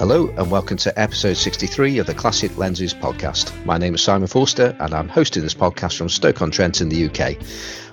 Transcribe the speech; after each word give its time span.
Hello, 0.00 0.28
and 0.38 0.50
welcome 0.50 0.78
to 0.78 0.98
episode 0.98 1.34
63 1.34 1.98
of 1.98 2.06
the 2.06 2.14
Classic 2.14 2.56
Lenses 2.56 2.94
podcast. 2.94 3.52
My 3.66 3.76
name 3.76 3.94
is 3.94 4.00
Simon 4.00 4.28
Forster, 4.28 4.74
and 4.80 4.94
I'm 4.94 5.10
hosting 5.10 5.42
this 5.42 5.52
podcast 5.52 5.98
from 5.98 6.08
Stoke-on-Trent 6.08 6.80
in 6.80 6.88
the 6.88 7.04
UK. 7.04 7.36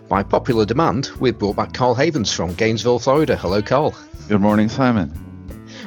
By 0.07 0.23
popular 0.23 0.65
demand, 0.65 1.09
we've 1.20 1.38
brought 1.38 1.57
back 1.57 1.73
Carl 1.73 1.96
Havens 1.96 2.31
from 2.31 2.54
Gainesville, 2.54 2.99
Florida. 2.99 3.35
Hello, 3.35 3.62
Carl. 3.62 3.93
Good 4.29 4.39
morning, 4.39 4.70
Simon. 4.70 5.12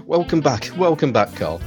Welcome 0.04 0.42
back. 0.42 0.70
Welcome 0.76 1.10
back, 1.10 1.34
Carl. 1.36 1.58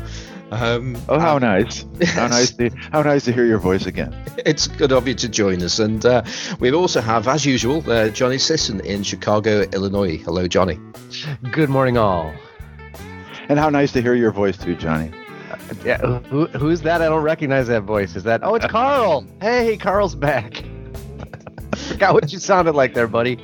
Um, 0.52 1.02
oh, 1.10 1.20
how 1.20 1.40
nice! 1.40 1.84
How 2.10 2.28
nice! 2.28 2.52
To, 2.52 2.70
how 2.92 3.02
nice 3.02 3.26
to 3.26 3.34
hear 3.34 3.48
your 3.48 3.58
voice 3.58 3.88
again. 3.88 4.16
It's 4.46 4.68
good 4.68 4.92
of 4.92 5.08
you 5.08 5.16
to 5.16 5.30
join 5.30 5.64
us, 5.64 5.80
and 5.80 6.06
uh, 6.06 6.22
we 6.60 6.72
also 6.72 7.02
have, 7.02 7.28
as 7.28 7.44
usual, 7.44 7.84
uh, 7.90 8.10
Johnny 8.10 8.38
Sisson 8.38 8.82
in 8.82 9.02
Chicago, 9.02 9.62
Illinois. 9.74 10.18
Hello, 10.18 10.48
Johnny. 10.48 10.78
Good 11.52 11.70
morning, 11.70 11.98
all. 11.98 12.36
And 13.50 13.60
how 13.60 13.70
nice 13.70 13.92
to 13.94 14.02
hear 14.02 14.16
your 14.16 14.32
voice 14.32 14.58
too, 14.58 14.76
Johnny. 14.76 15.12
Uh, 15.52 15.58
yeah, 15.84 15.98
who, 15.98 16.48
who's 16.48 16.82
that? 16.82 17.02
I 17.02 17.06
don't 17.06 17.24
recognize 17.24 17.68
that 17.68 17.84
voice. 17.84 18.16
Is 18.16 18.24
that? 18.24 18.42
Oh, 18.44 18.56
it's 18.56 18.66
Carl. 18.66 19.26
Hey, 19.42 19.78
Carl's 19.78 20.16
back. 20.16 20.64
Forgot 21.76 22.14
what 22.14 22.32
you 22.32 22.40
sounded 22.40 22.74
like 22.76 22.94
there, 22.94 23.08
buddy. 23.08 23.38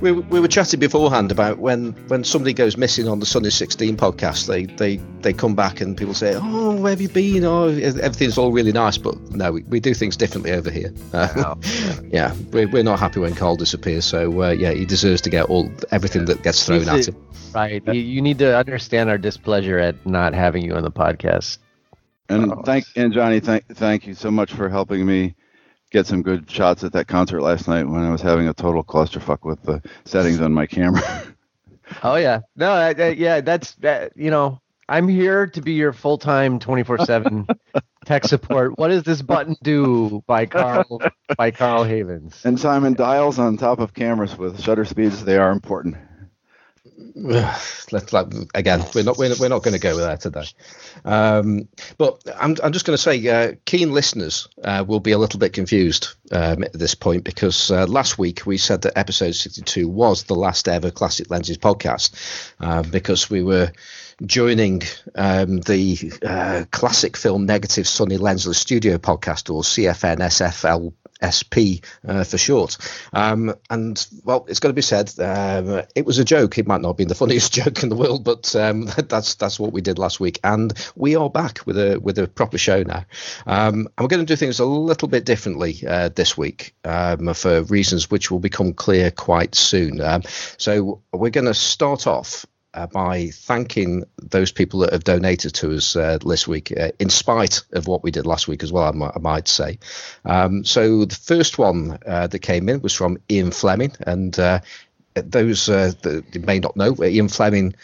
We, 0.00 0.12
we 0.12 0.40
were 0.40 0.48
chatting 0.48 0.80
beforehand 0.80 1.30
about 1.30 1.58
when, 1.58 1.92
when 2.08 2.24
somebody 2.24 2.52
goes 2.52 2.76
missing 2.76 3.08
on 3.08 3.20
the 3.20 3.26
Sunny 3.26 3.50
16 3.50 3.96
podcast, 3.96 4.46
they, 4.46 4.66
they, 4.66 4.96
they 5.20 5.32
come 5.32 5.54
back 5.54 5.80
and 5.80 5.96
people 5.96 6.14
say, 6.14 6.34
Oh, 6.36 6.76
where 6.76 6.90
have 6.90 7.00
you 7.00 7.08
been? 7.08 7.44
Oh, 7.44 7.68
everything's 7.68 8.38
all 8.38 8.52
really 8.52 8.72
nice. 8.72 8.98
But 8.98 9.18
no, 9.30 9.52
we, 9.52 9.62
we 9.64 9.80
do 9.80 9.94
things 9.94 10.16
differently 10.16 10.52
over 10.52 10.70
here. 10.70 10.92
Uh, 11.12 11.54
yeah, 12.08 12.34
we're, 12.50 12.68
we're 12.68 12.82
not 12.82 12.98
happy 12.98 13.20
when 13.20 13.34
Carl 13.34 13.56
disappears. 13.56 14.04
So, 14.04 14.42
uh, 14.42 14.50
yeah, 14.50 14.72
he 14.72 14.84
deserves 14.84 15.20
to 15.22 15.30
get 15.30 15.46
all 15.46 15.70
everything 15.90 16.24
that 16.26 16.42
gets 16.42 16.66
thrown 16.66 16.88
at 16.88 17.08
him. 17.08 17.16
Right. 17.54 17.82
You, 17.86 18.00
you 18.00 18.22
need 18.22 18.38
to 18.38 18.56
understand 18.56 19.10
our 19.10 19.18
displeasure 19.18 19.78
at 19.78 20.06
not 20.06 20.34
having 20.34 20.64
you 20.64 20.74
on 20.74 20.82
the 20.82 20.92
podcast. 20.92 21.58
And 22.28 22.52
oh. 22.52 22.62
thank 22.64 22.84
and 22.94 23.12
Johnny, 23.12 23.40
thank 23.40 23.66
thank 23.66 24.06
you 24.06 24.14
so 24.14 24.30
much 24.30 24.52
for 24.52 24.68
helping 24.68 25.04
me 25.04 25.34
get 25.90 26.06
some 26.06 26.22
good 26.22 26.50
shots 26.50 26.84
at 26.84 26.92
that 26.92 27.08
concert 27.08 27.42
last 27.42 27.68
night 27.68 27.84
when 27.84 28.02
I 28.02 28.10
was 28.10 28.22
having 28.22 28.48
a 28.48 28.54
total 28.54 28.82
clusterfuck 28.84 29.44
with 29.44 29.62
the 29.62 29.82
settings 30.04 30.40
on 30.40 30.52
my 30.52 30.66
camera. 30.66 31.02
oh 32.02 32.16
yeah, 32.16 32.40
no, 32.56 32.72
I, 32.72 32.94
I, 32.96 33.08
yeah, 33.10 33.40
that's 33.40 33.74
that. 33.76 34.12
You 34.16 34.30
know, 34.30 34.60
I'm 34.88 35.08
here 35.08 35.46
to 35.48 35.60
be 35.60 35.72
your 35.72 35.92
full 35.92 36.18
time, 36.18 36.58
twenty 36.58 36.82
four 36.82 36.98
seven 36.98 37.46
tech 38.04 38.24
support. 38.24 38.78
What 38.78 38.88
does 38.88 39.02
this 39.02 39.22
button 39.22 39.56
do? 39.62 40.22
By 40.26 40.46
Carl 40.46 41.00
by 41.36 41.50
Carl 41.50 41.84
Havens. 41.84 42.40
And 42.44 42.58
Simon 42.58 42.94
dials 42.94 43.38
on 43.38 43.56
top 43.56 43.80
of 43.80 43.94
cameras 43.94 44.36
with 44.36 44.60
shutter 44.60 44.84
speeds. 44.84 45.24
They 45.24 45.36
are 45.36 45.50
important. 45.50 45.96
Let's 47.14 48.12
like, 48.12 48.28
again, 48.54 48.84
we're 48.94 49.04
not 49.04 49.18
we're 49.18 49.34
we're 49.38 49.48
not 49.48 49.62
going 49.62 49.74
to 49.74 49.80
go 49.80 49.96
there 49.96 50.16
today. 50.16 50.44
Um, 51.04 51.68
but 51.98 52.22
I'm 52.38 52.56
I'm 52.62 52.72
just 52.72 52.86
going 52.86 52.96
to 52.96 53.02
say, 53.02 53.26
uh, 53.28 53.54
keen 53.64 53.92
listeners 53.92 54.48
uh, 54.62 54.84
will 54.86 55.00
be 55.00 55.12
a 55.12 55.18
little 55.18 55.38
bit 55.38 55.52
confused 55.52 56.08
um, 56.32 56.64
at 56.64 56.72
this 56.72 56.94
point 56.94 57.24
because 57.24 57.70
uh, 57.70 57.86
last 57.86 58.18
week 58.18 58.46
we 58.46 58.58
said 58.58 58.82
that 58.82 58.98
episode 58.98 59.32
62 59.32 59.88
was 59.88 60.24
the 60.24 60.34
last 60.34 60.68
ever 60.68 60.90
Classic 60.90 61.30
Lenses 61.30 61.58
podcast 61.58 62.14
uh, 62.60 62.82
because 62.82 63.30
we 63.30 63.42
were 63.42 63.72
joining 64.24 64.82
um, 65.14 65.60
the 65.60 66.12
uh, 66.22 66.64
classic 66.70 67.16
film 67.16 67.46
Negative 67.46 67.88
Sunny 67.88 68.18
Lensless 68.18 68.56
Studio 68.56 68.98
podcast 68.98 69.52
or 69.52 69.62
CFN 69.62 70.18
SFL 70.18 70.92
SP 71.22 71.84
uh, 72.06 72.24
for 72.24 72.38
short. 72.38 72.78
Um, 73.12 73.54
and 73.68 74.06
well, 74.24 74.46
it's 74.48 74.60
got 74.60 74.68
to 74.68 74.74
be 74.74 74.82
said, 74.82 75.12
um, 75.18 75.82
it 75.94 76.06
was 76.06 76.18
a 76.18 76.24
joke. 76.24 76.58
It 76.58 76.66
might 76.66 76.80
not 76.80 76.88
have 76.88 76.96
been 76.96 77.08
the 77.08 77.14
funniest 77.14 77.52
joke 77.60 77.82
in 77.82 77.88
the 77.88 77.96
world, 77.96 78.24
but 78.24 78.54
um, 78.56 78.84
that's 79.08 79.34
that's 79.34 79.60
what 79.60 79.72
we 79.72 79.80
did 79.80 79.98
last 79.98 80.20
week, 80.20 80.40
and 80.44 80.72
we 80.96 81.16
are 81.16 81.30
back 81.30 81.60
with 81.66 81.78
a 81.78 81.98
with 82.00 82.18
a 82.18 82.28
proper 82.28 82.58
show 82.58 82.82
now. 82.82 83.04
Um, 83.46 83.88
and 83.96 84.00
we're 84.00 84.08
going 84.08 84.26
to 84.26 84.32
do 84.32 84.36
things 84.36 84.60
a 84.60 84.64
little 84.64 85.08
bit 85.08 85.24
differently 85.24 85.82
uh, 85.86 86.10
this 86.10 86.36
week 86.36 86.74
um, 86.84 87.32
for 87.34 87.62
reasons 87.62 88.10
which 88.10 88.30
will 88.30 88.40
become 88.40 88.72
clear 88.72 89.10
quite 89.10 89.54
soon. 89.54 90.00
Um, 90.00 90.22
so 90.56 91.02
we're 91.12 91.30
going 91.30 91.46
to 91.46 91.54
start 91.54 92.06
off 92.06 92.46
uh, 92.74 92.86
by 92.86 93.28
thanking 93.28 94.04
those 94.22 94.52
people 94.52 94.80
that 94.80 94.92
have 94.92 95.04
donated 95.04 95.54
to 95.54 95.74
us 95.74 95.96
uh, 95.96 96.18
this 96.24 96.46
week, 96.46 96.72
uh, 96.78 96.90
in 96.98 97.10
spite 97.10 97.62
of 97.72 97.86
what 97.86 98.02
we 98.02 98.10
did 98.10 98.26
last 98.26 98.48
week 98.48 98.62
as 98.62 98.72
well, 98.72 98.84
I, 98.84 99.18
might, 99.18 99.48
say. 99.48 99.78
Um, 100.24 100.64
so 100.64 101.04
the 101.04 101.14
first 101.14 101.58
one 101.58 101.98
uh, 102.06 102.26
that 102.28 102.38
came 102.40 102.68
in 102.68 102.80
was 102.80 102.94
from 102.94 103.18
Ian 103.30 103.50
Fleming, 103.50 103.92
and 104.00 104.38
uh, 104.38 104.60
those 105.14 105.68
uh, 105.68 105.92
that 106.02 106.44
may 106.46 106.60
not 106.60 106.76
know, 106.76 106.94
Ian 107.02 107.28
Fleming 107.28 107.74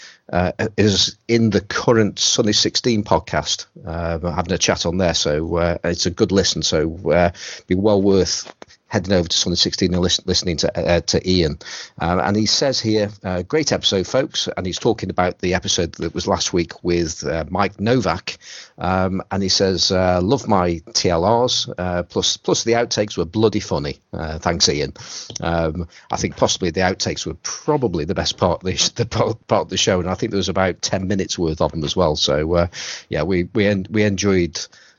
is 0.76 1.16
in 1.26 1.50
the 1.50 1.60
current 1.60 2.18
Sunny 2.18 2.52
16 2.52 3.04
podcast, 3.04 3.66
having 3.84 4.52
a 4.52 4.58
chat 4.58 4.86
on 4.86 4.98
there. 4.98 5.14
So 5.14 5.78
it's 5.82 6.06
a 6.06 6.10
good 6.10 6.30
listen. 6.30 6.62
So 6.62 7.32
be 7.66 7.74
well 7.74 8.00
worth 8.00 8.52
heading 8.88 9.12
over 9.12 9.28
to 9.28 9.36
Sunny 9.36 9.56
16 9.56 9.92
and 9.92 10.02
listen, 10.02 10.24
listening 10.26 10.56
to 10.58 10.78
uh, 10.78 11.00
to 11.00 11.28
Ian. 11.28 11.58
Uh, 12.00 12.20
and 12.22 12.36
he 12.36 12.46
says 12.46 12.80
here, 12.80 13.10
uh, 13.24 13.42
great 13.42 13.72
episode, 13.72 14.06
folks. 14.06 14.48
And 14.56 14.66
he's 14.66 14.78
talking 14.78 15.10
about 15.10 15.38
the 15.40 15.54
episode 15.54 15.92
that 15.94 16.14
was 16.14 16.28
last 16.28 16.52
week 16.52 16.84
with 16.84 17.24
uh, 17.24 17.44
Mike 17.50 17.80
Novak. 17.80 18.38
Um, 18.78 19.22
and 19.30 19.42
he 19.42 19.48
says, 19.48 19.90
uh, 19.90 20.20
love 20.22 20.46
my 20.46 20.82
TLRs. 20.90 21.72
Uh, 21.76 22.02
plus, 22.04 22.36
plus 22.36 22.64
the 22.64 22.72
outtakes 22.72 23.16
were 23.16 23.24
bloody 23.24 23.60
funny. 23.60 23.98
thanks, 24.12 24.68
Ian. 24.68 24.92
Um, 25.40 25.88
I 26.10 26.16
think 26.16 26.36
possibly 26.36 26.70
the 26.70 26.80
outtakes 26.80 27.26
were 27.26 27.36
probably 27.42 28.04
the 28.04 28.14
best 28.14 28.36
part 28.36 28.62
of 28.62 28.66
the, 28.66 28.92
the 28.96 29.06
part 29.06 29.50
of 29.50 29.68
the 29.68 29.76
show. 29.76 30.00
And 30.00 30.08
I 30.08 30.14
think 30.14 30.30
there 30.30 30.38
was 30.38 30.48
about 30.48 30.82
10 30.82 31.08
minutes 31.08 31.38
worth 31.38 31.60
of 31.60 31.72
them 31.72 31.84
as 31.84 31.96
well. 31.96 32.16
So, 32.16 32.68
yeah, 33.08 33.22
we, 33.24 33.44
we, 33.54 33.66
en- 33.66 33.86
we 33.90 34.04
enjoyed. 34.04 34.58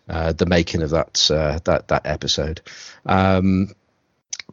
Uh, 0.09 0.31
the 0.34 0.45
making 0.45 0.81
of 0.81 0.91
that 0.91 1.29
uh, 1.31 1.59
that 1.66 1.88
that 1.90 2.06
episode. 2.06 2.62
Um, 3.06 3.69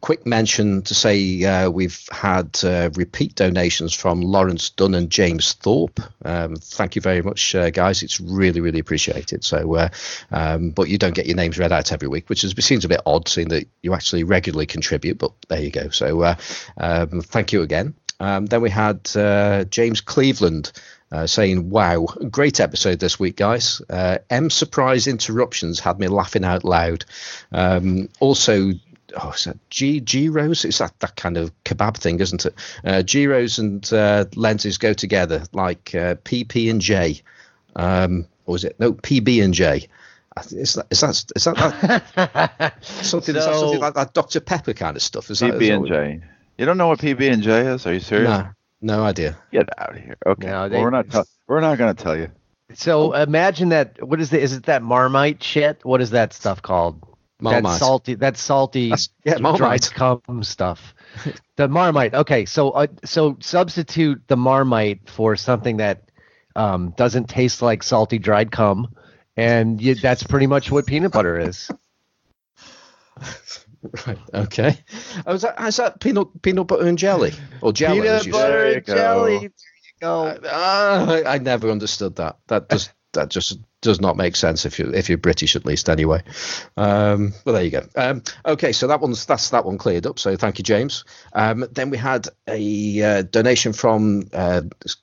quick 0.01 0.25
mention 0.25 0.81
to 0.83 0.93
say 0.93 1.43
uh, 1.43 1.69
we've 1.69 2.07
had 2.11 2.59
uh, 2.63 2.89
repeat 2.95 3.35
donations 3.35 3.93
from 3.93 4.21
Lawrence 4.21 4.69
Dunn 4.69 4.93
and 4.93 5.09
James 5.09 5.53
Thorpe. 5.53 5.99
Um, 6.23 6.55
thank 6.57 6.95
you 6.95 7.01
very 7.01 7.21
much, 7.21 7.55
uh, 7.55 7.69
guys. 7.69 8.03
It's 8.03 8.19
really, 8.19 8.61
really 8.61 8.79
appreciated. 8.79 9.43
So, 9.43 9.75
uh, 9.75 9.89
um, 10.31 10.71
but 10.71 10.89
you 10.89 10.97
don't 10.97 11.15
get 11.15 11.25
your 11.25 11.35
names 11.35 11.57
read 11.57 11.71
out 11.71 11.91
every 11.91 12.07
week, 12.07 12.29
which 12.29 12.43
is, 12.43 12.53
seems 12.59 12.85
a 12.85 12.89
bit 12.89 13.01
odd, 13.05 13.27
seeing 13.27 13.49
that 13.49 13.67
you 13.81 13.93
actually 13.93 14.23
regularly 14.23 14.65
contribute. 14.65 15.17
But 15.17 15.31
there 15.47 15.61
you 15.61 15.71
go. 15.71 15.89
So, 15.89 16.21
uh, 16.21 16.35
um, 16.77 17.21
thank 17.21 17.53
you 17.53 17.61
again. 17.61 17.95
Um, 18.19 18.45
then 18.45 18.61
we 18.61 18.69
had 18.69 19.09
uh, 19.15 19.65
James 19.65 20.01
Cleveland. 20.01 20.71
Uh, 21.15 21.25
saying, 21.25 21.69
Wow, 21.69 22.07
great 22.29 22.59
episode 22.59 22.99
this 22.99 23.17
week, 23.17 23.37
guys. 23.37 23.81
Uh, 23.89 24.17
Em 24.29 24.49
surprise 24.49 25.07
interruptions 25.07 25.79
had 25.79 25.97
me 25.97 26.09
laughing 26.09 26.43
out 26.43 26.65
loud. 26.65 27.05
Um, 27.53 28.09
also, 28.19 28.73
oh, 29.23 29.29
is 29.29 29.45
that 29.45 29.57
G 29.69 30.01
G. 30.01 30.27
Rose? 30.27 30.65
It's 30.65 30.79
that, 30.79 30.99
that 30.99 31.15
kind 31.15 31.37
of 31.37 31.53
kebab 31.63 31.95
thing, 31.95 32.19
isn't 32.19 32.45
it? 32.45 32.53
Uh, 32.83 33.29
Rose 33.29 33.59
and 33.59 33.93
uh, 33.93 34.25
lenses 34.35 34.77
go 34.77 34.91
together 34.91 35.43
like 35.53 35.95
uh, 35.95 36.15
PP 36.15 36.69
and 36.69 36.81
J. 36.81 37.21
Um, 37.77 38.27
or 38.45 38.57
is 38.57 38.65
it 38.65 38.77
no 38.77 38.91
PB 38.91 39.41
and 39.41 39.53
J? 39.53 39.87
Is 40.51 40.73
that 40.73 40.87
is 40.91 40.99
that 40.99 41.31
is 41.33 41.43
that, 41.45 41.55
that 42.15 42.83
something, 42.83 43.35
so, 43.35 43.39
that 43.39 43.55
something 43.55 43.79
like 43.79 43.93
that 43.93 44.13
Dr 44.13 44.41
Pepper 44.41 44.73
kind 44.73 44.97
of 44.97 45.01
stuff? 45.01 45.31
Is 45.31 45.39
PB 45.39 45.75
and 45.75 45.87
J. 45.87 46.21
You 46.57 46.65
don't 46.65 46.77
know 46.77 46.89
what 46.89 46.99
PB 46.99 47.31
and 47.31 47.41
J 47.41 47.67
is? 47.67 47.87
Are 47.87 47.93
you 47.93 48.01
serious? 48.01 48.27
No, 48.27 48.49
no 48.85 49.03
idea. 49.03 49.37
Get 49.51 49.67
out 49.77 49.97
of 49.97 50.03
here. 50.03 50.15
Okay, 50.25 50.47
no, 50.47 50.69
they, 50.69 50.75
well, 50.75 50.85
we're 50.85 50.89
not. 50.91 51.11
T- 51.11 51.21
we're 51.47 51.61
not 51.61 51.77
going 51.77 51.95
to 51.95 52.03
tell 52.03 52.15
you. 52.15 52.29
So 52.73 53.13
imagine 53.13 53.69
that. 53.69 54.01
What 54.05 54.21
is 54.21 54.31
it? 54.31 54.41
Is 54.41 54.53
it 54.53 54.63
that 54.63 54.83
Marmite 54.83 55.43
shit? 55.43 55.83
What 55.83 56.01
is 56.01 56.11
that 56.11 56.33
stuff 56.33 56.61
called? 56.61 57.01
Marmite. 57.41 57.63
That 57.63 57.79
salty, 57.79 58.13
that 58.15 58.37
salty, 58.37 58.89
That's, 58.89 59.09
yeah, 59.25 59.37
dried 59.37 59.91
cum 59.91 60.43
stuff. 60.43 60.93
the 61.57 61.67
Marmite. 61.67 62.13
Okay, 62.13 62.45
so 62.45 62.71
uh, 62.71 62.87
so 63.03 63.37
substitute 63.41 64.21
the 64.27 64.37
Marmite 64.37 65.09
for 65.09 65.35
something 65.35 65.77
that 65.77 66.09
um, 66.55 66.93
doesn't 66.95 67.27
taste 67.27 67.61
like 67.61 67.83
salty 67.83 68.19
dried 68.19 68.51
cum, 68.51 68.95
and 69.35 69.81
you, 69.81 69.95
that's 69.95 70.23
pretty 70.23 70.47
much 70.47 70.71
what 70.71 70.85
peanut 70.85 71.11
butter 71.11 71.39
is. 71.39 71.69
Right. 74.07 74.19
Okay. 74.33 74.77
Oh, 75.25 75.33
is 75.33 75.41
that 75.41 75.59
is 75.61 75.77
that 75.77 75.99
peanut 75.99 76.41
peanut 76.41 76.67
butter 76.67 76.87
and 76.87 76.97
jelly 76.97 77.33
or 77.61 77.73
jelly? 77.73 78.01
Peanut 78.01 78.31
butter 78.31 78.65
and 78.65 78.85
jelly. 78.85 79.37
There 79.37 79.41
you 79.43 79.49
go. 80.01 80.25
Uh, 80.25 80.39
uh, 80.43 81.21
I, 81.25 81.35
I 81.35 81.37
never 81.39 81.69
understood 81.71 82.15
that. 82.17 82.37
That 82.47 82.69
just 82.69 82.91
that 83.15 83.29
just 83.29 83.59
does 83.81 84.01
not 84.01 84.17
make 84.17 84.35
sense 84.35 84.65
if 84.65 84.79
you 84.79 84.91
if 84.93 85.09
you're 85.09 85.17
British 85.17 85.55
at 85.55 85.65
least 85.65 85.89
anyway. 85.89 86.23
Um, 86.77 87.33
well, 87.45 87.53
there 87.53 87.63
you 87.63 87.71
go. 87.71 87.87
Um, 87.95 88.23
okay, 88.45 88.71
so 88.71 88.87
that 88.87 89.01
one's 89.01 89.25
that's 89.25 89.49
that 89.49 89.65
one 89.65 89.77
cleared 89.77 90.05
up. 90.05 90.19
So 90.19 90.35
thank 90.35 90.57
you, 90.57 90.63
James. 90.63 91.03
Um, 91.33 91.65
then 91.71 91.89
we 91.89 91.97
had 91.97 92.27
a 92.47 93.01
uh, 93.01 93.21
donation 93.23 93.73
from 93.73 94.29
uh, 94.33 94.61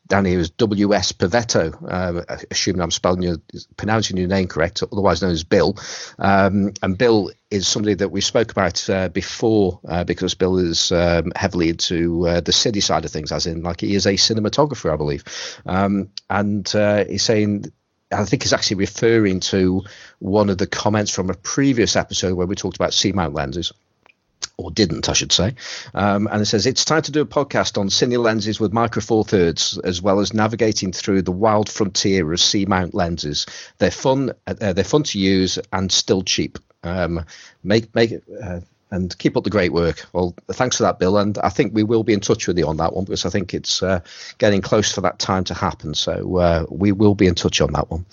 down 0.08 0.24
here 0.24 0.38
is 0.38 0.50
W.S. 0.50 1.12
Pavetto, 1.12 1.76
uh, 1.88 2.36
assuming 2.50 2.80
I'm 2.80 2.90
spelling 2.90 3.22
your 3.22 3.36
pronouncing 3.76 4.16
your 4.16 4.28
name 4.28 4.48
correct, 4.48 4.82
otherwise 4.82 5.22
known 5.22 5.32
as 5.32 5.44
Bill. 5.44 5.76
Um, 6.18 6.72
and 6.82 6.98
Bill 6.98 7.30
is 7.50 7.68
somebody 7.68 7.94
that 7.94 8.08
we 8.08 8.20
spoke 8.20 8.50
about 8.50 8.88
uh, 8.88 9.08
before 9.10 9.78
uh, 9.86 10.04
because 10.04 10.34
Bill 10.34 10.58
is 10.58 10.90
um, 10.90 11.32
heavily 11.36 11.68
into 11.68 12.26
uh, 12.26 12.40
the 12.40 12.52
cine 12.52 12.82
side 12.82 13.04
of 13.04 13.10
things, 13.10 13.30
as 13.30 13.46
in 13.46 13.62
like 13.62 13.80
he 13.80 13.94
is 13.94 14.06
a 14.06 14.14
cinematographer, 14.14 14.92
I 14.92 14.96
believe. 14.96 15.24
Um, 15.66 16.10
and 16.30 16.74
uh, 16.74 17.04
he's 17.04 17.22
saying 17.22 17.72
I 18.12 18.24
think 18.24 18.42
he's 18.42 18.52
actually 18.52 18.76
referring 18.76 19.40
to 19.40 19.84
one 20.18 20.50
of 20.50 20.58
the 20.58 20.66
comments 20.66 21.10
from 21.10 21.30
a 21.30 21.34
previous 21.34 21.96
episode 21.96 22.34
where 22.34 22.46
we 22.46 22.54
talked 22.54 22.76
about 22.76 22.94
C 22.94 23.12
mount 23.12 23.34
lenses. 23.34 23.72
Or 24.58 24.70
didn't, 24.70 25.08
I 25.08 25.14
should 25.14 25.32
say. 25.32 25.54
Um, 25.94 26.28
and 26.30 26.42
it 26.42 26.46
says 26.46 26.66
it's 26.66 26.84
time 26.84 27.02
to 27.02 27.12
do 27.12 27.22
a 27.22 27.26
podcast 27.26 27.78
on 27.78 27.88
cine 27.88 28.22
lenses 28.22 28.60
with 28.60 28.72
micro 28.72 29.00
four 29.00 29.24
thirds, 29.24 29.78
as 29.78 30.02
well 30.02 30.20
as 30.20 30.34
navigating 30.34 30.92
through 30.92 31.22
the 31.22 31.32
wild 31.32 31.68
frontier 31.68 32.30
of 32.32 32.40
C 32.40 32.66
mount 32.66 32.94
lenses. 32.94 33.46
They're 33.78 33.90
fun, 33.90 34.32
uh, 34.46 34.72
they're 34.72 34.84
fun 34.84 35.04
to 35.04 35.18
use 35.18 35.58
and 35.72 35.90
still 35.90 36.22
cheap. 36.22 36.58
Um, 36.84 37.24
make 37.64 37.94
make 37.94 38.12
uh, 38.42 38.60
and 38.92 39.16
keep 39.18 39.36
up 39.38 39.42
the 39.42 39.50
great 39.50 39.72
work. 39.72 40.06
Well, 40.12 40.34
thanks 40.48 40.76
for 40.76 40.82
that, 40.84 40.98
Bill. 40.98 41.16
And 41.16 41.38
I 41.38 41.48
think 41.48 41.74
we 41.74 41.82
will 41.82 42.04
be 42.04 42.12
in 42.12 42.20
touch 42.20 42.46
with 42.46 42.58
you 42.58 42.68
on 42.68 42.76
that 42.76 42.92
one 42.92 43.06
because 43.06 43.24
I 43.24 43.30
think 43.30 43.54
it's 43.54 43.82
uh, 43.82 44.00
getting 44.36 44.60
close 44.60 44.92
for 44.92 45.00
that 45.00 45.18
time 45.18 45.44
to 45.44 45.54
happen. 45.54 45.94
So 45.94 46.36
uh, 46.36 46.66
we 46.68 46.92
will 46.92 47.14
be 47.14 47.26
in 47.26 47.34
touch 47.34 47.62
on 47.62 47.72
that 47.72 47.90
one. 47.90 48.04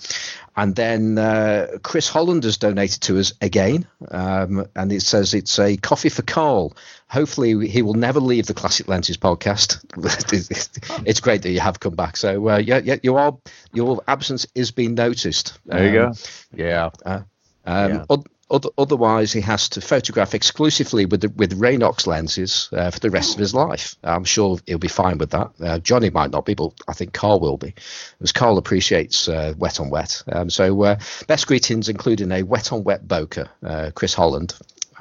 And 0.56 0.74
then 0.74 1.18
uh, 1.18 1.78
Chris 1.82 2.08
Holland 2.08 2.44
has 2.44 2.56
donated 2.56 3.02
to 3.02 3.18
us 3.18 3.32
again, 3.40 3.86
um, 4.10 4.66
and 4.74 4.92
it 4.92 5.02
says 5.02 5.32
it's 5.32 5.58
a 5.58 5.76
coffee 5.76 6.08
for 6.08 6.22
Carl. 6.22 6.76
Hopefully, 7.08 7.68
he 7.68 7.82
will 7.82 7.94
never 7.94 8.20
leave 8.20 8.46
the 8.46 8.54
Classic 8.54 8.88
Lenses 8.88 9.16
podcast. 9.16 9.84
it's 11.06 11.20
great 11.20 11.42
that 11.42 11.50
you 11.50 11.60
have 11.60 11.80
come 11.80 11.94
back. 11.94 12.16
So 12.16 12.48
uh, 12.48 12.58
yeah, 12.58 12.80
yeah, 12.82 12.96
you 13.02 13.16
are 13.16 13.38
your 13.72 14.02
absence 14.08 14.46
is 14.54 14.70
being 14.70 14.94
noticed. 14.94 15.58
There 15.66 15.94
you 15.94 16.00
um, 16.02 16.12
go. 16.12 16.18
Yeah. 16.52 16.90
Uh, 17.06 17.20
um, 17.64 17.90
yeah. 17.90 18.04
Otherwise, 18.50 19.32
he 19.32 19.40
has 19.40 19.68
to 19.68 19.80
photograph 19.80 20.34
exclusively 20.34 21.06
with 21.06 21.20
the, 21.20 21.28
with 21.28 21.58
Raynox 21.58 22.06
lenses 22.06 22.68
uh, 22.72 22.90
for 22.90 22.98
the 22.98 23.10
rest 23.10 23.34
of 23.34 23.38
his 23.38 23.54
life. 23.54 23.94
I'm 24.02 24.24
sure 24.24 24.58
he'll 24.66 24.78
be 24.78 24.88
fine 24.88 25.18
with 25.18 25.30
that. 25.30 25.50
Uh, 25.60 25.78
Johnny 25.78 26.10
might 26.10 26.32
not 26.32 26.46
be, 26.46 26.54
but 26.54 26.72
I 26.88 26.92
think 26.92 27.12
Carl 27.12 27.38
will 27.38 27.56
be, 27.56 27.74
because 28.18 28.32
Carl 28.32 28.58
appreciates 28.58 29.28
uh, 29.28 29.54
wet 29.56 29.78
on 29.78 29.88
wet. 29.90 30.22
Um, 30.32 30.50
so, 30.50 30.82
uh, 30.82 30.98
best 31.28 31.46
greetings, 31.46 31.88
including 31.88 32.32
a 32.32 32.42
wet 32.42 32.72
on 32.72 32.82
wet 32.82 33.06
Bokeh, 33.06 33.48
uh, 33.64 33.90
Chris 33.94 34.14
Holland. 34.14 34.54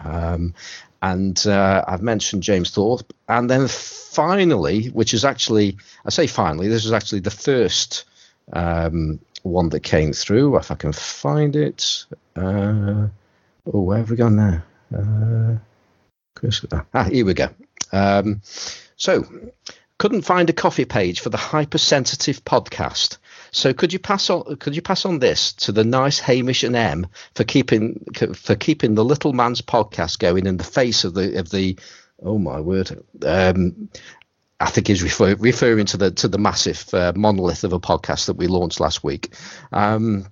Um, 0.04 0.54
and 1.02 1.48
uh, 1.48 1.84
I've 1.88 2.02
mentioned 2.02 2.44
James 2.44 2.72
Thorpe. 2.72 3.13
And 3.28 3.50
then 3.50 3.68
finally, 3.68 4.88
which 4.88 5.13
is 5.13 5.25
actually, 5.25 5.78
I 6.06 6.10
say 6.10 6.28
finally, 6.28 6.68
this 6.68 6.86
is 6.86 6.92
actually 6.92 7.22
the 7.22 7.31
first 7.31 8.06
um, 8.54 9.19
one 9.44 9.69
that 9.69 9.81
came 9.81 10.13
through. 10.13 10.57
If 10.57 10.72
I 10.72 10.75
can 10.75 10.92
find 10.92 11.56
it. 11.56 12.06
Oh, 13.66 13.82
where 13.82 14.00
have 14.00 14.10
we 14.10 14.16
gone 14.16 14.36
now? 14.36 14.64
Uh, 14.96 15.58
Chris, 16.36 16.66
ah, 16.72 17.04
here 17.04 17.26
we 17.26 17.34
go. 17.34 17.50
Um, 17.92 18.42
so, 18.96 19.26
couldn't 19.98 20.22
find 20.22 20.50
a 20.50 20.54
coffee 20.54 20.86
page 20.86 21.20
for 21.20 21.30
the 21.30 21.38
hypersensitive 21.38 22.44
podcast. 22.46 23.18
So 23.52 23.74
could 23.74 23.92
you 23.92 24.00
pass 24.00 24.30
on 24.30 24.56
could 24.58 24.76
you 24.76 24.82
pass 24.82 25.06
on 25.06 25.20
this 25.20 25.54
to 25.54 25.72
the 25.72 25.84
nice 25.84 26.20
Hamish 26.20 26.64
and 26.64 26.76
Em 26.76 27.08
for 27.36 27.44
keeping 27.44 28.06
for 28.34 28.56
keeping 28.56 28.96
the 28.96 29.04
little 29.04 29.34
man's 29.34 29.62
podcast 29.62 30.20
going 30.20 30.46
in 30.46 30.58
the 30.58 30.64
face 30.64 31.04
of 31.04 31.14
the 31.14 31.38
of 31.40 31.50
the 31.50 31.78
oh 32.24 32.38
my 32.38 32.60
word 32.60 33.04
um, 33.26 33.90
I 34.60 34.70
think 34.70 34.88
he's 34.88 35.04
refer, 35.04 35.36
referring 35.36 35.86
to 35.88 35.98
the 35.98 36.12
to 36.12 36.28
the 36.28 36.38
massive 36.38 36.94
uh, 36.94 37.14
monolith 37.16 37.64
of 37.64 37.74
a 37.74 37.80
podcast 37.80 38.28
that 38.28 38.38
we 38.38 38.48
launched 38.48 38.80
last 38.80 39.04
week. 39.04 39.34
Um, 39.72 40.28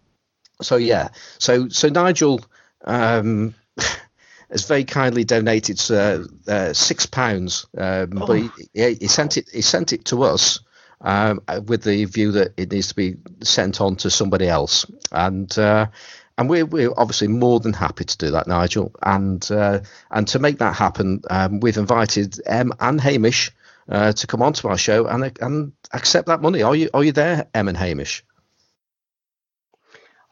so 0.62 0.76
yeah, 0.76 1.10
so 1.40 1.70
so 1.70 1.90
Nigel 1.90 2.42
um, 2.86 3.54
has 4.52 4.68
very 4.68 4.84
kindly 4.84 5.24
donated 5.24 5.82
uh, 5.92 6.24
uh, 6.48 6.74
six 6.74 7.06
pounds, 7.06 7.66
um, 7.78 8.14
oh. 8.18 8.28
but 8.28 8.34
he, 8.74 8.96
he, 8.96 9.08
sent 9.08 9.38
it. 9.38 9.50
He 9.52 9.62
sent 9.62 9.94
it 9.94 10.06
to 10.06 10.24
us 10.24 10.60
um, 11.02 11.42
with 11.66 11.84
the 11.84 12.06
view 12.06 12.32
that 12.34 12.54
it 12.58 12.72
needs 12.72 12.88
to 12.88 12.96
be 12.96 13.16
sent 13.44 13.82
on 13.82 13.96
to 13.98 14.10
somebody 14.10 14.48
else, 14.48 14.86
and 15.12 15.58
uh, 15.58 15.88
and 16.38 16.50
we're, 16.50 16.66
we're 16.66 16.94
obviously 16.96 17.28
more 17.28 17.60
than 17.60 17.74
happy 17.74 18.06
to 18.06 18.18
do 18.18 18.32
that, 18.32 18.48
Nigel. 18.48 18.94
And 19.02 19.46
uh, 19.52 19.82
and 20.12 20.28
to 20.30 20.40
make 20.40 20.60
that 20.60 20.76
happen, 20.76 21.22
um, 21.30 21.60
we've 21.60 21.78
invited 21.78 22.40
Em 22.46 22.72
and 22.80 23.02
Hamish 23.02 23.52
uh, 23.90 24.12
to 24.14 24.28
come 24.28 24.42
onto 24.42 24.68
our 24.68 24.78
show 24.78 25.08
and 25.08 25.38
and 25.42 25.72
accept 25.94 26.28
that 26.28 26.42
money. 26.42 26.62
Are 26.62 26.76
you 26.76 26.90
are 26.94 27.04
you 27.04 27.12
there, 27.12 27.48
Em 27.54 27.68
and 27.68 27.78
Hamish? 27.78 28.24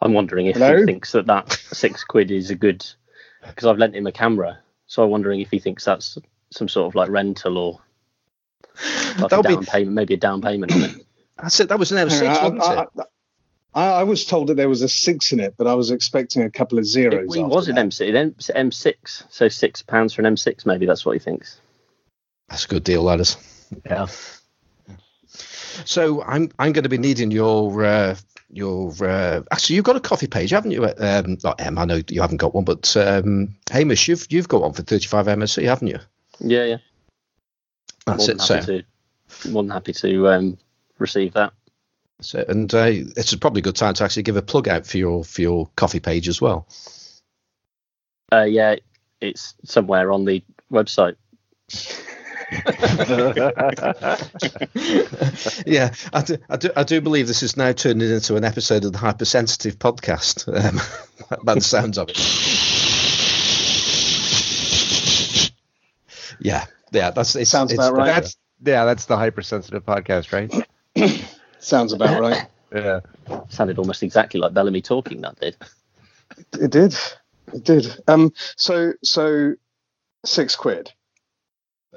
I'm 0.00 0.12
wondering 0.12 0.46
if 0.46 0.56
Hello? 0.56 0.78
he 0.78 0.84
thinks 0.84 1.12
that 1.12 1.26
that 1.26 1.52
six 1.72 2.04
quid 2.04 2.30
is 2.30 2.50
a 2.50 2.54
good 2.54 2.84
because 3.46 3.66
I've 3.66 3.78
lent 3.78 3.94
him 3.94 4.06
a 4.06 4.12
camera, 4.12 4.58
so 4.86 5.02
I'm 5.02 5.10
wondering 5.10 5.40
if 5.40 5.50
he 5.50 5.58
thinks 5.58 5.84
that's 5.84 6.18
some 6.50 6.68
sort 6.68 6.88
of 6.88 6.94
like 6.94 7.10
rental 7.10 7.58
or 7.58 7.80
like 9.18 9.32
a 9.32 9.42
down 9.42 9.60
be... 9.60 9.66
payment, 9.66 9.94
maybe 9.94 10.14
a 10.14 10.18
down 10.18 10.42
payment 10.42 10.72
on 10.72 10.82
it. 10.82 10.96
That's 11.38 11.60
it. 11.60 11.68
That 11.68 11.78
was 11.78 11.92
an 11.92 12.08
M6, 12.08 12.42
wasn't 12.42 12.62
I, 12.62 12.82
it? 12.82 12.88
I, 13.74 13.86
I, 14.00 14.02
was 14.04 14.24
told 14.24 14.46
that 14.46 14.54
there 14.54 14.70
was 14.70 14.80
a 14.80 14.88
six 14.88 15.32
in 15.32 15.40
it, 15.40 15.54
but 15.58 15.66
I 15.66 15.74
was 15.74 15.90
expecting 15.90 16.42
a 16.42 16.50
couple 16.50 16.78
of 16.78 16.86
zeros. 16.86 17.36
It, 17.36 17.40
it 17.40 17.46
was 17.46 17.68
an 17.68 17.76
M6, 17.76 18.50
M6, 18.50 19.24
so 19.28 19.48
six 19.48 19.82
pounds 19.82 20.14
for 20.14 20.22
an 20.22 20.34
M6. 20.34 20.64
Maybe 20.64 20.86
that's 20.86 21.04
what 21.04 21.12
he 21.12 21.18
thinks. 21.18 21.60
That's 22.48 22.64
a 22.64 22.68
good 22.68 22.84
deal, 22.84 23.02
ladders. 23.02 23.36
Yeah. 23.84 24.06
So 25.84 26.22
I'm 26.22 26.50
I'm 26.58 26.72
going 26.72 26.84
to 26.84 26.88
be 26.88 26.96
needing 26.96 27.30
your 27.30 27.84
uh, 27.84 28.16
your 28.50 28.92
uh, 29.00 29.42
actually 29.50 29.76
you've 29.76 29.84
got 29.84 29.96
a 29.96 30.00
coffee 30.00 30.26
page, 30.26 30.50
haven't 30.50 30.70
you? 30.70 30.84
Um, 30.84 31.38
not 31.42 31.60
Em, 31.60 31.78
I 31.78 31.84
know 31.84 32.00
you 32.08 32.20
haven't 32.20 32.38
got 32.38 32.54
one, 32.54 32.64
but 32.64 32.96
um, 32.96 33.56
Hamish, 33.70 34.08
you've 34.08 34.26
you've 34.30 34.48
got 34.48 34.62
one 34.62 34.72
for 34.72 34.82
35mmc, 34.82 35.64
haven't 35.64 35.88
you? 35.88 35.98
Yeah, 36.40 36.64
yeah. 36.64 36.76
That's 38.06 38.28
it. 38.28 38.40
So 38.40 38.60
to, 38.60 38.82
more 39.48 39.62
than 39.62 39.70
happy 39.70 39.92
to 39.94 40.28
um, 40.28 40.58
receive 40.98 41.32
that. 41.34 41.52
So, 42.20 42.44
and 42.48 42.72
uh, 42.72 42.86
it's 42.88 43.34
probably 43.34 43.60
a 43.60 43.62
good 43.62 43.76
time 43.76 43.94
to 43.94 44.04
actually 44.04 44.22
give 44.22 44.36
a 44.36 44.42
plug 44.42 44.68
out 44.68 44.86
for 44.86 44.96
your 44.96 45.24
for 45.24 45.42
your 45.42 45.68
coffee 45.76 46.00
page 46.00 46.28
as 46.28 46.40
well. 46.40 46.66
Uh, 48.32 48.44
yeah, 48.44 48.76
it's 49.20 49.54
somewhere 49.64 50.12
on 50.12 50.24
the 50.24 50.42
website. 50.70 51.16
yeah, 55.66 55.92
I 56.12 56.22
do, 56.24 56.36
I 56.48 56.56
do, 56.56 56.70
I 56.76 56.84
do. 56.84 57.00
believe 57.00 57.26
this 57.26 57.42
is 57.42 57.56
now 57.56 57.72
turning 57.72 58.08
into 58.08 58.36
an 58.36 58.44
episode 58.44 58.84
of 58.84 58.92
the 58.92 58.98
Hypersensitive 58.98 59.80
podcast. 59.80 60.46
Um, 60.46 60.80
by 61.44 61.54
the 61.54 61.60
sounds 61.60 61.98
of 61.98 62.08
it. 62.08 62.16
Yeah, 66.38 66.66
yeah, 66.92 67.10
that's 67.10 67.34
it. 67.34 67.46
Sounds 67.46 67.72
about 67.72 67.94
right. 67.94 68.06
That's, 68.06 68.36
yeah, 68.64 68.84
that's 68.84 69.06
the 69.06 69.16
Hypersensitive 69.16 69.84
podcast, 69.84 70.32
right? 70.32 70.52
Sounds 71.58 71.92
about 71.92 72.20
right. 72.20 72.46
Yeah, 72.72 73.00
sounded 73.48 73.78
almost 73.78 74.04
exactly 74.04 74.38
like 74.38 74.54
Bellamy 74.54 74.82
talking. 74.82 75.22
That 75.22 75.40
did. 75.40 75.56
It 76.60 76.70
did. 76.70 76.94
It 77.52 77.64
did. 77.64 77.86
Um. 78.06 78.32
So 78.56 78.92
so 79.02 79.54
six 80.24 80.54
quid 80.54 80.92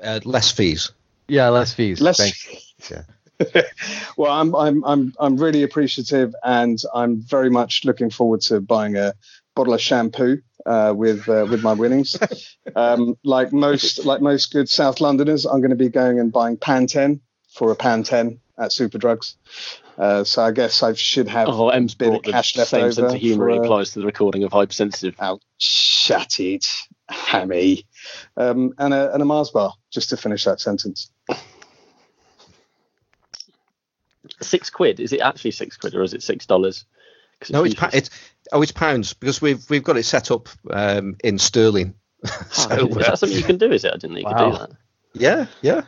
uh, 0.01 0.19
less 0.23 0.51
fees. 0.51 0.91
Yeah, 1.27 1.49
less 1.49 1.73
fees. 1.73 2.01
Less. 2.01 2.17
Thanks. 2.17 2.73
Yeah. 2.89 3.61
well, 4.17 4.31
I'm 4.31 4.55
I'm 4.55 4.83
I'm 4.83 5.13
I'm 5.19 5.37
really 5.37 5.63
appreciative, 5.63 6.35
and 6.43 6.81
I'm 6.93 7.21
very 7.21 7.49
much 7.49 7.85
looking 7.85 8.09
forward 8.09 8.41
to 8.41 8.59
buying 8.59 8.97
a 8.97 9.13
bottle 9.55 9.73
of 9.73 9.81
shampoo 9.81 10.41
uh, 10.65 10.93
with 10.95 11.27
uh, 11.29 11.45
with 11.49 11.63
my 11.63 11.73
winnings. 11.73 12.17
Um, 12.75 13.17
like 13.23 13.51
most 13.51 14.05
like 14.05 14.21
most 14.21 14.53
good 14.53 14.69
South 14.69 15.01
Londoners, 15.01 15.43
I'm 15.47 15.59
going 15.59 15.71
to 15.71 15.75
be 15.75 15.89
going 15.89 16.19
and 16.19 16.31
buying 16.31 16.55
Pantene 16.55 17.19
for 17.51 17.71
a 17.71 17.75
Pantene 17.75 18.37
at 18.59 18.69
Superdrugs. 18.69 19.35
Uh, 19.97 20.23
so 20.23 20.43
I 20.43 20.51
guess 20.51 20.83
I 20.83 20.93
should 20.93 21.27
have 21.29 21.49
oh, 21.49 21.69
Em's 21.69 21.95
bit 21.95 22.13
of 22.13 22.21
cash 22.21 22.55
left 22.55 22.69
same 22.69 22.83
over. 22.83 22.91
Same 22.91 23.03
sense 23.05 23.15
of 23.15 23.19
humour 23.19 23.49
for, 23.49 23.63
applies 23.63 23.93
to 23.93 24.01
the 24.01 24.05
recording 24.05 24.43
of 24.43 24.51
hypersensitive. 24.51 25.15
Oh, 25.19 25.39
shut 25.57 26.39
it, 26.39 26.67
hammy. 27.29 27.85
Um, 28.37 28.73
and 28.77 28.93
a 28.93 29.13
and 29.13 29.21
a 29.21 29.25
Mars 29.25 29.49
bar 29.49 29.73
just 29.89 30.09
to 30.09 30.17
finish 30.17 30.43
that 30.45 30.59
sentence. 30.59 31.11
Six 34.41 34.69
quid? 34.69 34.99
Is 34.99 35.11
it 35.11 35.21
actually 35.21 35.51
six 35.51 35.75
quid 35.77 35.95
or 35.95 36.03
is 36.03 36.13
it 36.13 36.23
six 36.23 36.45
dollars? 36.45 36.85
No, 37.49 37.63
it's, 37.63 37.75
pa- 37.75 37.89
it's 37.93 38.09
oh, 38.51 38.61
it's 38.61 38.71
pounds 38.71 39.13
because 39.13 39.41
we've 39.41 39.67
we've 39.69 39.83
got 39.83 39.97
it 39.97 40.03
set 40.03 40.29
up 40.29 40.49
um, 40.69 41.15
in 41.23 41.39
sterling. 41.39 41.95
so, 42.51 42.67
oh, 42.71 42.87
is 42.87 42.95
that 42.95 43.19
something 43.19 43.37
you 43.37 43.43
can 43.43 43.57
do? 43.57 43.71
Is 43.71 43.85
it? 43.85 43.93
I 43.93 43.97
didn't 43.97 44.15
think 44.15 44.27
you 44.27 44.33
wow. 44.33 44.51
could 44.51 44.51
do 44.51 44.57
that. 44.57 44.71
Yeah, 45.13 45.45
yeah. 45.61 45.81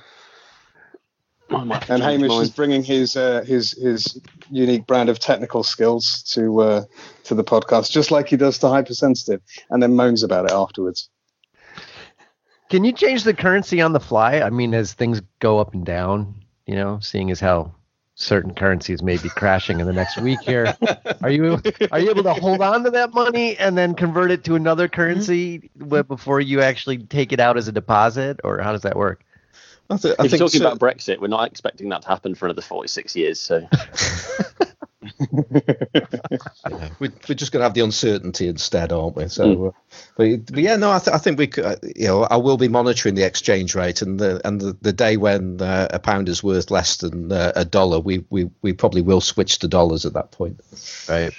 And 1.51 2.01
Hamish 2.01 2.31
is 2.33 2.49
bringing 2.49 2.83
his 2.83 3.15
uh, 3.15 3.43
his 3.45 3.71
his 3.71 4.19
unique 4.49 4.87
brand 4.87 5.09
of 5.09 5.19
technical 5.19 5.63
skills 5.63 6.23
to 6.33 6.61
uh, 6.61 6.83
to 7.25 7.35
the 7.35 7.43
podcast, 7.43 7.91
just 7.91 8.11
like 8.11 8.29
he 8.29 8.37
does 8.37 8.57
to 8.59 8.67
hypersensitive, 8.67 9.41
and 9.69 9.81
then 9.81 9.95
moans 9.95 10.23
about 10.23 10.45
it 10.45 10.51
afterwards. 10.51 11.09
Can 12.69 12.85
you 12.85 12.93
change 12.93 13.23
the 13.23 13.33
currency 13.33 13.81
on 13.81 13.91
the 13.91 13.99
fly? 13.99 14.39
I 14.39 14.49
mean, 14.49 14.73
as 14.73 14.93
things 14.93 15.21
go 15.39 15.59
up 15.59 15.73
and 15.73 15.85
down, 15.85 16.35
you 16.65 16.75
know, 16.75 16.99
seeing 17.01 17.29
as 17.29 17.39
how 17.39 17.73
certain 18.15 18.53
currencies 18.53 19.01
may 19.01 19.17
be 19.17 19.29
crashing 19.29 19.79
in 19.79 19.87
the 19.87 19.93
next 19.93 20.17
week 20.21 20.39
here. 20.41 20.77
Are 21.21 21.29
you 21.29 21.59
are 21.91 21.99
you 21.99 22.09
able 22.09 22.23
to 22.23 22.33
hold 22.33 22.61
on 22.61 22.83
to 22.83 22.91
that 22.91 23.13
money 23.13 23.57
and 23.57 23.77
then 23.77 23.93
convert 23.95 24.31
it 24.31 24.43
to 24.45 24.55
another 24.55 24.87
currency 24.87 25.69
before 25.77 26.39
you 26.39 26.61
actually 26.61 26.99
take 26.99 27.33
it 27.33 27.39
out 27.39 27.57
as 27.57 27.67
a 27.67 27.71
deposit, 27.71 28.39
or 28.43 28.59
how 28.59 28.71
does 28.71 28.81
that 28.81 28.95
work? 28.95 29.23
I 29.91 29.97
th- 29.97 30.15
I 30.17 30.25
if 30.25 30.31
you're 30.31 30.39
talking 30.39 30.61
so. 30.61 30.67
about 30.67 30.79
Brexit, 30.79 31.19
we're 31.19 31.27
not 31.27 31.47
expecting 31.49 31.89
that 31.89 32.03
to 32.03 32.07
happen 32.07 32.33
for 32.33 32.45
another 32.45 32.61
46 32.61 33.15
years. 33.15 33.39
So 33.39 33.67
yeah, 35.11 36.89
we, 36.99 37.07
are 37.07 37.33
just 37.33 37.51
going 37.51 37.59
to 37.59 37.63
have 37.63 37.73
the 37.73 37.81
uncertainty 37.81 38.47
instead, 38.47 38.91
aren't 38.91 39.15
we? 39.15 39.27
So, 39.27 39.45
mm. 39.45 39.67
uh, 39.67 39.71
but, 40.15 40.45
but, 40.45 40.59
yeah, 40.59 40.75
no, 40.75 40.91
I, 40.91 40.99
th- 40.99 41.13
I 41.13 41.17
think 41.17 41.39
we, 41.39 41.47
could, 41.47 41.65
uh, 41.65 41.75
you 41.95 42.07
know, 42.07 42.23
I 42.23 42.37
will 42.37 42.57
be 42.57 42.67
monitoring 42.67 43.15
the 43.15 43.25
exchange 43.25 43.75
rate, 43.75 44.01
and 44.01 44.19
the 44.19 44.45
and 44.47 44.61
the, 44.61 44.77
the 44.81 44.93
day 44.93 45.17
when 45.17 45.61
uh, 45.61 45.87
a 45.91 45.99
pound 45.99 46.29
is 46.29 46.43
worth 46.43 46.71
less 46.71 46.97
than 46.97 47.31
uh, 47.31 47.51
a 47.55 47.65
dollar, 47.65 47.99
we, 47.99 48.23
we 48.29 48.49
we 48.61 48.73
probably 48.73 49.01
will 49.01 49.21
switch 49.21 49.59
to 49.59 49.67
dollars 49.67 50.05
at 50.05 50.13
that 50.13 50.31
point. 50.31 50.61
Right. 51.09 51.33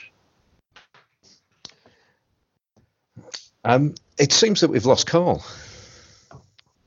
Um, 3.64 3.94
it 4.18 4.32
seems 4.32 4.60
that 4.60 4.70
we've 4.70 4.86
lost 4.86 5.06
Carl. 5.06 5.44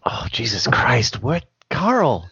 Oh 0.05 0.27
Jesus 0.31 0.67
Christ! 0.67 1.23
What, 1.23 1.45
Carl? 1.69 2.29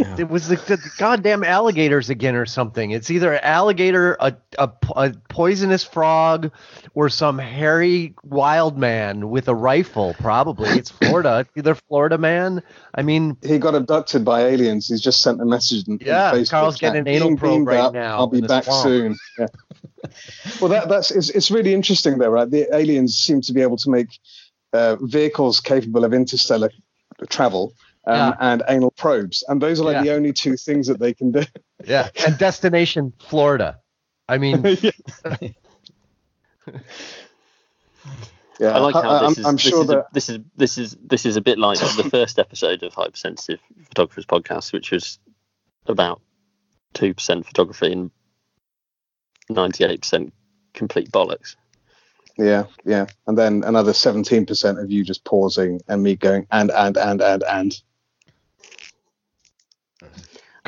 Yeah. 0.00 0.16
It 0.18 0.30
was 0.30 0.48
the, 0.48 0.56
the, 0.56 0.78
goddamn 0.96 1.44
alligators 1.44 2.08
again 2.08 2.34
or 2.34 2.46
something. 2.46 2.90
It's 2.90 3.10
either 3.10 3.34
an 3.34 3.40
alligator, 3.42 4.16
a, 4.18 4.34
a, 4.56 4.70
a, 4.96 5.10
poisonous 5.28 5.84
frog, 5.84 6.50
or 6.94 7.10
some 7.10 7.38
hairy 7.38 8.14
wild 8.24 8.78
man 8.78 9.28
with 9.28 9.48
a 9.48 9.54
rifle. 9.54 10.14
Probably 10.14 10.70
it's 10.70 10.90
Florida. 10.90 11.46
either 11.56 11.74
Florida 11.74 12.16
man. 12.16 12.62
I 12.94 13.02
mean, 13.02 13.36
he 13.42 13.58
got 13.58 13.74
abducted 13.74 14.24
by 14.24 14.46
aliens. 14.46 14.88
He's 14.88 15.02
just 15.02 15.20
sent 15.20 15.40
a 15.42 15.44
message. 15.44 15.86
In, 15.86 15.98
yeah, 16.00 16.34
in 16.34 16.46
Carl's 16.46 16.78
getting 16.78 17.00
an 17.00 17.08
anal 17.08 17.36
probe 17.36 17.66
right 17.66 17.80
up. 17.80 17.92
now. 17.92 18.16
I'll 18.16 18.26
be 18.26 18.40
back 18.40 18.64
swamp. 18.64 18.82
soon. 18.82 19.16
Yeah. 19.38 19.46
well, 20.62 20.70
that, 20.70 20.88
that's 20.88 21.10
it's, 21.10 21.28
it's 21.28 21.50
really 21.50 21.74
interesting 21.74 22.16
though, 22.16 22.30
right? 22.30 22.50
The 22.50 22.74
aliens 22.74 23.18
seem 23.18 23.42
to 23.42 23.52
be 23.52 23.60
able 23.60 23.76
to 23.76 23.90
make 23.90 24.08
uh, 24.72 24.96
vehicles 25.00 25.60
capable 25.60 26.04
of 26.04 26.14
interstellar 26.14 26.70
travel 27.28 27.74
um, 28.06 28.16
yeah. 28.16 28.36
and 28.40 28.62
anal 28.68 28.90
probes, 28.90 29.44
and 29.48 29.60
those 29.60 29.80
are 29.80 29.84
like 29.84 29.96
yeah. 29.96 30.02
the 30.02 30.14
only 30.14 30.32
two 30.32 30.56
things 30.56 30.86
that 30.86 30.98
they 30.98 31.14
can 31.14 31.32
do. 31.32 31.42
Yeah, 31.84 32.08
and 32.26 32.38
destination 32.38 33.12
Florida. 33.18 33.78
I 34.28 34.38
mean. 34.38 34.64
Yeah, 38.60 38.76
I 38.76 38.78
like 38.80 38.94
how 38.94 39.00
this, 39.00 39.22
I'm, 39.22 39.30
is, 39.30 39.46
I'm 39.46 39.54
this 39.54 39.62
sure 39.62 39.80
is 39.80 39.86
that... 39.86 39.98
a, 39.98 40.06
this 40.12 40.28
is 40.28 40.38
this 40.54 40.76
is 40.76 40.96
this 41.02 41.24
is 41.24 41.36
a 41.36 41.40
bit 41.40 41.58
like 41.58 41.78
the 41.78 42.08
first 42.10 42.38
episode 42.38 42.82
of 42.82 42.92
Hypersensitive 42.92 43.58
Photographers 43.88 44.26
Podcast, 44.26 44.74
which 44.74 44.90
was 44.90 45.18
about 45.86 46.20
two 46.92 47.14
percent 47.14 47.46
photography 47.46 47.90
and 47.90 48.10
ninety 49.48 49.84
eight 49.84 50.02
percent 50.02 50.34
complete 50.74 51.10
bollocks. 51.10 51.56
Yeah, 52.36 52.64
yeah, 52.84 53.06
and 53.26 53.38
then 53.38 53.64
another 53.64 53.94
seventeen 53.94 54.44
percent 54.44 54.78
of 54.78 54.90
you 54.90 55.04
just 55.04 55.24
pausing 55.24 55.80
and 55.88 56.02
me 56.02 56.16
going 56.16 56.46
and 56.52 56.70
and 56.70 56.98
and 56.98 57.22
and 57.22 57.42
and. 57.42 57.82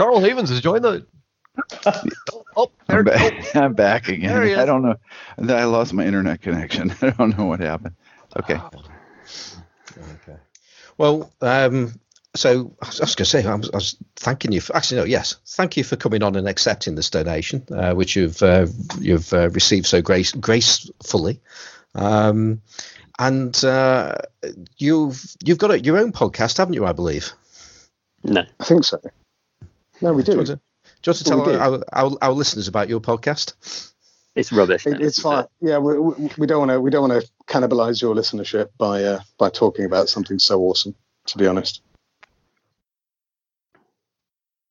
Carl 0.03 0.19
Havens 0.19 0.51
has 0.51 0.61
joined 0.61 0.85
the. 0.85 1.07
oh, 2.57 2.73
there, 2.89 2.99
I'm, 2.99 3.05
back, 3.05 3.35
oh. 3.55 3.61
I'm 3.61 3.75
back 3.75 4.09
again. 4.09 4.59
I 4.59 4.65
don't 4.65 4.83
know. 4.83 4.97
I 5.39 5.63
lost 5.63 5.93
my 5.93 6.05
internet 6.05 6.43
connection. 6.43 6.93
I 7.03 7.11
don't 7.11 7.39
know 7.39 7.45
what 7.45 7.61
happened. 7.61 7.95
Okay. 8.37 8.59
Okay. 9.97 10.39
Well, 10.99 11.31
um, 11.41 12.01
so 12.35 12.75
I 12.83 12.87
was, 12.87 12.99
going 12.99 13.09
to 13.17 13.25
say, 13.27 13.47
I 13.47 13.55
was, 13.55 13.71
I 13.71 13.77
was, 13.77 13.97
thanking 14.17 14.51
you 14.51 14.61
for 14.61 14.75
actually 14.75 15.03
no, 15.03 15.05
yes, 15.05 15.37
thank 15.47 15.77
you 15.77 15.85
for 15.85 15.95
coming 15.95 16.25
on 16.25 16.35
and 16.35 16.49
accepting 16.49 16.97
this 16.97 17.11
donation, 17.11 17.65
uh, 17.71 17.95
which 17.95 18.17
you've 18.17 18.43
uh, 18.43 18.67
you've 18.99 19.33
uh, 19.33 19.51
received 19.51 19.87
so 19.87 20.03
grace, 20.03 20.33
gracefully, 20.33 21.41
um, 21.95 22.61
and 23.21 23.65
uh, 23.65 24.17
you've 24.79 25.37
you've 25.45 25.59
got 25.59 25.71
a, 25.71 25.81
your 25.81 25.99
own 25.99 26.11
podcast, 26.11 26.59
haven't 26.59 26.75
you? 26.75 26.87
I 26.87 26.93
believe. 26.93 27.33
No, 28.25 28.45
I 28.59 28.65
think 28.65 28.85
so. 28.85 29.01
No, 30.03 30.13
we 30.13 30.23
do. 30.23 30.33
Do 30.33 30.33
you 30.33 30.37
want 30.39 30.47
to, 30.49 30.53
you 31.05 31.11
want 31.11 31.19
to 31.19 31.25
tell 31.25 31.61
our, 31.61 31.85
our, 31.93 32.19
our, 32.21 32.33
listeners 32.33 32.69
about 32.69 32.89
your 32.89 33.01
podcast? 33.01 33.93
It's 34.35 34.53
rubbish. 34.53 34.87
It, 34.87 35.01
it's 35.01 35.21
fine. 35.21 35.45
Yeah, 35.61 35.79
we, 35.79 35.99
we 36.39 36.47
don't 36.47 36.59
want 36.59 36.71
to 36.71 36.81
we 36.81 36.91
don't 36.91 37.09
want 37.09 37.23
to 37.23 37.31
cannibalize 37.47 38.01
your 38.01 38.15
listenership 38.15 38.71
by 38.79 39.05
uh, 39.05 39.21
by 39.39 39.51
talking 39.51 39.85
about 39.85 40.09
something 40.09 40.39
so 40.39 40.61
awesome. 40.63 40.95
To 41.27 41.39
be 41.39 41.47
honest. 41.47 41.83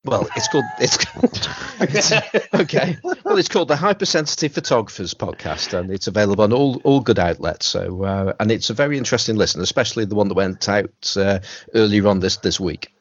Well, 0.03 0.27
it's 0.35 0.47
called 0.47 0.65
it's, 0.79 0.97
it's, 1.79 2.11
okay. 2.55 2.97
Well, 3.03 3.37
it's 3.37 3.49
called 3.49 3.67
the 3.67 3.75
Hypersensitive 3.75 4.51
Photographers 4.51 5.13
Podcast, 5.13 5.77
and 5.77 5.91
it's 5.91 6.07
available 6.07 6.43
on 6.43 6.51
all 6.51 6.81
all 6.83 7.01
good 7.01 7.19
outlets. 7.19 7.67
So, 7.67 8.03
uh, 8.03 8.33
and 8.39 8.51
it's 8.51 8.71
a 8.71 8.73
very 8.73 8.97
interesting 8.97 9.35
listen, 9.35 9.61
especially 9.61 10.05
the 10.05 10.15
one 10.15 10.27
that 10.29 10.33
went 10.33 10.67
out 10.67 11.13
uh, 11.15 11.39
earlier 11.75 12.07
on 12.07 12.19
this 12.19 12.37
this 12.37 12.59
week. 12.59 12.91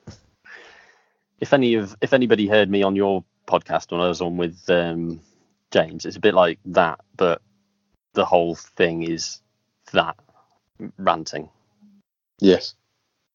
If 1.41 1.53
any 1.53 1.75
of 1.75 1.97
if 2.01 2.13
anybody 2.13 2.47
heard 2.47 2.71
me 2.71 2.83
on 2.83 2.97
your 2.97 3.25
podcast 3.47 3.91
when 3.91 4.01
I 4.01 4.09
was 4.09 4.21
on 4.21 4.37
with 4.37 4.69
um, 4.69 5.21
James, 5.71 6.05
it's 6.05 6.17
a 6.17 6.21
bit 6.21 6.35
like 6.35 6.59
that, 6.67 7.01
but 7.17 7.43
the 8.13 8.25
whole 8.25 8.55
thing 8.55 9.03
is 9.03 9.41
that 9.93 10.17
ranting. 10.99 11.49
Yes. 12.41 12.75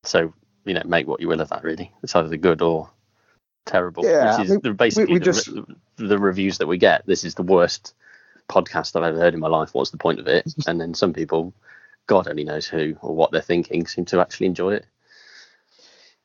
So 0.04 0.34
you 0.66 0.74
know, 0.74 0.82
make 0.86 1.08
what 1.08 1.22
you 1.22 1.28
will 1.28 1.42
of 1.42 1.50
that. 1.50 1.64
Really, 1.64 1.92
it's 2.04 2.16
either 2.16 2.38
good 2.38 2.62
or 2.62 2.90
terrible. 3.66 4.06
Yeah, 4.06 4.40
which 4.40 4.50
is 4.50 4.58
basically 4.76 5.06
we, 5.06 5.14
we 5.14 5.20
the, 5.20 5.26
just... 5.26 5.50
the 5.98 6.20
reviews 6.20 6.58
that 6.60 6.68
we 6.68 6.78
get. 6.78 7.06
This 7.06 7.24
is 7.24 7.36
the 7.36 7.44
worst 7.44 7.94
podcast 8.50 8.96
I've 8.96 9.04
ever 9.04 9.20
heard 9.20 9.34
in 9.34 9.40
my 9.40 9.48
life. 9.48 9.74
What's 9.74 9.92
the 9.92 9.98
point 9.98 10.20
of 10.20 10.28
it? 10.28 10.46
and 10.68 10.80
then 10.80 10.94
some 10.94 11.14
people, 11.14 11.54
God 12.08 12.28
only 12.28 12.44
knows 12.44 12.68
who 12.68 12.98
or 13.02 13.16
what 13.16 13.32
they're 13.32 13.42
thinking, 13.42 13.88
seem 13.88 14.06
to 14.06 14.20
actually 14.20 14.48
enjoy 14.48 14.76
it. 14.76 14.86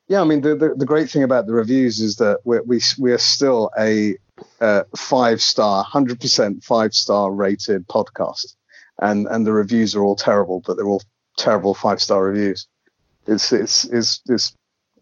Yeah, 0.07 0.21
I 0.21 0.23
mean 0.25 0.41
the, 0.41 0.55
the, 0.55 0.73
the 0.75 0.85
great 0.85 1.09
thing 1.09 1.23
about 1.23 1.47
the 1.47 1.53
reviews 1.53 2.01
is 2.01 2.17
that 2.17 2.39
we're, 2.43 2.63
we 2.63 2.81
we 2.99 3.11
are 3.11 3.17
still 3.17 3.71
a 3.77 4.17
uh, 4.59 4.83
five 4.95 5.41
star, 5.41 5.83
hundred 5.83 6.19
percent 6.19 6.63
five 6.63 6.93
star 6.93 7.31
rated 7.31 7.87
podcast, 7.87 8.55
and 8.99 9.27
and 9.27 9.45
the 9.45 9.53
reviews 9.53 9.95
are 9.95 10.03
all 10.03 10.15
terrible, 10.15 10.61
but 10.65 10.75
they're 10.75 10.87
all 10.87 11.03
terrible 11.37 11.73
five 11.73 12.01
star 12.01 12.23
reviews. 12.23 12.67
It's 13.27 13.51
it's 13.53 13.85
it's 13.85 14.21
it's. 14.27 14.53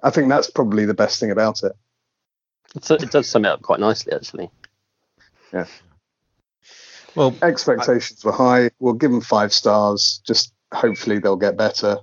I 0.04 0.12
think 0.12 0.30
that's 0.30 0.50
probably 0.50 0.86
the 0.86 0.94
best 0.94 1.20
thing 1.20 1.32
about 1.32 1.64
it. 1.64 1.74
So 2.82 2.96
it 2.96 3.12
does 3.12 3.28
sum 3.28 3.46
it 3.46 3.50
up 3.50 3.62
quite 3.62 3.80
nicely, 3.80 4.14
actually. 4.14 4.50
Yeah. 5.52 5.66
Well, 7.16 7.36
expectations 7.42 8.24
I, 8.24 8.28
were 8.28 8.34
high. 8.34 8.70
We'll 8.80 8.94
give 8.94 9.12
them 9.12 9.22
five 9.22 9.52
stars. 9.52 10.22
Just 10.26 10.54
hopefully 10.72 11.20
they'll 11.20 11.36
get 11.36 11.58
better. 11.58 11.98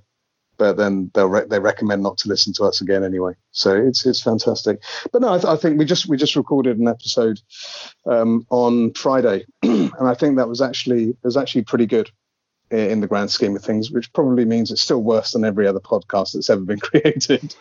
But 0.57 0.77
then 0.77 1.11
they'll 1.13 1.29
re- 1.29 1.45
they 1.47 1.59
recommend 1.59 2.03
not 2.03 2.17
to 2.19 2.29
listen 2.29 2.53
to 2.53 2.63
us 2.63 2.81
again 2.81 3.03
anyway. 3.03 3.33
So 3.51 3.75
it's 3.75 4.05
it's 4.05 4.21
fantastic. 4.21 4.81
But 5.11 5.21
no, 5.21 5.33
I, 5.33 5.37
th- 5.37 5.45
I 5.45 5.55
think 5.55 5.77
we 5.77 5.85
just 5.85 6.07
we 6.07 6.17
just 6.17 6.35
recorded 6.35 6.79
an 6.79 6.87
episode 6.87 7.39
um, 8.05 8.45
on 8.49 8.93
Friday, 8.93 9.45
and 9.63 9.91
I 10.01 10.13
think 10.13 10.37
that 10.37 10.49
was 10.49 10.61
actually 10.61 11.15
was 11.23 11.37
actually 11.37 11.63
pretty 11.63 11.85
good 11.85 12.09
in 12.69 12.99
the 12.99 13.07
grand 13.07 13.31
scheme 13.31 13.55
of 13.55 13.63
things, 13.63 13.91
which 13.91 14.11
probably 14.13 14.45
means 14.45 14.71
it's 14.71 14.81
still 14.81 15.01
worse 15.01 15.31
than 15.31 15.45
every 15.45 15.67
other 15.67 15.79
podcast 15.79 16.33
that's 16.33 16.49
ever 16.49 16.61
been 16.61 16.79
created. 16.81 17.55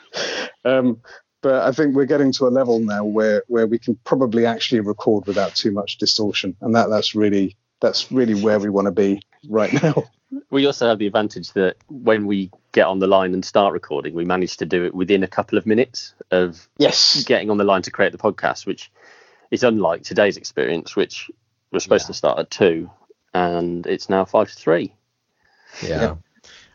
Um, 0.65 1.01
but 1.43 1.63
I 1.63 1.71
think 1.71 1.95
we're 1.95 2.07
getting 2.07 2.33
to 2.33 2.47
a 2.47 2.49
level 2.49 2.81
now 2.81 3.05
where 3.05 3.45
where 3.47 3.67
we 3.67 3.79
can 3.79 3.97
probably 4.05 4.47
actually 4.47 4.81
record 4.81 5.27
without 5.27 5.55
too 5.55 5.71
much 5.71 5.99
distortion, 5.99 6.57
and 6.61 6.75
that 6.75 6.89
that's 6.89 7.15
really 7.15 7.57
that's 7.81 8.11
really 8.11 8.35
where 8.35 8.59
we 8.59 8.71
want 8.71 8.87
to 8.87 8.93
be 8.93 9.21
right 9.49 9.73
now. 9.83 10.05
We 10.51 10.67
also 10.67 10.89
have 10.89 10.99
the 10.99 11.07
advantage 11.07 11.53
that 11.53 11.77
when 11.89 12.27
we 12.27 12.51
get 12.73 12.87
on 12.87 12.99
the 12.99 13.07
line 13.07 13.33
and 13.33 13.45
start 13.45 13.73
recording, 13.73 14.13
we 14.13 14.25
manage 14.25 14.57
to 14.57 14.67
do 14.67 14.85
it 14.85 14.93
within 14.93 15.23
a 15.23 15.29
couple 15.29 15.57
of 15.57 15.67
minutes 15.67 16.15
of 16.33 16.69
yes 16.79 17.23
getting 17.23 17.49
on 17.49 17.59
the 17.59 17.65
line 17.65 17.83
to 17.83 17.93
create 17.93 18.11
the 18.11 18.19
podcast, 18.19 18.67
which 18.67 18.91
is 19.53 19.63
unlike 19.63 20.03
today's 20.03 20.37
experience, 20.37 20.97
which 20.97 21.31
was 21.71 21.85
supposed 21.85 22.05
yeah. 22.05 22.09
to 22.09 22.15
start 22.15 22.39
at 22.41 22.51
two, 22.51 22.91
and 23.35 23.87
it's 23.87 24.11
now 24.11 24.25
five 24.25 24.49
to 24.51 24.55
three. 24.57 24.93
Yeah. 25.81 26.17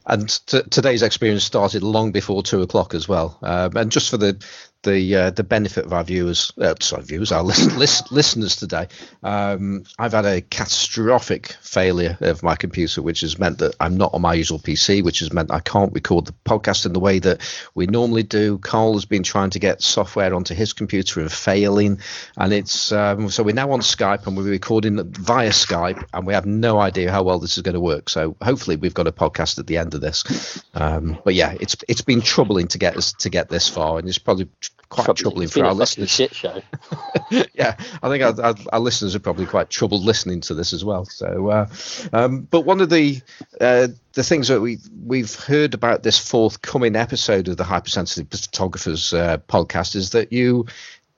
And 0.05 0.29
t- 0.47 0.63
today's 0.69 1.03
experience 1.03 1.43
started 1.43 1.83
long 1.83 2.11
before 2.11 2.41
two 2.43 2.61
o'clock 2.61 2.93
as 2.93 3.07
well. 3.07 3.37
Um, 3.41 3.75
and 3.75 3.91
just 3.91 4.09
for 4.09 4.17
the 4.17 4.43
the 4.83 5.15
uh, 5.15 5.29
the 5.31 5.43
benefit 5.43 5.85
of 5.85 5.93
our 5.93 6.03
viewers, 6.03 6.51
uh, 6.59 6.73
sorry, 6.79 7.03
viewers, 7.03 7.31
our 7.31 7.43
list, 7.43 7.77
list, 7.77 8.11
listeners 8.11 8.55
today. 8.55 8.87
Um, 9.23 9.83
I've 9.99 10.13
had 10.13 10.25
a 10.25 10.41
catastrophic 10.41 11.55
failure 11.61 12.17
of 12.21 12.43
my 12.43 12.55
computer, 12.55 13.01
which 13.01 13.21
has 13.21 13.37
meant 13.37 13.59
that 13.59 13.75
I'm 13.79 13.97
not 13.97 14.13
on 14.13 14.21
my 14.21 14.33
usual 14.33 14.59
PC, 14.59 15.03
which 15.03 15.19
has 15.19 15.31
meant 15.31 15.51
I 15.51 15.59
can't 15.59 15.93
record 15.93 16.25
the 16.25 16.33
podcast 16.45 16.85
in 16.85 16.93
the 16.93 16.99
way 16.99 17.19
that 17.19 17.41
we 17.75 17.87
normally 17.87 18.23
do. 18.23 18.57
Carl 18.57 18.93
has 18.93 19.05
been 19.05 19.23
trying 19.23 19.51
to 19.51 19.59
get 19.59 19.81
software 19.81 20.33
onto 20.33 20.55
his 20.55 20.73
computer 20.73 21.21
and 21.21 21.31
failing, 21.31 21.99
and 22.37 22.53
it's 22.53 22.91
um, 22.91 23.29
so 23.29 23.43
we're 23.43 23.53
now 23.53 23.71
on 23.71 23.81
Skype 23.81 24.25
and 24.25 24.35
we're 24.35 24.43
recording 24.43 25.11
via 25.13 25.49
Skype, 25.49 26.03
and 26.13 26.25
we 26.25 26.33
have 26.33 26.45
no 26.45 26.79
idea 26.79 27.11
how 27.11 27.23
well 27.23 27.39
this 27.39 27.57
is 27.57 27.63
going 27.63 27.75
to 27.75 27.81
work. 27.81 28.09
So 28.09 28.35
hopefully 28.41 28.77
we've 28.77 28.93
got 28.93 29.07
a 29.07 29.11
podcast 29.11 29.59
at 29.59 29.67
the 29.67 29.77
end 29.77 29.93
of 29.93 30.01
this. 30.01 30.63
Um, 30.73 31.19
but 31.23 31.35
yeah, 31.35 31.55
it's 31.59 31.75
it's 31.87 32.01
been 32.01 32.21
troubling 32.21 32.67
to 32.69 32.77
get 32.77 32.97
us 32.97 33.13
to 33.13 33.29
get 33.29 33.49
this 33.49 33.67
far, 33.67 33.99
and 33.99 34.07
it's 34.07 34.17
probably 34.17 34.49
quite 34.91 35.05
probably, 35.05 35.21
troubling 35.21 35.47
for 35.47 35.65
our 35.65 35.73
listeners. 35.73 36.11
Shit 36.11 36.35
show. 36.35 36.61
yeah, 37.53 37.77
I 38.03 38.09
think 38.09 38.23
our, 38.23 38.39
our, 38.41 38.55
our, 38.73 38.79
listeners 38.79 39.15
are 39.15 39.19
probably 39.19 39.45
quite 39.45 39.69
troubled 39.69 40.03
listening 40.03 40.41
to 40.41 40.53
this 40.53 40.73
as 40.73 40.83
well. 40.83 41.05
So, 41.05 41.49
uh, 41.49 41.67
um, 42.11 42.41
but 42.41 42.61
one 42.61 42.81
of 42.81 42.89
the 42.89 43.21
uh, 43.59 43.87
the 44.13 44.23
things 44.23 44.49
that 44.49 44.61
we 44.61 44.79
we've 45.03 45.33
heard 45.33 45.73
about 45.73 46.03
this 46.03 46.19
forthcoming 46.19 46.95
episode 46.95 47.47
of 47.47 47.57
the 47.57 47.63
Hypersensitive 47.63 48.29
Photographers 48.29 49.13
uh, 49.13 49.37
podcast 49.47 49.95
is 49.95 50.11
that 50.11 50.33
you 50.33 50.65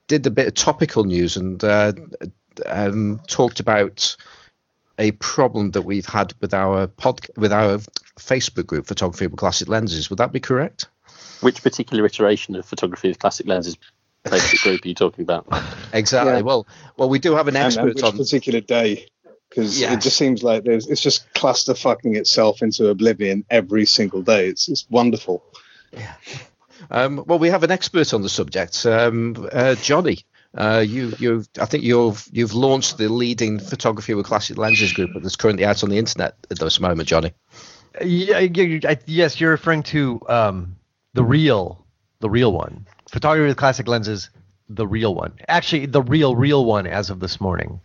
did 0.07 0.25
a 0.27 0.31
bit 0.31 0.47
of 0.47 0.53
topical 0.53 1.03
news 1.03 1.35
and 1.35 1.63
uh, 1.63 1.93
um, 2.67 3.19
talked 3.27 3.59
about 3.59 4.15
a 4.99 5.11
problem 5.13 5.71
that 5.71 5.81
we've 5.81 6.05
had 6.05 6.33
with 6.39 6.53
our 6.53 6.87
pod 6.87 7.21
with 7.35 7.51
our 7.51 7.79
Facebook 8.19 8.67
group, 8.67 8.85
Photography 8.85 9.25
with 9.27 9.39
Classic 9.39 9.67
Lenses. 9.67 10.09
Would 10.09 10.19
that 10.19 10.31
be 10.31 10.39
correct? 10.39 10.87
Which 11.41 11.61
particular 11.61 12.05
iteration 12.05 12.55
of 12.55 12.65
photography 12.65 13.09
with 13.09 13.19
classic 13.19 13.47
lenses 13.47 13.77
Facebook 14.25 14.63
group 14.63 14.85
are 14.85 14.87
you 14.87 14.95
talking 14.95 15.23
about? 15.23 15.47
Exactly. 15.93 16.33
Yeah. 16.33 16.41
Well, 16.41 16.65
well, 16.97 17.07
we 17.07 17.19
do 17.19 17.35
have 17.35 17.47
an 17.47 17.55
expert 17.55 17.81
and, 17.81 17.97
and 17.97 18.03
on 18.03 18.17
particular 18.17 18.61
day 18.61 19.05
because 19.47 19.79
yes. 19.79 19.93
it 19.93 20.01
just 20.01 20.17
seems 20.17 20.41
like 20.41 20.63
there's 20.63 20.87
it's 20.87 21.01
just 21.01 21.31
cluster 21.35 21.75
fucking 21.75 22.15
itself 22.15 22.63
into 22.63 22.87
oblivion 22.87 23.45
every 23.51 23.85
single 23.85 24.23
day. 24.23 24.47
It's 24.47 24.67
it's 24.69 24.87
wonderful. 24.89 25.43
Yeah. 25.91 26.15
Um, 26.89 27.23
well, 27.27 27.37
we 27.37 27.49
have 27.49 27.61
an 27.61 27.69
expert 27.69 28.11
on 28.11 28.23
the 28.23 28.29
subject, 28.29 28.87
um, 28.87 29.47
uh, 29.51 29.75
Johnny. 29.75 30.25
Uh, 30.55 30.83
you, 30.85 31.13
you, 31.17 31.43
I 31.59 31.65
think 31.65 31.83
you've 31.83 32.27
you've 32.31 32.53
launched 32.53 32.97
the 32.97 33.09
leading 33.09 33.59
photography 33.59 34.13
with 34.13 34.25
classic 34.25 34.57
lenses 34.57 34.93
group 34.93 35.11
that's 35.15 35.35
currently 35.35 35.65
out 35.65 35.83
on 35.83 35.89
the 35.89 35.97
internet 35.97 36.35
at 36.51 36.59
this 36.59 36.79
moment, 36.79 37.07
Johnny. 37.07 37.33
Yeah, 38.03 38.95
yes, 39.05 39.39
you're 39.39 39.51
referring 39.51 39.83
to 39.83 40.21
um, 40.27 40.75
the 41.13 41.23
real, 41.23 41.85
the 42.19 42.29
real 42.29 42.51
one. 42.51 42.87
Photography 43.11 43.47
with 43.47 43.57
classic 43.57 43.87
lenses, 43.87 44.29
the 44.69 44.87
real 44.87 45.13
one. 45.13 45.33
Actually, 45.47 45.85
the 45.85 46.01
real, 46.01 46.35
real 46.35 46.65
one 46.65 46.87
as 46.87 47.09
of 47.09 47.19
this 47.19 47.39
morning. 47.39 47.79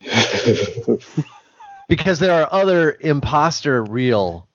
because 1.88 2.18
there 2.18 2.32
are 2.32 2.52
other 2.52 2.96
imposter 3.00 3.82
real 3.82 4.48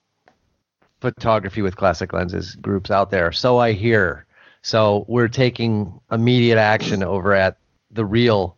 photography 1.00 1.62
with 1.62 1.76
classic 1.76 2.12
lenses 2.12 2.54
groups 2.56 2.90
out 2.90 3.10
there. 3.10 3.32
So 3.32 3.58
I 3.58 3.72
hear. 3.72 4.26
So 4.62 5.04
we're 5.08 5.28
taking 5.28 6.00
immediate 6.12 6.58
action 6.58 7.02
over 7.02 7.32
at 7.32 7.56
the 7.90 8.04
real 8.04 8.56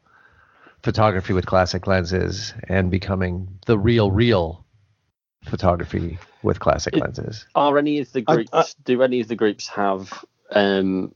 photography 0.83 1.33
with 1.33 1.47
classic 1.47 1.87
lenses 1.87 2.53
and 2.69 2.91
becoming 2.91 3.61
the 3.67 3.79
real, 3.79 4.11
real 4.11 4.67
photography 5.45 6.19
with 6.43 6.61
classic 6.61 6.97
lenses. 6.97 7.47
Are 7.55 7.79
any 7.79 8.01
of 8.01 8.13
the 8.13 8.23
groups 8.23 8.51
I, 8.53 8.61
I, 8.61 8.65
do 8.85 9.03
any 9.03 9.21
of 9.21 9.29
the 9.29 9.37
groups 9.37 9.69
have 9.69 10.25
um, 10.51 11.15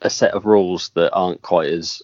a 0.00 0.10
set 0.10 0.32
of 0.32 0.46
rules 0.46 0.90
that 0.90 1.12
aren't 1.12 1.42
quite 1.42 1.70
as 1.72 2.02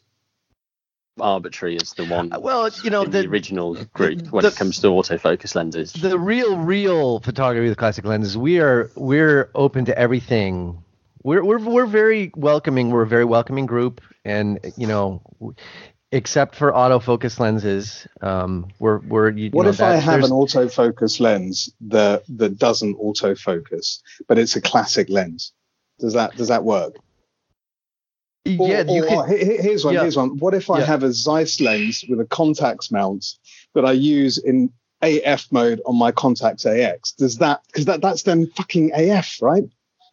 arbitrary 1.20 1.76
as 1.76 1.92
the 1.92 2.04
one 2.06 2.32
well 2.40 2.68
you 2.82 2.90
know 2.90 3.04
the, 3.04 3.22
the, 3.22 3.28
original 3.28 3.74
group 3.94 4.26
when 4.32 4.42
the, 4.42 4.48
it 4.48 4.56
comes 4.56 4.80
to 4.80 4.88
autofocus 4.88 5.54
lenses 5.54 5.92
the 5.92 6.18
real 6.18 6.58
real 6.58 7.20
photography 7.20 7.68
with 7.68 7.78
classic 7.78 8.04
lenses 8.04 8.36
we 8.36 8.58
are 8.58 8.90
we're 8.96 9.48
open 9.54 9.84
to 9.84 9.96
everything 9.96 10.82
we're 11.22 11.44
we're, 11.44 11.60
we're 11.60 11.86
very 11.86 12.32
welcoming 12.34 12.90
we're 12.90 13.02
a 13.02 13.06
very 13.06 13.24
welcoming 13.24 13.64
group 13.64 14.00
and 14.24 14.58
you 14.76 14.88
know 14.88 15.22
except 16.14 16.54
for 16.54 16.70
autofocus 16.70 17.40
lenses. 17.40 18.06
Um, 18.22 18.68
we're, 18.78 18.98
we're, 18.98 19.30
you, 19.30 19.50
what 19.50 19.64
know, 19.64 19.70
if 19.70 19.80
I 19.80 19.96
have 19.96 20.22
an 20.22 20.30
autofocus 20.30 21.18
lens 21.18 21.68
that 21.82 22.22
that 22.28 22.56
doesn't 22.56 22.96
autofocus, 22.98 24.00
but 24.28 24.38
it's 24.38 24.54
a 24.54 24.60
classic 24.60 25.10
lens? 25.10 25.52
Does 25.98 26.14
that 26.14 26.36
does 26.36 26.48
that 26.48 26.64
work? 26.64 26.94
Or, 28.46 28.68
yeah, 28.68 28.84
you 28.86 29.04
or, 29.04 29.26
can, 29.26 29.38
here's 29.38 29.84
one. 29.84 29.94
Yeah. 29.94 30.02
Here's 30.02 30.16
one. 30.16 30.38
What 30.38 30.54
if 30.54 30.70
I 30.70 30.78
yeah. 30.78 30.84
have 30.84 31.02
a 31.02 31.12
Zeiss 31.12 31.60
lens 31.60 32.04
with 32.08 32.20
a 32.20 32.24
Contax 32.26 32.92
mount 32.92 33.26
that 33.74 33.84
I 33.84 33.92
use 33.92 34.38
in 34.38 34.70
AF 35.02 35.50
mode 35.50 35.80
on 35.84 35.96
my 35.96 36.12
Contax 36.12 36.64
AX? 36.64 37.12
Does 37.12 37.38
that 37.38 37.62
because 37.66 37.86
that 37.86 38.00
that's 38.00 38.22
then 38.22 38.46
fucking 38.56 38.92
AF, 38.94 39.42
right? 39.42 39.64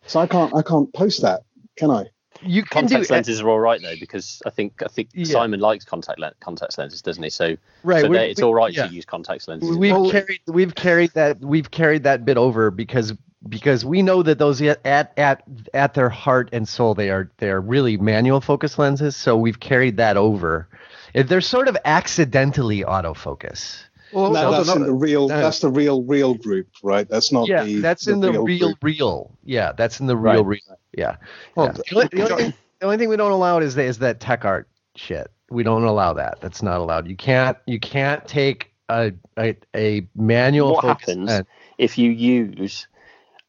So 0.08 0.20
I 0.20 0.25
can't 0.25 0.55
I 0.55 0.63
can't 0.63 0.91
post 0.93 1.22
that, 1.22 1.41
can 1.77 1.91
I? 1.91 2.05
You 2.43 2.63
can 2.63 2.81
contact 2.83 3.07
do, 3.07 3.13
lenses 3.13 3.41
are 3.41 3.50
all 3.50 3.60
right 3.60 3.81
though 3.81 3.95
because 4.00 4.41
I 4.45 4.50
think 4.50 4.81
I 4.83 4.88
think 4.88 5.10
yeah. 5.13 5.25
Simon 5.25 5.60
likes 5.60 5.86
contact 5.86 6.19
le- 6.19 6.33
contact 6.39 6.77
lenses, 6.77 7.01
doesn't 7.01 7.24
he? 7.24 7.29
So 7.29 7.55
right, 7.83 8.01
so 8.01 8.13
it's 8.13 8.41
all 8.41 8.53
right 8.53 8.74
yeah. 8.74 8.88
to 8.88 8.93
use 8.93 9.05
contact 9.05 9.48
lenses. 9.48 9.77
We've 9.77 9.91
well. 9.91 10.12
carried 10.12 10.41
we've 10.48 10.75
carried 10.75 11.11
that 11.11 11.39
we've 11.39 11.70
carried 11.70 12.03
that 12.03 12.25
bit 12.25 12.37
over 12.37 12.72
because 12.72 13.13
because 13.48 13.83
we 13.83 14.01
know 14.01 14.24
that 14.24 14.37
those 14.37 14.61
at 14.61 14.81
at 14.85 15.44
at 15.74 15.94
their 15.94 16.09
heart 16.09 16.50
and 16.53 16.68
soul 16.68 16.94
they 16.94 17.09
are 17.09 17.31
they 17.37 17.50
are 17.50 17.61
really 17.61 17.98
manual 17.98 18.42
focus 18.42 18.77
lenses. 18.77 19.16
So 19.16 19.37
we've 19.37 19.59
carried 19.59 19.98
that 19.98 20.18
over. 20.18 20.68
They're 21.13 21.42
sort 21.42 21.68
of 21.68 21.77
accidentally 21.83 22.83
autofocus. 22.83 23.83
Well, 24.13 24.31
no, 24.31 24.51
that's 24.51 24.75
in 24.75 24.83
the 24.83 24.93
real. 24.93 25.27
No. 25.27 25.39
That's 25.39 25.59
the 25.59 25.69
real, 25.69 26.03
real 26.03 26.33
group, 26.33 26.67
right? 26.83 27.07
That's 27.07 27.31
not. 27.31 27.47
Yeah, 27.47 27.63
the, 27.63 27.79
that's 27.79 28.05
the 28.05 28.13
in 28.13 28.19
the 28.19 28.31
real, 28.31 28.43
real, 28.43 28.74
real, 28.81 29.37
Yeah, 29.43 29.71
that's 29.74 30.00
in 30.00 30.07
the 30.07 30.17
real, 30.17 30.43
right. 30.43 30.61
real. 30.67 30.79
Yeah. 30.97 31.15
Well, 31.55 31.67
yeah. 31.67 31.71
The, 31.71 31.95
only, 31.95 32.07
the, 32.11 32.21
only 32.24 32.43
thing, 32.43 32.53
the, 32.79 32.85
only 32.85 32.97
thing, 32.97 33.09
we 33.09 33.17
don't 33.17 33.31
allow 33.31 33.59
is 33.59 33.75
the, 33.75 33.83
is 33.83 34.00
that 34.00 34.19
Techart 34.19 34.65
shit. 34.95 35.31
We 35.50 35.63
don't 35.63 35.83
allow 35.83 36.13
that. 36.13 36.39
That's 36.41 36.61
not 36.61 36.79
allowed. 36.79 37.07
You 37.07 37.15
can't. 37.15 37.57
You 37.65 37.79
can't 37.79 38.25
take 38.27 38.71
a 38.89 39.13
a, 39.37 39.55
a 39.75 40.07
manual. 40.15 40.74
What 40.74 40.85
happens 40.85 41.43
if 41.77 41.97
you 41.97 42.11
use 42.11 42.87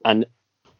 an 0.05 0.25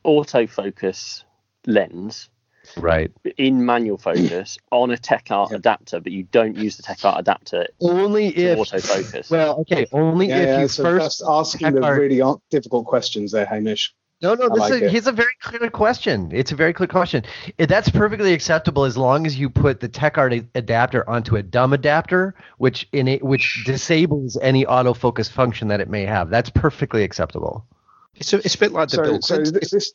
autofocus 0.05 1.25
lens 1.67 2.29
right 2.77 3.11
in 3.39 3.65
manual 3.65 3.99
focus 3.99 4.59
on 4.71 4.91
a 4.91 4.97
Techart 4.97 5.53
adapter 5.53 6.01
but 6.01 6.13
you 6.13 6.25
don't 6.25 6.57
use 6.57 6.77
the 6.77 6.83
Techart 6.83 7.19
adapter 7.19 7.67
only 7.81 8.29
if 8.29 8.59
autofocus 8.59 9.31
well 9.31 9.61
okay 9.61 9.87
only 9.93 10.29
yeah, 10.29 10.39
if 10.39 10.47
yeah, 10.47 10.61
you 10.61 10.69
so 10.69 10.83
first 10.83 11.23
asking 11.27 11.73
the 11.75 11.83
art... 11.83 11.99
really 11.99 12.23
difficult 12.51 12.87
questions 12.87 13.33
there 13.33 13.47
hamish 13.47 13.95
no, 14.23 14.35
no, 14.35 14.49
this 14.49 14.59
like 14.59 14.83
is, 14.83 14.93
here's 14.93 15.07
a 15.09 15.13
very 15.13 15.35
clear 15.41 15.69
question. 15.69 16.31
It's 16.33 16.53
a 16.53 16.55
very 16.55 16.73
clear 16.73 16.87
question. 16.87 17.25
That's 17.59 17.89
perfectly 17.91 18.33
acceptable 18.33 18.85
as 18.85 18.97
long 18.97 19.27
as 19.27 19.37
you 19.37 19.51
put 19.51 19.81
the 19.81 19.89
Techart 19.89 20.47
adapter 20.55 21.09
onto 21.11 21.35
a 21.35 21.43
dumb 21.43 21.73
adapter, 21.73 22.37
which 22.59 22.89
in 22.93 23.09
it, 23.09 23.25
which 23.25 23.65
disables 23.67 24.39
any 24.41 24.65
autofocus 24.65 25.29
function 25.29 25.67
that 25.69 25.81
it 25.81 25.91
may 25.91 26.07
have. 26.07 26.31
That's 26.31 26.51
perfectly 26.51 27.03
acceptable. 27.03 27.67
It's 28.15 28.33
a, 28.33 28.37
it's 28.37 28.55
a 28.55 28.59
bit 28.59 28.71
like 28.71 28.91
the 28.91 28.97
so, 28.97 29.03
Bill 29.03 29.23
So 29.23 29.39
this, 29.39 29.93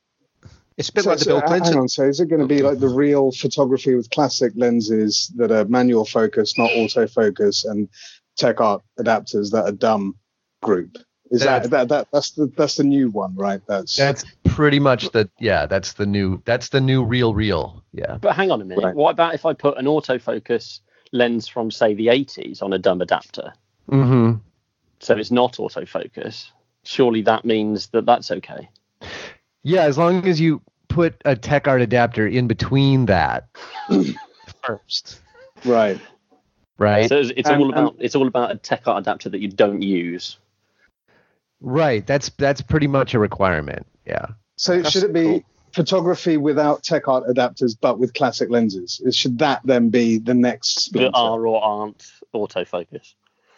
it's 0.78 0.90
a 0.90 0.94
bit 0.94 1.04
so, 1.04 1.10
like 1.10 1.20
the 1.20 1.26
Bill 1.26 1.42
Clinton. 1.42 1.74
Hang 1.74 1.82
on, 1.82 1.90
so 1.90 2.04
is 2.04 2.20
it 2.20 2.30
going 2.30 2.42
to 2.42 2.48
be 2.48 2.62
like 2.62 2.80
the 2.80 2.88
real 2.88 3.32
photography 3.32 3.96
with 3.96 4.10
classic 4.12 4.54
lenses 4.56 5.32
that 5.36 5.52
are 5.52 5.66
manual 5.66 6.06
focus, 6.06 6.58
not 6.58 6.70
autofocus, 6.72 7.66
and 7.66 7.90
Techart 8.40 8.82
adapters 9.00 9.52
that 9.52 9.66
are 9.66 9.72
dumb 9.72 10.16
group? 10.62 10.98
Is 11.30 11.42
that, 11.42 11.70
that 11.72 11.90
that 11.90 12.08
that's 12.14 12.32
the 12.32 12.52
that's 12.56 12.76
the 12.76 12.84
new 12.84 13.10
one, 13.10 13.36
right? 13.36 13.62
That's 13.68 13.96
that's 13.96 14.24
pretty 14.46 14.80
much 14.80 15.10
the 15.12 15.30
yeah. 15.40 15.66
That's 15.66 15.94
the 15.94 16.06
new 16.06 16.42
that's 16.46 16.70
the 16.70 16.80
new 16.80 17.04
real 17.04 17.34
real 17.34 17.84
yeah. 17.92 18.18
But 18.22 18.36
hang 18.36 18.52
on 18.52 18.62
a 18.62 18.66
minute. 18.66 18.84
Right. 18.84 18.96
What 18.96 19.12
about 19.12 19.34
if 19.34 19.46
I 19.46 19.54
put 19.54 19.78
an 19.78 19.86
autofocus 19.86 20.80
lens 21.12 21.48
from 21.48 21.72
say 21.72 21.96
the 21.96 22.08
80s 22.08 22.62
on 22.62 22.72
a 22.72 22.80
dumb 22.80 23.02
adapter? 23.02 23.54
Mm-hmm. 23.92 24.40
So 25.00 25.18
it's 25.18 25.32
not 25.32 25.54
autofocus. 25.54 26.52
Surely 26.84 27.24
that 27.24 27.44
means 27.44 27.88
that 27.88 28.06
that's 28.06 28.32
okay. 28.32 28.70
Yeah, 29.64 29.84
as 29.84 29.98
long 29.98 30.26
as 30.26 30.40
you 30.40 30.62
put 30.88 31.22
a 31.26 31.36
Techart 31.36 31.82
adapter 31.82 32.28
in 32.28 32.48
between 32.48 33.06
that 33.06 33.48
first. 34.64 35.22
Right. 35.66 36.00
Right. 36.78 37.10
So 37.10 37.18
it's, 37.18 37.32
it's 37.36 37.50
all 37.50 37.70
about 37.70 37.88
um, 37.90 37.96
it's 38.00 38.16
all 38.16 38.28
about 38.28 38.52
a 38.52 38.56
Techart 38.56 39.00
adapter 39.00 39.30
that 39.30 39.40
you 39.40 39.48
don't 39.48 39.82
use. 39.82 40.38
Right. 41.60 42.06
That's 42.06 42.30
that's 42.30 42.62
pretty 42.62 42.88
much 42.88 43.14
a 43.14 43.20
requirement. 43.20 43.86
Yeah. 44.06 44.28
So 44.58 44.80
that's 44.80 44.92
should 44.92 45.04
it 45.04 45.14
be 45.14 45.24
cool. 45.24 45.44
photography 45.72 46.38
without 46.38 46.84
Techart 46.84 47.28
adapters 47.30 47.76
but 47.80 48.00
with 48.00 48.14
classic 48.14 48.50
lenses? 48.50 49.02
Should 49.12 49.40
that 49.40 49.62
then 49.66 49.90
be 49.90 50.20
the 50.20 50.36
next 50.36 50.94
that 50.94 51.12
are 51.14 51.46
or 51.46 51.64
aren't 51.64 52.06
autofocus? 52.34 53.16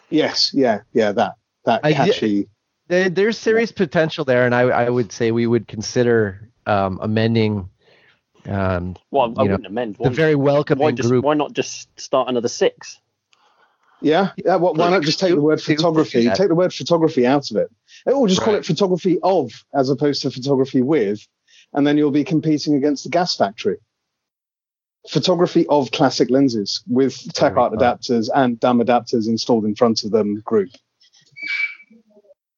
Yes. 0.08 0.52
Yeah. 0.54 0.80
Yeah. 0.92 1.12
That 1.12 1.34
that 1.64 1.80
I, 1.84 1.92
catchy 1.92 2.48
there's 2.90 3.38
serious 3.38 3.72
potential 3.72 4.24
there, 4.24 4.44
and 4.44 4.54
I, 4.54 4.62
I 4.62 4.90
would 4.90 5.12
say 5.12 5.30
we 5.30 5.46
would 5.46 5.68
consider 5.68 6.50
um, 6.66 6.98
amending 7.00 7.70
Um, 8.46 8.96
well, 9.10 9.34
I, 9.36 9.42
wouldn't 9.42 9.66
amend. 9.66 9.96
Why, 9.98 10.08
the 10.08 10.14
very 10.14 10.34
welcoming 10.34 10.82
why 10.82 10.92
just, 10.92 11.08
group. 11.08 11.24
Why 11.24 11.34
not 11.34 11.52
just 11.52 11.88
start 12.00 12.28
another 12.28 12.48
six? 12.48 13.00
Yeah, 14.00 14.32
yeah. 14.36 14.56
Well, 14.56 14.74
why 14.74 14.90
not 14.90 15.02
just 15.02 15.20
take 15.20 15.34
the 15.34 15.40
word 15.40 15.60
photography? 15.60 16.28
Take 16.30 16.48
the 16.48 16.54
word 16.54 16.72
photography 16.72 17.26
out 17.26 17.50
of 17.50 17.58
it, 17.58 17.70
or 18.06 18.26
just 18.28 18.40
right. 18.40 18.44
call 18.46 18.54
it 18.54 18.64
photography 18.64 19.18
of, 19.22 19.52
as 19.74 19.90
opposed 19.90 20.22
to 20.22 20.30
photography 20.30 20.80
with, 20.80 21.26
and 21.74 21.86
then 21.86 21.98
you'll 21.98 22.10
be 22.10 22.24
competing 22.24 22.74
against 22.74 23.04
the 23.04 23.10
gas 23.10 23.36
factory. 23.36 23.76
Photography 25.08 25.66
of 25.68 25.90
classic 25.90 26.30
lenses 26.30 26.82
with 26.86 27.14
Techart 27.14 27.72
adapters 27.74 28.28
and 28.34 28.58
DAM 28.60 28.80
adapters 28.80 29.28
installed 29.28 29.64
in 29.64 29.74
front 29.74 30.02
of 30.04 30.10
them. 30.10 30.40
Group. 30.40 30.70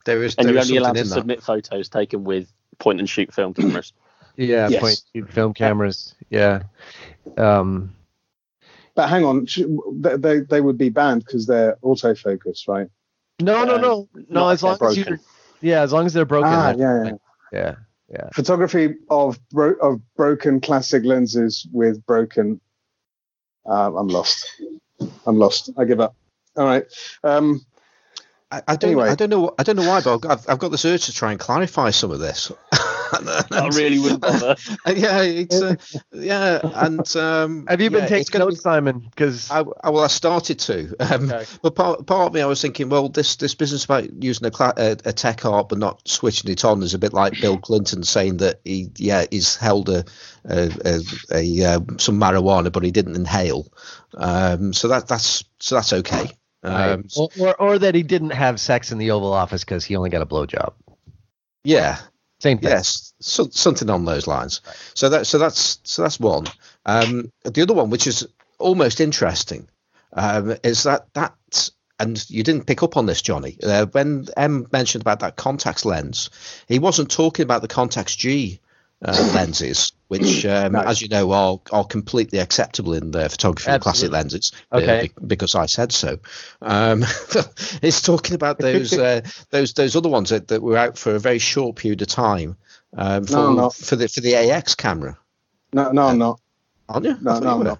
There 0.05 0.23
is, 0.23 0.35
and 0.37 0.47
there 0.47 0.55
you're 0.55 0.62
only 0.62 0.77
allowed 0.79 0.97
to 0.97 1.05
submit 1.05 1.43
photos 1.43 1.88
taken 1.88 2.25
with 2.25 2.53
point 2.79 2.99
and 2.99 3.09
shoot 3.09 3.33
film 3.33 3.55
cameras. 3.55 3.93
yeah, 4.37 4.69
yes. 4.69 4.81
point 4.81 5.03
and 5.15 5.25
shoot 5.27 5.33
film 5.33 5.55
cameras. 5.55 6.15
Yeah. 6.31 6.65
Um, 7.37 7.95
but 8.95 9.09
hang 9.09 9.25
on, 9.25 9.47
they 9.93 10.41
they 10.41 10.61
would 10.61 10.77
be 10.77 10.91
banned 10.91 11.25
because 11.25 11.47
they're 11.47 11.77
autofocus, 11.83 12.69
right? 12.69 12.88
No, 13.41 13.65
no, 13.65 13.79
no, 13.79 14.09
no. 14.29 14.49
As 14.49 14.62
long 14.62 14.79
as 14.83 14.97
you, 14.97 15.19
yeah, 15.61 15.83
as 15.83 15.93
long 15.93 16.05
as 16.07 16.12
they're 16.12 16.27
broken. 16.27 16.51
Ah, 16.53 16.75
yeah, 16.77 17.05
yeah, 17.05 17.12
yeah, 17.53 17.75
yeah. 18.11 18.29
Photography 18.35 18.97
of 19.09 19.38
bro- 19.49 19.79
of 19.81 20.01
broken 20.17 20.61
classic 20.61 21.05
lenses 21.05 21.67
with 21.73 22.05
broken. 22.05 22.61
Uh, 23.65 23.95
I'm 23.97 24.09
lost. 24.09 24.47
I'm 25.27 25.38
lost. 25.38 25.71
I 25.79 25.85
give 25.85 26.01
up. 26.01 26.15
All 26.57 26.67
right. 26.67 26.85
Um, 27.25 27.65
I, 28.53 28.62
I 28.69 28.77
don't. 28.77 28.91
Anyway. 28.91 29.09
I 29.09 29.15
don't 29.15 29.31
know. 29.31 29.55
I 29.59 29.62
don't 29.62 29.77
know 29.77 29.88
why, 29.88 30.03
but 30.03 30.27
I've, 30.27 30.47
I've 30.47 30.59
got 30.59 30.69
this 30.69 30.85
urge 30.85 31.07
to 31.07 31.12
try 31.15 31.31
and 31.31 31.41
clarify 31.41 31.88
some 31.88 32.11
of 32.11 32.19
this. 32.19 32.53
I 32.73 33.71
really 33.73 33.99
wouldn't 33.99 34.21
bother. 34.21 34.57
yeah, 34.87 35.23
it's 35.23 35.62
uh, 35.62 35.77
yeah, 36.12 36.61
and 36.62 37.17
um, 37.17 37.67
have 37.67 37.81
you 37.81 37.88
been 37.88 38.03
yeah, 38.03 38.09
taking 38.09 38.41
notes, 38.41 38.57
be, 38.57 38.61
Simon? 38.61 38.99
Because 38.99 39.51
I, 39.51 39.61
I, 39.61 39.88
well, 39.88 40.05
I 40.05 40.09
started 40.09 40.59
to. 40.61 40.95
Um, 41.01 41.33
okay. 41.33 41.47
But 41.62 41.75
part, 41.75 42.07
part 42.07 42.27
of 42.27 42.35
me, 42.35 42.43
I 42.43 42.47
was 42.47 42.61
thinking, 42.61 42.91
well, 42.91 43.09
this 43.09 43.37
this 43.37 43.55
business 43.55 43.87
about 43.87 44.23
using 44.23 44.47
a, 44.47 44.51
a, 44.51 44.91
a, 44.93 45.12
Techart 45.15 45.71
but 45.71 45.79
not 45.79 46.07
switching 46.07 46.51
it 46.51 46.62
on 46.65 46.83
is 46.83 46.93
a 46.93 46.99
bit 46.99 47.15
like 47.15 47.41
Bill 47.41 47.57
Clinton 47.57 48.03
saying 48.03 48.38
that 48.38 48.61
he 48.65 48.91
yeah 48.97 49.25
he's 49.31 49.57
held 49.57 49.88
a 49.88 50.05
a, 50.45 50.71
a, 50.85 51.01
a 51.33 51.65
uh, 51.65 51.81
some 51.97 52.21
marijuana 52.21 52.71
but 52.71 52.85
he 52.85 52.91
didn't 52.91 53.17
inhale. 53.17 53.73
Um, 54.15 54.75
so 54.75 54.88
that 54.88 55.09
that's 55.09 55.43
so 55.59 55.77
that's 55.77 55.95
okay. 55.95 56.33
Um, 56.62 57.07
or, 57.16 57.29
or, 57.38 57.61
or 57.61 57.79
that 57.79 57.94
he 57.94 58.03
didn't 58.03 58.31
have 58.31 58.61
sex 58.61 58.92
in 58.92 58.98
the 58.98 59.11
Oval 59.11 59.33
Office 59.33 59.64
because 59.64 59.85
he 59.85 59.96
only 59.96 60.11
got 60.11 60.22
a 60.22 60.27
blowjob. 60.27 60.72
Yeah, 61.64 61.98
same 62.40 62.59
thing. 62.59 62.70
Yes, 62.70 63.14
so, 63.20 63.48
something 63.51 63.90
on 63.90 64.05
those 64.05 64.27
lines. 64.27 64.61
Right. 64.66 64.77
So 64.94 65.09
that 65.09 65.27
so 65.27 65.38
that's 65.38 65.81
so 65.85 66.03
that's 66.03 66.20
one. 66.20 66.46
Um, 66.87 67.33
the 67.44 67.62
other 67.62 67.75
one, 67.75 67.90
which 67.90 68.07
is 68.07 68.27
almost 68.59 69.01
interesting, 69.01 69.68
um, 70.12 70.57
is 70.62 70.85
that 70.85 71.07
that 71.14 71.35
and 71.98 72.29
you 72.29 72.42
didn't 72.42 72.66
pick 72.66 72.83
up 72.83 72.96
on 72.96 73.07
this, 73.07 73.22
Johnny. 73.22 73.57
Uh, 73.62 73.87
when 73.87 74.27
Em 74.37 74.66
mentioned 74.72 75.03
about 75.03 75.20
that 75.20 75.37
Contax 75.37 75.85
lens, 75.85 76.31
he 76.66 76.79
wasn't 76.81 77.11
talking 77.11 77.44
about 77.44 77.62
the 77.62 77.68
Contax 77.68 78.16
G 78.16 78.61
uh, 79.05 79.31
lenses, 79.35 79.93
which, 80.09 80.45
um, 80.47 80.73
nice. 80.73 80.87
as 80.87 81.03
you 81.03 81.09
know, 81.09 81.33
are 81.33 81.61
are 81.73 81.85
completely 81.85 82.38
acceptable 82.38 82.95
in 82.95 83.11
the 83.11 83.29
photography 83.29 83.71
Absolutely. 83.71 83.83
classic 83.83 84.12
lenses. 84.12 84.53
Uh, 84.71 84.77
okay. 84.77 85.11
because 85.27 85.55
I 85.55 85.67
said 85.67 85.93
so. 85.93 86.19
Um, 86.61 87.03
it's 87.83 88.03
talking 88.03 88.35
about 88.35 88.59
those 88.59 88.93
uh, 88.93 89.23
those 89.51 89.75
those 89.75 89.97
other 89.97 90.09
ones 90.09 90.31
that, 90.31 90.49
that 90.49 90.62
were 90.62 90.77
out 90.77 90.99
for 90.99 91.15
a 91.15 91.21
very 91.21 91.38
short 91.38 91.77
period 91.77 92.03
of 92.03 92.09
time 92.09 92.57
um, 92.97 93.25
for, 93.25 93.55
no, 93.55 93.71
for 93.71 93.97
the 93.97 94.09
for 94.09 94.21
the 94.21 94.35
AX 94.35 94.75
camera. 94.75 95.19
No, 95.73 95.91
no, 95.93 96.09
I'm 96.09 96.19
not. 96.19 96.41
Aren't 96.88 97.07
you? 97.07 97.17
No, 97.21 97.38
no, 97.38 97.55
I'm 97.55 97.65
not. 97.65 97.79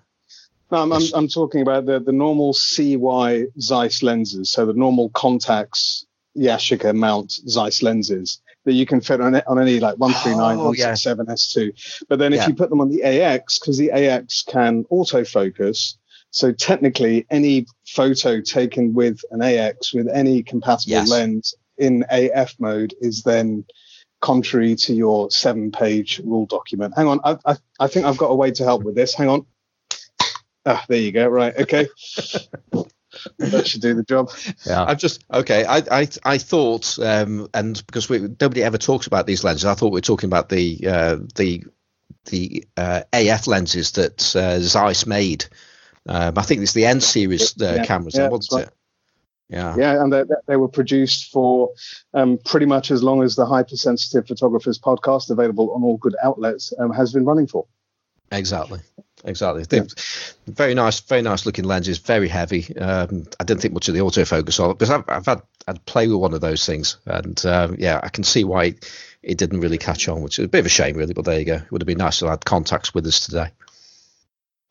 No, 0.71 0.79
I'm, 0.83 0.93
I'm, 0.93 1.03
I'm, 1.15 1.29
talking 1.29 1.61
about 1.61 1.85
the, 1.85 2.01
the 2.01 2.13
normal 2.13 2.55
CY 2.55 3.45
Zeiss 3.61 4.03
lenses. 4.03 4.49
So 4.49 4.65
the 4.65 4.73
normal 4.73 5.11
Contax 5.11 6.07
Yashica 6.35 6.95
mount 6.97 7.31
Zeiss 7.31 7.83
lenses 7.83 8.41
that 8.64 8.75
you 8.75 8.87
can 8.87 9.01
fit 9.01 9.20
on, 9.20 9.35
it 9.35 9.46
on 9.46 9.59
any 9.59 9.81
like 9.81 9.96
139, 9.98 10.57
oh, 10.57 10.64
167, 10.64 11.27
yeah. 11.27 11.33
S2. 11.33 12.05
But 12.09 12.18
then 12.18 12.33
if 12.33 12.38
yeah. 12.38 12.48
you 12.48 12.55
put 12.55 12.70
them 12.70 12.81
on 12.81 12.90
the 12.90 13.03
AX, 13.03 13.59
because 13.59 13.79
the 13.79 13.90
AX 13.90 14.42
can 14.42 14.85
autofocus, 14.85 15.96
so 16.31 16.53
technically 16.53 17.27
any 17.31 17.66
photo 17.87 18.40
taken 18.40 18.94
with 18.94 19.20
an 19.31 19.42
AX 19.42 19.92
with 19.92 20.09
any 20.09 20.42
compatible 20.42 20.92
yes. 20.92 21.11
lens 21.11 21.55
in 21.79 22.05
AF 22.11 22.55
mode 22.59 22.94
is 23.01 23.22
then 23.22 23.64
contrary 24.20 24.75
to 24.77 24.94
your 24.94 25.31
seven 25.31 25.70
page 25.70 26.20
rule 26.25 26.46
document. 26.46 26.94
Hang 26.96 27.09
on, 27.09 27.20
I, 27.25 27.37
I, 27.44 27.57
I 27.81 27.87
think 27.88 28.07
I've 28.07 28.16
got 28.16 28.29
a 28.29 28.35
way 28.35 28.51
to 28.53 28.64
help 28.64 28.85
with 28.85 28.94
this. 28.94 29.14
Hang 29.14 29.29
on. 29.29 29.46
Ah, 30.64 30.85
there 30.88 30.98
you 30.98 31.11
go. 31.11 31.27
Right. 31.27 31.55
Okay. 31.57 31.88
that 33.38 33.66
should 33.66 33.83
do 33.83 33.94
the 33.94 34.03
job. 34.03 34.31
Yeah, 34.66 34.85
I've 34.85 34.98
just 34.98 35.25
okay. 35.33 35.64
I 35.64 35.79
I, 35.90 36.09
I 36.25 36.38
thought, 36.38 36.98
um, 36.98 37.48
and 37.55 37.85
because 37.87 38.09
we 38.09 38.20
nobody 38.40 38.62
ever 38.62 38.79
talks 38.79 39.07
about 39.07 39.27
these 39.27 39.44
lenses, 39.44 39.64
I 39.64 39.75
thought 39.75 39.92
we 39.92 39.98
were 39.98 40.01
talking 40.03 40.29
about 40.29 40.48
the 40.48 40.79
uh, 40.87 41.16
the 41.35 41.64
the 42.27 42.64
uh, 42.77 43.03
AF 43.12 43.46
lenses 43.46 43.92
that 43.92 44.37
uh, 44.37 44.61
Zeiss 44.61 45.07
made. 45.07 45.46
Um, 46.09 46.37
I 46.37 46.42
think 46.42 46.62
it's 46.62 46.72
the 46.72 46.87
N 46.87 47.01
series 47.01 47.61
uh, 47.61 47.75
yeah, 47.77 47.85
cameras, 47.85 48.16
yeah, 48.16 48.29
wasn't 48.29 48.61
right. 48.61 48.68
it? 48.68 48.75
Yeah, 49.48 49.77
yeah, 49.77 50.03
and 50.03 50.12
they, 50.12 50.25
they 50.46 50.57
were 50.57 50.68
produced 50.68 51.31
for 51.31 51.72
um, 52.14 52.38
pretty 52.42 52.64
much 52.64 52.90
as 52.90 53.03
long 53.03 53.22
as 53.22 53.37
the 53.37 53.44
Hypersensitive 53.44 54.27
Photographers 54.27 54.79
podcast, 54.79 55.29
available 55.29 55.72
on 55.72 55.83
all 55.83 55.98
good 55.98 56.16
outlets, 56.22 56.72
um, 56.79 56.90
has 56.92 57.12
been 57.12 57.27
running 57.27 57.46
for. 57.46 57.66
Exactly 58.31 58.81
exactly. 59.25 59.65
Yeah. 59.71 59.85
Very 60.47 60.75
nice, 60.75 61.01
very 61.01 61.23
nice 61.23 61.47
looking 61.47 61.65
lenses. 61.65 61.99
Very 61.99 62.29
heavy. 62.29 62.77
Um, 62.77 63.25
I 63.39 63.45
didn't 63.45 63.61
think 63.61 63.75
much 63.75 63.89
of 63.89 63.95
the 63.95 64.01
autofocus 64.01 64.63
on 64.63 64.71
it 64.71 64.79
because 64.79 64.91
I've, 64.91 65.05
I've 65.09 65.27
had 65.27 65.43
I'd 65.67 65.85
play 65.87 66.09
with 66.09 66.19
one 66.19 66.35
of 66.35 66.41
those 66.41 66.67
things, 66.67 66.99
and 67.07 67.45
um, 67.47 67.77
yeah, 67.79 68.01
I 68.03 68.09
can 68.09 68.25
see 68.25 68.45
why 68.45 68.75
it 69.23 69.39
didn't 69.39 69.61
really 69.61 69.79
catch 69.79 70.09
on, 70.09 70.23
which 70.23 70.39
is 70.39 70.47
a 70.47 70.49
bit 70.49 70.61
of 70.61 70.67
a 70.67 70.71
shame, 70.71 70.97
really. 70.97 71.15
But 71.15 71.25
there 71.25 71.39
you 71.39 71.45
go. 71.45 71.57
It 71.57 71.71
would 71.71 71.83
have 71.83 71.87
been 71.87 71.99
nice 71.99 72.19
to 72.19 72.27
have 72.27 72.33
had 72.33 72.41
Contax 72.41 72.95
with 72.95 73.07
us 73.07 73.21
today. 73.27 73.51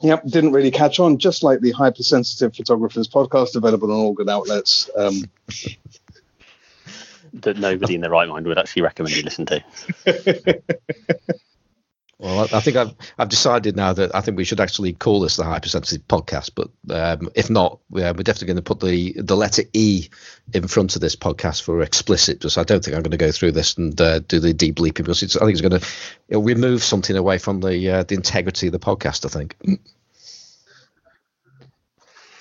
Yep, 0.02 0.26
didn't 0.26 0.52
really 0.52 0.72
catch 0.72 1.00
on. 1.00 1.18
Just 1.18 1.44
like 1.44 1.62
the 1.62 1.72
hypersensitive 1.72 2.56
photographers 2.56 3.08
podcast, 3.08 3.56
available 3.56 3.92
on 3.92 3.98
all 3.98 4.14
good 4.14 4.30
outlets. 4.30 4.90
Um, 4.96 5.30
that 7.34 7.58
nobody 7.58 7.96
in 7.96 8.02
their 8.02 8.12
right 8.12 8.28
mind 8.28 8.46
would 8.48 8.58
actually 8.58 8.82
recommend 8.82 9.16
you 9.16 9.24
listen 9.24 9.46
to. 9.46 9.64
Well, 12.21 12.47
I 12.53 12.60
think 12.60 12.77
I've 12.77 12.93
I've 13.17 13.29
decided 13.29 13.75
now 13.75 13.93
that 13.93 14.13
I 14.13 14.21
think 14.21 14.38
we 14.38 14.43
should 14.43 14.60
actually 14.60 14.93
call 14.93 15.21
this 15.21 15.38
the 15.38 15.43
hypersensitive 15.43 16.07
podcast. 16.07 16.51
But 16.53 16.69
um, 16.95 17.31
if 17.34 17.49
not, 17.49 17.79
we're 17.89 18.13
definitely 18.13 18.45
going 18.45 18.57
to 18.57 18.62
put 18.62 18.79
the 18.79 19.13
the 19.13 19.36
letter 19.36 19.63
E 19.73 20.07
in 20.53 20.67
front 20.67 20.93
of 20.95 21.01
this 21.01 21.15
podcast 21.15 21.63
for 21.63 21.81
explicit. 21.81 22.38
Because 22.38 22.60
I 22.60 22.63
don't 22.63 22.86
think 22.86 22.95
I'm 22.95 23.01
going 23.01 23.10
to 23.10 23.17
go 23.17 23.31
through 23.31 23.53
this 23.53 23.75
and 23.75 23.99
uh, 23.99 24.19
do 24.19 24.39
the 24.39 24.53
deep 24.53 24.75
bleeping 24.75 24.93
because 24.93 25.23
it's, 25.23 25.36
I 25.36 25.39
think 25.39 25.53
it's 25.53 25.62
going 25.62 25.81
to 25.81 25.88
it'll 26.27 26.43
remove 26.43 26.84
something 26.84 27.17
away 27.17 27.39
from 27.39 27.60
the 27.60 27.89
uh, 27.89 28.03
the 28.03 28.13
integrity 28.13 28.67
of 28.67 28.73
the 28.73 28.79
podcast. 28.79 29.25
I 29.25 29.29
think. 29.29 29.55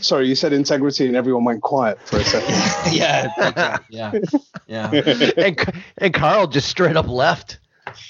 Sorry, 0.01 0.29
you 0.29 0.35
said 0.35 0.53
integrity 0.53 1.07
and 1.07 1.17
everyone 1.17 1.45
went 1.45 1.63
quiet 1.63 1.99
for 2.07 2.19
a 2.19 2.25
second. 2.25 2.55
yeah, 2.93 3.79
yeah, 3.89 4.13
yeah. 4.67 4.91
and, 5.39 5.73
and 5.97 6.13
Carl 6.13 6.49
just 6.49 6.69
straight 6.69 6.99
up 6.99 7.09
left. 7.09 7.61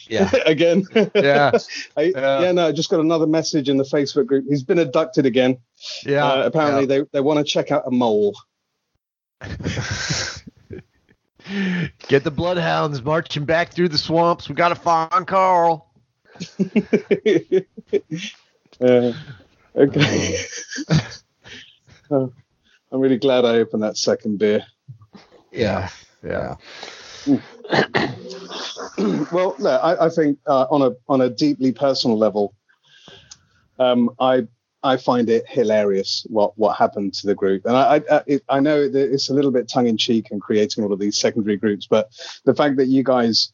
Yeah. 0.09 0.31
again. 0.47 0.85
Yeah. 1.15 1.53
I, 1.97 2.03
yeah. 2.03 2.41
yeah. 2.41 2.53
No, 2.53 2.69
I 2.69 2.73
just 2.73 2.91
got 2.91 3.01
another 3.01 3.27
message 3.27 3.69
in 3.69 3.77
the 3.77 3.85
Facebook 3.85 4.27
group. 4.27 4.45
He's 4.49 4.63
been 4.63 4.79
abducted 4.79 5.27
again. 5.27 5.59
Yeah. 6.05 6.27
Uh, 6.27 6.47
apparently, 6.47 6.83
yeah. 6.83 7.03
they, 7.03 7.09
they 7.13 7.21
want 7.21 7.39
to 7.39 7.45
check 7.45 7.71
out 7.71 7.87
a 7.87 7.91
mole. 7.91 8.37
Get 12.09 12.25
the 12.25 12.31
bloodhounds 12.31 13.03
marching 13.03 13.45
back 13.45 13.73
through 13.73 13.89
the 13.89 13.99
swamps. 13.99 14.49
We 14.49 14.55
got 14.55 14.69
to 14.69 14.75
find 14.75 15.27
Carl. 15.27 15.93
uh, 18.81 19.13
okay. 19.77 20.37
uh, 22.11 22.27
I'm 22.93 23.01
really 23.01 23.19
glad 23.19 23.45
I 23.45 23.57
opened 23.57 23.83
that 23.83 23.97
second 23.97 24.39
beer. 24.39 24.65
Yeah. 25.51 25.89
Yeah. 26.25 26.57
well, 29.33 29.55
no, 29.59 29.71
I, 29.83 30.07
I 30.07 30.09
think 30.09 30.39
uh, 30.47 30.67
on 30.71 30.83
a 30.83 30.93
on 31.09 31.21
a 31.21 31.31
deeply 31.31 31.73
personal 31.73 32.17
level, 32.19 32.55
um, 33.79 34.11
I 34.19 34.47
I 34.83 34.97
find 34.97 35.29
it 35.29 35.45
hilarious 35.49 36.27
what 36.29 36.57
what 36.59 36.77
happened 36.77 37.15
to 37.15 37.27
the 37.27 37.35
group, 37.35 37.67
and 37.67 37.77
I 37.77 38.03
I, 38.11 38.23
it, 38.27 38.43
I 38.49 38.61
know 38.61 38.89
that 38.89 39.13
it's 39.13 39.29
a 39.29 39.35
little 39.35 39.51
bit 39.51 39.69
tongue 39.69 39.87
in 39.87 39.97
cheek 39.97 40.29
and 40.31 40.41
creating 40.41 40.85
all 40.85 40.93
of 40.93 40.99
these 40.99 41.19
secondary 41.19 41.57
groups, 41.57 41.87
but 41.87 42.11
the 42.45 42.55
fact 42.55 42.77
that 42.77 42.87
you 42.87 43.03
guys 43.03 43.53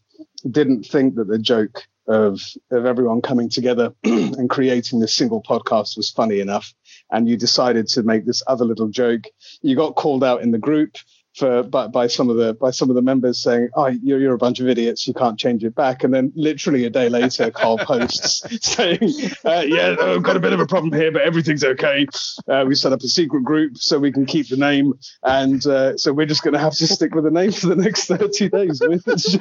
didn't 0.50 0.84
think 0.84 1.16
that 1.16 1.28
the 1.28 1.38
joke 1.38 1.82
of 2.08 2.40
of 2.70 2.86
everyone 2.86 3.20
coming 3.20 3.48
together 3.48 3.92
and 4.04 4.48
creating 4.48 5.00
this 5.00 5.14
single 5.14 5.42
podcast 5.42 5.96
was 5.96 6.10
funny 6.10 6.40
enough, 6.40 6.72
and 7.10 7.28
you 7.28 7.36
decided 7.36 7.88
to 7.88 8.02
make 8.02 8.24
this 8.26 8.42
other 8.46 8.64
little 8.64 8.88
joke. 8.88 9.24
You 9.62 9.74
got 9.74 9.96
called 9.96 10.22
out 10.22 10.42
in 10.42 10.52
the 10.52 10.58
group 10.58 10.96
for 11.36 11.62
by, 11.62 11.86
by 11.86 12.06
some 12.06 12.30
of 12.30 12.36
the 12.36 12.54
by 12.54 12.70
some 12.70 12.88
of 12.88 12.96
the 12.96 13.02
members 13.02 13.42
saying, 13.42 13.68
"Oh, 13.76 13.86
you're, 13.86 14.18
you're 14.18 14.34
a 14.34 14.38
bunch 14.38 14.58
of 14.60 14.68
idiots. 14.68 15.06
You 15.06 15.14
can't 15.14 15.38
change 15.38 15.64
it 15.64 15.74
back." 15.74 16.02
And 16.02 16.12
then 16.12 16.32
literally 16.34 16.84
a 16.84 16.90
day 16.90 17.08
later, 17.08 17.50
Carl 17.54 17.78
posts 17.78 18.42
saying, 18.62 19.12
uh, 19.44 19.64
"Yeah, 19.66 19.96
I've 20.00 20.22
got 20.22 20.36
a 20.36 20.40
bit 20.40 20.54
of 20.54 20.60
a 20.60 20.66
problem 20.66 20.92
here, 20.92 21.12
but 21.12 21.22
everything's 21.22 21.62
okay. 21.62 22.06
Uh, 22.48 22.64
we 22.66 22.74
set 22.74 22.92
up 22.92 23.00
a 23.00 23.08
secret 23.08 23.44
group 23.44 23.76
so 23.76 23.98
we 23.98 24.10
can 24.10 24.24
keep 24.24 24.48
the 24.48 24.56
name, 24.56 24.94
and 25.22 25.64
uh, 25.66 25.96
so 25.96 26.12
we're 26.12 26.26
just 26.26 26.42
going 26.42 26.54
to 26.54 26.60
have 26.60 26.74
to 26.74 26.86
stick 26.86 27.14
with 27.14 27.24
the 27.24 27.30
name 27.30 27.52
for 27.52 27.66
the 27.68 27.76
next 27.76 28.06
30 28.06 28.48
days." 28.48 28.82
It's 29.06 29.30
just, 29.30 29.38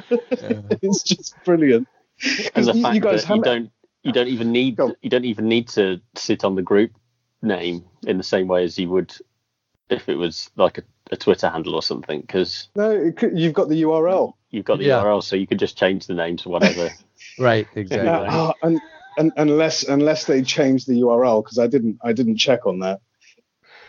it's 0.82 1.02
just 1.02 1.34
brilliant. 1.44 1.88
And 2.54 2.66
the 2.66 2.74
fact 2.74 2.94
you 2.94 3.00
guys 3.00 3.24
that 3.24 3.36
you 3.36 3.42
don't 3.42 3.70
you 4.02 4.12
don't 4.12 4.28
even 4.28 4.52
need 4.52 4.78
you 5.00 5.10
don't 5.10 5.24
even 5.24 5.48
need 5.48 5.68
to 5.68 6.00
sit 6.14 6.44
on 6.44 6.54
the 6.54 6.62
group 6.62 6.92
name 7.42 7.84
in 8.06 8.16
the 8.16 8.22
same 8.22 8.48
way 8.48 8.64
as 8.64 8.78
you 8.78 8.88
would 8.90 9.14
if 9.88 10.08
it 10.08 10.16
was 10.16 10.50
like 10.56 10.78
a, 10.78 10.82
a 11.10 11.16
Twitter 11.16 11.48
handle 11.48 11.74
or 11.74 11.82
something. 11.82 12.20
Because 12.20 12.68
no, 12.74 13.12
could, 13.12 13.38
you've 13.38 13.54
got 13.54 13.68
the 13.68 13.82
URL. 13.82 14.34
You've 14.50 14.64
got 14.64 14.78
the 14.78 14.84
yeah. 14.84 15.02
URL, 15.02 15.22
so 15.22 15.36
you 15.36 15.46
could 15.46 15.58
just 15.58 15.76
change 15.76 16.06
the 16.06 16.14
name 16.14 16.36
to 16.38 16.48
whatever. 16.48 16.90
right. 17.38 17.66
Exactly. 17.74 18.08
Uh, 18.08 18.52
and, 18.62 18.80
and, 19.18 19.32
unless 19.36 19.84
unless 19.84 20.24
they 20.24 20.42
change 20.42 20.86
the 20.86 21.00
URL, 21.00 21.42
because 21.42 21.58
I 21.58 21.66
didn't 21.66 21.98
I 22.02 22.12
didn't 22.12 22.36
check 22.36 22.66
on 22.66 22.80
that. 22.80 23.00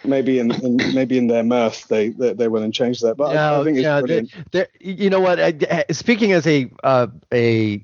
Maybe 0.03 0.39
in, 0.39 0.51
in 0.51 0.77
maybe 0.93 1.17
in 1.17 1.27
their 1.27 1.43
mirth 1.43 1.87
they 1.87 2.09
they, 2.09 2.33
they 2.33 2.47
will 2.47 2.63
and 2.63 2.73
change 2.73 3.01
that. 3.01 3.17
But 3.17 3.33
no, 3.33 3.55
I, 3.55 3.61
I 3.61 3.63
think 3.63 3.77
yeah, 3.77 3.99
it's 3.99 4.31
brilliant. 4.51 4.69
you 4.79 5.09
know 5.09 5.19
what? 5.19 5.39
speaking 5.91 6.33
as 6.33 6.45
a 6.47 6.69
uh, 6.83 7.07
a 7.33 7.83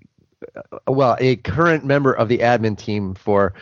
well 0.87 1.17
a 1.19 1.37
current 1.37 1.85
member 1.85 2.13
of 2.13 2.29
the 2.29 2.39
admin 2.39 2.77
team 2.77 3.15
for 3.15 3.53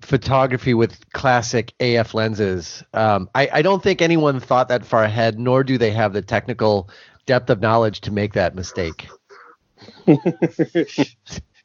photography 0.00 0.74
with 0.74 1.10
classic 1.12 1.72
AF 1.80 2.14
lenses. 2.14 2.82
Um, 2.92 3.28
I, 3.34 3.48
I, 3.52 3.62
don't 3.62 3.82
think 3.82 4.02
anyone 4.02 4.40
thought 4.40 4.68
that 4.68 4.84
far 4.84 5.02
ahead, 5.02 5.38
nor 5.38 5.64
do 5.64 5.78
they 5.78 5.90
have 5.90 6.12
the 6.12 6.22
technical 6.22 6.90
depth 7.24 7.50
of 7.50 7.60
knowledge 7.60 8.02
to 8.02 8.12
make 8.12 8.34
that 8.34 8.54
mistake. 8.54 9.08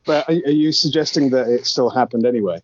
but 0.06 0.30
are, 0.30 0.34
are, 0.34 0.52
you 0.52 0.72
suggesting 0.72 1.30
that 1.32 1.48
it 1.48 1.65
still 1.65 1.89
happened 1.89 2.26
anyway? 2.26 2.62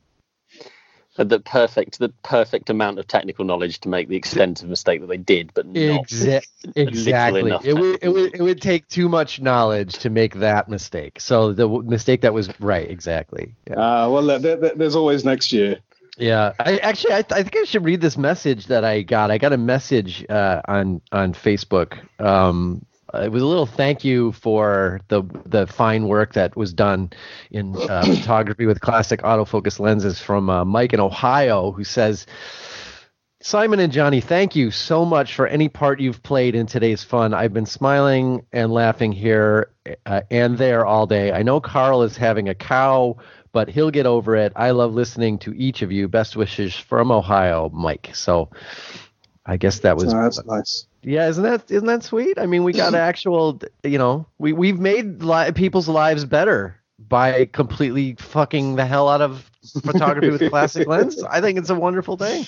The 1.18 1.40
perfect, 1.40 1.98
the 1.98 2.10
perfect 2.24 2.70
amount 2.70 3.00
of 3.00 3.08
technical 3.08 3.44
knowledge 3.44 3.80
to 3.82 3.90
make 3.90 4.08
the 4.08 4.16
extensive 4.16 4.70
mistake 4.70 5.02
that 5.02 5.08
they 5.08 5.18
did, 5.18 5.52
but 5.56 5.66
not 5.66 6.08
Exa- 6.08 6.46
exactly. 6.76 7.52
It 7.64 7.74
would, 7.74 8.00
it 8.04 8.10
would, 8.10 8.36
it 8.36 8.42
would 8.42 8.62
take 8.62 8.88
too 8.88 9.10
much 9.10 9.42
knowledge 9.42 9.94
to 10.00 10.12
make 10.12 10.36
that 10.36 10.70
mistake. 10.70 11.20
So 11.20 11.54
the 11.54 11.68
mistake 11.68 12.22
that 12.22 12.34
was 12.34 12.50
right, 12.60 12.90
exactly. 12.90 13.56
Yeah. 13.68 13.76
Uh, 13.76 14.10
well, 14.10 14.26
there, 14.26 14.56
there, 14.56 14.76
there's 14.76 14.96
always 14.96 15.26
next 15.26 15.52
year. 15.52 15.80
Yeah, 16.20 16.54
I 16.60 16.78
actually 16.78 17.14
I, 17.14 17.20
I, 17.20 17.44
think 17.44 17.56
I 17.56 17.64
should 17.64 17.86
read 17.86 18.02
this 18.02 18.18
message 18.18 18.68
that 18.68 18.84
I 18.84 19.04
got. 19.04 19.30
I 19.30 19.38
got 19.38 19.54
a 19.54 19.58
message 19.58 20.26
uh, 20.30 20.62
on 20.68 21.02
on 21.12 21.34
Facebook 21.34 22.00
um, 22.20 22.84
uh, 23.14 23.22
it 23.22 23.32
was 23.32 23.42
a 23.42 23.46
little 23.46 23.66
thank 23.66 24.04
you 24.04 24.32
for 24.34 25.00
the 25.08 25.24
the 25.46 25.68
fine 25.68 26.08
work 26.08 26.34
that 26.34 26.56
was 26.56 26.74
done 26.74 27.12
in 27.52 27.76
uh, 27.76 28.04
photography 28.16 28.66
with 28.66 28.82
classic 28.82 29.22
autofocus 29.22 29.80
lenses 29.80 30.20
from 30.20 30.50
uh, 30.50 30.66
Mike 30.66 30.94
in 30.94 31.00
Ohio, 31.00 31.72
who 31.72 31.84
says. 31.84 32.26
Simon 33.40 33.80
and 33.80 33.94
Johnny, 33.94 34.20
thank 34.20 34.56
you 34.56 34.72
so 34.72 35.06
much 35.06 35.36
for 35.36 35.46
any 35.46 35.70
part 35.70 36.00
you've 36.00 36.24
played 36.24 36.56
in 36.56 36.66
today's 36.66 37.04
fun. 37.04 37.36
I've 37.36 37.54
been 37.54 37.68
smiling 37.68 38.44
and 38.52 38.74
laughing 38.74 39.12
here 39.12 39.70
uh, 40.08 40.22
and 40.32 40.58
there 40.58 40.88
all 40.88 41.06
day. 41.06 41.32
I 41.32 41.44
know 41.44 41.62
Carl 41.62 42.02
is 42.02 42.18
having 42.18 42.50
a 42.50 42.56
cow, 42.56 43.18
but 43.52 43.70
he'll 43.70 43.92
get 43.92 44.08
over 44.08 44.36
it. 44.36 44.54
I 44.56 44.72
love 44.72 44.96
listening 44.96 45.38
to 45.40 45.54
each 45.56 45.84
of 45.84 45.92
you. 45.92 46.08
Best 46.08 46.36
wishes 46.36 46.76
from 46.76 47.12
Ohio, 47.12 47.70
Mike. 47.70 48.10
So 48.16 48.50
I 49.46 49.58
guess 49.58 49.80
that 49.80 49.96
was 49.96 50.14
oh, 50.14 50.22
that's 50.22 50.44
nice. 50.46 50.88
Yeah, 51.04 51.28
isn't 51.30 51.44
that 51.44 51.70
isn't 51.72 51.88
that 51.88 52.04
sweet? 52.04 52.38
I 52.40 52.46
mean, 52.46 52.64
we 52.64 52.74
got 52.74 52.94
actual, 52.96 53.62
you 53.84 53.98
know, 53.98 54.26
we 54.38 54.54
we've 54.54 54.80
made 54.80 55.22
li- 55.24 55.52
people's 55.54 55.88
lives 55.88 56.26
better 56.26 56.80
by 57.00 57.46
completely 57.46 58.16
fucking 58.20 58.76
the 58.76 58.86
hell 58.86 59.08
out 59.08 59.22
of 59.22 59.50
photography 59.84 60.30
with 60.30 60.50
classic 60.50 60.88
lens. 60.88 61.24
I 61.24 61.42
think 61.42 61.58
it's 61.60 61.70
a 61.70 61.76
wonderful 61.76 62.18
thing. 62.18 62.46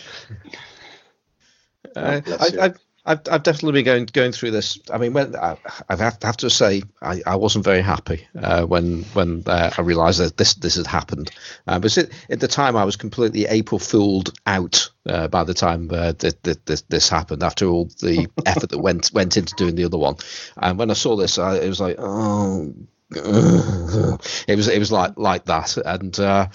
Uh, 1.95 2.21
I, 2.27 2.65
I, 2.65 2.73
I've, 3.05 3.21
I've 3.31 3.43
definitely 3.43 3.81
been 3.81 3.85
going 3.85 4.05
going 4.05 4.31
through 4.31 4.51
this. 4.51 4.79
I 4.91 4.97
mean, 4.97 5.13
when 5.13 5.35
I, 5.35 5.57
I 5.87 5.95
have, 5.95 6.21
have 6.21 6.37
to 6.37 6.49
say, 6.49 6.83
I, 7.01 7.21
I 7.25 7.35
wasn't 7.37 7.65
very 7.65 7.81
happy 7.81 8.27
uh, 8.37 8.65
when 8.65 9.03
when 9.13 9.43
uh, 9.45 9.71
I 9.77 9.81
realised 9.81 10.19
that 10.19 10.37
this 10.37 10.55
this 10.55 10.75
had 10.75 10.87
happened. 10.87 11.31
Uh, 11.67 11.79
but 11.79 11.97
it, 11.97 12.11
at 12.29 12.39
the 12.39 12.47
time, 12.47 12.75
I 12.75 12.83
was 12.83 12.95
completely 12.95 13.45
April 13.45 13.79
fooled 13.79 14.33
out. 14.45 14.89
Uh, 15.05 15.27
by 15.27 15.43
the 15.43 15.55
time 15.55 15.89
uh, 15.91 16.11
that, 16.19 16.43
that 16.43 16.65
this, 16.67 16.81
this 16.81 17.09
happened, 17.09 17.41
after 17.41 17.65
all 17.65 17.85
the 17.99 18.27
effort 18.45 18.69
that 18.69 18.77
went 18.77 19.11
went 19.11 19.37
into 19.37 19.55
doing 19.55 19.75
the 19.75 19.85
other 19.85 19.97
one, 19.97 20.15
and 20.57 20.77
when 20.77 20.91
I 20.91 20.93
saw 20.93 21.15
this, 21.15 21.39
I, 21.39 21.55
it 21.55 21.67
was 21.67 21.79
like, 21.79 21.95
oh, 21.97 22.75
it 23.11 24.55
was 24.55 24.67
it 24.67 24.77
was 24.77 24.91
like 24.91 25.13
like 25.17 25.45
that, 25.45 25.77
and 25.77 26.19
uh, 26.19 26.47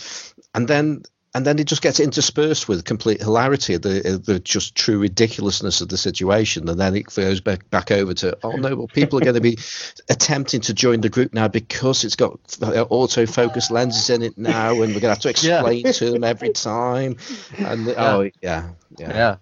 and 0.55 0.69
then 0.69 1.03
and 1.35 1.45
then 1.45 1.59
it 1.59 1.67
just 1.67 1.83
gets 1.83 1.99
interspersed 1.99 2.69
with 2.69 2.85
complete 2.85 3.21
hilarity, 3.21 3.77
the 3.77 4.23
the 4.25 4.39
just 4.39 4.77
true 4.77 4.99
ridiculousness 4.99 5.81
of 5.81 5.89
the 5.89 5.97
situation, 5.97 6.69
and 6.69 6.79
then 6.79 6.95
it 6.95 7.07
goes 7.13 7.41
back 7.41 7.69
back 7.71 7.91
over 7.91 8.15
to 8.15 8.39
oh 8.45 8.53
no, 8.53 8.77
well 8.77 8.87
people 8.87 9.19
are 9.19 9.23
going 9.23 9.35
to 9.35 9.41
be 9.41 9.59
attempting 10.09 10.61
to 10.63 10.75
join 10.75 11.01
the 11.01 11.09
group 11.09 11.35
now 11.35 11.49
because 11.49 12.05
it's 12.05 12.17
got 12.17 12.41
autofocus 12.45 13.71
lenses 13.71 14.11
in 14.11 14.23
it 14.23 14.39
now, 14.39 14.71
and 14.71 14.95
we're 14.95 15.01
going 15.01 15.03
to 15.03 15.09
have 15.09 15.19
to 15.21 15.29
explain 15.29 15.85
yeah. 15.85 15.93
to 15.93 16.11
them 16.13 16.23
every 16.23 16.51
time, 16.51 17.17
and 17.59 17.87
yeah. 17.87 17.95
oh 17.97 18.31
yeah, 18.41 18.71
yeah. 18.99 19.09
yeah. 19.09 19.37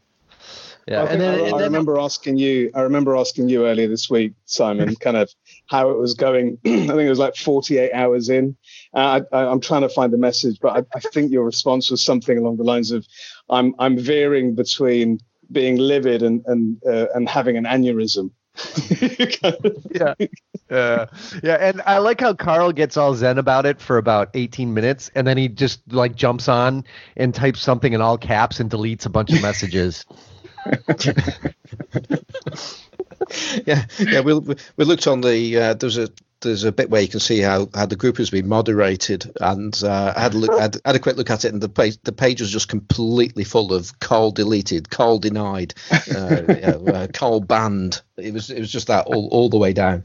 Yeah, 0.89 1.05
and 1.05 1.21
then, 1.21 1.41
I, 1.41 1.43
and 1.45 1.55
I 1.55 1.63
remember 1.63 1.99
asking 1.99 2.39
you. 2.39 2.73
I 2.75 2.81
remember 2.81 3.17
asking 3.17 3.49
you 3.49 3.67
earlier 3.67 3.87
this 3.87 4.11
week, 4.11 4.33
Simon, 4.47 4.97
kind 5.01 5.17
of 5.17 5.31
how 5.67 5.91
it 5.91 5.99
was 5.99 6.15
going. 6.15 6.59
I 6.65 6.69
think 6.69 6.89
it 6.89 7.09
was 7.09 7.21
like 7.21 7.37
48 7.37 7.93
hours 7.93 8.29
in. 8.29 8.57
Uh, 8.95 9.21
I, 9.33 9.51
am 9.51 9.61
trying 9.61 9.83
to 9.83 9.89
find 9.89 10.13
the 10.13 10.19
message, 10.19 10.59
but 10.61 10.77
I, 10.77 10.97
I, 10.97 11.01
think 11.01 11.33
your 11.33 11.45
response 11.45 11.91
was 11.91 12.03
something 12.03 12.37
along 12.37 12.59
the 12.59 12.65
lines 12.65 12.91
of, 12.91 13.07
"I'm 13.49 13.75
I'm 13.79 13.97
veering 13.97 14.55
between 14.55 15.19
being 15.51 15.77
livid 15.77 16.23
and 16.23 16.43
and 16.47 16.83
uh, 16.87 17.07
and 17.15 17.27
having 17.29 17.57
an 17.57 17.65
aneurysm." 17.65 18.31
yeah, 19.95 20.15
yeah, 20.71 21.07
yeah. 21.43 21.57
And 21.59 21.81
I 21.87 21.99
like 21.99 22.21
how 22.21 22.35
Carl 22.35 22.71
gets 22.73 22.99
all 22.99 23.15
zen 23.15 23.39
about 23.39 23.65
it 23.65 23.81
for 23.81 23.97
about 23.97 24.29
18 24.35 24.75
minutes, 24.75 25.11
and 25.15 25.27
then 25.27 25.39
he 25.39 25.49
just 25.49 25.81
like 25.91 26.15
jumps 26.15 26.49
on 26.49 26.85
and 27.17 27.35
types 27.35 27.63
something 27.63 27.95
in 27.95 28.03
all 28.03 28.19
caps 28.19 28.61
and 28.61 28.71
deletes 28.71 29.07
a 29.07 29.09
bunch 29.09 29.33
of 29.33 29.41
messages. 29.41 30.05
yeah, 33.65 33.87
yeah. 33.99 34.21
We 34.21 34.35
we 34.35 34.85
looked 34.85 35.07
on 35.07 35.23
the 35.23 35.59
uh, 35.59 35.75
there's 35.75 35.97
a 35.97 36.09
there's 36.43 36.65
a 36.65 36.73
bit 36.73 36.91
where 36.91 37.01
you 37.01 37.09
can 37.09 37.21
see 37.21 37.41
how, 37.41 37.69
how 37.75 37.87
the 37.87 37.97
group 37.97 38.19
has 38.19 38.31
been 38.31 38.49
moderated, 38.49 39.31
and 39.41 39.81
uh, 39.83 40.13
I 40.15 40.21
had 40.21 40.35
a 40.35 40.39
look, 40.39 40.59
had, 40.59 40.77
had, 40.85 40.97
a 40.97 40.99
quick 40.99 41.17
look 41.17 41.31
at 41.31 41.45
it, 41.45 41.53
and 41.53 41.63
the 41.63 41.69
page 41.69 41.99
the 42.03 42.13
page 42.13 42.41
was 42.41 42.51
just 42.51 42.69
completely 42.69 43.45
full 43.45 43.73
of 43.73 43.99
Carl 44.01 44.31
deleted, 44.31 44.91
Carl 44.91 45.19
denied, 45.19 45.75
uh, 45.93 46.43
yeah, 46.49 46.77
uh, 46.87 47.07
Carl 47.13 47.41
banned. 47.41 48.03
It 48.17 48.33
was 48.35 48.51
it 48.51 48.61
was 48.61 48.71
just 48.71 48.89
that 48.89 49.07
all, 49.07 49.29
all 49.31 49.49
the 49.49 49.59
way 49.59 49.73
down. 49.73 50.05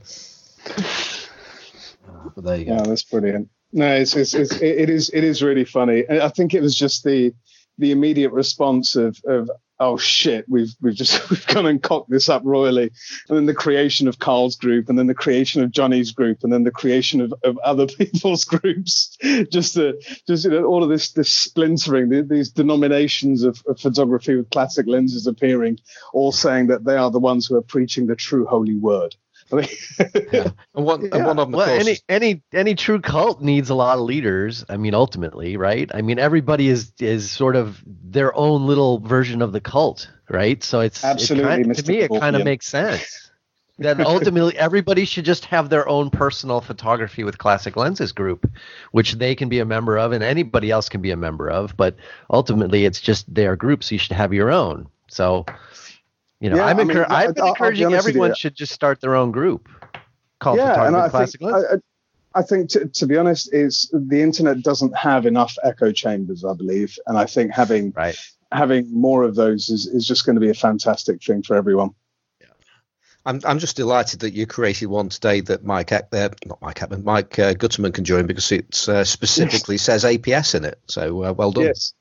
But 2.35 2.43
there 2.43 2.57
you 2.57 2.65
go. 2.65 2.75
Yeah, 2.75 2.83
that's 2.83 3.03
brilliant. 3.03 3.49
No, 3.73 3.95
it's, 3.95 4.15
it's, 4.15 4.33
it's 4.33 4.53
it 4.53 4.89
is 4.89 5.09
it 5.13 5.23
is 5.23 5.43
really 5.43 5.65
funny. 5.65 6.05
I 6.09 6.29
think 6.29 6.53
it 6.53 6.61
was 6.61 6.75
just 6.75 7.03
the 7.03 7.33
the 7.77 7.91
immediate 7.91 8.31
response 8.31 8.95
of 8.95 9.19
of 9.25 9.49
oh 9.79 9.97
shit, 9.97 10.45
we've 10.47 10.73
we've 10.81 10.95
just 10.95 11.29
we've 11.29 11.45
come 11.45 11.65
and 11.65 11.81
cocked 11.81 12.09
this 12.09 12.29
up 12.29 12.41
royally, 12.45 12.91
and 13.29 13.37
then 13.37 13.45
the 13.45 13.53
creation 13.53 14.07
of 14.07 14.19
Carl's 14.19 14.55
group, 14.55 14.89
and 14.89 14.97
then 14.97 15.07
the 15.07 15.13
creation 15.13 15.63
of 15.63 15.71
Johnny's 15.71 16.11
group, 16.11 16.39
and 16.43 16.51
then 16.51 16.63
the 16.63 16.71
creation 16.71 17.21
of, 17.21 17.33
of 17.43 17.57
other 17.59 17.87
people's 17.99 18.43
groups, 18.43 19.17
just 19.51 19.75
the 19.75 20.01
just 20.27 20.45
you 20.45 20.51
know 20.51 20.65
all 20.65 20.83
of 20.83 20.89
this 20.89 21.11
this 21.11 21.31
splintering, 21.31 22.09
the, 22.09 22.23
these 22.23 22.49
denominations 22.49 23.43
of, 23.43 23.61
of, 23.67 23.79
photography 23.79 24.35
with 24.35 24.49
classic 24.49 24.87
lenses 24.87 25.27
appearing, 25.27 25.79
all 26.13 26.31
saying 26.31 26.67
that 26.67 26.83
they 26.83 26.95
are 26.95 27.11
the 27.11 27.19
ones 27.19 27.47
who 27.47 27.55
are 27.55 27.61
preaching 27.61 28.07
the 28.07 28.15
true 28.15 28.45
holy 28.45 28.75
word. 28.75 29.15
yeah. 30.31 30.49
And 30.75 30.85
one, 30.85 31.01
yeah. 31.01 31.09
and 31.13 31.25
one 31.25 31.39
of 31.39 31.47
them, 31.47 31.51
well, 31.51 31.69
any 31.69 31.97
any 32.09 32.41
any 32.53 32.75
true 32.75 32.99
cult 32.99 33.41
needs 33.41 33.69
a 33.69 33.75
lot 33.75 33.97
of 33.97 34.03
leaders. 34.03 34.65
I 34.69 34.77
mean, 34.77 34.93
ultimately, 34.93 35.57
right? 35.57 35.89
I 35.93 36.01
mean, 36.01 36.19
everybody 36.19 36.67
is 36.67 36.91
is 36.99 37.31
sort 37.31 37.55
of 37.55 37.81
their 37.85 38.35
own 38.35 38.67
little 38.67 38.99
version 38.99 39.41
of 39.41 39.53
the 39.53 39.61
cult, 39.61 40.09
right? 40.29 40.61
So 40.63 40.81
it's 40.81 41.03
absolutely 41.03 41.51
it 41.51 41.63
kind, 41.63 41.75
to 41.75 41.87
me, 41.87 41.97
it 41.99 42.11
kind 42.19 42.35
of 42.35 42.43
makes 42.43 42.67
sense 42.67 43.27
that 43.79 43.99
ultimately 43.99 44.57
everybody 44.57 45.05
should 45.05 45.25
just 45.25 45.45
have 45.45 45.69
their 45.69 45.87
own 45.87 46.09
personal 46.09 46.61
photography 46.61 47.23
with 47.23 47.37
classic 47.37 47.75
lenses 47.75 48.11
group, 48.11 48.49
which 48.91 49.13
they 49.13 49.35
can 49.35 49.49
be 49.49 49.59
a 49.59 49.65
member 49.65 49.97
of, 49.97 50.11
and 50.11 50.23
anybody 50.23 50.71
else 50.71 50.89
can 50.89 51.01
be 51.01 51.11
a 51.11 51.17
member 51.17 51.49
of. 51.49 51.75
But 51.77 51.95
ultimately, 52.29 52.85
it's 52.85 52.99
just 52.99 53.31
their 53.33 53.55
group, 53.55 53.83
so 53.83 53.95
you 53.95 53.99
should 53.99 54.15
have 54.15 54.33
your 54.33 54.51
own. 54.51 54.87
So 55.07 55.45
you 56.39 56.49
know, 56.49 56.57
yeah, 56.57 56.65
I'm 56.65 56.79
I 56.79 56.83
mean, 56.83 56.97
I've 56.97 57.35
been 57.35 57.43
I'll, 57.43 57.49
encouraging 57.49 57.87
I'll 57.87 57.95
everyone 57.95 58.35
should 58.35 58.55
just 58.55 58.71
start 58.71 59.01
their 59.01 59.15
own 59.15 59.31
group 59.31 59.69
called 60.39 60.57
yeah, 60.57 60.73
Photography 60.73 60.87
and 60.87 60.97
I 60.97 61.09
Classic 61.09 61.39
think, 61.39 61.53
I, 61.53 62.39
I, 62.39 62.41
think, 62.43 62.69
to, 62.71 62.87
to, 62.87 63.07
be 63.07 63.17
honest, 63.17 63.53
is 63.53 63.89
the 63.91 64.21
internet 64.21 64.61
doesn't 64.61 64.95
have 64.95 65.25
enough 65.25 65.55
echo 65.63 65.91
chambers, 65.91 66.45
I 66.45 66.53
believe, 66.53 66.97
and 67.07 67.17
I 67.17 67.25
think 67.25 67.51
having 67.51 67.91
right. 67.95 68.15
having 68.51 68.93
more 68.93 69.23
of 69.23 69.35
those 69.35 69.69
is, 69.69 69.87
is 69.87 70.07
just 70.07 70.25
going 70.25 70.35
to 70.35 70.39
be 70.39 70.49
a 70.49 70.55
fantastic 70.55 71.23
thing 71.23 71.41
for 71.41 71.55
everyone. 71.55 71.91
Yeah. 72.39 72.47
I'm 73.25 73.41
I'm 73.43 73.57
just 73.57 73.75
delighted 73.75 74.19
that 74.19 74.33
you 74.33 74.45
created 74.45 74.87
one 74.87 75.09
today 75.09 75.41
that 75.41 75.63
Mike 75.63 75.91
uh, 75.91 76.01
not 76.45 76.61
Mike 76.61 76.77
Heckman, 76.77 77.03
Mike 77.03 77.39
uh, 77.39 77.53
Gutterman 77.55 77.95
can 77.95 78.03
join 78.03 78.27
because 78.27 78.51
it 78.51 78.87
uh, 78.87 79.03
specifically 79.03 79.75
yes. 79.75 79.81
says 79.83 80.03
APS 80.03 80.53
in 80.53 80.65
it. 80.65 80.79
So 80.87 81.23
uh, 81.23 81.33
well 81.33 81.51
done. 81.51 81.65
Yes. 81.65 81.93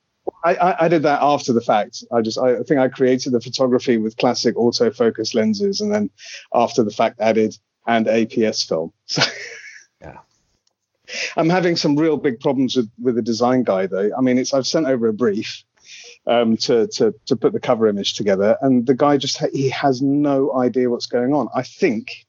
I, 0.54 0.84
I, 0.84 0.88
did 0.88 1.02
that 1.02 1.20
after 1.22 1.52
the 1.52 1.60
fact. 1.60 2.04
I 2.12 2.20
just 2.20 2.38
I 2.38 2.62
think 2.62 2.80
I 2.80 2.88
created 2.88 3.32
the 3.32 3.40
photography 3.40 3.98
with 3.98 4.16
classic 4.16 4.54
autofocus 4.56 5.34
lenses, 5.34 5.80
and 5.80 5.92
then 5.92 6.10
after 6.54 6.84
the 6.84 6.90
fact 6.90 7.20
added 7.20 7.56
and 7.86 8.06
APS 8.06 8.66
film. 8.66 8.92
So 9.08 9.22
yeah, 10.02 10.18
I'm 11.36 11.48
having 11.48 11.74
some 11.74 11.96
real 11.96 12.16
big 12.16 12.38
problems 12.40 12.76
with 12.76 12.90
with 13.00 13.14
the 13.14 13.22
design 13.22 13.62
guy 13.62 13.86
though. 13.86 14.10
I 14.16 14.20
mean, 14.20 14.38
it's 14.38 14.52
I've 14.52 14.66
sent 14.66 14.86
over 14.86 15.08
a 15.08 15.12
brief 15.12 15.64
um, 16.26 16.56
to 16.58 16.86
to 16.88 17.14
to 17.26 17.36
put 17.36 17.52
the 17.52 17.60
cover 17.60 17.86
image 17.86 18.14
together, 18.14 18.58
and 18.60 18.86
the 18.86 18.94
guy 18.94 19.16
just 19.16 19.38
he 19.52 19.70
has 19.70 20.02
no 20.02 20.54
idea 20.54 20.90
what's 20.90 21.06
going 21.06 21.32
on. 21.32 21.48
I 21.54 21.62
think 21.62 22.26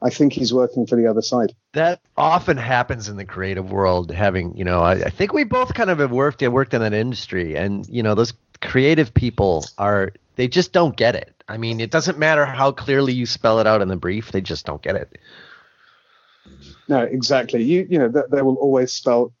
I 0.00 0.10
think 0.10 0.32
he's 0.32 0.54
working 0.54 0.86
for 0.86 0.96
the 0.96 1.06
other 1.06 1.22
side. 1.22 1.54
That 1.72 2.00
often 2.16 2.56
happens 2.56 3.08
in 3.08 3.16
the 3.16 3.24
creative 3.24 3.70
world. 3.70 4.10
Having, 4.10 4.56
you 4.56 4.64
know, 4.64 4.80
I, 4.80 4.92
I 4.92 5.10
think 5.10 5.32
we 5.32 5.44
both 5.44 5.72
kind 5.74 5.88
of 5.90 5.98
have 6.00 6.10
worked 6.10 6.42
worked 6.42 6.74
in 6.74 6.80
that 6.80 6.92
industry, 6.92 7.56
and 7.56 7.88
you 7.88 8.02
know, 8.02 8.14
those 8.14 8.32
creative 8.60 9.14
people 9.14 9.64
are 9.78 10.12
they 10.36 10.48
just 10.48 10.72
don't 10.72 10.96
get 10.96 11.14
it. 11.14 11.32
I 11.48 11.58
mean, 11.58 11.80
it 11.80 11.90
doesn't 11.90 12.18
matter 12.18 12.44
how 12.44 12.72
clearly 12.72 13.12
you 13.12 13.26
spell 13.26 13.60
it 13.60 13.66
out 13.66 13.82
in 13.82 13.88
the 13.88 13.96
brief; 13.96 14.32
they 14.32 14.40
just 14.40 14.66
don't 14.66 14.82
get 14.82 14.96
it. 14.96 15.18
No, 16.88 17.02
exactly. 17.02 17.62
You 17.62 17.86
you 17.88 17.98
know, 17.98 18.08
they, 18.08 18.22
they 18.30 18.42
will 18.42 18.56
always 18.56 18.92
spell 18.92 19.32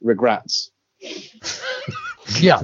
regrets. 0.00 0.70
yeah. 2.40 2.62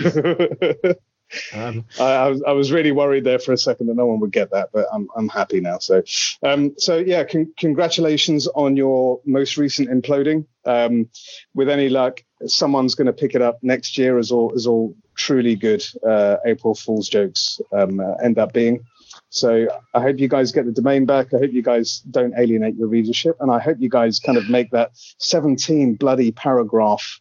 Um, 1.54 1.84
I, 2.00 2.04
I, 2.04 2.28
was, 2.28 2.42
I, 2.42 2.52
was, 2.52 2.72
really 2.72 2.92
worried 2.92 3.24
there 3.24 3.38
for 3.38 3.52
a 3.52 3.58
second 3.58 3.88
that 3.88 3.96
no 3.96 4.06
one 4.06 4.20
would 4.20 4.32
get 4.32 4.50
that, 4.52 4.70
but 4.72 4.86
I'm, 4.92 5.08
I'm 5.14 5.28
happy 5.28 5.60
now. 5.60 5.78
So, 5.78 6.02
um, 6.42 6.74
so 6.78 6.96
yeah, 6.96 7.24
con- 7.24 7.52
congratulations 7.58 8.46
on 8.48 8.76
your 8.76 9.20
most 9.26 9.56
recent 9.56 9.90
imploding. 9.90 10.46
Um, 10.64 11.08
with 11.54 11.68
any 11.68 11.88
luck, 11.88 12.22
someone's 12.46 12.94
going 12.94 13.06
to 13.06 13.12
pick 13.12 13.34
it 13.34 13.42
up 13.42 13.58
next 13.62 13.98
year, 13.98 14.18
as 14.18 14.30
all 14.30 14.52
as 14.54 14.66
all 14.66 14.94
truly 15.16 15.56
good 15.56 15.84
uh, 16.06 16.36
April 16.46 16.74
Fool's 16.74 17.08
jokes 17.08 17.60
um, 17.72 18.00
uh, 18.00 18.14
end 18.22 18.38
up 18.38 18.52
being. 18.52 18.84
So 19.30 19.68
I 19.94 20.00
hope 20.00 20.18
you 20.18 20.28
guys 20.28 20.52
get 20.52 20.64
the 20.64 20.72
domain 20.72 21.04
back. 21.04 21.34
I 21.34 21.38
hope 21.38 21.52
you 21.52 21.62
guys 21.62 22.00
don't 22.10 22.34
alienate 22.38 22.76
your 22.76 22.88
readership, 22.88 23.36
and 23.40 23.50
I 23.50 23.58
hope 23.58 23.78
you 23.80 23.90
guys 23.90 24.20
kind 24.20 24.38
of 24.38 24.48
make 24.48 24.70
that 24.70 24.92
17 25.18 25.94
bloody 25.94 26.32
paragraph 26.32 27.20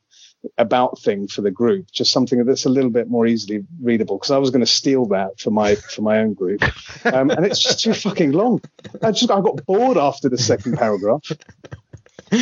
about 0.57 0.99
thing 0.99 1.27
for 1.27 1.41
the 1.41 1.51
group, 1.51 1.91
just 1.91 2.11
something 2.11 2.43
that's 2.45 2.65
a 2.65 2.69
little 2.69 2.89
bit 2.89 3.09
more 3.09 3.25
easily 3.25 3.63
readable. 3.81 4.17
Because 4.17 4.31
I 4.31 4.37
was 4.37 4.49
going 4.49 4.61
to 4.61 4.71
steal 4.71 5.05
that 5.07 5.39
for 5.39 5.51
my 5.51 5.75
for 5.75 6.01
my 6.01 6.19
own 6.19 6.33
group, 6.33 6.63
um, 7.05 7.29
and 7.29 7.45
it's 7.45 7.59
just 7.59 7.81
too 7.81 7.93
fucking 7.93 8.31
long. 8.31 8.61
I 9.01 9.11
just 9.11 9.31
I 9.31 9.41
got 9.41 9.65
bored 9.65 9.97
after 9.97 10.29
the 10.29 10.37
second 10.37 10.77
paragraph. 10.77 11.31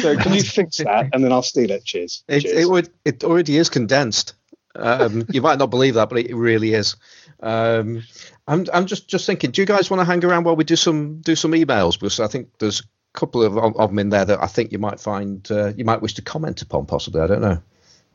So 0.02 0.18
can 0.18 0.34
you 0.34 0.42
fix 0.42 0.78
that, 0.78 1.10
and 1.14 1.24
then 1.24 1.32
I'll 1.32 1.44
steal 1.44 1.70
it. 1.72 1.86
Cheers. 1.86 2.24
It, 2.28 2.42
Cheers. 2.42 2.58
it 2.60 2.70
would 2.70 2.90
it 3.06 3.24
already 3.24 3.58
is 3.58 3.70
condensed. 3.70 4.34
Um, 4.76 5.26
you 5.32 5.42
might 5.42 5.58
not 5.58 5.70
believe 5.70 5.94
that, 5.94 6.10
but 6.10 6.20
it 6.20 6.36
really 6.36 6.74
is. 6.74 6.96
Um, 7.40 8.04
I'm 8.48 8.66
I'm 8.74 8.86
just 8.88 9.08
just 9.08 9.26
thinking. 9.26 9.52
Do 9.52 9.62
you 9.62 9.66
guys 9.66 9.90
want 9.90 10.02
to 10.02 10.06
hang 10.06 10.24
around 10.26 10.44
while 10.44 10.56
we 10.56 10.64
do 10.64 10.76
some 10.76 11.22
do 11.22 11.36
some 11.36 11.52
emails? 11.52 12.00
Because 12.00 12.20
I 12.20 12.28
think 12.28 12.50
there's 12.60 12.82
a 12.82 12.84
couple 13.18 13.44
of, 13.44 13.58
of 13.58 13.90
them 13.90 14.00
in 14.00 14.10
there 14.10 14.26
that 14.26 14.42
I 14.42 14.48
think 14.48 14.72
you 14.72 14.80
might 14.80 15.00
find 15.00 15.50
uh, 15.52 15.74
you 15.78 15.86
might 15.86 16.02
wish 16.02 16.16
to 16.16 16.22
comment 16.22 16.62
upon. 16.62 16.86
Possibly, 16.86 17.22
I 17.22 17.28
don't 17.28 17.42
know. 17.42 17.62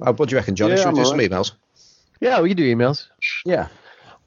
Uh, 0.01 0.13
what 0.13 0.29
do 0.29 0.35
you 0.35 0.39
reckon, 0.39 0.57
Johnny? 0.57 0.75
Yeah, 0.75 0.83
Should 0.83 0.89
we 0.89 0.95
do 0.95 1.01
right. 1.01 1.09
some 1.09 1.19
emails? 1.19 1.53
Yeah, 2.21 2.41
we 2.41 2.51
can 2.51 2.57
do 2.57 2.77
emails. 2.77 3.07
Yeah. 3.45 3.69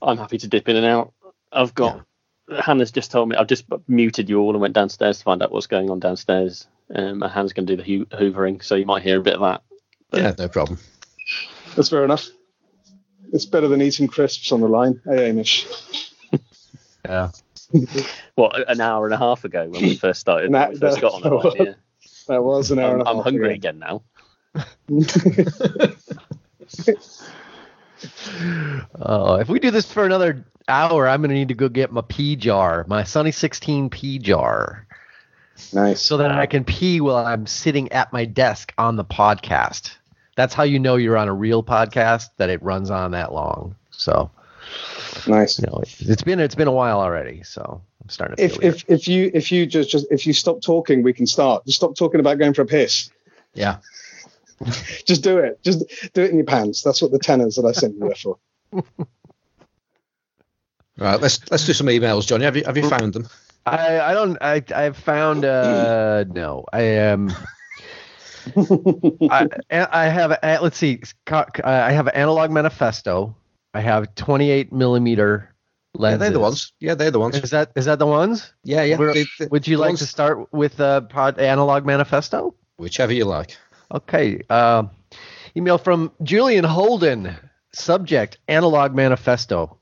I'm 0.02 0.18
happy 0.18 0.38
to 0.40 0.48
dip 0.48 0.68
in 0.68 0.76
and 0.76 0.86
out. 0.86 1.14
I've 1.52 1.74
got 1.74 2.06
yeah. 2.50 2.62
Hannah's 2.62 2.92
just 2.92 3.12
told 3.12 3.30
me 3.30 3.36
I've 3.36 3.48
just 3.48 3.66
muted 3.88 4.30
you 4.30 4.40
all 4.40 4.52
and 4.52 4.62
went 4.62 4.74
downstairs 4.74 5.20
to 5.20 5.24
find 5.24 5.42
out 5.42 5.52
what's 5.52 5.68
going 5.68 5.90
on 5.90 6.00
downstairs. 6.00 6.68
Um, 6.94 7.24
and 7.24 7.32
Hannah's 7.32 7.54
going 7.54 7.66
to 7.68 7.76
do 7.76 7.82
the 7.84 8.06
ho- 8.12 8.18
hoovering, 8.18 8.64
so 8.64 8.76
you 8.76 8.86
might 8.86 9.04
hear 9.04 9.20
a 9.20 9.24
bit 9.24 9.36
of 9.36 9.42
that. 9.42 9.64
But, 10.10 10.22
yeah, 10.22 10.34
no 10.38 10.48
problem. 10.48 10.80
That's 11.76 11.90
fair 11.90 12.04
enough. 12.04 12.28
It's 13.32 13.46
better 13.46 13.68
than 13.68 13.82
eating 13.82 14.08
crisps 14.08 14.52
on 14.52 14.62
the 14.62 14.68
line, 14.68 15.02
hey 15.06 15.32
Amish? 15.32 15.66
yeah. 17.06 17.32
what 18.36 18.70
an 18.70 18.82
hour 18.82 19.06
and 19.06 19.14
a 19.14 19.18
half 19.18 19.44
ago 19.46 19.68
when 19.70 19.82
we 19.82 19.96
first 19.96 20.20
started? 20.20 20.52
when 20.52 20.72
we 20.72 20.78
first 20.78 21.02
got 21.02 21.14
on 21.14 21.22
the 21.22 21.30
line, 21.30 21.56
yeah. 21.58 21.74
That 22.28 22.44
was 22.44 22.72
an 22.72 22.80
hour 22.80 22.92
I'm, 22.92 23.00
and 23.00 23.02
a 23.02 23.06
half. 23.06 23.16
I'm 23.16 23.24
hungry 23.24 23.48
ago. 23.48 23.56
again 23.56 23.80
now. 23.80 24.04
oh, 29.02 29.36
if 29.36 29.50
we 29.50 29.60
do 29.60 29.72
this 29.72 29.92
for 29.92 30.06
another 30.06 30.46
hour, 30.68 31.08
I'm 31.08 31.22
gonna 31.22 31.34
need 31.34 31.48
to 31.48 31.54
go 31.54 31.70
get 31.70 31.92
my 31.92 32.02
pee 32.08 32.36
jar, 32.36 32.86
my 32.88 33.04
Sunny 33.04 33.32
16 33.32 33.89
pee 33.89 34.20
jar. 34.20 34.86
Nice. 35.72 36.02
So 36.02 36.18
that 36.18 36.32
I 36.32 36.46
can 36.46 36.63
pee 36.63 37.02
while 37.02 37.26
I'm 37.26 37.46
sitting 37.46 37.92
at 37.92 38.12
my 38.12 38.26
desk 38.26 38.74
on 38.78 38.96
the 38.96 39.06
podcast. 39.06 39.96
That's 40.36 40.54
how 40.54 40.63
you 40.63 40.80
know 40.80 40.96
you're 40.96 41.18
on 41.18 41.28
a 41.28 41.34
real 41.34 41.63
podcast 41.63 42.30
that 42.38 42.50
it 42.50 42.62
runs 42.63 42.89
on 42.89 43.12
that 43.12 43.34
long. 43.34 43.76
So 43.92 44.32
nice. 45.28 45.60
You 45.60 45.68
know, 45.68 45.82
it's 45.84 46.24
been 46.24 46.39
it's 46.39 46.56
been 46.56 46.68
a 46.68 46.72
while 46.72 47.00
already, 47.00 47.44
so 47.44 47.82
I'm 48.02 48.10
starting 48.10 48.38
to. 48.38 48.44
If 48.44 48.63
if 48.63 48.84
if 48.88 49.08
you 49.08 49.32
if 49.34 49.52
you 49.52 49.66
just 49.66 49.89
just 49.89 50.08
if 50.12 50.26
you 50.26 50.34
stop 50.34 50.62
talking, 50.62 51.04
we 51.04 51.13
can 51.13 51.28
start. 51.28 51.66
Just 51.66 51.78
stop 51.78 51.96
talking 51.96 52.20
about 52.20 52.39
going 52.39 52.54
for 52.54 52.63
a 52.63 52.66
piss. 52.66 53.12
Yeah. 53.54 53.78
just 55.06 55.23
do 55.23 55.39
it. 55.39 55.62
Just 55.63 55.86
do 56.13 56.23
it 56.23 56.32
in 56.32 56.38
your 56.38 56.45
pants. 56.45 56.82
That's 56.82 57.02
what 57.02 57.12
the 57.12 57.19
tenors 57.19 57.56
that 57.56 57.65
I 57.65 57.71
sent 57.71 57.95
you 57.95 58.06
were 58.06 58.15
for. 58.15 58.38
Right, 60.97 61.19
let's 61.19 61.39
let's 61.49 61.65
do 61.65 61.73
some 61.73 61.88
emails, 61.88 62.28
Johnny. 62.28 62.45
Have 62.45 62.56
you 62.56 62.63
have 62.65 62.78
you 62.78 62.88
found 62.88 63.13
them? 63.13 63.28
I 63.65 63.99
I 63.99 64.13
don't 64.13 64.38
I 64.41 64.63
I've 64.76 64.97
found 64.97 65.43
uh 65.43 66.23
no 66.30 66.65
I 66.71 66.82
am. 66.82 67.32
I 68.56 69.47
I 69.71 70.06
have 70.06 70.32
a, 70.32 70.60
let's 70.62 70.78
see 70.78 71.02
I 71.63 71.91
have 71.91 72.08
an 72.08 72.15
analog 72.15 72.52
manifesto. 72.52 73.36
I 73.73 73.82
have 73.82 74.13
28 74.13 74.71
millimeter 74.71 75.49
lenses. 75.95 76.13
Yeah, 76.13 76.17
they're 76.17 76.34
the 76.34 76.39
ones. 76.39 76.73
Yeah, 76.80 76.95
they're 76.95 77.12
the 77.12 77.19
ones. 77.19 77.38
Is 77.38 77.49
that 77.49 77.71
is 77.76 77.86
that 77.86 77.97
the 77.97 78.06
ones? 78.06 78.54
Yeah, 78.63 78.84
yeah. 78.84 78.97
They, 78.97 79.26
they, 79.39 79.47
would 79.47 79.67
you 79.67 79.78
like 79.78 79.89
ones... 79.89 79.99
to 79.99 80.06
start 80.06 80.54
with 80.54 80.80
uh, 80.80 81.02
pod 81.02 81.39
analog 81.39 81.86
manifesto? 81.86 82.54
Whichever 82.78 83.13
you 83.13 83.26
like. 83.26 83.58
Okay. 83.91 84.41
Uh, 84.50 84.84
email 85.56 85.78
from 85.78 86.12
Julian 86.22 86.63
Holden. 86.63 87.36
Subject 87.76 88.38
Analog 88.48 88.93
Manifesto. 88.93 89.80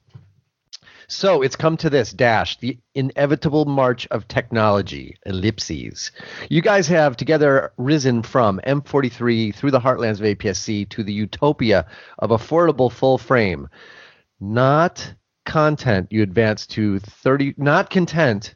So 1.11 1.41
it's 1.41 1.57
come 1.57 1.75
to 1.77 1.89
this 1.89 2.13
dash, 2.13 2.57
the 2.59 2.79
inevitable 2.95 3.65
march 3.65 4.07
of 4.11 4.29
technology, 4.29 5.17
ellipses. 5.25 6.11
You 6.49 6.61
guys 6.61 6.87
have 6.87 7.17
together 7.17 7.73
risen 7.77 8.23
from 8.23 8.61
M43 8.65 9.53
through 9.53 9.71
the 9.71 9.79
heartlands 9.81 10.21
of 10.21 10.37
APS-C 10.37 10.85
to 10.85 11.03
the 11.03 11.11
utopia 11.11 11.85
of 12.19 12.29
affordable 12.29 12.89
full 12.89 13.17
frame. 13.17 13.67
Not 14.39 15.13
content, 15.45 16.07
you 16.11 16.23
advance 16.23 16.65
to 16.67 16.99
30, 16.99 17.55
not 17.57 17.89
content 17.89 18.55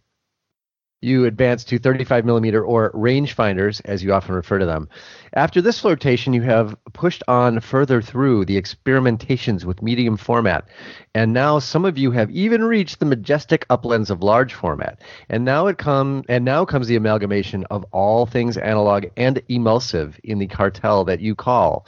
you 1.06 1.26
advance 1.26 1.64
to 1.66 1.78
35 1.80 2.26
millimeter 2.26 2.66
or 2.66 2.92
rangefinders, 2.92 3.82
as 3.86 4.04
you 4.04 4.12
often 4.12 4.36
refer 4.36 4.58
to 4.58 4.66
them. 4.66 4.90
After 5.34 5.62
this 5.62 5.80
flirtation, 5.80 6.34
you 6.34 6.42
have 6.42 6.76
pushed 6.94 7.24
on 7.28 7.60
further 7.60 8.02
through 8.02 8.46
the 8.46 8.60
experimentations 8.60 9.64
with 9.64 9.82
medium 9.82 10.18
format, 10.18 10.68
and 11.14 11.32
now 11.34 11.60
some 11.60 11.86
of 11.86 11.98
you 11.98 12.12
have 12.12 12.30
even 12.32 12.64
reached 12.64 13.00
the 13.00 13.06
majestic 13.06 13.66
uplands 13.70 14.10
of 14.10 14.24
large 14.24 14.54
format. 14.54 15.00
And 15.30 15.46
now 15.46 15.68
it 15.68 15.78
come 15.78 16.24
and 16.28 16.44
now 16.44 16.66
comes 16.66 16.88
the 16.88 16.96
amalgamation 16.96 17.66
of 17.66 17.86
all 17.92 18.26
things 18.26 18.58
analog 18.58 19.06
and 19.16 19.42
emulsive 19.48 20.20
in 20.24 20.40
the 20.40 20.48
cartel 20.48 21.06
that 21.06 21.22
you 21.22 21.36
call 21.36 21.86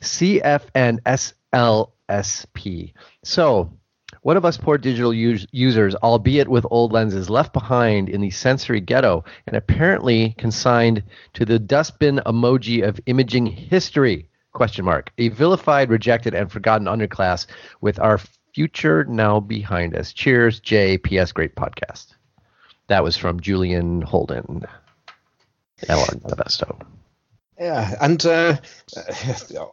CFNSLSP. 0.00 1.02
So 3.24 3.70
one 4.26 4.36
of 4.36 4.44
us 4.44 4.56
poor 4.56 4.76
digital 4.76 5.14
us- 5.14 5.46
users, 5.52 5.94
albeit 6.02 6.48
with 6.48 6.66
old 6.72 6.90
lenses, 6.90 7.30
left 7.30 7.52
behind 7.52 8.08
in 8.08 8.20
the 8.20 8.30
sensory 8.30 8.80
ghetto 8.80 9.24
and 9.46 9.54
apparently 9.54 10.34
consigned 10.36 11.00
to 11.32 11.44
the 11.44 11.60
dustbin 11.60 12.20
emoji 12.26 12.84
of 12.84 12.98
imaging 13.06 13.46
history. 13.46 14.28
Question 14.52 14.84
mark. 14.84 15.12
A 15.18 15.28
vilified, 15.28 15.90
rejected, 15.90 16.34
and 16.34 16.50
forgotten 16.50 16.88
underclass 16.88 17.46
with 17.82 18.00
our 18.00 18.18
future 18.52 19.04
now 19.04 19.38
behind 19.38 19.94
us. 19.94 20.12
Cheers, 20.12 20.58
Jay. 20.58 20.98
P.S. 20.98 21.30
Great 21.30 21.54
podcast. 21.54 22.16
That 22.88 23.04
was 23.04 23.16
from 23.16 23.38
Julian 23.38 24.02
Holden. 24.02 24.64
Ellen 25.88 26.20
Manifesto. 26.24 26.76
Yeah, 27.58 27.94
and 28.02 28.24
uh, 28.26 28.58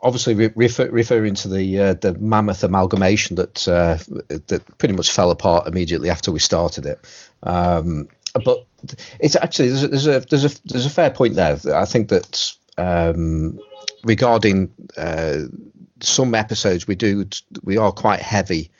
obviously 0.01 0.35
re- 0.35 0.53
refer, 0.55 0.89
referring 0.89 1.35
to 1.35 1.49
the 1.49 1.79
uh, 1.79 1.93
the 1.95 2.13
mammoth 2.13 2.63
amalgamation 2.63 3.35
that 3.35 3.67
uh, 3.67 3.97
that 4.29 4.63
pretty 4.77 4.93
much 4.93 5.11
fell 5.11 5.31
apart 5.31 5.67
immediately 5.67 6.09
after 6.09 6.31
we 6.31 6.39
started 6.39 6.85
it. 6.85 6.99
Um, 7.43 8.07
but 8.45 8.65
it's 9.19 9.35
actually 9.35 9.69
there's 9.69 9.83
a, 9.83 9.87
there's 9.89 10.07
a 10.07 10.19
there's 10.21 10.45
a 10.45 10.61
there's 10.65 10.85
a 10.85 10.89
fair 10.89 11.09
point 11.09 11.35
there. 11.35 11.59
I 11.73 11.83
think 11.83 12.07
that 12.07 12.53
um, 12.77 13.59
regarding 14.05 14.71
uh, 14.95 15.39
some 15.99 16.35
episodes 16.35 16.87
we 16.87 16.95
do 16.95 17.25
we 17.63 17.75
are 17.77 17.91
quite 17.91 18.21
heavy 18.21 18.71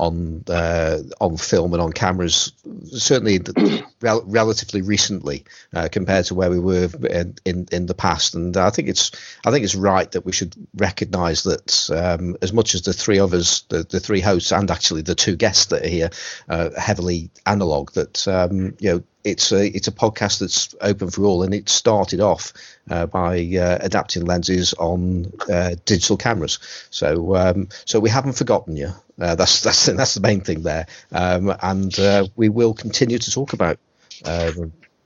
on 0.00 0.42
uh, 0.48 0.98
on 1.20 1.36
film 1.36 1.74
and 1.74 1.82
on 1.82 1.92
cameras, 1.92 2.52
certainly 2.90 3.38
rel- 4.00 4.24
relatively 4.24 4.80
recently 4.80 5.44
uh, 5.74 5.88
compared 5.92 6.24
to 6.24 6.34
where 6.34 6.50
we 6.50 6.58
were 6.58 6.88
in, 7.08 7.36
in, 7.44 7.68
in 7.70 7.84
the 7.84 7.94
past. 7.94 8.34
And 8.34 8.56
I 8.56 8.70
think 8.70 8.88
it's 8.88 9.12
I 9.44 9.50
think 9.50 9.64
it's 9.64 9.74
right 9.74 10.10
that 10.12 10.24
we 10.24 10.32
should 10.32 10.54
recognise 10.74 11.42
that 11.42 11.90
um, 11.90 12.36
as 12.40 12.52
much 12.52 12.74
as 12.74 12.82
the 12.82 12.94
three 12.94 13.20
of 13.20 13.34
us, 13.34 13.60
the, 13.68 13.82
the 13.82 14.00
three 14.00 14.20
hosts, 14.20 14.52
and 14.52 14.70
actually 14.70 15.02
the 15.02 15.14
two 15.14 15.36
guests 15.36 15.66
that 15.66 15.84
are 15.84 15.88
here, 15.88 16.10
uh, 16.48 16.70
heavily 16.78 17.30
analog, 17.44 17.92
that 17.92 18.26
um, 18.26 18.74
you 18.80 18.90
know 18.90 19.02
it's 19.24 19.52
a 19.52 19.66
it's 19.66 19.88
a 19.88 19.92
podcast 19.92 20.40
that's 20.40 20.74
open 20.80 21.10
for 21.10 21.24
all, 21.24 21.42
and 21.42 21.54
it 21.54 21.68
started 21.68 22.20
off 22.20 22.52
uh, 22.90 23.06
by 23.06 23.38
uh, 23.56 23.78
adapting 23.80 24.24
lenses 24.24 24.74
on 24.74 25.32
uh, 25.50 25.74
digital 25.84 26.16
cameras. 26.16 26.58
So 26.90 27.36
um, 27.36 27.68
so 27.84 28.00
we 28.00 28.10
haven't 28.10 28.34
forgotten 28.34 28.76
you. 28.76 28.90
Uh, 29.20 29.34
that's 29.34 29.60
that's 29.64 29.86
that's 29.86 30.14
the 30.14 30.20
main 30.20 30.40
thing 30.40 30.62
there, 30.62 30.86
um, 31.12 31.54
and 31.62 31.98
uh, 31.98 32.26
we 32.36 32.48
will 32.48 32.74
continue 32.74 33.18
to 33.18 33.30
talk 33.30 33.52
about 33.52 33.78
uh, 34.24 34.52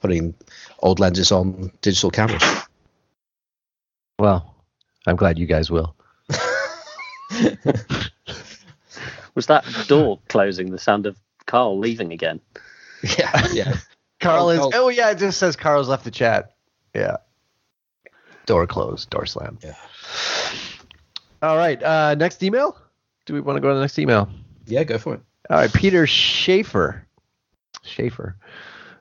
putting 0.01 0.35
old 0.79 1.01
lenses 1.01 1.33
on 1.33 1.73
digital 1.81 2.11
cameras. 2.11 2.43
Well, 4.19 4.55
I'm 5.07 5.17
glad 5.17 5.39
you 5.39 5.47
guys 5.47 5.71
will. 5.71 5.97
Was 9.35 9.47
that 9.47 9.65
door 9.89 10.21
closing 10.29 10.71
the 10.71 10.79
sound 10.79 11.07
of 11.07 11.19
Carl 11.47 11.79
leaving 11.79 12.13
again? 12.13 12.41
Yeah, 13.19 13.49
yeah. 13.53 13.77
Carl 14.25 14.51
is. 14.51 14.61
Oh 14.75 14.89
yeah, 14.89 15.11
it 15.11 15.19
just 15.19 15.39
says 15.39 15.57
Carl's 15.57 15.89
left 15.89 16.05
the 16.05 16.11
chat. 16.11 16.55
Yeah. 16.95 17.19
Door 18.47 18.67
closed. 18.67 19.11
Door 19.11 19.27
slammed. 19.27 19.59
Yeah. 19.63 19.75
All 21.43 21.57
right. 21.57 21.83
Uh, 21.83 22.15
next 22.15 22.43
email. 22.43 22.77
Do 23.27 23.35
we 23.35 23.41
want 23.41 23.57
to 23.57 23.61
go 23.61 23.69
to 23.69 23.75
the 23.75 23.81
next 23.81 23.99
email? 23.99 24.29
Yeah, 24.67 24.85
go 24.85 24.99
for 24.99 25.15
it. 25.15 25.21
All 25.51 25.59
right. 25.59 25.73
Peter 25.73 26.07
Schaefer. 26.07 27.07
Schaefer. 27.83 28.37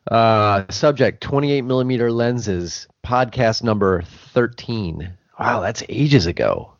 Uh, 0.09 0.65
subject 0.69 1.21
28 1.21 1.61
millimeter 1.61 2.11
lenses. 2.11 2.87
Podcast 3.05 3.63
number 3.63 4.01
13. 4.01 5.13
Wow, 5.39 5.61
that's 5.61 5.83
ages 5.89 6.25
ago. 6.25 6.73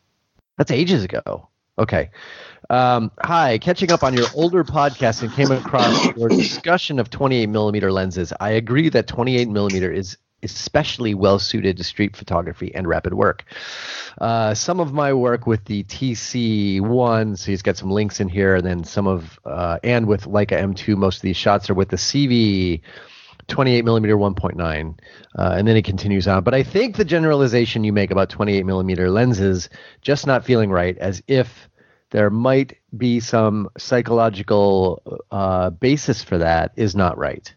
That's 0.58 0.70
ages 0.70 1.04
ago. 1.04 1.48
Okay. 1.78 2.10
Um, 2.74 3.12
hi, 3.20 3.58
catching 3.58 3.92
up 3.92 4.02
on 4.02 4.14
your 4.14 4.26
older 4.34 4.64
podcast 4.64 5.22
and 5.22 5.32
came 5.32 5.52
across 5.52 6.16
your 6.16 6.28
discussion 6.28 6.98
of 6.98 7.08
28 7.08 7.46
millimeter 7.46 7.92
lenses. 7.92 8.32
I 8.40 8.50
agree 8.50 8.88
that 8.88 9.06
28 9.06 9.48
millimeter 9.48 9.92
is 9.92 10.18
especially 10.42 11.14
well 11.14 11.38
suited 11.38 11.76
to 11.76 11.84
street 11.84 12.16
photography 12.16 12.74
and 12.74 12.88
rapid 12.88 13.14
work. 13.14 13.44
Uh, 14.18 14.54
some 14.54 14.80
of 14.80 14.92
my 14.92 15.12
work 15.12 15.46
with 15.46 15.64
the 15.66 15.84
TC1, 15.84 17.38
so 17.38 17.46
he's 17.46 17.62
got 17.62 17.76
some 17.76 17.92
links 17.92 18.18
in 18.18 18.28
here, 18.28 18.56
and 18.56 18.66
then 18.66 18.82
some 18.82 19.06
of, 19.06 19.38
uh, 19.44 19.78
and 19.84 20.06
with 20.08 20.24
Leica 20.24 20.60
M2, 20.60 20.96
most 20.96 21.18
of 21.18 21.22
these 21.22 21.36
shots 21.36 21.70
are 21.70 21.74
with 21.74 21.90
the 21.90 21.96
CV 21.96 22.80
28 23.46 23.84
millimeter 23.84 24.16
1.9 24.16 24.98
uh, 25.38 25.54
and 25.56 25.68
then 25.68 25.76
it 25.76 25.84
continues 25.84 26.26
on 26.26 26.42
but 26.42 26.54
i 26.54 26.62
think 26.62 26.96
the 26.96 27.04
generalization 27.04 27.84
you 27.84 27.92
make 27.92 28.10
about 28.10 28.30
28 28.30 28.64
millimeter 28.64 29.10
lenses 29.10 29.68
just 30.00 30.26
not 30.26 30.46
feeling 30.46 30.70
right 30.70 30.96
as 30.96 31.22
if 31.28 31.68
there 32.14 32.30
might 32.30 32.78
be 32.96 33.18
some 33.18 33.68
psychological 33.76 35.02
uh, 35.32 35.70
basis 35.70 36.22
for 36.22 36.38
that 36.38 36.70
is 36.76 36.94
not 36.94 37.18
right. 37.18 37.52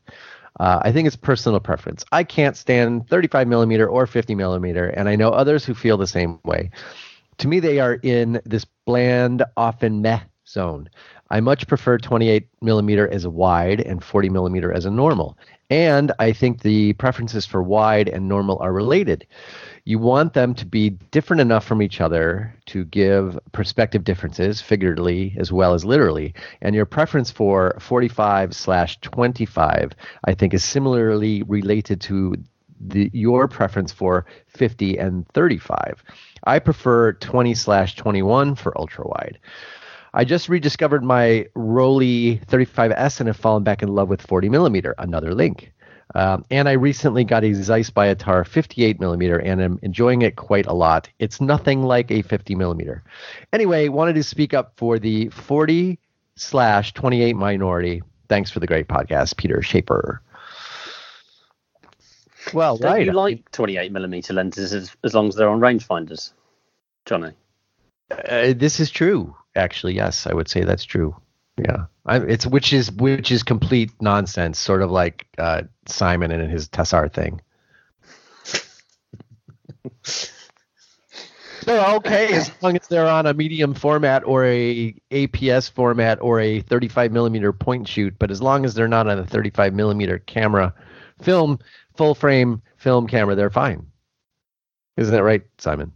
Uh, 0.59 0.79
I 0.81 0.91
think 0.91 1.05
it's 1.05 1.15
personal 1.15 1.59
preference. 1.59 2.03
I 2.11 2.23
can't 2.23 2.57
stand 2.57 3.07
35 3.07 3.47
millimeter 3.47 3.87
or 3.87 4.07
50 4.07 4.33
millimeter, 4.33 4.87
and 4.87 5.07
I 5.07 5.15
know 5.15 5.29
others 5.29 5.63
who 5.63 5.75
feel 5.75 5.95
the 5.95 6.07
same 6.07 6.39
way. 6.43 6.71
To 7.37 7.47
me, 7.47 7.59
they 7.59 7.79
are 7.79 7.93
in 8.01 8.41
this 8.45 8.65
bland, 8.87 9.43
often 9.55 10.01
meh 10.01 10.21
zone. 10.47 10.89
I 11.29 11.39
much 11.39 11.67
prefer 11.67 11.99
28 11.99 12.47
millimeter 12.63 13.07
as 13.07 13.25
a 13.25 13.29
wide 13.29 13.81
and 13.81 14.03
40 14.03 14.29
millimeter 14.29 14.73
as 14.73 14.85
a 14.85 14.89
normal. 14.89 15.37
And 15.69 16.11
I 16.17 16.33
think 16.33 16.63
the 16.63 16.93
preferences 16.93 17.45
for 17.45 17.61
wide 17.61 18.09
and 18.09 18.27
normal 18.27 18.57
are 18.59 18.73
related 18.73 19.27
you 19.87 19.97
want 19.97 20.33
them 20.33 20.53
to 20.53 20.65
be 20.65 20.89
different 21.11 21.39
enough 21.39 21.63
from 21.63 21.81
each 21.81 22.01
other 22.01 22.53
to 22.65 22.83
give 22.83 23.39
perspective 23.53 24.03
differences 24.03 24.59
figuratively 24.59 25.33
as 25.39 25.49
well 25.49 25.73
as 25.73 25.85
literally 25.85 26.33
and 26.61 26.75
your 26.75 26.85
preference 26.85 27.31
for 27.31 27.73
45 27.79 28.53
slash 28.53 28.99
25 28.99 29.93
i 30.25 30.33
think 30.33 30.53
is 30.53 30.61
similarly 30.61 31.41
related 31.43 32.01
to 32.01 32.35
the, 32.81 33.09
your 33.13 33.47
preference 33.47 33.93
for 33.93 34.25
50 34.47 34.97
and 34.97 35.25
35 35.29 36.03
i 36.43 36.59
prefer 36.59 37.13
20 37.13 37.53
slash 37.53 37.95
21 37.95 38.55
for 38.55 38.77
ultra 38.77 39.07
wide 39.07 39.39
I 40.13 40.23
just 40.23 40.49
rediscovered 40.49 41.03
my 41.03 41.45
Rollei 41.55 42.43
35S 42.47 43.19
and 43.19 43.27
have 43.27 43.37
fallen 43.37 43.63
back 43.63 43.83
in 43.83 43.89
love 43.89 44.09
with 44.09 44.21
40 44.21 44.49
millimeter. 44.49 44.95
Another 44.97 45.35
link. 45.35 45.71
Um, 46.15 46.45
and 46.49 46.69
I 46.69 46.73
recently 46.73 47.23
got 47.23 47.43
a 47.43 47.53
Zeiss 47.53 47.89
Biotar 47.89 48.47
58 48.47 48.99
millimeter 48.99 49.37
and 49.37 49.61
I'm 49.61 49.79
enjoying 49.81 50.21
it 50.21 50.35
quite 50.35 50.65
a 50.65 50.73
lot. 50.73 51.09
It's 51.19 51.41
nothing 51.41 51.83
like 51.83 52.11
a 52.11 52.21
50 52.21 52.55
millimeter. 52.55 53.03
Anyway, 53.51 53.89
wanted 53.89 54.13
to 54.15 54.23
speak 54.23 54.53
up 54.53 54.73
for 54.77 54.99
the 54.99 55.29
40 55.29 55.99
slash 56.35 56.93
28 56.93 57.35
minority. 57.35 58.01
Thanks 58.29 58.51
for 58.51 58.59
the 58.59 58.67
great 58.67 58.87
podcast, 58.87 59.37
Peter 59.37 59.61
Schaefer. 59.61 60.21
Well, 62.53 62.77
Don't 62.77 62.91
right. 62.91 63.05
you 63.05 63.11
like 63.11 63.51
28 63.51 63.91
millimeter 63.91 64.33
lenses 64.33 64.73
as, 64.73 64.95
as 65.03 65.13
long 65.13 65.27
as 65.27 65.35
they're 65.35 65.49
on 65.49 65.59
rangefinders, 65.59 66.31
Johnny? 67.05 67.33
Uh, 68.09 68.53
this 68.55 68.79
is 68.79 68.89
true. 68.89 69.35
Actually, 69.55 69.95
yes, 69.95 70.27
I 70.27 70.33
would 70.33 70.47
say 70.47 70.63
that's 70.63 70.85
true. 70.85 71.15
Yeah, 71.57 71.85
I, 72.05 72.17
it's 72.17 72.45
which 72.45 72.71
is 72.71 72.91
which 72.91 73.31
is 73.31 73.43
complete 73.43 73.91
nonsense, 73.99 74.59
sort 74.59 74.81
of 74.81 74.91
like 74.91 75.27
uh, 75.37 75.63
Simon 75.87 76.31
and 76.31 76.51
his 76.51 76.69
Tessar 76.69 77.11
thing. 77.11 77.41
they're 81.65 81.95
okay 81.95 82.33
as 82.33 82.51
long 82.61 82.77
as 82.77 82.87
they're 82.87 83.07
on 83.07 83.25
a 83.25 83.33
medium 83.33 83.73
format 83.73 84.23
or 84.25 84.45
a 84.45 84.93
APS 85.11 85.71
format 85.71 86.19
or 86.21 86.39
a 86.39 86.61
35 86.61 87.11
millimeter 87.11 87.51
point 87.51 87.87
shoot. 87.87 88.15
But 88.19 88.31
as 88.31 88.41
long 88.41 88.63
as 88.63 88.73
they're 88.73 88.87
not 88.87 89.07
on 89.07 89.19
a 89.19 89.25
35 89.25 89.73
millimeter 89.73 90.19
camera, 90.19 90.73
film, 91.21 91.59
full 91.95 92.15
frame 92.15 92.61
film 92.77 93.07
camera, 93.07 93.35
they're 93.35 93.49
fine. 93.49 93.85
Isn't 94.95 95.13
that 95.13 95.23
right, 95.23 95.43
Simon? 95.57 95.91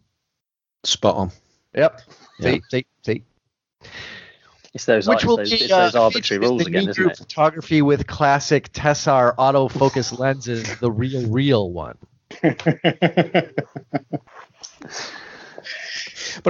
Spot 0.83 1.15
on. 1.15 1.31
Yep. 1.75 2.01
Yeah. 2.39 2.51
See, 2.51 2.61
see, 2.69 2.85
see. 3.03 3.23
It's 4.73 4.85
those, 4.85 5.07
Which 5.07 5.25
will 5.25 5.37
those, 5.37 5.49
be, 5.49 5.57
it's 5.57 5.67
those 5.67 5.95
uh, 5.95 6.03
arbitrary 6.03 6.47
rules 6.47 6.65
again, 6.65 6.87
isn't 6.87 7.11
it? 7.11 7.17
Photography 7.17 7.81
with 7.81 8.07
classic 8.07 8.71
Tessar 8.71 9.35
autofocus 9.35 10.17
lenses, 10.17 10.79
the 10.79 10.89
real, 10.89 11.27
real 11.27 11.71
one. 11.71 11.97
but 12.41 12.65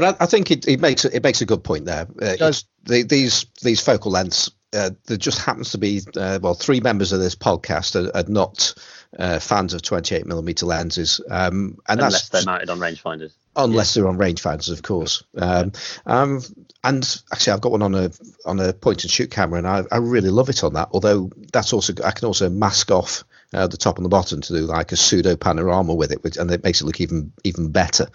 I, 0.04 0.16
I, 0.20 0.26
think 0.28 0.52
it, 0.52 0.68
it, 0.68 0.80
makes 0.80 1.06
it 1.06 1.24
makes 1.24 1.42
a 1.42 1.48
good 1.48 1.64
point 1.64 1.86
there. 1.86 2.08
Uh, 2.22 2.52
the, 2.84 3.04
these 3.04 3.48
these 3.64 3.82
focal 3.82 4.12
lengths. 4.12 4.52
Uh, 4.74 4.92
there 5.08 5.18
just 5.18 5.42
happens 5.42 5.72
to 5.72 5.78
be 5.78 6.00
uh, 6.16 6.40
well 6.42 6.54
three 6.54 6.80
members 6.80 7.12
of 7.12 7.20
this 7.20 7.36
podcast 7.36 8.02
are, 8.02 8.10
are 8.16 8.24
not 8.30 8.74
uh, 9.20 9.38
fans 9.38 9.74
of 9.74 9.82
28 9.82 10.26
millimeter 10.26 10.66
lenses, 10.66 11.20
um, 11.30 11.78
and 11.90 12.00
unless 12.00 12.30
that's 12.30 12.46
they're 12.46 12.54
mounted 12.54 12.70
on 12.70 12.80
rangefinders. 12.80 13.34
Unless 13.56 13.96
yeah. 13.96 14.02
they're 14.02 14.10
on 14.10 14.18
rangefinders, 14.18 14.72
of 14.72 14.82
course. 14.82 15.24
Um, 15.36 15.74
um, 16.06 16.42
and 16.84 17.22
actually, 17.32 17.54
I've 17.54 17.62
got 17.62 17.72
one 17.72 17.82
on 17.82 17.96
a 17.96 18.12
on 18.46 18.60
a 18.60 18.74
point 18.74 19.04
and 19.04 19.12
shoot 19.12 19.30
camera, 19.30 19.60
and 19.60 19.68
I, 19.68 19.84
I 19.92 19.98
really 19.98 20.30
love 20.30 20.50
it 20.50 20.64
on 20.64 20.74
that. 20.74 20.90
Although 20.92 21.32
that's 21.52 21.74
also 21.74 21.94
I 22.04 22.12
can 22.12 22.28
also 22.28 22.50
mask 22.50 22.92
off 22.92 23.24
uh, 23.54 23.68
the 23.68 23.78
top 23.78 23.98
and 23.98 24.06
the 24.06 24.10
bottom 24.10 24.42
to 24.42 24.54
do 24.54 24.62
like 24.62 24.92
a 24.92 24.96
pseudo 24.96 25.36
panorama 25.36 25.94
with 25.94 26.12
it, 26.12 26.24
which, 26.24 26.38
and 26.38 26.50
it 26.52 26.64
makes 26.64 26.82
it 26.82 26.86
look 26.86 27.02
even 27.02 27.34
even 27.44 27.72
better. 27.72 28.08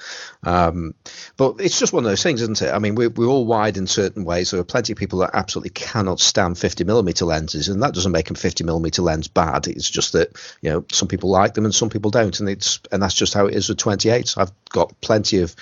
Um, 0.42 0.94
but 1.36 1.56
it's 1.60 1.78
just 1.78 1.92
one 1.92 2.04
of 2.04 2.10
those 2.10 2.22
things, 2.22 2.40
isn't 2.42 2.62
it? 2.62 2.72
I 2.72 2.78
mean, 2.78 2.94
we're, 2.94 3.10
we're 3.10 3.26
all 3.26 3.44
wide 3.44 3.76
in 3.76 3.86
certain 3.86 4.24
ways. 4.24 4.50
There 4.50 4.60
are 4.60 4.64
plenty 4.64 4.92
of 4.92 4.98
people 4.98 5.18
that 5.20 5.30
absolutely 5.34 5.70
cannot 5.70 6.20
stand 6.20 6.58
50 6.58 6.84
millimeter 6.84 7.24
lenses, 7.24 7.68
and 7.68 7.82
that 7.82 7.94
doesn't 7.94 8.12
make 8.12 8.30
a 8.30 8.34
50 8.34 8.64
millimeter 8.64 9.02
lens 9.02 9.28
bad. 9.28 9.68
It's 9.68 9.90
just 9.90 10.12
that 10.12 10.36
you 10.62 10.70
know 10.70 10.84
some 10.90 11.08
people 11.08 11.30
like 11.30 11.54
them 11.54 11.64
and 11.64 11.74
some 11.74 11.90
people 11.90 12.10
don't, 12.10 12.38
and 12.40 12.48
it's 12.48 12.80
and 12.90 13.02
that's 13.02 13.14
just 13.14 13.34
how 13.34 13.46
it 13.46 13.54
is 13.54 13.68
with 13.68 13.78
28s. 13.78 14.38
I've 14.38 14.52
got 14.70 15.00
plenty 15.00 15.40
of 15.40 15.54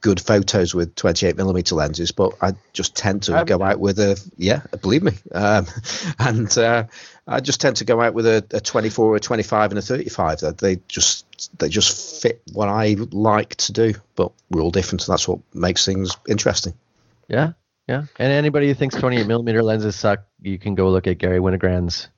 good 0.00 0.20
photos 0.20 0.74
with 0.74 0.94
28 0.94 1.36
millimeter 1.36 1.74
lenses, 1.74 2.12
but 2.12 2.32
I 2.40 2.54
just 2.72 2.96
tend 2.96 3.24
to 3.24 3.44
go 3.46 3.62
out 3.62 3.78
with 3.78 3.98
a 3.98 4.20
yeah, 4.36 4.62
believe 4.80 5.02
me, 5.02 5.12
um, 5.32 5.66
and 6.18 6.56
uh, 6.58 6.84
I 7.26 7.40
just 7.40 7.60
tend 7.60 7.76
to 7.76 7.84
go 7.84 8.00
out 8.00 8.14
with 8.14 8.26
a, 8.26 8.44
a 8.52 8.60
24, 8.60 9.16
a 9.16 9.20
25, 9.20 9.72
and 9.72 9.78
a 9.78 9.82
35. 9.82 10.40
That 10.40 10.58
they 10.58 10.80
just 10.88 11.58
they 11.58 11.68
just 11.68 12.22
fit 12.22 12.42
what 12.52 12.68
I 12.68 12.96
like 13.10 13.56
to 13.56 13.72
do, 13.72 13.94
but 14.16 14.32
we're 14.50 14.62
all 14.62 14.70
different, 14.70 15.06
and 15.06 15.12
that's 15.12 15.28
what 15.28 15.40
makes 15.54 15.84
things 15.84 16.16
interesting. 16.28 16.74
Yeah, 17.28 17.52
yeah. 17.86 18.04
And 18.18 18.32
anybody 18.32 18.68
who 18.68 18.74
thinks 18.74 18.96
28 18.96 19.26
millimeter 19.26 19.62
lenses 19.62 19.96
suck, 19.96 20.24
you 20.40 20.58
can 20.58 20.74
go 20.74 20.90
look 20.90 21.06
at 21.06 21.18
Garry 21.18 21.38
Winogrand's 21.38 22.08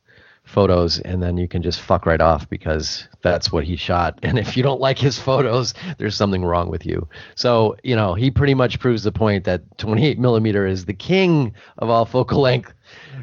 photos 0.44 0.98
and 0.98 1.22
then 1.22 1.36
you 1.36 1.46
can 1.46 1.62
just 1.62 1.80
fuck 1.80 2.04
right 2.04 2.20
off 2.20 2.48
because 2.50 3.08
that's 3.22 3.52
what 3.52 3.64
he 3.64 3.76
shot. 3.76 4.18
And 4.32 4.38
if 4.38 4.56
you 4.56 4.62
don't 4.62 4.80
like 4.80 4.98
his 4.98 5.18
photos 5.18 5.74
there's 5.98 6.16
something 6.16 6.44
wrong 6.44 6.68
with 6.68 6.84
you. 6.84 7.08
So 7.34 7.76
you 7.82 7.96
know 7.96 8.14
he 8.14 8.30
pretty 8.30 8.54
much 8.54 8.80
proves 8.80 9.02
the 9.02 9.12
point 9.12 9.44
that 9.44 9.78
28 9.78 10.18
millimeter 10.18 10.66
is 10.66 10.84
the 10.84 10.94
king 10.94 11.54
of 11.78 11.90
all 11.90 12.04
focal 12.04 12.40
length 12.40 12.72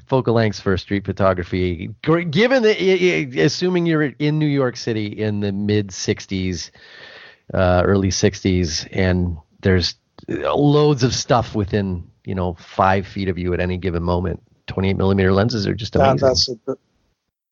focal 0.08 0.34
lengths 0.34 0.60
for 0.60 0.76
street 0.78 1.06
photography. 1.06 1.90
Given 2.04 2.64
the 2.64 3.42
assuming 3.42 3.86
you're 3.86 4.04
in 4.04 4.40
new 4.40 4.48
york 4.48 4.78
city 4.78 5.08
in 5.08 5.42
the 5.42 5.52
mid 5.52 5.90
60s 5.90 6.72
uh, 7.54 7.82
early 7.84 8.10
60s 8.10 8.88
and 8.92 9.38
there's 9.62 9.96
loads 10.28 11.04
of 11.04 11.14
stuff 11.14 11.56
within 11.56 12.10
you 12.24 12.36
know 12.36 12.54
five 12.56 13.08
feet 13.08 13.30
of 13.30 13.38
you 13.38 13.54
at 13.54 13.60
any 13.60 13.78
given 13.78 14.04
moment 14.04 14.42
28 14.70 14.98
millimeter 14.98 15.34
lenses 15.34 15.68
are 15.68 15.74
just 15.74 15.96
amazing. 15.96 16.18
That, 16.18 16.28
that's 16.28 16.50
a, 16.68 16.78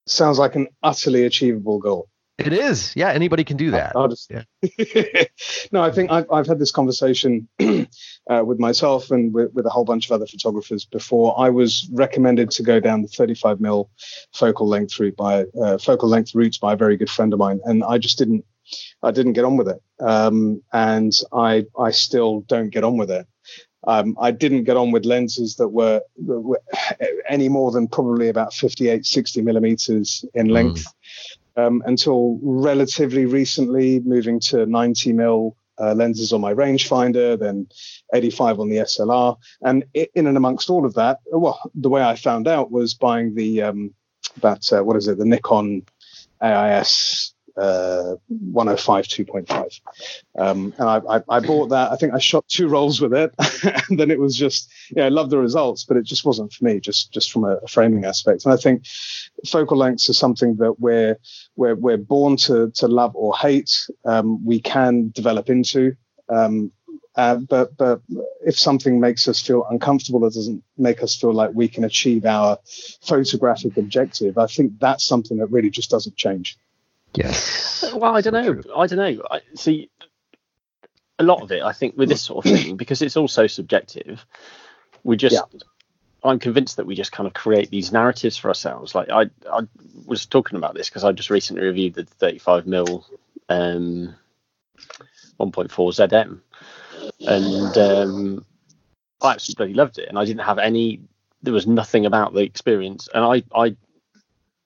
sounds 0.10 0.40
like 0.40 0.56
an 0.56 0.68
utterly 0.84 1.26
achievable 1.26 1.80
goal. 1.80 2.10
It 2.38 2.54
is. 2.54 2.96
Yeah, 2.96 3.10
anybody 3.10 3.44
can 3.44 3.58
do 3.58 3.72
that. 3.72 3.94
Just, 4.10 4.30
yeah. 4.30 4.44
no, 5.72 5.82
I 5.82 5.92
think 5.92 6.12
I've, 6.12 6.32
I've 6.32 6.46
had 6.46 6.60
this 6.60 6.72
conversation 6.72 7.48
uh, 7.60 8.44
with 8.46 8.60
myself 8.60 9.10
and 9.10 9.34
with, 9.34 9.54
with, 9.54 9.66
a 9.66 9.70
whole 9.70 9.86
bunch 9.86 10.06
of 10.06 10.12
other 10.12 10.28
photographers 10.28 10.86
before. 10.86 11.40
I 11.40 11.50
was 11.50 11.90
recommended 11.92 12.52
to 12.52 12.64
go 12.64 12.80
down 12.80 13.02
the 13.02 13.08
35 13.08 13.60
mil 13.60 13.90
focal 14.34 14.68
length 14.68 15.00
route 15.00 15.18
by 15.18 15.46
uh, 15.60 15.80
focal 15.80 16.10
length 16.10 16.36
routes 16.36 16.60
by 16.60 16.74
a 16.74 16.78
very 16.78 16.96
good 16.96 17.10
friend 17.10 17.34
of 17.34 17.40
mine, 17.40 17.60
and 17.64 17.84
I 17.84 17.98
just 17.98 18.20
didn't. 18.20 18.46
I 19.02 19.12
didn't 19.12 19.34
get 19.34 19.46
on 19.46 19.56
with 19.56 19.70
it, 19.70 19.82
um, 20.02 20.62
and 20.74 21.14
I 21.32 21.66
I 21.80 21.92
still 21.92 22.42
don't 22.42 22.70
get 22.70 22.84
on 22.84 22.98
with 22.98 23.10
it. 23.10 23.26
Um, 23.86 24.18
I 24.20 24.32
didn't 24.32 24.64
get 24.64 24.78
on 24.78 24.92
with 24.92 25.06
lenses 25.06 25.56
that 25.56 25.70
were, 25.70 26.02
were, 26.18 26.62
any 27.30 27.48
more 27.48 27.72
than 27.72 27.88
probably 27.88 28.30
about 28.30 28.54
58, 28.54 29.06
60 29.06 29.42
millimeters 29.42 30.26
in 30.34 30.48
length 30.48 30.86
mm. 31.58 31.66
um, 31.66 31.84
until 31.86 32.40
relatively 32.42 33.26
recently, 33.26 34.00
moving 34.00 34.40
to 34.42 34.66
90 34.66 35.14
mil 35.14 35.56
uh, 35.80 35.94
lenses 35.94 36.34
on 36.34 36.42
my 36.42 36.54
rangefinder, 36.54 37.38
then 37.40 37.68
85 38.14 38.60
on 38.60 38.70
the 38.70 38.78
SLR. 38.78 39.38
And 39.62 39.86
in 39.94 40.28
and 40.28 40.38
amongst 40.38 40.70
all 40.70 40.86
of 40.86 40.96
that, 40.96 41.20
well, 41.32 41.60
the 41.76 41.90
way 41.90 42.02
I 42.02 42.16
found 42.16 42.48
out 42.48 42.72
was 42.72 42.94
buying 42.94 43.36
the 43.36 43.62
um, 43.62 43.94
that 44.42 44.72
uh, 44.74 44.84
what 44.84 44.98
is 44.98 45.08
it, 45.08 45.18
the 45.18 45.26
Nikon 45.26 45.84
AIS 46.42 47.34
uh, 47.58 48.16
105 48.28 49.08
2.5 49.08 49.82
um, 50.38 50.74
and 50.78 50.88
I, 50.88 51.18
I, 51.18 51.24
I, 51.30 51.40
bought 51.40 51.70
that 51.70 51.92
i 51.92 51.96
think 51.96 52.14
i 52.14 52.20
shot 52.20 52.48
two 52.48 52.68
rolls 52.68 53.02
with 53.02 53.14
it 53.14 53.34
and 53.90 54.00
then 54.00 54.12
it 54.12 54.20
was 54.20 54.36
just 54.36 54.72
yeah 54.96 55.06
i 55.06 55.10
love 55.10 55.30
the 55.30 55.40
results 55.40 55.84
but 55.84 55.98
it 55.98 56.06
just 56.06 56.24
wasn't 56.24 56.54
for 56.54 56.66
me 56.66 56.80
just 56.80 57.12
just 57.12 57.32
from 57.32 57.46
a, 57.46 57.60
framing 57.68 58.06
aspect 58.06 58.46
and 58.46 58.54
i 58.54 58.58
think 58.58 58.86
focal 59.48 59.78
lengths 59.78 60.10
are 60.10 60.14
something 60.14 60.56
that 60.58 60.80
we're 60.80 61.18
we're, 61.56 61.76
we're 61.76 61.98
born 61.98 62.38
to 62.38 62.72
to 62.76 62.88
love 62.88 63.16
or 63.16 63.36
hate 63.36 63.88
um, 64.06 64.46
we 64.46 64.60
can 64.60 65.10
develop 65.16 65.50
into 65.50 65.96
um, 66.30 66.72
uh, 67.18 67.38
but 67.38 67.76
but 67.78 68.00
if 68.46 68.58
something 68.58 69.00
makes 69.00 69.28
us 69.28 69.42
feel 69.42 69.66
uncomfortable, 69.72 70.24
it 70.26 70.34
doesn't 70.36 70.64
make 70.78 71.02
us 71.02 71.16
feel 71.16 71.34
like 71.34 71.50
we 71.54 71.68
can 71.68 71.84
achieve 71.84 72.26
our 72.26 72.60
photographic 73.02 73.76
objective. 73.76 74.38
I 74.38 74.46
think 74.46 74.74
that's 74.80 75.04
something 75.04 75.38
that 75.38 75.48
really 75.48 75.72
just 75.72 75.90
doesn't 75.90 76.16
change. 76.16 76.60
Yes. 77.18 77.64
Well, 77.94 78.16
I 78.16 78.22
don't 78.22 78.34
know. 78.34 78.62
I 78.76 78.88
don't 78.88 78.98
know. 78.98 79.24
I, 79.32 79.42
see, 79.56 79.90
a 81.20 81.24
lot 81.24 81.42
of 81.42 81.52
it, 81.52 81.62
I 81.62 81.74
think, 81.74 81.96
with 81.96 82.10
this 82.10 82.22
sort 82.22 82.46
of 82.46 82.52
thing, 82.52 82.76
because 82.76 83.02
it's 83.02 83.18
also 83.18 83.48
subjective, 83.48 84.26
we 85.04 85.18
just. 85.18 85.36
Yeah. 85.36 85.60
I'm 86.24 86.40
convinced 86.40 86.78
that 86.78 86.86
we 86.86 86.96
just 86.96 87.12
kind 87.12 87.28
of 87.28 87.34
create 87.34 87.70
these 87.70 87.92
narratives 87.92 88.36
for 88.38 88.50
ourselves. 88.50 88.96
Like 88.96 89.10
I, 89.10 89.30
I 89.50 89.62
was 90.06 90.26
talking 90.26 90.58
about 90.58 90.74
this 90.74 90.90
because 90.90 91.04
I 91.04 91.12
just 91.12 91.30
recently 91.30 91.64
reviewed 91.64 91.94
the 91.94 92.06
35 92.06 92.66
mil 92.66 93.06
um, 93.50 94.16
1.4 95.40 95.70
ZM, 95.70 96.40
and 97.22 97.78
um, 97.78 98.46
I 99.22 99.34
absolutely 99.34 99.76
loved 99.76 100.00
it. 100.00 100.10
And 100.10 100.18
I 100.18 100.26
didn't 100.26 100.44
have 100.44 100.58
any. 100.58 101.02
There 101.44 101.54
was 101.54 101.68
nothing 101.68 102.06
about 102.06 102.34
the 102.34 102.42
experience, 102.42 103.08
and 103.14 103.24
I, 103.24 103.44
I 103.56 103.76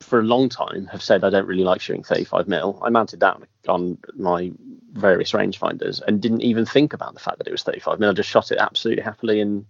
for 0.02 0.20
a 0.20 0.24
long 0.24 0.50
time 0.50 0.88
have 0.88 1.02
said 1.02 1.24
I 1.24 1.30
don't 1.30 1.48
really 1.48 1.64
like 1.64 1.82
shooting 1.82 2.04
35 2.04 2.48
mil. 2.48 2.80
I 2.84 2.90
mounted 2.90 3.20
that 3.22 3.42
on 3.68 3.98
my 4.16 4.52
various 4.94 5.32
rangefinders 5.32 6.02
and 6.02 6.22
didn't 6.22 6.42
even 6.42 6.66
think 6.66 6.94
about 6.94 7.14
the 7.14 7.20
fact 7.20 7.38
that 7.38 7.48
it 7.48 7.52
was 7.52 7.64
35 7.64 8.00
mil. 8.00 8.10
I 8.10 8.14
just 8.14 8.30
shot 8.30 8.52
it 8.52 8.58
absolutely 8.58 9.04
happily, 9.04 9.42
and 9.42 9.66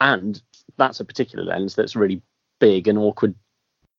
and 0.00 0.40
that's 0.76 1.00
a 1.00 1.04
particular 1.04 1.44
lens 1.44 1.74
that's 1.74 1.96
really 1.96 2.22
big 2.60 2.88
and 2.88 2.98
awkward 2.98 3.34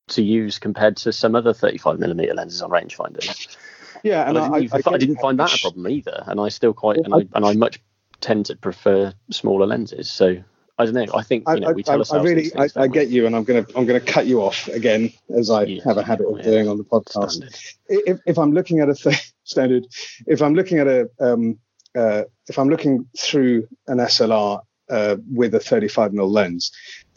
to 0.10 0.24
use 0.24 0.60
compared 0.60 0.98
to 0.98 1.14
some 1.14 1.36
other 1.36 1.54
35 1.54 2.00
millimeter 2.00 2.34
lenses 2.34 2.62
on 2.62 2.70
rangefinders. 2.70 3.58
Yeah, 4.04 4.28
and 4.28 4.38
I 4.38 4.60
didn't, 4.60 4.74
I, 4.74 4.92
I, 4.92 4.94
I 4.94 4.98
didn't 4.98 5.20
find 5.20 5.40
that 5.40 5.54
a 5.54 5.58
problem 5.60 5.88
either, 5.88 6.24
and 6.28 6.40
I 6.40 6.50
still 6.50 6.74
quite 6.74 6.98
and 6.98 7.14
I 7.14 7.26
and 7.34 7.46
I 7.46 7.54
much 7.54 7.80
tend 8.22 8.46
to 8.48 8.56
prefer 8.56 9.14
smaller 9.30 9.66
lenses. 9.66 10.10
So 10.10 10.38
I 10.80 10.86
don't 10.86 10.94
know. 10.94 11.06
I 11.14 11.24
think 11.24 11.44
you 11.50 11.60
know, 11.60 11.74
we 11.74 11.84
tell 11.84 11.96
I, 11.96 11.98
ourselves. 12.00 12.26
I 12.26 12.30
really, 12.30 12.52
I, 12.56 12.70
I, 12.78 12.88
get 12.88 13.10
you, 13.10 13.26
and 13.26 13.36
I'm 13.36 13.44
gonna, 13.44 13.66
I'm 13.76 13.86
gonna 13.86 14.00
cut 14.00 14.28
you 14.28 14.42
off 14.42 14.70
again, 14.70 15.12
as 15.38 15.50
I 15.50 15.64
yeah, 15.64 15.84
have 15.84 15.98
a 15.98 16.04
habit 16.04 16.28
of 16.28 16.42
doing 16.42 16.70
on 16.70 16.78
the 16.78 16.86
podcast. 16.86 17.76
If, 17.90 18.20
if, 18.26 18.38
I'm 18.38 18.54
looking 18.54 18.80
at 18.80 18.88
a 18.88 18.96
th- 18.96 19.34
standard, 19.44 19.86
if 20.26 20.42
I'm 20.42 20.54
looking 20.54 20.80
at 20.80 20.88
a, 20.88 21.10
um, 21.20 21.60
uh, 21.98 22.24
if 22.48 22.58
I'm 22.58 22.70
looking 22.70 23.06
through 23.18 23.68
an 23.88 23.98
SLR 23.98 24.62
uh, 24.90 25.18
with 25.30 25.54
a 25.54 25.60
35 25.60 26.12
mm 26.12 26.32
lens, 26.32 26.72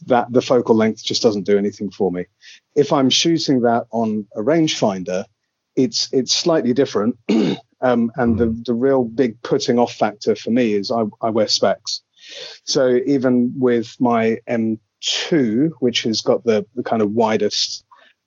that 0.07 0.33
the 0.33 0.43
focal 0.43 0.75
length 0.75 1.05
just 1.05 1.23
doesn't 1.23 1.45
do 1.45 1.57
anything 1.57 1.93
for 1.93 2.11
me. 2.11 2.27
If 2.75 2.93
I'm 2.93 3.11
shooting 3.11 3.61
that 3.61 3.87
on 3.93 4.27
a 4.35 4.41
rangefinder, 4.41 5.25
it's 5.77 6.13
it's 6.13 6.33
slightly 6.33 6.73
different, 6.73 7.17
um, 7.81 8.11
and 8.17 8.37
the 8.37 8.61
the 8.67 8.75
real 8.75 9.05
big 9.05 9.41
putting 9.43 9.79
off 9.79 9.95
factor 9.95 10.35
for 10.35 10.51
me 10.51 10.75
is 10.75 10.91
I, 10.91 11.05
I 11.21 11.31
wear 11.31 11.47
specs. 11.47 12.03
So 12.65 13.01
even 13.07 13.55
with 13.59 13.97
my 14.01 14.39
M2, 14.49 15.71
which 15.81 16.03
has 16.03 16.21
got 16.21 16.45
the, 16.45 16.67
the 16.75 16.83
kind 16.83 17.03
of 17.03 17.13
widest 17.13 17.85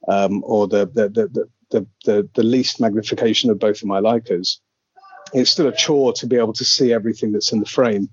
um, 0.07 0.43
or 0.45 0.67
the 0.67 0.85
the, 0.85 1.09
the 1.09 1.49
the, 1.71 1.87
the 2.05 2.29
the 2.35 2.43
least 2.43 2.79
magnification 2.79 3.49
of 3.49 3.59
both 3.59 3.81
of 3.81 3.87
my 3.87 3.99
Leicas, 3.99 4.59
it's 5.33 5.49
still 5.49 5.67
a 5.67 5.75
chore 5.75 6.13
to 6.13 6.27
be 6.27 6.37
able 6.37 6.53
to 6.53 6.65
see 6.65 6.93
everything 6.93 7.31
that's 7.31 7.51
in 7.51 7.59
the 7.59 7.65
frame 7.65 8.09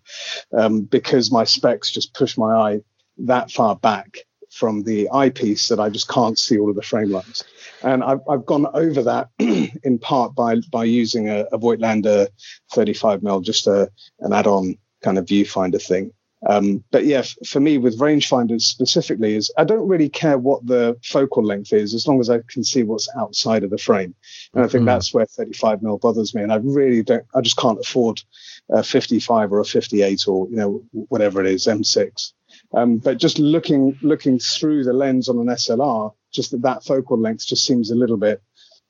um, 0.57 0.83
because 0.83 1.31
my 1.31 1.45
specs 1.45 1.91
just 1.91 2.15
push 2.15 2.37
my 2.39 2.53
eye 2.55 2.81
that 3.19 3.51
far 3.51 3.77
back 3.77 4.19
from 4.51 4.83
the 4.83 5.09
eyepiece 5.11 5.69
that 5.69 5.81
I 5.81 5.89
just 5.89 6.09
can't 6.09 6.39
see 6.39 6.59
all 6.59 6.69
of 6.69 6.77
the 6.77 6.83
frame 6.83 7.11
lines. 7.11 7.43
And 7.83 8.05
I've, 8.05 8.21
I've 8.29 8.45
gone 8.45 8.67
over 8.75 9.03
that 9.03 9.29
in 9.39 9.99
part 9.99 10.35
by 10.35 10.57
by 10.71 10.85
using 10.85 11.29
a, 11.29 11.47
a 11.53 11.59
Voigtlander 11.59 12.29
35mm, 12.73 13.43
just 13.43 13.67
a, 13.67 13.91
an 14.21 14.33
add-on 14.33 14.77
kind 15.03 15.19
of 15.19 15.27
viewfinder 15.27 15.83
thing. 15.83 16.13
Um, 16.49 16.83
but 16.91 17.05
yeah, 17.05 17.19
f- 17.19 17.37
for 17.47 17.61
me 17.61 17.79
with 17.79 18.01
rangefinders 18.01 18.63
specifically, 18.63 19.37
is 19.37 19.53
I 19.57 19.65
don't 19.65 19.87
really 19.87 20.09
care 20.09 20.39
what 20.39 20.67
the 20.67 20.99
focal 21.05 21.45
length 21.45 21.73
is 21.73 21.95
as 21.95 22.07
long 22.07 22.21
as 22.21 22.29
I 22.31 22.41
can 22.49 22.65
see 22.65 22.83
what's 22.83 23.09
outside 23.17 23.63
of 23.63 23.71
the 23.71 23.79
frame. 23.79 24.15
And 24.55 24.65
I 24.65 24.67
think 24.67 24.81
mm-hmm. 24.81 24.87
that's 24.87 25.15
where 25.15 25.27
35 25.27 25.83
mil 25.83 25.99
bothers 25.99 26.35
me. 26.35 26.43
And 26.43 26.53
I 26.53 26.57
really 26.57 27.03
don't, 27.03 27.25
I 27.35 27.43
just 27.43 27.59
can't 27.59 27.79
afford 27.79 28.23
a 28.71 28.83
55 28.83 29.53
or 29.53 29.61
a 29.61 29.65
58 29.65 30.27
or 30.27 30.49
you 30.49 30.57
know 30.57 30.83
whatever 30.93 31.41
it 31.41 31.47
is 31.47 31.67
M6. 31.67 32.33
Um, 32.75 32.99
but 32.99 33.19
just 33.19 33.39
looking 33.39 33.99
looking 34.03 34.39
through 34.39 34.85
the 34.85 34.93
lens 34.93 35.29
on 35.29 35.39
an 35.39 35.47
SLR, 35.47 36.13
just 36.33 36.51
that 36.51 36.63
that 36.63 36.85
focal 36.85 37.19
length 37.19 37.47
just 37.47 37.67
seems 37.67 37.91
a 37.91 37.95
little 37.95 38.17
bit 38.17 38.43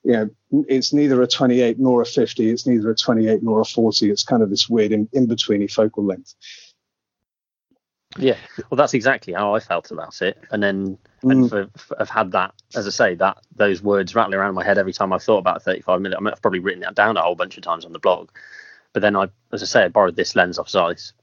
you 0.04 0.12
know, 0.12 0.30
it's 0.68 0.92
neither 0.92 1.22
a 1.22 1.26
28 1.26 1.78
nor 1.78 2.02
a 2.02 2.06
50. 2.06 2.50
It's 2.50 2.66
neither 2.66 2.90
a 2.90 2.94
28 2.94 3.42
nor 3.42 3.60
a 3.60 3.64
40. 3.64 4.10
It's 4.10 4.24
kind 4.24 4.42
of 4.42 4.50
this 4.50 4.68
weird 4.68 4.92
in, 4.92 5.08
in 5.12 5.26
betweeny 5.26 5.72
focal 5.72 6.04
length. 6.04 6.34
Yeah, 8.18 8.36
well, 8.68 8.76
that's 8.76 8.92
exactly 8.92 9.32
how 9.32 9.54
I 9.54 9.60
felt 9.60 9.90
about 9.90 10.20
it. 10.20 10.36
And 10.50 10.62
then, 10.62 10.98
mm. 11.22 11.30
and 11.30 11.48
for, 11.48 11.68
for, 11.76 12.00
I've 12.00 12.10
had 12.10 12.32
that, 12.32 12.52
as 12.74 12.86
I 12.86 12.90
say, 12.90 13.14
that 13.14 13.38
those 13.56 13.82
words 13.82 14.14
rattling 14.14 14.38
around 14.38 14.54
my 14.54 14.64
head 14.64 14.76
every 14.76 14.92
time 14.92 15.12
I've 15.12 15.22
thought 15.22 15.38
about 15.38 15.62
35 15.62 16.00
minutes. 16.00 16.18
I 16.18 16.22
mean, 16.22 16.32
I've 16.32 16.42
probably 16.42 16.58
written 16.58 16.82
that 16.82 16.94
down 16.94 17.16
a 17.16 17.22
whole 17.22 17.36
bunch 17.36 17.56
of 17.56 17.62
times 17.62 17.86
on 17.86 17.92
the 17.92 17.98
blog. 17.98 18.30
But 18.92 19.00
then 19.00 19.16
I, 19.16 19.28
as 19.52 19.62
I 19.62 19.66
say, 19.66 19.84
I 19.84 19.88
borrowed 19.88 20.16
this 20.16 20.36
lens 20.36 20.58
off 20.58 20.68
Zeiss, 20.68 21.14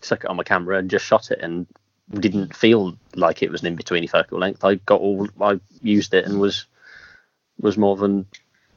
stuck 0.00 0.24
it 0.24 0.30
on 0.30 0.36
my 0.36 0.42
camera, 0.42 0.78
and 0.78 0.88
just 0.88 1.04
shot 1.04 1.30
it, 1.30 1.40
and 1.42 1.66
didn't 2.14 2.56
feel 2.56 2.96
like 3.14 3.42
it 3.42 3.50
was 3.50 3.60
an 3.60 3.66
in-betweeny 3.66 4.08
focal 4.08 4.38
length. 4.38 4.64
I 4.64 4.76
got 4.76 5.00
all, 5.00 5.28
I 5.42 5.60
used 5.82 6.14
it 6.14 6.24
and 6.24 6.40
was 6.40 6.64
was 7.60 7.76
more 7.76 7.96
than 7.96 8.26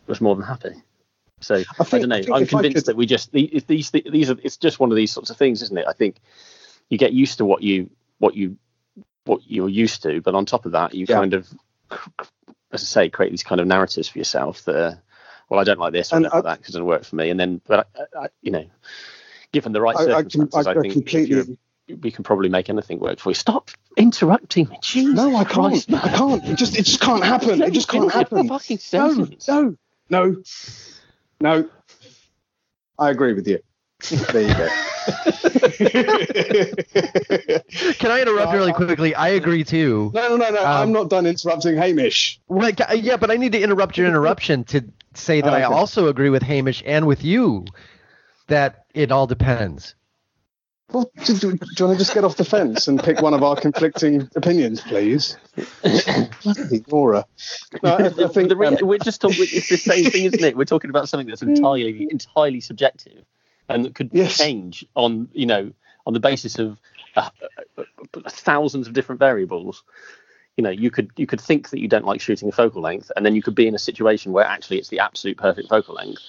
was 0.07 0.21
more 0.21 0.36
than 0.36 0.45
happy. 0.45 0.73
So 1.39 1.55
I, 1.55 1.84
think, 1.84 1.93
I 1.93 2.07
don't 2.07 2.09
know. 2.27 2.36
I 2.36 2.39
am 2.39 2.47
convinced 2.47 2.75
could... 2.75 2.86
that 2.86 2.95
we 2.95 3.05
just 3.05 3.32
these, 3.32 3.63
these 3.65 3.91
these 3.91 4.29
are 4.29 4.38
it's 4.43 4.57
just 4.57 4.79
one 4.79 4.91
of 4.91 4.95
these 4.95 5.11
sorts 5.11 5.29
of 5.29 5.38
things, 5.38 5.61
isn't 5.63 5.77
it? 5.77 5.86
I 5.88 5.93
think 5.93 6.17
you 6.89 6.97
get 6.97 7.13
used 7.13 7.39
to 7.39 7.45
what 7.45 7.63
you 7.63 7.89
what 8.19 8.36
you 8.36 8.57
what 9.25 9.41
you're 9.45 9.69
used 9.69 10.03
to, 10.03 10.21
but 10.21 10.36
on 10.36 10.45
top 10.45 10.65
of 10.65 10.73
that, 10.73 10.93
you 10.93 11.05
yeah. 11.07 11.15
kind 11.15 11.34
of, 11.34 11.47
as 12.71 12.82
I 12.82 12.86
say, 12.86 13.09
create 13.09 13.29
these 13.29 13.43
kind 13.43 13.61
of 13.61 13.67
narratives 13.67 14.07
for 14.07 14.17
yourself 14.17 14.63
that, 14.65 14.75
are, 14.75 15.01
well, 15.49 15.59
I 15.59 15.63
don't 15.63 15.79
like 15.79 15.93
this 15.93 16.11
I 16.11 16.19
don't 16.19 16.34
like 16.34 16.43
that 16.43 16.57
because 16.57 16.75
it 16.75 16.77
doesn't 16.77 16.86
work 16.86 17.03
for 17.03 17.15
me. 17.15 17.29
And 17.29 17.39
then, 17.39 17.61
but 17.67 17.88
I, 17.95 18.19
I, 18.19 18.27
you 18.41 18.51
know, 18.51 18.65
given 19.51 19.73
the 19.73 19.82
right 19.82 19.97
circumstances, 19.97 20.67
I, 20.67 20.71
I, 20.71 20.77
I 20.77 20.82
think 20.82 20.93
completely. 20.93 21.57
If 21.92 21.98
you're, 21.98 21.98
we 21.98 22.12
can 22.12 22.24
probably 22.24 22.50
make 22.50 22.70
anything 22.70 23.00
work 23.00 23.20
for 23.20 23.30
you. 23.30 23.36
Stop 23.36 23.72
interrupting 23.98 24.70
me. 24.70 24.78
Jesus 24.82 25.16
no, 25.16 25.36
I 25.36 25.44
can't. 25.44 25.54
Christ, 25.54 25.94
I 25.94 26.10
can't. 26.10 26.46
It 26.46 26.58
just 26.58 26.78
it 26.78 26.84
just 26.84 27.02
can't 27.02 27.24
happen. 27.24 27.62
It 27.62 27.74
just 27.74 27.88
can't 27.88 28.12
happen. 28.12 28.48
Fucking. 28.48 28.80
No, 28.94 29.28
no, 29.48 29.76
no, 30.10 30.44
no. 31.39 31.70
I 33.00 33.10
agree 33.10 33.34
with 33.34 33.48
you. 33.48 33.60
There 34.10 34.42
you 34.42 34.54
go. 34.54 34.70
Can 37.94 38.12
I 38.12 38.22
interrupt 38.22 38.54
really 38.54 38.74
quickly? 38.74 39.16
I 39.16 39.30
agree 39.30 39.64
too. 39.64 40.12
No, 40.14 40.30
no, 40.30 40.38
no, 40.38 40.50
no. 40.50 40.60
Um, 40.60 40.66
I'm 40.66 40.92
not 40.92 41.10
done 41.10 41.26
interrupting 41.26 41.76
Hamish. 41.78 42.39
Well, 42.48 42.72
yeah, 42.96 43.18
but 43.18 43.32
I 43.32 43.38
need 43.38 43.52
to 43.54 43.62
interrupt 43.62 43.98
your 43.98 44.08
interruption 44.08 44.64
to 44.66 44.86
say 45.14 45.42
that 45.42 45.52
oh, 45.52 45.56
okay. 45.56 45.64
I 45.64 45.68
also 45.68 46.08
agree 46.08 46.30
with 46.30 46.44
Hamish 46.44 46.84
and 46.86 47.08
with 47.08 47.24
you 47.24 47.66
that 48.48 48.86
it 48.94 49.12
all 49.12 49.28
depends. 49.28 49.96
Well, 50.92 51.10
do, 51.24 51.34
do, 51.36 51.54
do, 51.54 51.68
you 51.78 51.86
want 51.86 51.98
to 51.98 51.98
just 51.98 52.14
get 52.14 52.26
off 52.26 52.36
the 52.36 52.44
fence 52.44 52.88
and 52.88 53.02
pick 53.02 53.22
one 53.22 53.34
of 53.34 53.44
our 53.44 53.56
conflicting 53.56 54.30
opinions, 54.36 54.82
please? 54.82 55.38
Bloody 56.44 56.84
Nora. 56.92 57.26
No, 57.82 57.92
I, 57.96 58.06
I 58.08 58.28
think 58.28 58.52
um, 58.52 58.78
we're 58.82 58.98
just 58.98 59.22
talking. 59.22 59.38
It's 59.39 59.70
the 59.70 59.78
same 59.78 60.12
thing, 60.12 60.26
isn't 60.26 60.44
it? 60.44 60.58
We're 60.58 60.66
talking 60.66 60.89
about 60.89 61.08
something 61.08 61.28
that's 61.28 61.42
entirely, 61.42 62.08
entirely 62.12 62.60
subjective, 62.60 63.24
and 63.70 63.86
that 63.86 63.96
could 63.96 64.10
yes. 64.12 64.38
change 64.38 64.86
on, 64.96 65.30
you 65.32 65.46
know, 65.46 65.72
on 66.06 66.14
the 66.14 66.20
basis 66.20 66.60
of 66.60 66.78
uh, 67.16 67.30
uh, 67.78 67.84
thousands 68.30 68.88
of 68.88 68.94
different 68.94 69.20
variables. 69.20 69.84
You 70.58 70.64
know, 70.66 70.70
you 70.70 70.92
could 70.92 71.12
you 71.16 71.26
could 71.26 71.39
think 71.39 71.70
that 71.70 71.80
you 71.80 71.88
don't 71.88 72.06
like 72.06 72.20
shooting 72.20 72.50
a 72.50 72.52
focal 72.52 72.82
length, 72.82 73.12
and 73.16 73.26
then 73.26 73.34
you 73.34 73.42
could 73.42 73.56
be 73.56 73.68
in 73.68 73.76
a 73.76 73.80
situation 73.80 74.34
where 74.34 74.46
actually 74.46 74.80
it's 74.80 74.89
the 74.89 75.00
absolute 75.00 75.38
perfect 75.38 75.70
focal 75.70 75.96
length, 75.96 76.22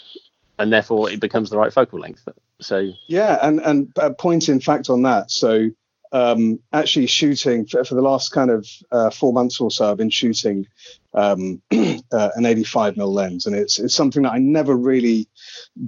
and 0.59 0.73
therefore 0.73 1.11
it 1.11 1.19
becomes 1.19 1.51
the 1.51 1.59
right 1.59 1.73
focal 1.73 1.99
length. 1.99 2.29
So 2.63 2.93
yeah, 3.07 3.39
and 3.43 3.61
and 3.61 3.93
a 3.97 4.13
point 4.13 4.49
in 4.49 4.61
fact 4.61 4.91
on 4.91 5.03
that. 5.03 5.31
So 5.31 5.71
um, 6.13 6.61
actually 6.73 7.07
shooting 7.07 7.67
for, 7.67 7.85
for, 7.85 7.95
the 7.95 8.03
last 8.03 8.33
kind 8.33 8.51
of 8.51 8.69
uh, 8.91 9.11
four 9.11 9.33
months 9.33 9.61
or 9.61 9.71
so, 9.71 9.91
I've 9.91 9.97
been 9.97 10.11
shooting 10.11 10.67
um, 11.15 11.63
uh, 11.73 12.29
an 12.37 12.45
85 12.45 12.97
mm 12.97 13.13
lens, 13.13 13.47
and 13.47 13.57
it's 13.57 13.79
it's 13.79 13.95
something 13.95 14.23
that 14.25 14.33
I 14.33 14.39
never 14.39 14.77
really 14.77 15.27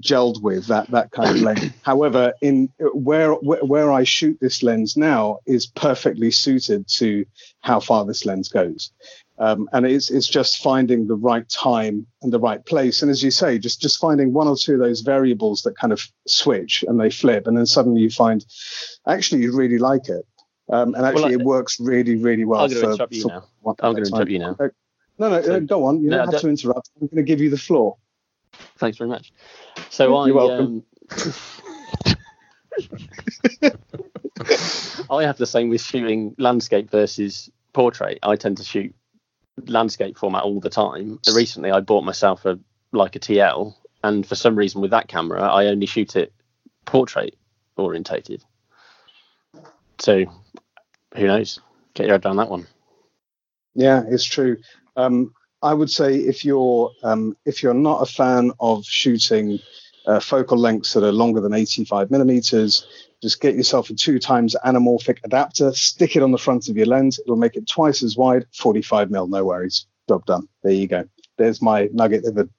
gelled 0.00 0.42
with 0.42 0.66
that 0.68 0.90
that 0.90 1.10
kind 1.10 1.36
of 1.36 1.42
lens. 1.42 1.72
However, 1.82 2.32
in 2.40 2.70
where 2.78 3.32
where 3.34 3.92
I 3.92 4.04
shoot 4.04 4.38
this 4.40 4.62
lens 4.62 4.96
now 4.96 5.38
is 5.46 5.66
perfectly 5.66 6.30
suited 6.30 6.88
to 6.88 7.26
how 7.60 7.80
far 7.80 8.06
this 8.06 8.24
lens 8.24 8.48
goes. 8.48 8.92
Um, 9.38 9.68
and 9.72 9.84
it's 9.84 10.10
it's 10.10 10.28
just 10.28 10.62
finding 10.62 11.08
the 11.08 11.16
right 11.16 11.48
time 11.48 12.06
and 12.22 12.32
the 12.32 12.38
right 12.38 12.64
place. 12.64 13.02
And 13.02 13.10
as 13.10 13.22
you 13.22 13.32
say, 13.32 13.58
just 13.58 13.80
just 13.80 13.98
finding 13.98 14.32
one 14.32 14.46
or 14.46 14.56
two 14.56 14.74
of 14.74 14.80
those 14.80 15.00
variables 15.00 15.62
that 15.62 15.76
kind 15.76 15.92
of 15.92 16.06
switch 16.26 16.84
and 16.86 17.00
they 17.00 17.10
flip, 17.10 17.46
and 17.46 17.56
then 17.56 17.66
suddenly 17.66 18.00
you 18.00 18.10
find 18.10 18.44
actually 19.06 19.42
you 19.42 19.56
really 19.56 19.78
like 19.78 20.08
it. 20.08 20.24
Um, 20.70 20.94
and 20.94 21.04
actually, 21.04 21.22
well, 21.22 21.30
I, 21.30 21.32
it 21.32 21.42
works 21.42 21.80
really, 21.80 22.16
really 22.16 22.44
well. 22.44 22.62
I'm 22.62 22.70
going 22.70 22.82
to 22.82 22.90
interrupt 22.92 23.12
you 23.12 23.26
now. 23.26 23.44
I'm 23.66 23.74
going 23.92 23.96
to 23.96 24.10
interrupt 24.10 24.30
you 24.30 24.38
now. 24.38 24.56
No, 25.18 25.28
no, 25.28 25.42
so, 25.42 25.60
go 25.60 25.84
on. 25.84 26.02
You 26.02 26.10
no, 26.10 26.18
don't 26.18 26.32
have 26.32 26.40
to 26.40 26.48
interrupt. 26.48 26.90
I'm 27.00 27.08
going 27.08 27.16
to 27.16 27.22
give 27.22 27.40
you 27.40 27.50
the 27.50 27.58
floor. 27.58 27.96
Thanks 28.78 28.98
very 28.98 29.10
much. 29.10 29.32
So 29.90 30.08
You're 30.08 30.42
I, 30.42 30.46
welcome. 30.46 30.84
Um, 31.10 31.34
I 35.10 35.22
have 35.22 35.36
the 35.38 35.46
same 35.46 35.68
with 35.68 35.80
shooting 35.80 36.34
landscape 36.38 36.90
versus 36.90 37.50
portrait. 37.72 38.18
I 38.22 38.36
tend 38.36 38.56
to 38.56 38.64
shoot 38.64 38.94
landscape 39.66 40.18
format 40.18 40.42
all 40.42 40.60
the 40.60 40.70
time. 40.70 41.20
Recently, 41.34 41.70
I 41.70 41.80
bought 41.80 42.04
myself 42.04 42.44
a 42.44 42.58
Leica 42.92 43.18
TL, 43.18 43.74
and 44.02 44.26
for 44.26 44.34
some 44.34 44.56
reason 44.56 44.80
with 44.80 44.90
that 44.90 45.08
camera, 45.08 45.42
I 45.42 45.66
only 45.66 45.86
shoot 45.86 46.16
it 46.16 46.32
portrait 46.84 47.36
orientated. 47.76 48.42
So, 49.98 50.24
who 51.16 51.26
knows? 51.26 51.60
Get 51.94 52.06
your 52.06 52.14
head 52.14 52.22
down 52.22 52.36
that 52.36 52.50
one. 52.50 52.66
Yeah, 53.74 54.02
it's 54.08 54.24
true. 54.24 54.58
Um, 54.96 55.32
I 55.62 55.72
would 55.72 55.90
say 55.90 56.16
if 56.16 56.44
you're 56.44 56.90
um, 57.02 57.36
if 57.46 57.62
you're 57.62 57.74
not 57.74 58.02
a 58.02 58.06
fan 58.06 58.52
of 58.60 58.84
shooting 58.84 59.58
uh, 60.06 60.20
focal 60.20 60.58
lengths 60.58 60.92
that 60.92 61.04
are 61.04 61.12
longer 61.12 61.40
than 61.40 61.54
85 61.54 62.10
millimeters, 62.10 62.86
just 63.24 63.40
get 63.40 63.54
yourself 63.54 63.88
a 63.88 63.94
two 63.94 64.18
times 64.18 64.54
anamorphic 64.66 65.18
adapter, 65.24 65.72
stick 65.72 66.14
it 66.14 66.22
on 66.22 66.30
the 66.30 66.36
front 66.36 66.68
of 66.68 66.76
your 66.76 66.84
lens. 66.84 67.18
It'll 67.18 67.36
make 67.36 67.56
it 67.56 67.66
twice 67.66 68.02
as 68.02 68.18
wide, 68.18 68.44
45 68.52 69.10
mil, 69.10 69.26
no 69.26 69.46
worries. 69.46 69.86
Job 70.10 70.26
done. 70.26 70.46
There 70.62 70.72
you 70.72 70.86
go. 70.86 71.08
There's 71.38 71.62
my 71.62 71.88
nugget 71.90 72.26
of, 72.26 72.50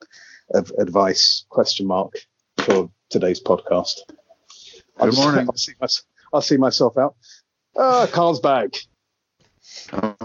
of 0.56 0.72
advice, 0.80 1.46
question 1.50 1.86
mark, 1.86 2.16
for 2.58 2.90
today's 3.12 3.40
podcast. 3.40 4.00
Good 4.08 4.76
I'll 4.98 5.12
morning. 5.12 5.48
I'll 5.48 5.56
see, 5.56 5.74
myself, 5.80 6.06
I'll 6.34 6.42
see 6.42 6.58
myself 6.58 6.98
out. 6.98 7.16
Ah, 7.78 8.08
Carl's 8.12 8.40
back. 8.40 8.74
on 9.92 10.18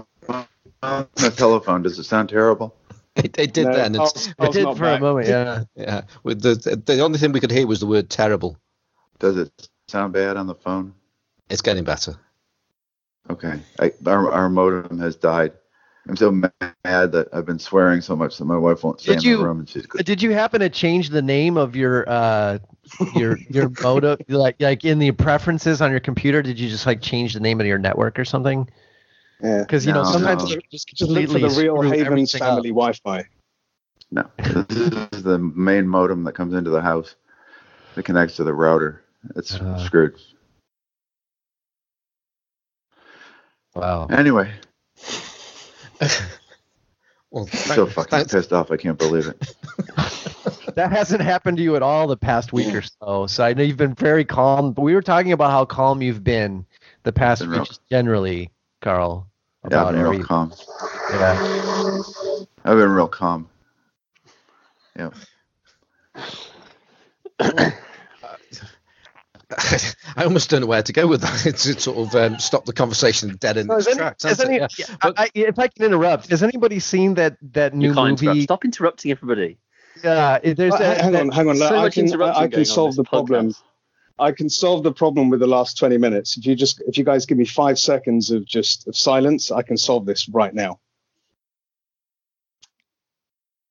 the 0.81 1.33
telephone, 1.37 1.83
does 1.83 1.99
it 1.99 2.05
sound 2.05 2.29
terrible? 2.29 2.75
It, 3.15 3.37
it 3.37 3.53
did 3.53 3.67
no, 3.67 3.75
then. 3.75 3.93
Carl's, 3.93 4.33
Carl's 4.39 4.55
it 4.55 4.59
did 4.65 4.75
for 4.75 4.83
back. 4.83 4.99
a 4.99 5.03
moment, 5.03 5.27
yeah. 5.27 5.63
Yeah. 5.75 6.01
With 6.23 6.41
the 6.41 6.81
the 6.83 7.01
only 7.01 7.19
thing 7.19 7.31
we 7.31 7.39
could 7.39 7.51
hear 7.51 7.67
was 7.67 7.79
the 7.81 7.85
word 7.85 8.09
terrible. 8.09 8.57
Does 9.19 9.37
it 9.37 9.69
sound 9.91 10.13
bad 10.13 10.37
on 10.37 10.47
the 10.47 10.55
phone? 10.55 10.93
It's 11.49 11.61
getting 11.61 11.83
better. 11.83 12.15
Okay. 13.29 13.59
I, 13.79 13.91
our, 14.07 14.31
our 14.31 14.49
modem 14.49 14.97
has 14.99 15.15
died. 15.15 15.51
I'm 16.07 16.15
so 16.15 16.31
mad 16.31 16.51
that 16.83 17.27
I've 17.31 17.45
been 17.45 17.59
swearing 17.59 18.01
so 18.01 18.15
much 18.15 18.39
that 18.39 18.45
my 18.45 18.57
wife 18.57 18.83
won't 18.83 18.99
stay 18.99 19.13
did 19.13 19.23
in 19.23 19.29
you, 19.29 19.37
the 19.37 19.43
room. 19.43 19.59
And 19.59 19.69
she's 19.69 19.85
good. 19.85 20.03
Did 20.03 20.21
you 20.21 20.31
happen 20.31 20.59
to 20.61 20.69
change 20.69 21.09
the 21.09 21.21
name 21.21 21.57
of 21.57 21.75
your 21.75 22.09
uh 22.09 22.57
your 23.13 23.37
your 23.49 23.69
modem 23.83 24.17
like 24.27 24.55
like 24.59 24.83
in 24.83 24.97
the 24.97 25.11
preferences 25.11 25.79
on 25.79 25.91
your 25.91 25.99
computer? 25.99 26.41
Did 26.41 26.59
you 26.59 26.69
just 26.69 26.87
like 26.87 27.01
change 27.01 27.35
the 27.35 27.39
name 27.39 27.61
of 27.61 27.67
your 27.67 27.77
network 27.77 28.17
or 28.17 28.25
something? 28.25 28.67
Yeah. 29.43 29.59
Because 29.59 29.85
you 29.85 29.93
no, 29.93 30.01
know 30.01 30.11
sometimes 30.11 30.43
no. 30.43 30.59
just, 30.71 30.87
just 30.87 31.11
look 31.11 31.29
for 31.29 31.37
the 31.37 31.49
real 31.49 31.79
Havens 31.81 32.31
family 32.31 32.71
up. 32.71 32.75
Wi-Fi. 32.75 33.23
No, 34.09 34.29
this 34.37 35.09
is 35.13 35.23
the 35.23 35.37
main 35.37 35.87
modem 35.87 36.23
that 36.23 36.33
comes 36.33 36.55
into 36.55 36.71
the 36.71 36.81
house 36.81 37.15
that 37.93 38.03
connects 38.03 38.35
to 38.37 38.43
the 38.43 38.53
router. 38.53 39.03
It's 39.35 39.55
uh, 39.55 39.77
screwed. 39.77 40.19
Wow. 43.75 44.07
Anyway. 44.07 44.51
well, 47.31 47.47
so 47.47 47.85
fucking 47.85 48.09
thanks. 48.09 48.33
pissed 48.33 48.51
off. 48.51 48.71
I 48.71 48.77
can't 48.77 48.97
believe 48.97 49.27
it. 49.27 49.55
that 50.75 50.91
hasn't 50.91 51.21
happened 51.21 51.57
to 51.57 51.63
you 51.63 51.75
at 51.75 51.81
all 51.81 52.07
the 52.07 52.17
past 52.17 52.53
week 52.53 52.73
or 52.73 52.81
so. 52.81 53.27
So 53.27 53.43
I 53.43 53.53
know 53.53 53.63
you've 53.63 53.77
been 53.77 53.93
very 53.95 54.25
calm. 54.25 54.73
But 54.73 54.81
we 54.81 54.93
were 54.93 55.01
talking 55.01 55.31
about 55.31 55.51
how 55.51 55.65
calm 55.65 56.01
you've 56.01 56.23
been 56.23 56.65
the 57.03 57.13
past 57.13 57.45
week 57.47 57.67
generally, 57.89 58.49
Carl. 58.81 59.27
Yeah, 59.69 59.85
I've 59.85 59.91
been 59.91 60.01
every, 60.01 60.17
real 60.17 60.25
calm. 60.25 60.53
Yeah. 61.11 62.01
I've 62.65 62.77
been 62.77 62.91
real 62.91 63.07
calm. 63.07 63.47
Yeah. 64.97 65.11
I 70.15 70.23
almost 70.23 70.49
don't 70.49 70.61
know 70.61 70.67
where 70.67 70.83
to 70.83 70.93
go 70.93 71.07
with 71.07 71.21
that. 71.21 71.45
It's 71.45 71.63
to 71.73 71.79
sort 71.79 71.97
of 71.97 72.15
um, 72.15 72.39
stop 72.39 72.65
the 72.65 72.73
conversation 72.73 73.35
dead 73.37 73.57
in 73.57 73.69
its 73.69 73.95
tracks. 73.95 74.25
Any, 74.25 74.59
yeah. 74.59 74.67
But, 75.01 75.19
I, 75.19 75.29
if 75.33 75.59
I 75.59 75.67
can 75.67 75.85
interrupt, 75.85 76.29
has 76.29 76.43
anybody 76.43 76.79
seen 76.79 77.15
that 77.15 77.37
that 77.53 77.73
new 77.73 77.93
movie? 77.93 78.27
Interrupt. 78.27 78.43
Stop 78.43 78.65
interrupting 78.65 79.11
everybody. 79.11 79.57
Yeah, 80.03 80.39
there's. 80.39 80.73
Uh, 80.73 80.95
hang 81.01 81.15
on, 81.15 81.29
hang 81.29 81.49
on. 81.49 81.57
So 81.57 81.77
I 81.77 81.89
can, 81.89 82.21
I, 82.21 82.39
I 82.41 82.47
can 82.47 82.65
solve 82.65 82.95
the 82.95 83.03
problem. 83.03 83.53
I 84.19 84.31
can 84.31 84.49
solve 84.49 84.83
the 84.83 84.91
problem 84.93 85.29
with 85.29 85.39
the 85.39 85.47
last 85.47 85.79
20 85.79 85.97
minutes. 85.97 86.37
If 86.37 86.45
you 86.45 86.55
just, 86.55 86.81
if 86.81 86.95
you 86.95 87.03
guys 87.03 87.25
give 87.25 87.39
me 87.39 87.45
five 87.45 87.79
seconds 87.79 88.29
of 88.29 88.45
just 88.45 88.87
of 88.87 88.95
silence, 88.95 89.51
I 89.51 89.63
can 89.63 89.77
solve 89.77 90.05
this 90.05 90.29
right 90.29 90.53
now. 90.53 90.79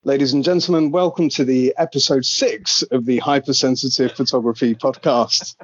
Ladies 0.05 0.32
and 0.32 0.42
gentlemen, 0.42 0.90
welcome 0.90 1.28
to 1.28 1.44
the 1.44 1.74
episode 1.76 2.24
six 2.24 2.80
of 2.84 3.05
the 3.05 3.18
Hypersensitive 3.18 4.12
Photography 4.12 4.74
Podcast. 4.74 5.57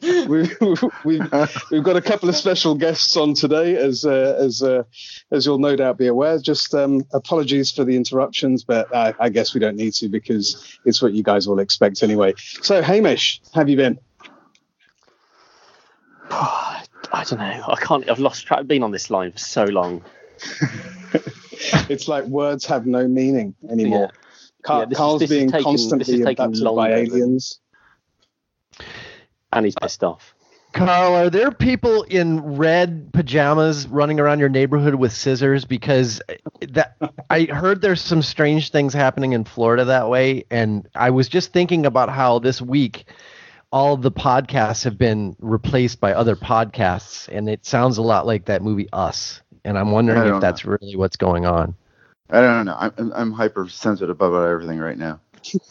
we've, 0.26 0.56
we've, 1.04 1.70
we've, 1.70 1.84
got 1.84 1.96
a 1.96 2.00
couple 2.00 2.30
of 2.30 2.36
special 2.36 2.74
guests 2.74 3.18
on 3.18 3.34
today, 3.34 3.76
as 3.76 4.06
uh, 4.06 4.34
as 4.40 4.62
uh, 4.62 4.84
as 5.30 5.44
you'll 5.44 5.58
no 5.58 5.76
doubt 5.76 5.98
be 5.98 6.06
aware. 6.06 6.38
Just 6.38 6.74
um, 6.74 7.02
apologies 7.12 7.70
for 7.70 7.84
the 7.84 7.94
interruptions, 7.94 8.64
but 8.64 8.88
I, 8.96 9.12
I 9.20 9.28
guess 9.28 9.52
we 9.52 9.60
don't 9.60 9.76
need 9.76 9.92
to 9.94 10.08
because 10.08 10.78
it's 10.86 11.02
what 11.02 11.12
you 11.12 11.22
guys 11.22 11.46
all 11.46 11.58
expect 11.58 12.02
anyway. 12.02 12.32
So, 12.62 12.80
Hamish, 12.80 13.42
have 13.52 13.68
you 13.68 13.76
been? 13.76 13.98
I 16.30 16.86
don't 17.12 17.40
know. 17.40 17.62
I 17.68 17.76
can't. 17.78 18.08
I've 18.08 18.20
lost 18.20 18.46
track. 18.46 18.60
I've 18.60 18.68
been 18.68 18.82
on 18.82 18.90
this 18.90 19.10
line 19.10 19.32
for 19.32 19.38
so 19.38 19.64
long. 19.64 20.02
it's 21.88 22.08
like 22.08 22.24
words 22.24 22.64
have 22.66 22.86
no 22.86 23.06
meaning 23.06 23.54
anymore. 23.68 24.10
Yeah. 24.12 24.20
Carl, 24.62 24.86
yeah, 24.88 24.96
Carl's 24.96 25.22
is, 25.22 25.30
being 25.30 25.50
taken, 25.50 25.64
constantly 25.64 26.22
abducted 26.22 26.64
by 26.64 26.92
aliens. 26.92 27.60
And 29.52 29.64
he's 29.64 29.74
pissed 29.74 30.04
off. 30.04 30.34
Carl, 30.72 31.14
are 31.14 31.30
there 31.30 31.50
people 31.50 32.04
in 32.04 32.56
red 32.56 33.12
pajamas 33.12 33.88
running 33.88 34.20
around 34.20 34.38
your 34.38 34.48
neighborhood 34.48 34.94
with 34.94 35.12
scissors? 35.12 35.64
Because 35.64 36.22
that 36.68 36.96
I 37.28 37.44
heard 37.44 37.80
there's 37.80 38.00
some 38.00 38.22
strange 38.22 38.70
things 38.70 38.94
happening 38.94 39.32
in 39.32 39.44
Florida 39.44 39.84
that 39.86 40.08
way, 40.08 40.44
and 40.50 40.88
I 40.94 41.10
was 41.10 41.28
just 41.28 41.52
thinking 41.52 41.86
about 41.86 42.08
how 42.08 42.38
this 42.38 42.62
week 42.62 43.06
all 43.72 43.96
the 43.96 44.12
podcasts 44.12 44.84
have 44.84 44.96
been 44.96 45.34
replaced 45.40 46.00
by 46.00 46.12
other 46.12 46.36
podcasts, 46.36 47.28
and 47.28 47.48
it 47.48 47.66
sounds 47.66 47.98
a 47.98 48.02
lot 48.02 48.26
like 48.26 48.44
that 48.44 48.62
movie 48.62 48.88
Us. 48.92 49.40
And 49.64 49.78
I'm 49.78 49.90
wondering 49.90 50.34
if 50.34 50.40
that's 50.40 50.64
know. 50.64 50.76
really 50.80 50.96
what's 50.96 51.16
going 51.16 51.46
on. 51.46 51.74
I 52.30 52.40
don't 52.40 52.66
know. 52.66 52.76
I'm 52.78 53.12
I'm 53.14 53.32
hypersensitive 53.32 54.20
about 54.20 54.48
everything 54.48 54.78
right 54.78 54.96
now. 54.96 55.20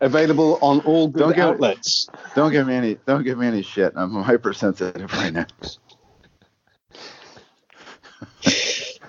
Available 0.00 0.58
on 0.60 0.80
all 0.80 1.08
good 1.08 1.34
don't 1.34 1.38
outlets. 1.38 2.08
don't 2.34 2.52
give 2.52 2.66
me 2.66 2.74
any. 2.74 2.94
Don't 3.06 3.24
give 3.24 3.38
me 3.38 3.46
any 3.46 3.62
shit. 3.62 3.92
I'm 3.96 4.14
hypersensitive 4.22 5.12
right 5.12 5.32
now. 5.32 5.46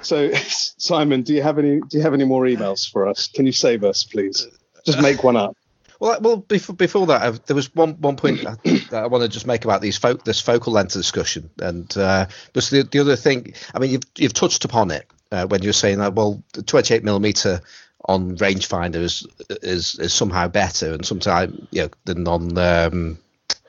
so, 0.02 0.32
Simon, 0.34 1.22
do 1.22 1.34
you 1.34 1.42
have 1.42 1.60
any? 1.60 1.80
Do 1.80 1.98
you 1.98 2.02
have 2.02 2.14
any 2.14 2.26
more 2.26 2.44
emails 2.44 2.90
for 2.90 3.08
us? 3.08 3.28
Can 3.28 3.46
you 3.46 3.52
save 3.52 3.84
us, 3.84 4.04
please? 4.04 4.48
Just 4.86 5.02
make 5.02 5.24
one 5.24 5.38
up. 5.38 5.56
Well, 6.00 6.20
well, 6.22 6.38
before 6.38 6.76
before 6.76 7.08
that, 7.08 7.22
I've, 7.22 7.46
there 7.46 7.56
was 7.56 7.74
one 7.76 7.94
one 8.02 8.16
point 8.18 8.46
that 8.90 9.04
I 9.04 9.08
want 9.08 9.24
to 9.24 9.30
just 9.30 9.48
make 9.48 9.66
about 9.66 9.82
these 9.82 9.98
fo- 9.98 10.14
this 10.14 10.40
focal 10.40 10.74
length 10.74 10.94
discussion, 10.94 11.50
and 11.60 11.96
uh, 11.98 12.28
but 12.54 12.64
the 12.66 12.84
the 12.84 13.00
other 13.00 13.16
thing, 13.16 13.54
I 13.74 13.80
mean, 13.80 13.92
you've 13.92 14.04
you've 14.18 14.34
touched 14.34 14.66
upon 14.66 14.92
it 14.92 15.10
uh, 15.32 15.46
when 15.48 15.62
you're 15.62 15.74
saying 15.74 16.00
that. 16.00 16.14
Well, 16.14 16.42
the 16.54 16.64
28 16.64 17.04
millimeter 17.04 17.62
on 18.06 18.38
rangefinder 18.38 18.98
is 18.98 19.26
is, 19.62 19.98
is 20.00 20.14
somehow 20.14 20.48
better, 20.48 20.94
and 20.94 21.06
sometimes 21.06 21.68
you 21.72 21.84
know 21.84 21.90
than 22.06 22.28
on 22.28 22.58
um, 22.58 23.18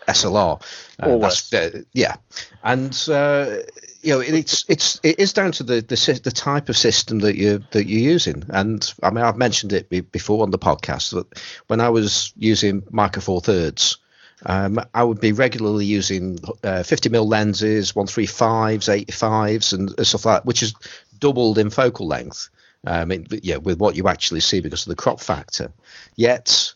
SLR. 0.08 0.62
Uh, 1.02 1.56
uh, 1.56 1.80
yeah, 1.92 2.16
and 2.62 2.92
uh, 3.08 3.56
you 4.02 4.14
know 4.14 4.20
it's 4.20 4.64
it's 4.68 5.00
it 5.02 5.18
is 5.18 5.32
down 5.32 5.52
to 5.52 5.62
the, 5.62 5.80
the 5.80 6.20
the 6.22 6.30
type 6.30 6.68
of 6.68 6.76
system 6.76 7.20
that 7.20 7.36
you 7.36 7.64
that 7.70 7.86
you're 7.86 8.12
using. 8.12 8.44
And 8.48 8.92
I 9.02 9.10
mean 9.10 9.24
I've 9.24 9.36
mentioned 9.36 9.72
it 9.72 9.88
before 10.12 10.42
on 10.42 10.50
the 10.50 10.58
podcast 10.58 11.12
that 11.12 11.26
when 11.66 11.80
I 11.80 11.90
was 11.90 12.32
using 12.36 12.82
Micro 12.90 13.22
Four 13.22 13.40
Thirds. 13.40 13.98
Um, 14.46 14.80
I 14.92 15.02
would 15.04 15.20
be 15.20 15.32
regularly 15.32 15.86
using 15.86 16.38
uh, 16.62 16.82
50 16.82 17.08
mm 17.08 17.26
lenses, 17.26 17.92
135s, 17.92 19.06
85s, 19.06 19.72
and 19.72 20.06
stuff 20.06 20.26
like 20.26 20.36
that, 20.42 20.46
which 20.46 20.62
is 20.62 20.74
doubled 21.18 21.58
in 21.58 21.70
focal 21.70 22.06
length. 22.06 22.50
Um, 22.86 23.10
in, 23.10 23.26
yeah, 23.30 23.56
with 23.56 23.78
what 23.78 23.96
you 23.96 24.08
actually 24.08 24.40
see 24.40 24.60
because 24.60 24.82
of 24.82 24.90
the 24.90 25.02
crop 25.02 25.18
factor. 25.18 25.72
Yet, 26.16 26.74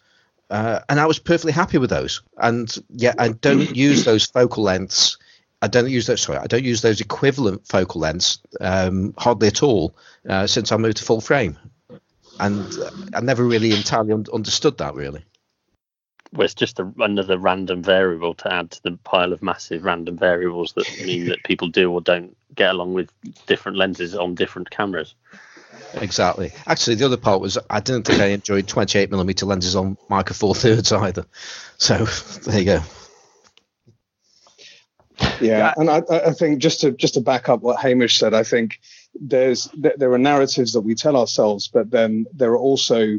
uh, 0.48 0.80
and 0.88 0.98
I 0.98 1.04
was 1.04 1.18
perfectly 1.18 1.52
happy 1.52 1.76
with 1.76 1.90
those. 1.90 2.22
And 2.38 2.74
yet, 2.88 3.16
I 3.18 3.28
don't 3.28 3.76
use 3.76 4.06
those 4.06 4.24
focal 4.24 4.62
lengths 4.62 5.18
I 5.60 5.68
don't 5.68 5.90
use 5.90 6.06
those. 6.06 6.20
Sorry, 6.20 6.38
I 6.38 6.46
don't 6.46 6.64
use 6.64 6.82
those 6.82 7.00
equivalent 7.00 7.66
focal 7.66 8.00
lengths 8.00 8.38
um, 8.60 9.14
hardly 9.18 9.48
at 9.48 9.62
all 9.62 9.96
uh, 10.28 10.46
since 10.46 10.70
I 10.70 10.76
moved 10.76 10.98
to 10.98 11.04
full 11.04 11.20
frame, 11.20 11.58
and 12.38 12.78
uh, 12.78 12.90
I 13.14 13.20
never 13.20 13.44
really 13.44 13.72
entirely 13.72 14.12
un- 14.12 14.26
understood 14.32 14.78
that 14.78 14.94
really. 14.94 15.24
Well, 16.32 16.44
it's 16.44 16.54
just 16.54 16.78
a, 16.78 16.92
another 16.98 17.38
random 17.38 17.82
variable 17.82 18.34
to 18.34 18.52
add 18.52 18.70
to 18.72 18.82
the 18.82 18.98
pile 19.04 19.32
of 19.32 19.42
massive 19.42 19.84
random 19.84 20.16
variables 20.18 20.72
that 20.74 20.86
mean 21.04 21.26
that 21.28 21.42
people 21.44 21.68
do 21.68 21.90
or 21.90 22.00
don't 22.00 22.36
get 22.54 22.70
along 22.70 22.94
with 22.94 23.10
different 23.46 23.78
lenses 23.78 24.14
on 24.14 24.34
different 24.34 24.70
cameras. 24.70 25.14
Exactly. 25.94 26.52
Actually, 26.66 26.96
the 26.96 27.06
other 27.06 27.16
part 27.16 27.40
was 27.40 27.58
I 27.70 27.80
didn't 27.80 28.06
think 28.06 28.20
I 28.20 28.26
enjoyed 28.26 28.68
28 28.68 29.10
millimeter 29.10 29.46
lenses 29.46 29.74
on 29.74 29.96
Micro 30.08 30.34
Four 30.34 30.54
Thirds 30.54 30.92
either. 30.92 31.24
So 31.78 32.04
there 32.44 32.58
you 32.58 32.64
go. 32.64 32.82
Yeah, 35.40 35.72
and 35.76 35.90
I, 35.90 36.02
I 36.10 36.32
think 36.32 36.60
just 36.60 36.80
to 36.80 36.92
just 36.92 37.14
to 37.14 37.20
back 37.20 37.48
up 37.48 37.60
what 37.60 37.80
Hamish 37.80 38.18
said, 38.18 38.34
I 38.34 38.42
think 38.44 38.80
there's 39.14 39.68
there 39.74 40.12
are 40.12 40.18
narratives 40.18 40.72
that 40.72 40.82
we 40.82 40.94
tell 40.94 41.16
ourselves, 41.16 41.68
but 41.68 41.90
then 41.90 42.26
there 42.32 42.52
are 42.52 42.58
also 42.58 43.18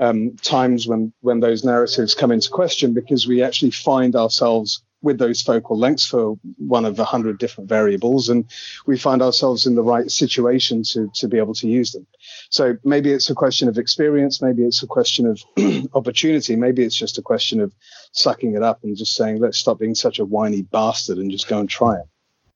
um, 0.00 0.36
times 0.36 0.86
when 0.86 1.12
when 1.20 1.40
those 1.40 1.64
narratives 1.64 2.14
come 2.14 2.32
into 2.32 2.50
question 2.50 2.92
because 2.92 3.26
we 3.26 3.42
actually 3.42 3.70
find 3.70 4.14
ourselves 4.14 4.82
with 5.02 5.18
those 5.18 5.42
focal 5.42 5.78
lengths 5.78 6.06
for 6.06 6.36
one 6.58 6.84
of 6.84 6.98
a 6.98 7.04
hundred 7.04 7.38
different 7.38 7.68
variables, 7.68 8.28
and 8.28 8.44
we 8.86 8.98
find 8.98 9.22
ourselves 9.22 9.66
in 9.66 9.74
the 9.74 9.82
right 9.82 10.10
situation 10.10 10.82
to 10.82 11.10
to 11.14 11.28
be 11.28 11.38
able 11.38 11.54
to 11.54 11.68
use 11.68 11.92
them. 11.92 12.06
So 12.50 12.76
maybe 12.84 13.12
it's 13.12 13.30
a 13.30 13.34
question 13.34 13.68
of 13.68 13.78
experience, 13.78 14.42
maybe 14.42 14.64
it's 14.64 14.82
a 14.82 14.86
question 14.86 15.26
of 15.26 15.42
opportunity, 15.94 16.56
maybe 16.56 16.82
it's 16.82 16.96
just 16.96 17.18
a 17.18 17.22
question 17.22 17.60
of 17.60 17.72
sucking 18.12 18.54
it 18.54 18.62
up 18.62 18.82
and 18.82 18.96
just 18.96 19.14
saying, 19.14 19.38
let's 19.38 19.58
stop 19.58 19.78
being 19.78 19.94
such 19.94 20.18
a 20.18 20.24
whiny 20.24 20.62
bastard 20.62 21.18
and 21.18 21.30
just 21.30 21.48
go 21.48 21.58
and 21.58 21.68
try 21.68 21.96
it. 21.96 22.06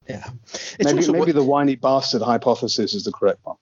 Yeah, 0.09 0.29
it's 0.53 0.85
maybe 0.85 1.07
maybe 1.07 1.19
what, 1.19 1.35
the 1.35 1.45
whiny 1.45 1.77
bastard 1.77 2.23
hypothesis 2.23 2.95
is 2.95 3.05
the 3.05 3.13
correct 3.13 3.41
one. 3.45 3.57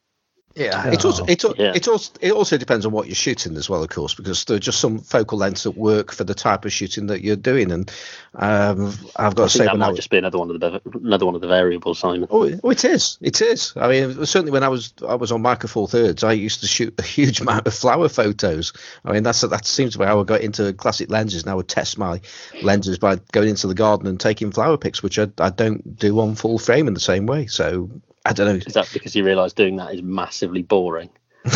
Yeah, 0.54 0.88
it 0.88 1.04
also 1.04 1.24
it, 1.26 1.44
yeah. 1.56 1.72
it 1.74 1.86
also 1.86 2.12
it 2.20 2.32
also 2.32 2.56
depends 2.56 2.84
on 2.84 2.90
what 2.90 3.06
you're 3.06 3.14
shooting 3.14 3.56
as 3.56 3.70
well, 3.70 3.82
of 3.82 3.90
course, 3.90 4.14
because 4.14 4.44
there 4.44 4.56
are 4.56 4.60
just 4.60 4.80
some 4.80 4.98
focal 4.98 5.38
lengths 5.38 5.62
that 5.62 5.72
work 5.72 6.10
for 6.10 6.24
the 6.24 6.34
type 6.34 6.64
of 6.64 6.72
shooting 6.72 7.06
that 7.08 7.22
you're 7.22 7.36
doing, 7.36 7.70
and 7.70 7.90
um, 8.34 8.92
I've 9.16 9.36
got 9.36 9.44
I 9.44 9.46
to 9.46 9.50
say 9.50 9.64
that 9.66 9.78
might 9.78 9.90
was, 9.90 9.98
just 9.98 10.10
be 10.10 10.18
another 10.18 10.38
one 10.38 10.50
of 10.50 10.58
the 10.58 10.80
another 10.94 11.26
one 11.26 11.36
of 11.36 11.42
the 11.42 11.46
variables, 11.46 12.00
Simon. 12.00 12.26
Oh, 12.30 12.50
oh, 12.64 12.70
it 12.70 12.84
is, 12.84 13.18
it 13.20 13.40
is. 13.40 13.72
I 13.76 13.88
mean, 13.88 14.26
certainly 14.26 14.50
when 14.50 14.64
I 14.64 14.68
was 14.68 14.92
I 15.06 15.14
was 15.14 15.30
on 15.30 15.42
Micro 15.42 15.68
Four 15.68 15.86
Thirds, 15.86 16.24
I 16.24 16.32
used 16.32 16.60
to 16.62 16.66
shoot 16.66 16.92
a 16.98 17.02
huge 17.02 17.40
amount 17.42 17.66
of 17.66 17.74
flower 17.74 18.08
photos. 18.08 18.72
I 19.04 19.12
mean, 19.12 19.22
that's 19.22 19.42
that 19.42 19.64
seems 19.64 19.92
to 19.92 19.98
be 19.98 20.06
how 20.06 20.20
I 20.20 20.24
got 20.24 20.40
into 20.40 20.72
classic 20.72 21.08
lenses. 21.08 21.46
Now 21.46 21.52
I 21.52 21.56
would 21.56 21.68
test 21.68 21.98
my 21.98 22.20
lenses 22.62 22.98
by 22.98 23.16
going 23.32 23.50
into 23.50 23.68
the 23.68 23.74
garden 23.74 24.08
and 24.08 24.18
taking 24.18 24.50
flower 24.50 24.76
pics, 24.76 25.04
which 25.04 25.20
I, 25.20 25.28
I 25.38 25.50
don't 25.50 25.96
do 25.96 26.18
on 26.18 26.34
full 26.34 26.58
frame 26.58 26.88
in 26.88 26.94
the 26.94 27.00
same 27.00 27.26
way. 27.26 27.46
So 27.46 27.90
I 28.28 28.32
don't 28.32 28.46
know. 28.46 28.62
Is 28.66 28.74
that 28.74 28.90
because 28.92 29.16
you 29.16 29.24
realise 29.24 29.54
doing 29.54 29.76
that 29.76 29.94
is 29.94 30.02
massively 30.02 30.62
boring? 30.62 31.08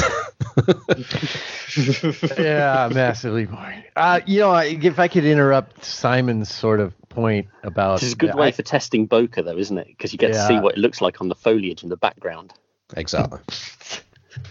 yeah, 2.38 2.88
massively 2.92 3.44
boring. 3.44 3.84
Uh, 3.94 4.20
you 4.26 4.40
know, 4.40 4.54
if 4.56 4.98
I 4.98 5.08
could 5.08 5.26
interrupt 5.26 5.84
Simon's 5.84 6.52
sort 6.52 6.80
of 6.80 6.94
point 7.10 7.48
about. 7.62 8.02
It's 8.02 8.14
a 8.14 8.16
good 8.16 8.34
way 8.34 8.48
I, 8.48 8.52
for 8.52 8.62
testing 8.62 9.06
bokeh, 9.06 9.44
though, 9.44 9.58
isn't 9.58 9.76
it? 9.76 9.86
Because 9.86 10.12
you 10.12 10.18
get 10.18 10.32
yeah. 10.32 10.40
to 10.40 10.46
see 10.48 10.58
what 10.58 10.74
it 10.74 10.78
looks 10.78 11.00
like 11.00 11.20
on 11.20 11.28
the 11.28 11.34
foliage 11.34 11.82
in 11.82 11.90
the 11.90 11.96
background. 11.96 12.54
Exactly. 12.96 13.40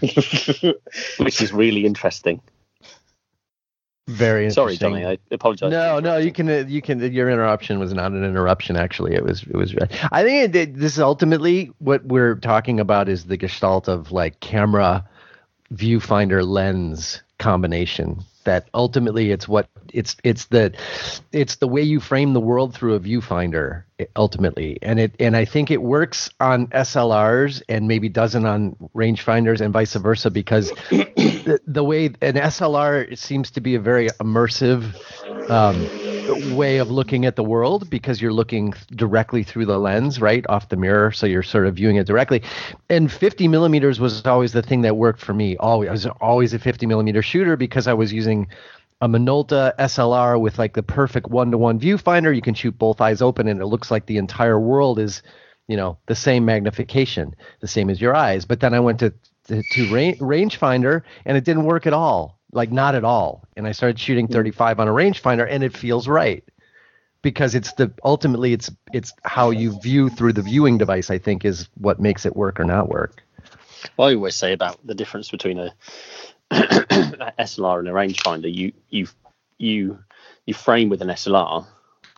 Which 1.18 1.42
is 1.42 1.52
really 1.52 1.84
interesting. 1.84 2.40
Very 4.08 4.50
Sorry, 4.50 4.76
Johnny. 4.76 5.06
I 5.06 5.18
apologize. 5.30 5.70
No, 5.70 6.00
no, 6.00 6.16
you 6.16 6.32
can. 6.32 6.48
Uh, 6.48 6.64
you 6.66 6.82
can. 6.82 7.00
Your 7.12 7.30
interruption 7.30 7.78
was 7.78 7.94
not 7.94 8.10
an 8.10 8.24
interruption. 8.24 8.76
Actually, 8.76 9.14
it 9.14 9.24
was. 9.24 9.44
It 9.44 9.54
was. 9.54 9.74
I 10.10 10.24
think 10.24 10.54
it, 10.54 10.74
this 10.74 10.94
is 10.94 11.00
ultimately 11.00 11.70
what 11.78 12.04
we're 12.04 12.34
talking 12.34 12.80
about 12.80 13.08
is 13.08 13.26
the 13.26 13.36
gestalt 13.36 13.88
of 13.88 14.10
like 14.10 14.40
camera, 14.40 15.08
viewfinder, 15.72 16.44
lens 16.44 17.22
combination. 17.38 18.24
That 18.44 18.68
ultimately, 18.74 19.30
it's 19.30 19.46
what 19.48 19.68
it's. 19.92 20.16
It's 20.24 20.46
the, 20.46 20.72
it's 21.32 21.56
the 21.56 21.68
way 21.68 21.82
you 21.82 22.00
frame 22.00 22.32
the 22.32 22.40
world 22.40 22.74
through 22.74 22.94
a 22.94 23.00
viewfinder. 23.00 23.84
Ultimately, 24.16 24.78
and 24.82 24.98
it 24.98 25.14
and 25.20 25.36
I 25.36 25.44
think 25.44 25.70
it 25.70 25.80
works 25.80 26.28
on 26.40 26.66
SLRs 26.68 27.62
and 27.68 27.86
maybe 27.86 28.08
doesn't 28.08 28.44
on 28.44 28.74
rangefinders 28.96 29.60
and 29.60 29.72
vice 29.72 29.94
versa 29.94 30.30
because 30.30 30.70
the, 30.90 31.60
the 31.66 31.84
way 31.84 32.06
an 32.06 32.34
SLR 32.34 33.16
seems 33.16 33.52
to 33.52 33.60
be 33.60 33.76
a 33.76 33.80
very 33.80 34.08
immersive 34.20 34.94
um, 35.50 35.86
way 36.54 36.78
of 36.78 36.90
looking 36.90 37.24
at 37.24 37.36
the 37.36 37.42
world 37.42 37.88
because 37.90 38.20
you're 38.20 38.32
looking 38.32 38.74
directly 38.94 39.42
through 39.42 39.66
the 39.66 39.78
lens, 39.78 40.20
right 40.20 40.44
off 40.48 40.68
the 40.68 40.76
mirror, 40.76 41.12
so 41.12 41.26
you're 41.26 41.42
sort 41.42 41.66
of 41.66 41.76
viewing 41.76 41.96
it 41.96 42.06
directly. 42.06 42.42
And 42.88 43.10
50 43.10 43.48
millimeters 43.48 44.00
was 44.00 44.24
always 44.26 44.52
the 44.52 44.62
thing 44.62 44.82
that 44.82 44.96
worked 44.96 45.20
for 45.20 45.34
me. 45.34 45.56
Always, 45.56 45.88
I 45.88 45.92
was 45.92 46.06
always 46.20 46.54
a 46.54 46.58
50 46.58 46.86
millimeter 46.86 47.22
shooter 47.22 47.56
because 47.56 47.86
I 47.86 47.94
was 47.94 48.12
using 48.12 48.48
a 49.00 49.08
Minolta 49.08 49.74
SLR 49.78 50.40
with 50.40 50.58
like 50.58 50.74
the 50.74 50.82
perfect 50.82 51.28
one-to-one 51.28 51.80
viewfinder. 51.80 52.34
You 52.34 52.42
can 52.42 52.54
shoot 52.54 52.78
both 52.78 53.00
eyes 53.00 53.20
open, 53.20 53.48
and 53.48 53.60
it 53.60 53.66
looks 53.66 53.90
like 53.90 54.06
the 54.06 54.18
entire 54.18 54.60
world 54.60 54.98
is, 54.98 55.22
you 55.66 55.76
know, 55.76 55.98
the 56.06 56.14
same 56.14 56.44
magnification, 56.44 57.34
the 57.60 57.68
same 57.68 57.90
as 57.90 58.00
your 58.00 58.14
eyes. 58.14 58.44
But 58.44 58.60
then 58.60 58.74
I 58.74 58.80
went 58.80 59.00
to 59.00 59.12
to, 59.48 59.62
to 59.72 59.92
range, 59.92 60.18
rangefinder 60.18 61.02
and 61.24 61.36
it 61.36 61.44
didn't 61.44 61.64
work 61.64 61.86
at 61.86 61.92
all 61.92 62.38
like 62.52 62.70
not 62.70 62.94
at 62.94 63.04
all. 63.04 63.42
And 63.56 63.66
i 63.66 63.72
started 63.72 63.98
shooting 63.98 64.26
hmm. 64.26 64.32
35 64.32 64.80
on 64.80 64.88
a 64.88 64.92
rangefinder 64.92 65.46
and 65.48 65.62
it 65.62 65.76
feels 65.76 66.06
right. 66.06 66.44
Because 67.22 67.54
it's 67.54 67.72
the 67.74 67.92
ultimately 68.04 68.52
it's 68.52 68.70
it's 68.92 69.12
how 69.22 69.50
you 69.50 69.78
view 69.80 70.08
through 70.08 70.32
the 70.32 70.42
viewing 70.42 70.76
device 70.76 71.08
i 71.08 71.18
think 71.18 71.44
is 71.44 71.68
what 71.78 72.00
makes 72.00 72.26
it 72.26 72.34
work 72.34 72.58
or 72.58 72.64
not 72.64 72.88
work. 72.88 73.22
Well, 73.96 74.08
i 74.08 74.14
always 74.14 74.34
say 74.34 74.52
about 74.52 74.84
the 74.84 74.94
difference 74.94 75.30
between 75.30 75.58
a, 75.58 75.74
a 76.50 77.32
slr 77.40 77.78
and 77.78 77.88
a 77.88 77.92
rangefinder 77.92 78.52
you 78.52 78.72
you 78.90 79.06
you 79.58 79.98
you 80.46 80.54
frame 80.54 80.88
with 80.88 81.00
an 81.00 81.08
slr 81.08 81.64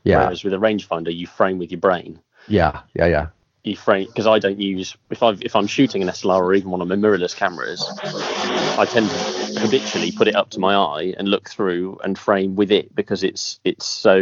yeah. 0.04 0.18
whereas 0.18 0.42
with 0.42 0.54
a 0.54 0.58
rangefinder 0.58 1.14
you 1.14 1.26
frame 1.26 1.58
with 1.58 1.70
your 1.70 1.80
brain. 1.80 2.18
Yeah 2.48 2.80
yeah 2.94 3.06
yeah. 3.06 3.26
You 3.62 3.76
frame 3.76 4.06
because 4.06 4.26
I 4.26 4.38
don't 4.38 4.58
use 4.58 4.96
if 5.10 5.22
I 5.22 5.30
if 5.40 5.56
I'm 5.56 5.66
shooting 5.66 6.02
an 6.02 6.08
SLR 6.08 6.40
or 6.40 6.52
even 6.54 6.70
one 6.70 6.82
of 6.82 6.88
my 6.88 6.96
mirrorless 6.96 7.34
cameras, 7.34 7.82
I 8.02 8.84
tend 8.84 9.08
to 9.08 9.43
habitually 9.56 10.12
put 10.12 10.28
it 10.28 10.34
up 10.34 10.50
to 10.50 10.60
my 10.60 10.74
eye 10.74 11.14
and 11.18 11.28
look 11.28 11.48
through 11.48 11.98
and 12.04 12.18
frame 12.18 12.56
with 12.56 12.70
it 12.70 12.94
because 12.94 13.22
it's 13.22 13.60
it's 13.64 13.86
so 13.86 14.18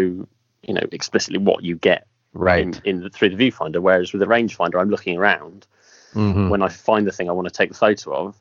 you 0.62 0.74
know 0.74 0.86
explicitly 0.92 1.38
what 1.38 1.62
you 1.62 1.76
get 1.76 2.06
right 2.32 2.62
in, 2.62 2.80
in 2.84 3.00
the, 3.02 3.10
through 3.10 3.34
the 3.34 3.50
viewfinder. 3.50 3.80
Whereas 3.80 4.12
with 4.12 4.20
the 4.20 4.26
rangefinder, 4.26 4.80
I'm 4.80 4.90
looking 4.90 5.18
around. 5.18 5.66
Mm-hmm. 6.14 6.50
When 6.50 6.62
I 6.62 6.68
find 6.68 7.06
the 7.06 7.12
thing 7.12 7.28
I 7.28 7.32
want 7.32 7.48
to 7.48 7.54
take 7.54 7.70
the 7.70 7.76
photo 7.76 8.26
of, 8.26 8.36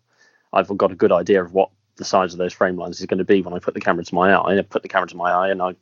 I've 0.52 0.76
got 0.78 0.92
a 0.92 0.96
good 0.96 1.12
idea 1.12 1.42
of 1.42 1.54
what 1.54 1.70
the 1.96 2.04
size 2.04 2.34
of 2.34 2.38
those 2.38 2.54
frame 2.54 2.76
lines 2.76 3.00
is 3.00 3.06
going 3.06 3.20
to 3.20 3.24
be 3.24 3.42
when 3.42 3.54
I 3.54 3.60
put 3.60 3.74
the 3.74 3.80
camera 3.80 4.04
to 4.04 4.16
my 4.16 4.34
eye. 4.34 4.58
I 4.58 4.62
put 4.62 4.82
the 4.82 4.90
camera 4.90 5.08
to 5.08 5.16
my 5.16 5.32
eye 5.32 5.50
and 5.50 5.62
I 5.62 5.76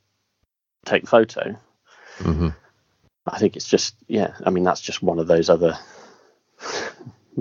take 0.86 1.04
the 1.04 1.10
photo. 1.10 1.58
Mm-hmm. 2.20 2.50
I 3.26 3.40
think 3.40 3.56
it's 3.56 3.68
just 3.68 3.96
yeah. 4.08 4.34
I 4.46 4.50
mean, 4.50 4.64
that's 4.64 4.82
just 4.82 5.02
one 5.02 5.20
of 5.20 5.28
those 5.28 5.50
other 5.50 5.78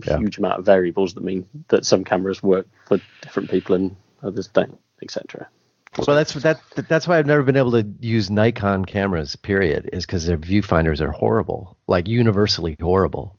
yeah. 0.07 0.18
huge 0.18 0.38
amount 0.38 0.59
of 0.59 0.64
variables 0.64 1.14
that 1.14 1.24
mean 1.24 1.46
that 1.68 1.84
some 1.84 2.05
cameras 2.05 2.42
work 2.42 2.66
for 2.86 3.01
different 3.22 3.51
people 3.51 3.74
and 3.74 3.96
others 4.22 4.49
don't, 4.49 4.78
etc. 5.03 5.49
Well, 5.96 6.16
that's 6.16 6.34
that. 6.34 6.61
That's 6.88 7.09
why 7.09 7.18
I've 7.18 7.26
never 7.26 7.42
been 7.42 7.57
able 7.57 7.72
to 7.72 7.86
use 8.01 8.30
Nikon 8.30 8.84
cameras. 8.84 9.36
Period. 9.36 9.88
Is 9.92 10.07
because 10.07 10.26
their 10.26 10.36
viewfinders 10.36 11.01
are 11.01 11.11
horrible, 11.11 11.76
like 11.86 12.07
universally 12.07 12.76
horrible, 12.80 13.36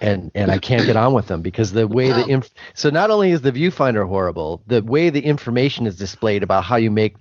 and 0.00 0.30
and 0.34 0.50
I 0.50 0.58
can't 0.58 0.84
get 0.84 0.96
on 0.96 1.14
with 1.14 1.28
them 1.28 1.42
because 1.42 1.72
the 1.72 1.86
way 1.86 2.10
the 2.10 2.26
inf- 2.26 2.50
so 2.74 2.90
not 2.90 3.10
only 3.10 3.30
is 3.30 3.40
the 3.40 3.52
viewfinder 3.52 4.06
horrible, 4.06 4.62
the 4.66 4.82
way 4.82 5.10
the 5.10 5.24
information 5.24 5.86
is 5.86 5.96
displayed 5.96 6.42
about 6.42 6.64
how 6.64 6.76
you 6.76 6.90
make 6.90 7.16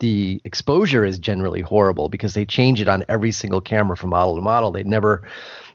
the 0.00 0.40
exposure 0.44 1.04
is 1.04 1.18
generally 1.18 1.60
horrible 1.60 2.08
because 2.08 2.34
they 2.34 2.44
change 2.44 2.80
it 2.80 2.88
on 2.88 3.04
every 3.08 3.32
single 3.32 3.60
camera 3.60 3.96
from 3.96 4.10
model 4.10 4.36
to 4.36 4.42
model. 4.42 4.70
They 4.70 4.82
never 4.82 5.22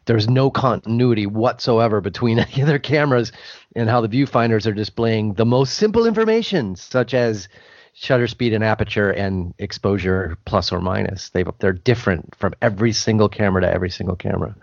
there's 0.05 0.29
no 0.29 0.49
continuity 0.49 1.25
whatsoever 1.25 2.01
between 2.01 2.39
any 2.39 2.61
of 2.61 2.67
their 2.67 2.79
cameras 2.79 3.31
and 3.75 3.89
how 3.89 4.01
the 4.01 4.09
viewfinders 4.09 4.65
are 4.65 4.73
displaying 4.73 5.33
the 5.33 5.45
most 5.45 5.75
simple 5.75 6.05
information, 6.05 6.75
such 6.75 7.13
as 7.13 7.47
shutter 7.93 8.27
speed 8.27 8.53
and 8.53 8.63
aperture 8.63 9.09
and 9.11 9.53
exposure 9.57 10.37
plus 10.45 10.71
or 10.71 10.81
minus. 10.81 11.29
They 11.29 11.43
they're 11.59 11.73
different 11.73 12.35
from 12.35 12.53
every 12.61 12.91
single 12.91 13.29
camera 13.29 13.61
to 13.61 13.71
every 13.71 13.89
single 13.89 14.15
camera. 14.15 14.55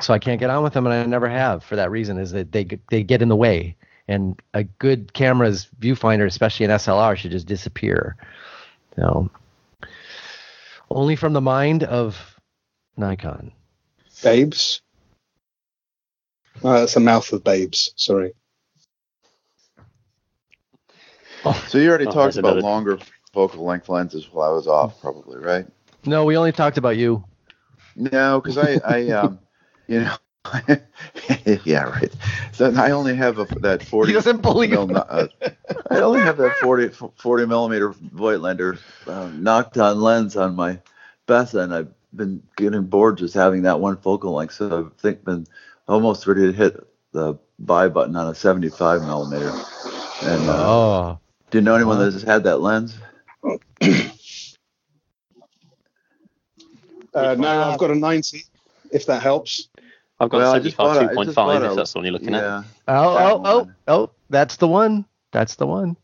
So 0.00 0.14
I 0.14 0.18
can't 0.18 0.40
get 0.40 0.50
on 0.50 0.62
with 0.62 0.72
them, 0.72 0.86
and 0.86 0.94
I 0.94 1.04
never 1.06 1.28
have 1.28 1.64
for 1.64 1.76
that 1.76 1.90
reason. 1.90 2.18
Is 2.18 2.32
that 2.32 2.52
they 2.52 2.66
they 2.90 3.02
get 3.02 3.22
in 3.22 3.28
the 3.28 3.36
way, 3.36 3.76
and 4.08 4.40
a 4.54 4.64
good 4.64 5.12
camera's 5.12 5.68
viewfinder, 5.80 6.26
especially 6.26 6.64
an 6.64 6.72
SLR, 6.72 7.16
should 7.16 7.32
just 7.32 7.46
disappear. 7.46 8.16
So 8.96 9.30
only 10.90 11.16
from 11.16 11.32
the 11.32 11.40
mind 11.40 11.84
of 11.84 12.36
Nikon. 12.96 13.52
Babes. 14.22 14.82
Oh, 16.62 16.72
that's 16.74 16.96
a 16.96 17.00
mouth 17.00 17.32
of 17.32 17.42
babes. 17.42 17.92
Sorry. 17.96 18.32
Oh, 21.44 21.64
so 21.68 21.78
you 21.78 21.88
already 21.88 22.06
oh, 22.06 22.12
talked 22.12 22.36
about 22.36 22.58
longer 22.58 22.98
focal 23.32 23.64
length 23.64 23.88
lenses 23.88 24.28
while 24.30 24.50
I 24.50 24.54
was 24.54 24.66
off, 24.66 25.00
probably, 25.00 25.38
right? 25.38 25.66
No, 26.04 26.24
we 26.24 26.36
only 26.36 26.52
talked 26.52 26.76
about 26.76 26.96
you. 26.96 27.24
No, 27.96 28.40
because 28.40 28.58
I, 28.58 28.80
I, 28.84 29.08
um, 29.10 29.38
you 29.88 30.00
know, 30.00 30.14
yeah, 31.64 31.84
right. 31.84 32.12
So 32.52 32.72
I 32.74 32.90
only 32.90 33.14
have 33.14 33.38
a, 33.38 33.44
that 33.60 33.82
40. 33.82 34.10
He 34.10 34.14
doesn't 34.14 34.42
believe. 34.42 34.70
Mil, 34.70 34.96
uh, 34.96 35.28
I 35.90 36.00
only 36.00 36.20
have 36.20 36.36
that 36.38 36.56
40, 36.56 36.88
40 37.16 37.46
millimeter 37.46 37.90
Voigtlander 37.92 38.78
uh, 39.06 39.28
Nokton 39.28 39.96
lens 39.96 40.36
on 40.36 40.56
my 40.56 40.78
Bessa, 41.26 41.62
and 41.62 41.74
I've 41.74 41.92
been 42.14 42.42
getting 42.56 42.84
bored 42.84 43.18
just 43.18 43.34
having 43.34 43.62
that 43.62 43.80
one 43.80 43.96
focal 43.96 44.34
length. 44.34 44.54
So 44.54 44.86
I've 44.86 45.00
think 45.00 45.24
been 45.24 45.46
almost 45.88 46.26
ready 46.26 46.46
to 46.46 46.52
hit 46.52 46.86
the 47.12 47.38
buy 47.58 47.88
button 47.88 48.16
on 48.16 48.28
a 48.28 48.34
75 48.34 49.02
millimeter. 49.02 49.50
And 50.22 50.48
uh, 50.48 50.68
oh, 50.68 51.18
do 51.50 51.58
you 51.58 51.62
know 51.62 51.74
anyone 51.74 51.98
that 51.98 52.12
has 52.12 52.22
had 52.22 52.44
that 52.44 52.58
lens? 52.58 52.98
uh, 53.42 53.58
no, 57.14 57.62
I've 57.62 57.78
got 57.78 57.90
a 57.90 57.94
90. 57.94 58.44
If 58.92 59.06
that 59.06 59.22
helps. 59.22 59.68
I've 60.18 60.28
got 60.28 60.38
well, 60.38 60.52
75 60.52 61.10
2.5 61.10 61.70
if 61.70 61.76
that's 61.76 61.92
the 61.92 61.98
one 61.98 62.04
you're 62.04 62.12
looking 62.12 62.34
yeah, 62.34 62.58
at. 62.58 62.64
Oh, 62.88 63.16
oh, 63.16 63.42
oh, 63.44 63.70
oh, 63.88 64.10
that's 64.28 64.56
the 64.56 64.68
one. 64.68 65.06
That's 65.32 65.54
the 65.54 65.66
one. 65.66 65.96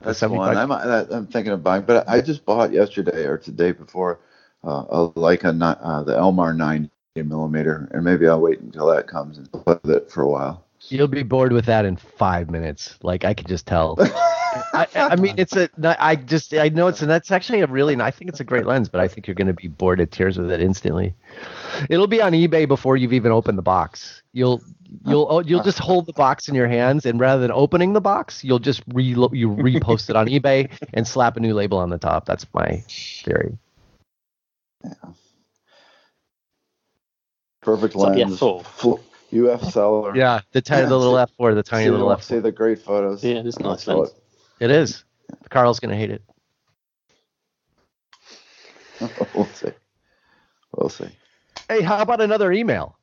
That's 0.00 0.20
the 0.20 0.28
one. 0.28 0.54
I'm, 0.54 0.70
I'm 0.70 1.26
thinking 1.28 1.52
of 1.52 1.62
buying, 1.62 1.84
but 1.84 2.06
I 2.06 2.20
just 2.20 2.44
bought 2.44 2.72
yesterday 2.72 3.24
or 3.24 3.38
today 3.38 3.72
before 3.72 4.20
uh, 4.64 4.84
a 4.88 5.08
Leica, 5.10 5.78
uh, 5.82 6.02
the 6.02 6.14
Elmar 6.14 6.56
90 6.56 6.90
millimeter, 7.16 7.88
and 7.92 8.04
maybe 8.04 8.26
I'll 8.26 8.40
wait 8.40 8.60
until 8.60 8.86
that 8.86 9.06
comes 9.06 9.38
and 9.38 9.50
play 9.52 9.78
with 9.82 9.90
it 9.90 10.10
for 10.10 10.22
a 10.22 10.28
while. 10.28 10.64
You'll 10.88 11.08
be 11.08 11.22
bored 11.22 11.52
with 11.52 11.64
that 11.66 11.84
in 11.84 11.96
five 11.96 12.50
minutes. 12.50 12.98
Like 13.02 13.24
I 13.24 13.32
could 13.32 13.48
just 13.48 13.66
tell. 13.66 13.96
I, 14.72 14.86
I, 14.94 15.16
mean, 15.16 15.34
it's 15.38 15.56
a. 15.56 15.70
I 15.98 16.16
just. 16.16 16.52
I 16.54 16.68
know 16.68 16.88
it's. 16.88 17.00
And 17.00 17.10
that's 17.10 17.30
actually 17.30 17.60
a 17.60 17.66
really. 17.66 17.98
I 18.00 18.10
think 18.10 18.28
it's 18.28 18.40
a 18.40 18.44
great 18.44 18.66
lens, 18.66 18.88
but 18.88 19.00
I 19.00 19.08
think 19.08 19.26
you're 19.26 19.34
going 19.34 19.46
to 19.46 19.54
be 19.54 19.68
bored 19.68 19.98
to 19.98 20.06
tears 20.06 20.38
with 20.38 20.50
it 20.50 20.60
instantly. 20.60 21.14
It'll 21.88 22.06
be 22.06 22.20
on 22.20 22.32
eBay 22.32 22.68
before 22.68 22.96
you've 22.96 23.12
even 23.12 23.32
opened 23.32 23.56
the 23.56 23.62
box. 23.62 24.22
You'll. 24.32 24.60
You'll. 25.06 25.26
Oh, 25.30 25.40
you'll 25.40 25.62
just 25.62 25.78
hold 25.78 26.06
the 26.06 26.12
box 26.12 26.48
in 26.48 26.54
your 26.54 26.68
hands, 26.68 27.06
and 27.06 27.18
rather 27.18 27.40
than 27.40 27.50
opening 27.50 27.94
the 27.94 28.00
box, 28.00 28.44
you'll 28.44 28.58
just 28.58 28.82
re 28.92 29.04
you 29.04 29.16
repost 29.16 30.10
it 30.10 30.16
on 30.16 30.26
eBay 30.26 30.70
and 30.92 31.06
slap 31.06 31.36
a 31.36 31.40
new 31.40 31.54
label 31.54 31.78
on 31.78 31.88
the 31.88 31.98
top. 31.98 32.26
That's 32.26 32.46
my 32.52 32.84
theory. 33.24 33.58
Yeah. 34.84 34.90
Perfect 37.62 37.96
lens. 37.96 38.38
Full. 38.38 38.64
UF 39.32 39.72
seller. 39.72 40.14
Yeah, 40.16 40.40
the 40.52 40.60
tiny 40.60 40.86
the 40.86 40.96
little 40.96 41.14
F4, 41.14 41.54
the 41.54 41.62
tiny 41.62 41.86
see, 41.86 41.90
little 41.90 42.08
F4. 42.08 42.22
See 42.22 42.38
the 42.38 42.52
great 42.52 42.78
photos. 42.78 43.24
Yeah, 43.24 43.42
it's 43.44 43.58
nice 43.58 43.86
lens. 43.86 44.14
It 44.60 44.70
is. 44.70 45.04
Carl's 45.50 45.80
gonna 45.80 45.96
hate 45.96 46.10
it. 46.10 46.22
we'll 49.34 49.46
see. 49.46 49.72
We'll 50.76 50.88
see. 50.88 51.08
Hey, 51.68 51.82
how 51.82 51.98
about 51.98 52.20
another 52.20 52.52
email? 52.52 52.96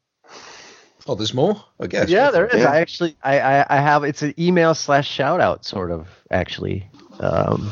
Oh, 1.07 1.15
there's 1.15 1.33
more. 1.33 1.61
I 1.79 1.87
guess. 1.87 2.09
Yeah, 2.09 2.31
there 2.31 2.47
is. 2.47 2.61
Yeah. 2.61 2.71
I 2.71 2.77
actually, 2.77 3.17
I, 3.23 3.39
I, 3.39 3.77
I, 3.77 3.81
have. 3.81 4.03
It's 4.03 4.21
an 4.21 4.33
email 4.37 4.75
slash 4.75 5.09
shout 5.09 5.41
out, 5.41 5.65
sort 5.65 5.91
of. 5.91 6.07
Actually, 6.29 6.87
um, 7.19 7.71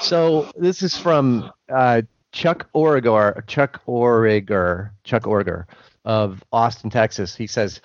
so 0.00 0.50
this 0.56 0.82
is 0.82 0.96
from 0.96 1.50
uh, 1.72 2.02
Chuck 2.32 2.66
Origar, 2.74 3.46
Chuck 3.46 3.80
Origer, 3.86 4.90
Chuck 5.04 5.22
Origer 5.22 5.66
of 6.04 6.42
Austin, 6.52 6.90
Texas. 6.90 7.36
He 7.36 7.46
says, 7.46 7.80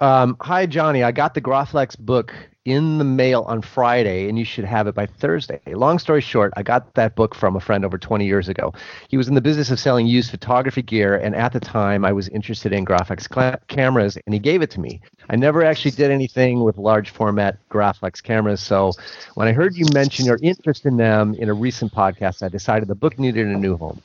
um, 0.00 0.36
"Hi 0.40 0.66
Johnny, 0.66 1.02
I 1.02 1.12
got 1.12 1.34
the 1.34 1.40
Graflex 1.40 1.98
book 1.98 2.32
in 2.64 2.98
the 2.98 3.04
mail 3.04 3.44
on 3.48 3.62
Friday, 3.62 4.28
and 4.28 4.38
you 4.38 4.44
should 4.44 4.64
have 4.64 4.86
it 4.86 4.94
by 4.94 5.06
Thursday. 5.06 5.58
Long 5.68 5.98
story 5.98 6.20
short, 6.20 6.52
I 6.54 6.62
got 6.62 6.94
that 6.94 7.16
book 7.16 7.34
from 7.34 7.56
a 7.56 7.60
friend 7.60 7.82
over 7.82 7.96
20 7.96 8.26
years 8.26 8.46
ago. 8.46 8.74
He 9.08 9.16
was 9.16 9.26
in 9.26 9.34
the 9.34 9.40
business 9.40 9.70
of 9.70 9.80
selling 9.80 10.06
used 10.06 10.30
photography 10.30 10.82
gear, 10.82 11.16
and 11.16 11.34
at 11.34 11.52
the 11.54 11.60
time, 11.60 12.04
I 12.04 12.12
was 12.12 12.28
interested 12.28 12.72
in 12.74 12.84
Graflex 12.84 13.32
cl- 13.32 13.56
cameras, 13.68 14.18
and 14.26 14.34
he 14.34 14.38
gave 14.38 14.60
it 14.60 14.70
to 14.72 14.80
me. 14.80 15.00
I 15.30 15.36
never 15.36 15.64
actually 15.64 15.92
did 15.92 16.10
anything 16.10 16.62
with 16.62 16.76
large 16.76 17.08
format 17.08 17.58
Graflex 17.70 18.22
cameras, 18.22 18.60
so 18.60 18.92
when 19.34 19.48
I 19.48 19.52
heard 19.52 19.74
you 19.74 19.86
mention 19.94 20.26
your 20.26 20.38
interest 20.42 20.84
in 20.84 20.98
them 20.98 21.34
in 21.38 21.48
a 21.48 21.54
recent 21.54 21.92
podcast, 21.94 22.42
I 22.42 22.48
decided 22.48 22.88
the 22.88 22.94
book 22.94 23.18
needed 23.18 23.46
a 23.46 23.56
new 23.56 23.78
home. 23.78 24.02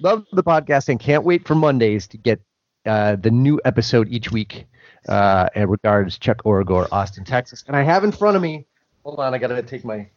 Love 0.00 0.24
the 0.32 0.42
podcast 0.42 0.88
and 0.88 0.98
can't 0.98 1.24
wait 1.24 1.46
for 1.46 1.54
Mondays 1.54 2.06
to 2.08 2.16
get 2.16 2.40
uh, 2.86 3.16
the 3.16 3.30
new 3.30 3.60
episode 3.66 4.08
each 4.08 4.32
week 4.32 4.64
uh, 5.08 5.48
in 5.54 5.68
regards 5.68 6.18
Chuck 6.18 6.42
Origor, 6.44 6.86
Austin, 6.92 7.24
Texas. 7.24 7.64
And 7.66 7.76
I 7.76 7.82
have 7.82 8.04
in 8.04 8.12
front 8.12 8.36
of 8.36 8.42
me, 8.42 8.66
hold 9.04 9.18
on, 9.18 9.34
I 9.34 9.38
got 9.38 9.48
to 9.48 9.62
take 9.62 9.84
my 9.84 10.08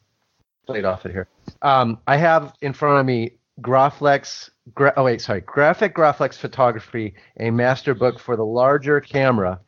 plate 0.65 0.85
off 0.85 1.05
it 1.05 1.11
here. 1.11 1.27
Um, 1.61 1.99
I 2.07 2.17
have 2.17 2.53
in 2.61 2.73
front 2.73 2.99
of 2.99 3.05
me 3.05 3.31
Graflex, 3.61 4.49
gra- 4.73 4.93
oh 4.97 5.03
wait, 5.03 5.21
sorry, 5.21 5.41
Graphic 5.41 5.95
Graflex 5.95 6.37
Photography, 6.37 7.13
a 7.39 7.49
master 7.49 7.93
book 7.93 8.19
for 8.19 8.35
the 8.35 8.45
larger 8.45 9.01
camera. 9.01 9.59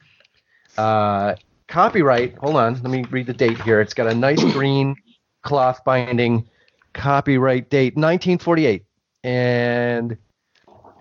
Uh, 0.78 1.36
copyright, 1.68 2.36
hold 2.38 2.56
on, 2.56 2.74
let 2.76 2.86
me 2.86 3.04
read 3.12 3.28
the 3.28 3.34
date 3.34 3.62
here. 3.62 3.82
It's 3.82 3.94
got 3.94 4.08
a 4.08 4.16
nice 4.16 4.44
green 4.54 4.96
cloth 5.44 5.84
binding, 5.84 6.48
copyright 6.94 7.70
date 7.70 7.96
1948. 7.96 8.84
And 9.24 10.18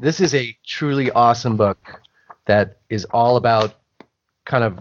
this 0.01 0.21
is 0.21 0.35
a 0.35 0.57
truly 0.67 1.11
awesome 1.13 1.57
book 1.57 2.01
that 2.47 2.79
is 2.89 3.05
all 3.07 3.37
about 3.37 3.82
kind 4.45 4.65
of 4.65 4.79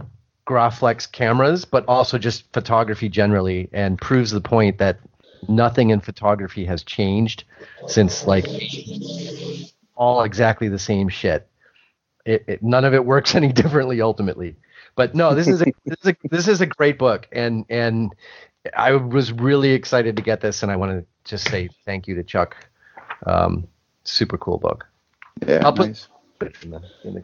Graflex 0.47 1.12
cameras, 1.12 1.66
but 1.66 1.86
also 1.88 2.18
just 2.18 2.51
photography 2.51 3.09
generally, 3.09 3.70
and 3.72 3.99
proves 3.99 4.32
the 4.32 4.41
point 4.41 4.80
that 4.80 4.99
nothing 5.47 5.89
in 5.89 6.01
photography 6.01 6.66
has 6.66 6.84
changed 6.84 7.43
since 7.88 8.26
like 8.26 8.45
all 9.95 10.24
exactly 10.24 10.68
the 10.68 10.80
same 10.80 11.09
shit. 11.09 11.47
It, 12.26 12.43
it, 12.47 12.64
none 12.64 12.86
of 12.86 12.93
it 12.93 13.05
works 13.05 13.36
any 13.36 13.51
differently 13.51 14.01
ultimately. 14.01 14.55
But 14.95 15.16
no, 15.16 15.34
this 15.36 15.47
is 15.47 15.62
a 15.62 15.66
this 15.86 15.97
is 16.01 16.07
a 16.07 16.16
this 16.30 16.47
is 16.47 16.62
a 16.62 16.66
great 16.66 16.97
book, 16.97 17.28
and 17.32 17.66
and 17.70 18.14
I 18.76 18.93
was 18.93 19.32
really 19.32 19.72
excited 19.72 20.16
to 20.18 20.22
get 20.22 20.41
this, 20.41 20.64
and 20.64 20.72
I 20.72 20.76
want 20.76 20.91
to 20.91 21.05
just 21.24 21.49
say 21.49 21.70
thank 21.86 22.07
you 22.07 22.16
to 22.16 22.24
Chuck. 22.24 22.55
Um, 23.26 23.68
super 24.03 24.38
cool 24.38 24.57
book. 24.57 24.88
Yeah, 25.47 25.62
I'll 25.64 25.74
nice. 25.74 26.07
put 26.39 26.49
it 26.49 26.64
in 26.64 26.72
the, 26.72 26.82
in 27.03 27.14
the 27.16 27.24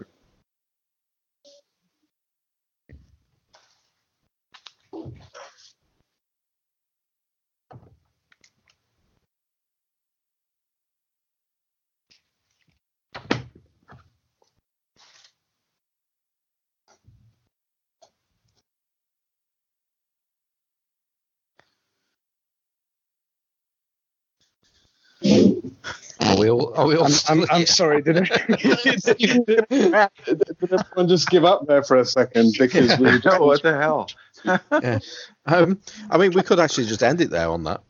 Are 26.21 26.37
we 26.37 26.49
all? 26.49 26.73
Are 26.75 26.87
we 26.87 26.95
all 26.95 27.05
I'm, 27.05 27.41
I'm, 27.41 27.45
I'm 27.51 27.65
sorry. 27.65 28.01
Did, 28.01 28.15
did, 28.47 29.69
everyone 29.69 31.07
just 31.07 31.29
give 31.29 31.45
up 31.45 31.67
there 31.67 31.83
for 31.83 31.97
a 31.97 32.05
second 32.05 32.55
because 32.57 32.97
we? 32.97 33.09
oh, 33.25 33.45
what 33.45 33.61
the 33.61 33.77
hell? 33.77 34.09
yeah. 34.81 34.99
Um, 35.45 35.79
I 36.09 36.17
mean, 36.17 36.31
we 36.31 36.41
could 36.43 36.59
actually 36.59 36.85
just 36.85 37.03
end 37.03 37.21
it 37.21 37.29
there 37.29 37.49
on 37.49 37.63
that. 37.63 37.81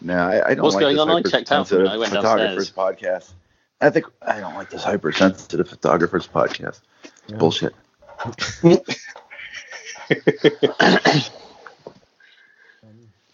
No, 0.00 0.16
I, 0.16 0.50
I 0.50 0.54
don't. 0.54 0.64
What's 0.64 0.76
like 0.76 0.82
going 0.82 0.98
on? 0.98 1.10
I 1.10 1.22
checked 1.22 1.52
out. 1.52 1.72
I 1.72 1.96
went 1.96 2.12
photographers 2.12 2.70
downstairs. 2.70 2.72
podcast. 2.72 3.32
I 3.80 3.90
think 3.90 4.06
I 4.22 4.40
don't 4.40 4.54
like 4.54 4.70
this 4.70 4.84
hypersensitive 4.84 5.68
photographers 5.68 6.28
podcast. 6.28 6.80
Yeah. 7.26 7.36
Bullshit. 7.36 7.74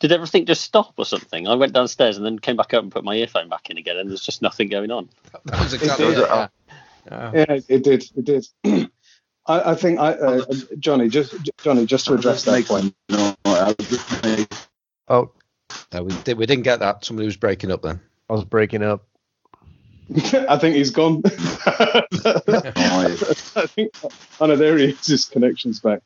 Did 0.01 0.13
everything 0.13 0.47
just 0.47 0.63
stop 0.63 0.95
or 0.97 1.05
something? 1.05 1.49
I 1.49 1.55
went 1.55 1.73
downstairs 1.73 2.17
and 2.17 2.25
then 2.25 2.39
came 2.39 2.57
back 2.57 2.73
up 2.73 2.83
and 2.83 2.93
put 2.93 3.05
my 3.05 3.17
earphone 3.17 3.49
back 3.49 3.69
in 3.71 3.79
again, 3.79 3.97
and 3.97 4.09
there's 4.09 4.25
just 4.25 4.43
nothing 4.43 4.69
going 4.69 4.91
on. 4.91 5.09
That 5.45 5.61
was 5.61 5.75
exactly 5.75 6.07
it. 6.07 6.19
Yeah. 6.19 6.49
Yeah. 7.11 7.31
yeah, 7.35 7.61
it 7.69 7.85
did. 7.85 8.05
It 8.17 8.25
did. 8.25 8.47
I, 9.47 9.71
I, 9.71 9.75
think 9.75 9.99
I, 9.99 10.13
uh, 10.13 10.45
Johnny, 10.79 11.09
just 11.09 11.35
Johnny, 11.63 11.87
just 11.87 12.07
to 12.07 12.15
address 12.15 12.45
that 12.45 12.67
point. 12.67 12.95
No, 13.09 13.35
oh, 15.09 15.31
no, 15.93 16.03
we 16.03 16.13
did. 16.23 16.37
We 16.37 16.45
didn't 16.45 16.65
get 16.65 16.81
that. 16.81 17.05
Somebody 17.05 17.27
was 17.27 17.37
breaking 17.39 17.73
up 17.73 17.83
then. 17.83 17.99
I 18.29 18.35
was 18.35 18.45
breaking 18.45 18.83
up. 18.83 19.07
I 20.49 20.59
think 20.59 20.77
he's 20.77 20.91
gone. 20.91 21.23
I 21.27 22.03
think. 23.67 23.91
Oh 24.41 24.47
no, 24.47 24.57
there 24.57 24.77
he 24.77 24.91
is. 24.91 25.07
His 25.07 25.25
connection's 25.25 25.81
back. 25.81 26.01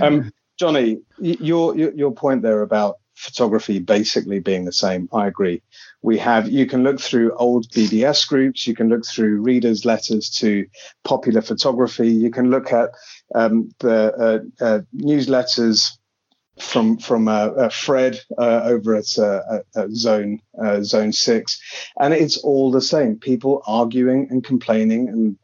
Um, 0.00 0.32
Johnny, 0.58 1.00
your, 1.18 1.76
your 1.76 1.92
your 1.92 2.12
point 2.12 2.42
there 2.42 2.62
about 2.62 2.98
photography 3.22 3.78
basically 3.78 4.40
being 4.40 4.64
the 4.64 4.72
same. 4.72 5.08
I 5.12 5.28
agree. 5.28 5.62
We 6.02 6.18
have 6.18 6.48
you 6.48 6.66
can 6.66 6.82
look 6.82 7.00
through 7.00 7.36
old 7.36 7.70
BBS 7.70 8.26
groups, 8.28 8.66
you 8.66 8.74
can 8.74 8.88
look 8.88 9.06
through 9.06 9.40
readers' 9.40 9.84
letters 9.84 10.28
to 10.40 10.66
popular 11.04 11.40
photography, 11.40 12.10
you 12.10 12.30
can 12.30 12.50
look 12.50 12.72
at 12.72 12.90
um, 13.34 13.70
the 13.78 14.44
uh, 14.60 14.64
uh, 14.64 14.80
newsletters 14.96 15.96
from 16.62 16.96
from 16.96 17.28
uh, 17.28 17.48
uh, 17.48 17.68
Fred 17.68 18.20
uh, 18.38 18.62
over 18.64 18.94
at, 18.94 19.18
uh, 19.18 19.60
at 19.74 19.90
Zone 19.90 20.40
uh, 20.62 20.82
Zone 20.82 21.12
Six, 21.12 21.60
and 22.00 22.14
it's 22.14 22.38
all 22.38 22.70
the 22.70 22.80
same. 22.80 23.18
People 23.18 23.62
arguing 23.66 24.28
and 24.30 24.44
complaining 24.44 25.08
and 25.08 25.36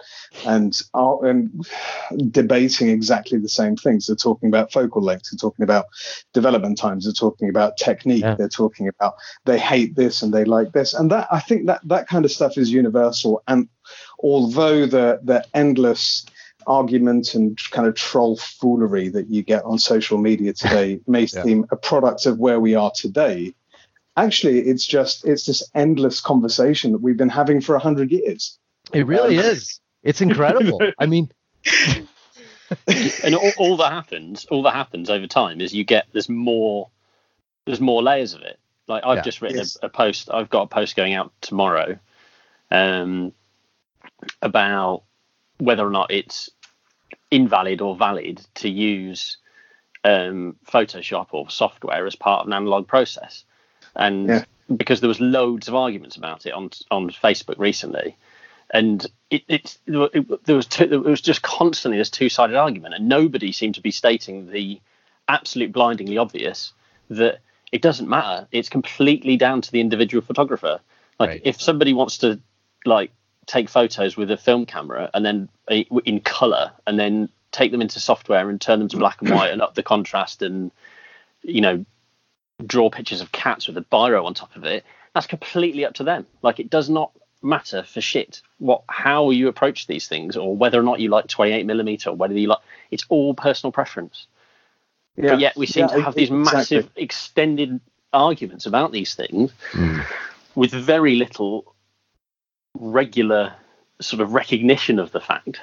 and 0.47 0.81
and 1.23 2.33
debating 2.33 2.89
exactly 2.89 3.39
the 3.39 3.49
same 3.49 3.77
things. 3.77 4.07
They're 4.07 4.17
talking 4.17 4.49
about 4.49 4.73
focal 4.73 5.03
lengths. 5.03 5.31
They're 5.31 5.39
talking 5.39 5.65
about 5.65 5.87
development 6.33 6.79
times. 6.79 7.05
They're 7.05 7.13
talking 7.13 7.49
about 7.49 7.77
technique. 7.77 8.23
Yeah. 8.23 8.35
They're 8.35 8.49
talking 8.49 8.89
about 8.89 9.15
they 9.45 9.59
hate 9.59 9.97
this 9.97 10.23
and 10.23 10.33
they 10.33 10.45
like 10.45 10.73
this. 10.73 10.95
And 10.95 11.11
that 11.11 11.29
I 11.31 11.41
think 11.41 11.67
that 11.67 11.81
that 11.89 12.09
kind 12.09 12.25
of 12.25 12.31
stuff 12.31 12.57
is 12.57 12.71
universal. 12.71 13.43
And 13.49 13.69
although 14.21 14.87
the 14.87 15.21
the 15.23 15.45
endless 15.55 16.25
argument 16.69 17.35
and 17.35 17.59
kind 17.71 17.89
of 17.89 17.95
troll 17.95 18.37
foolery 18.37 19.09
that 19.09 19.29
you 19.29 19.43
get 19.43 19.65
on 19.65 19.79
social 19.79 20.19
media 20.19 20.53
today 20.53 21.01
may 21.07 21.23
yeah. 21.23 21.43
seem 21.43 21.67
a 21.71 21.77
product 21.77 22.27
of 22.27 22.39
where 22.39 22.61
we 22.61 22.75
are 22.75 22.93
today. 22.95 23.55
Actually 24.17 24.61
it's 24.61 24.87
just 24.87 25.27
it's 25.27 25.47
this 25.47 25.69
endless 25.75 26.21
conversation 26.21 26.93
that 26.93 26.99
we've 26.99 27.17
been 27.17 27.29
having 27.29 27.61
for 27.61 27.75
a 27.75 27.79
hundred 27.79 28.13
years. 28.13 28.59
It 28.93 29.07
really 29.07 29.39
um, 29.39 29.45
is. 29.45 29.81
It's 30.03 30.21
incredible. 30.21 30.81
I 30.99 31.07
mean 31.07 31.31
and 33.25 33.35
all, 33.35 33.53
all, 33.59 33.77
that 33.79 33.93
happens 33.93 34.45
all 34.47 34.63
that 34.63 34.75
happens 34.75 35.11
over 35.11 35.27
time 35.27 35.61
is 35.61 35.75
you 35.75 35.85
get 35.85 36.07
there's 36.13 36.29
more 36.29 36.89
there's 37.65 37.81
more 37.81 38.03
layers 38.03 38.35
of 38.35 38.43
it. 38.43 38.59
Like 38.87 39.05
i've 39.05 39.19
yeah, 39.19 39.23
just 39.23 39.43
written 39.43 39.61
a, 39.61 39.87
a, 39.87 39.89
post 39.89 40.31
i've 40.33 40.49
got 40.49 40.63
a 40.63 40.67
post 40.67 40.97
going 40.97 41.13
out 41.13 41.33
tomorrow 41.43 41.99
um 42.71 43.33
about 44.41 45.03
whether 45.59 45.87
or 45.87 45.91
not 45.91 46.11
it's 46.11 46.51
invalid 47.31 47.81
or 47.81 47.97
valid 47.97 48.45
to 48.55 48.69
use 48.69 49.37
um, 50.05 50.57
Photoshop 50.67 51.29
or 51.33 51.51
software 51.51 52.07
as 52.07 52.17
part 52.17 52.43
of 52.43 52.47
an 52.47 52.53
analog 52.53 52.87
process. 52.87 53.45
And 53.95 54.29
yeah. 54.29 54.45
because 54.77 55.01
there 55.01 55.09
was 55.09 55.21
loads 55.21 55.69
of 55.69 55.75
arguments 55.75 56.17
about 56.17 56.47
it 56.47 56.53
on 56.53 56.71
on 56.91 57.11
Facebook 57.11 57.59
recently, 57.59 58.17
and 58.71 59.05
it, 59.31 59.43
it, 59.49 59.79
it 59.87 60.45
there 60.45 60.57
was 60.57 60.67
two, 60.67 60.85
it 60.85 61.03
was 61.03 61.21
just 61.21 61.43
constantly 61.43 61.99
this 61.99 62.11
two 62.11 62.29
sided 62.29 62.57
argument, 62.57 62.95
and 62.95 63.09
nobody 63.09 63.53
seemed 63.53 63.75
to 63.75 63.81
be 63.81 63.91
stating 63.91 64.51
the 64.51 64.81
absolute 65.29 65.73
blindingly 65.73 66.19
obvious 66.19 66.73
that 67.11 67.41
it 67.73 67.83
doesn't 67.83 68.09
matter. 68.09 68.47
It's 68.53 68.69
completely 68.69 69.37
down 69.37 69.61
to 69.63 69.73
the 69.73 69.81
individual 69.81 70.23
photographer. 70.23 70.81
Like 71.19 71.31
right. 71.31 71.43
if 71.45 71.61
somebody 71.61 71.93
wants 71.93 72.19
to 72.19 72.41
like 72.85 73.11
take 73.49 73.69
photos 73.69 74.17
with 74.17 74.31
a 74.31 74.37
film 74.37 74.67
camera 74.67 75.11
and 75.15 75.25
then 75.25 75.49
in 76.05 76.21
color 76.21 76.71
and 76.87 76.99
then 76.99 77.29
take 77.51 77.73
them 77.73 77.81
into 77.81 77.99
software 77.99 78.49
and 78.49 78.61
turn 78.61 78.79
them 78.79 78.89
to 78.89 78.99
black 78.99 79.21
and 79.21 79.31
white 79.31 79.51
and 79.51 79.63
up 79.63 79.75
the 79.75 79.83
contrast 79.83 80.43
and 80.43 80.71
you 81.43 81.61
know 81.61 81.85
draw 82.65 82.91
pictures 82.91 83.21
of 83.21 83.33
cats 83.33 83.67
with 83.67 83.77
a 83.77 83.81
biro 83.81 84.25
on 84.25 84.35
top 84.35 84.55
of 84.55 84.65
it 84.65 84.85
that's 85.15 85.27
completely 85.27 85.85
up 85.85 85.95
to 85.95 86.05
them 86.05 86.27
like 86.43 86.61
it 86.61 86.69
does 86.69 86.91
not 86.91 87.11
matter 87.41 87.83
for 87.85 88.01
shit 88.01 88.43
what 88.59 88.83
how 88.89 89.31
you 89.31 89.49
approach 89.49 89.87
these 89.87 90.09
things 90.09 90.37
or 90.37 90.55
whether 90.55 90.79
or 90.79 90.83
not 90.83 91.01
you 91.01 91.09
like 91.09 91.27
28 91.27 91.65
millimeter 91.65 92.11
or 92.11 92.17
whether 92.17 92.35
you 92.35 92.49
like 92.49 92.59
it's 92.91 93.07
all 93.09 93.33
personal 93.33 93.73
preference 93.73 94.27
yeah. 95.17 95.31
but 95.31 95.41
yet 95.41 95.57
we 95.57 95.65
seem 95.65 95.87
yeah, 95.89 95.97
to 95.97 96.03
have 96.03 96.15
these 96.15 96.31
massive 96.31 96.91
extended 96.97 97.81
arguments 98.13 98.67
about 98.67 98.93
these 98.93 99.15
things 99.15 99.53
mm. 99.73 100.05
with 100.55 100.73
very 100.73 101.15
little 101.15 101.75
regular 102.75 103.53
sort 104.01 104.21
of 104.21 104.33
recognition 104.33 104.99
of 104.99 105.13
the 105.13 105.21
fact 105.21 105.61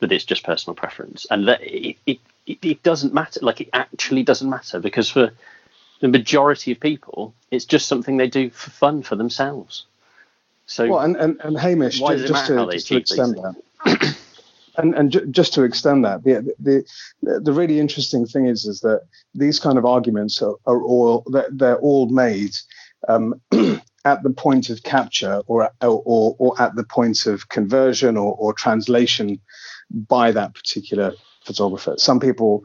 that 0.00 0.12
it's 0.12 0.24
just 0.24 0.44
personal 0.44 0.74
preference 0.74 1.26
and 1.30 1.48
that 1.48 1.60
it, 1.62 1.96
it, 2.06 2.18
it 2.46 2.82
doesn't 2.82 3.14
matter 3.14 3.40
like 3.42 3.60
it 3.60 3.68
actually 3.72 4.22
doesn't 4.22 4.48
matter 4.48 4.78
because 4.80 5.10
for 5.10 5.30
the 6.00 6.08
majority 6.08 6.72
of 6.72 6.80
people 6.80 7.34
it's 7.50 7.64
just 7.64 7.88
something 7.88 8.16
they 8.16 8.28
do 8.28 8.50
for 8.50 8.70
fun 8.70 9.02
for 9.02 9.16
themselves. 9.16 9.86
So 10.66 10.88
well 10.88 11.00
and, 11.00 11.16
and, 11.16 11.40
and 11.42 11.58
hamish 11.58 11.98
just, 11.98 12.26
just, 12.26 12.46
to, 12.46 12.66
just 12.70 12.88
to 12.88 12.96
extend 12.96 13.36
that. 13.36 14.16
and 14.76 14.94
and 14.94 15.10
ju- 15.10 15.26
just 15.26 15.54
to 15.54 15.62
extend 15.62 16.04
that 16.04 16.24
the, 16.24 16.54
the 16.58 17.40
the 17.40 17.52
really 17.52 17.80
interesting 17.80 18.26
thing 18.26 18.46
is 18.46 18.64
is 18.64 18.80
that 18.80 19.02
these 19.34 19.58
kind 19.58 19.78
of 19.78 19.84
arguments 19.84 20.42
are, 20.42 20.56
are 20.66 20.82
all 20.82 21.24
they're, 21.26 21.48
they're 21.50 21.78
all 21.78 22.08
made 22.08 22.54
um, 23.08 23.40
at 24.06 24.22
the 24.22 24.30
point 24.30 24.70
of 24.70 24.82
capture 24.84 25.42
or, 25.48 25.70
or, 25.82 26.36
or 26.38 26.62
at 26.62 26.76
the 26.76 26.84
point 26.84 27.26
of 27.26 27.48
conversion 27.48 28.16
or, 28.16 28.34
or 28.36 28.54
translation 28.54 29.40
by 29.90 30.30
that 30.30 30.54
particular 30.54 31.12
photographer. 31.44 31.94
Some 31.98 32.20
people 32.20 32.62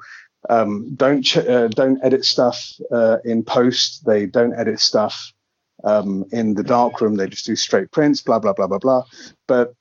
um, 0.49 0.93
don't 0.95 1.23
ch- 1.23 1.37
uh, 1.37 1.67
don't 1.69 1.99
edit 2.03 2.25
stuff 2.25 2.63
uh, 2.91 3.17
in 3.25 3.43
post. 3.43 4.05
They 4.05 4.27
don't 4.27 4.53
edit 4.53 4.79
stuff 4.79 5.33
um, 5.83 6.25
in 6.31 6.53
the 6.53 6.63
darkroom. 6.63 7.15
They 7.15 7.27
just 7.27 7.45
do 7.45 7.55
straight 7.55 7.91
prints. 7.91 8.21
Blah 8.21 8.39
blah 8.39 8.53
blah 8.53 8.67
blah 8.67 8.79
blah. 8.79 9.03
But 9.47 9.73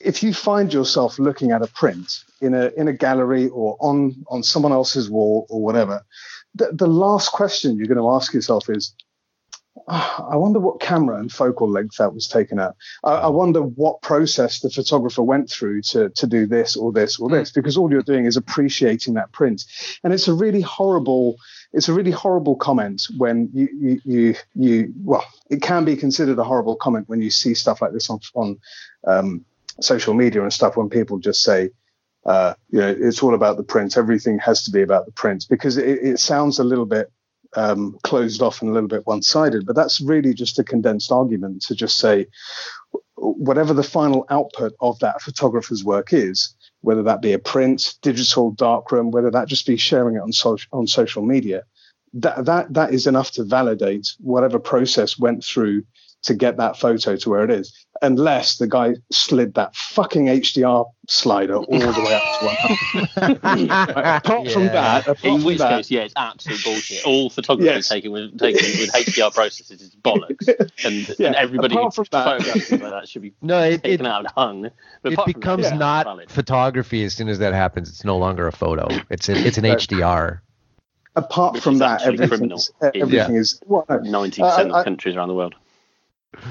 if 0.00 0.22
you 0.22 0.32
find 0.34 0.72
yourself 0.72 1.18
looking 1.18 1.50
at 1.52 1.62
a 1.62 1.68
print 1.68 2.24
in 2.40 2.54
a 2.54 2.70
in 2.76 2.88
a 2.88 2.92
gallery 2.92 3.48
or 3.48 3.76
on 3.80 4.24
on 4.28 4.42
someone 4.42 4.72
else's 4.72 5.10
wall 5.10 5.46
or 5.48 5.62
whatever, 5.62 6.04
the, 6.54 6.70
the 6.72 6.88
last 6.88 7.30
question 7.32 7.76
you're 7.76 7.86
going 7.86 7.98
to 7.98 8.10
ask 8.10 8.32
yourself 8.34 8.68
is, 8.68 8.94
I 9.88 10.36
wonder 10.36 10.58
what 10.58 10.80
camera 10.80 11.18
and 11.18 11.30
focal 11.30 11.68
length 11.68 11.98
that 11.98 12.14
was 12.14 12.26
taken 12.26 12.58
at. 12.58 12.74
I, 13.04 13.12
I, 13.12 13.26
wonder 13.28 13.60
what 13.60 14.02
process 14.02 14.60
the 14.60 14.70
photographer 14.70 15.22
went 15.22 15.50
through 15.50 15.82
to, 15.82 16.10
to 16.10 16.26
do 16.26 16.46
this 16.46 16.76
or 16.76 16.92
this 16.92 17.18
or 17.18 17.28
this, 17.28 17.50
because 17.52 17.76
all 17.76 17.90
you're 17.90 18.02
doing 18.02 18.26
is 18.26 18.36
appreciating 18.36 19.14
that 19.14 19.32
print. 19.32 19.64
And 20.02 20.12
it's 20.12 20.28
a 20.28 20.34
really 20.34 20.62
horrible, 20.62 21.36
it's 21.72 21.88
a 21.88 21.92
really 21.92 22.10
horrible 22.10 22.56
comment 22.56 23.06
when 23.16 23.50
you, 23.52 23.68
you, 23.72 24.00
you, 24.04 24.34
you 24.54 24.92
well, 25.04 25.24
it 25.50 25.62
can 25.62 25.84
be 25.84 25.96
considered 25.96 26.38
a 26.38 26.44
horrible 26.44 26.76
comment 26.76 27.08
when 27.08 27.20
you 27.20 27.30
see 27.30 27.54
stuff 27.54 27.82
like 27.82 27.92
this 27.92 28.10
on, 28.10 28.20
on 28.34 28.58
um, 29.06 29.44
social 29.80 30.14
media 30.14 30.42
and 30.42 30.52
stuff 30.52 30.76
when 30.76 30.88
people 30.88 31.18
just 31.18 31.42
say, 31.42 31.70
uh, 32.24 32.54
you 32.70 32.80
know, 32.80 32.96
it's 32.98 33.22
all 33.22 33.34
about 33.34 33.56
the 33.56 33.62
print. 33.62 33.96
Everything 33.96 34.38
has 34.40 34.64
to 34.64 34.70
be 34.72 34.82
about 34.82 35.06
the 35.06 35.12
print 35.12 35.46
because 35.48 35.76
it, 35.76 35.86
it 36.02 36.18
sounds 36.18 36.58
a 36.58 36.64
little 36.64 36.86
bit 36.86 37.12
um, 37.54 37.98
closed 38.02 38.42
off 38.42 38.60
and 38.60 38.70
a 38.70 38.74
little 38.74 38.88
bit 38.88 39.06
one 39.06 39.22
sided. 39.22 39.66
But 39.66 39.76
that's 39.76 40.00
really 40.00 40.34
just 40.34 40.58
a 40.58 40.64
condensed 40.64 41.12
argument 41.12 41.62
to 41.62 41.74
just 41.74 41.98
say 41.98 42.26
whatever 43.16 43.72
the 43.72 43.82
final 43.82 44.26
output 44.30 44.72
of 44.80 44.98
that 45.00 45.22
photographer's 45.22 45.84
work 45.84 46.12
is, 46.12 46.54
whether 46.82 47.02
that 47.02 47.22
be 47.22 47.32
a 47.32 47.38
print, 47.38 47.94
digital, 48.02 48.50
darkroom, 48.50 49.10
whether 49.10 49.30
that 49.30 49.48
just 49.48 49.66
be 49.66 49.76
sharing 49.76 50.16
it 50.16 50.20
on, 50.22 50.32
social 50.32 50.68
on 50.72 50.86
social 50.86 51.22
media, 51.22 51.62
that, 52.12 52.44
that, 52.44 52.72
that 52.72 52.94
is 52.94 53.06
enough 53.06 53.30
to 53.32 53.44
validate 53.44 54.08
whatever 54.20 54.58
process 54.58 55.18
went 55.18 55.44
through 55.44 55.82
to 56.26 56.34
get 56.34 56.56
that 56.58 56.76
photo 56.76 57.16
to 57.16 57.30
where 57.30 57.44
it 57.44 57.50
is, 57.50 57.86
unless 58.02 58.58
the 58.58 58.66
guy 58.66 58.94
slid 59.10 59.54
that 59.54 59.74
fucking 59.74 60.26
HDR 60.26 60.86
slider 61.08 61.56
all 61.56 61.64
the 61.64 62.00
way 62.02 62.14
up 62.14 62.40
to 62.40 62.46
100. 63.44 63.70
apart 64.16 64.46
yeah. 64.46 64.52
from 64.52 64.64
that, 64.66 65.06
apart 65.06 65.24
in 65.24 65.44
which 65.44 65.58
that, 65.58 65.76
case, 65.76 65.90
yeah, 65.90 66.02
it's 66.02 66.14
absolute 66.16 66.62
bullshit. 66.64 67.04
All 67.06 67.30
photography 67.30 67.66
yes. 67.66 67.88
taken 67.88 68.12
with 68.12 68.38
taken 68.38 68.64
with 68.80 68.92
HDR 68.92 69.32
processes 69.32 69.80
is 69.80 69.94
bollocks, 69.96 70.48
and, 70.84 71.14
yeah. 71.18 71.28
and 71.28 71.36
everybody 71.36 71.76
who 71.76 71.90
photographs 71.90 72.70
like 72.70 72.80
that 72.80 73.08
should 73.08 73.22
be 73.22 73.32
no, 73.42 73.62
it, 73.62 73.82
taken 73.82 74.06
it, 74.06 74.08
out 74.08 74.20
and 74.20 74.28
hung. 74.36 74.70
But 75.02 75.12
it 75.12 75.24
becomes 75.26 75.70
that, 75.70 75.78
not 75.78 76.06
valid. 76.06 76.30
photography 76.30 77.04
as 77.04 77.14
soon 77.14 77.28
as 77.28 77.38
that 77.38 77.54
happens. 77.54 77.88
It's 77.88 78.04
no 78.04 78.18
longer 78.18 78.46
a 78.46 78.52
photo. 78.52 78.88
It's 79.10 79.28
a, 79.28 79.36
it's 79.36 79.58
an 79.58 79.64
HDR 79.64 80.40
apart 81.14 81.54
Which 81.54 81.62
from 81.62 81.78
that, 81.78 82.02
everything, 82.02 82.52
is, 82.52 82.70
everything 82.82 83.34
yeah. 83.34 83.40
is 83.40 83.60
ninety 83.66 84.42
well, 84.42 84.50
percent 84.50 84.70
uh, 84.70 84.78
of 84.78 84.84
countries 84.84 85.16
around 85.16 85.28
the 85.28 85.34
world. 85.34 85.54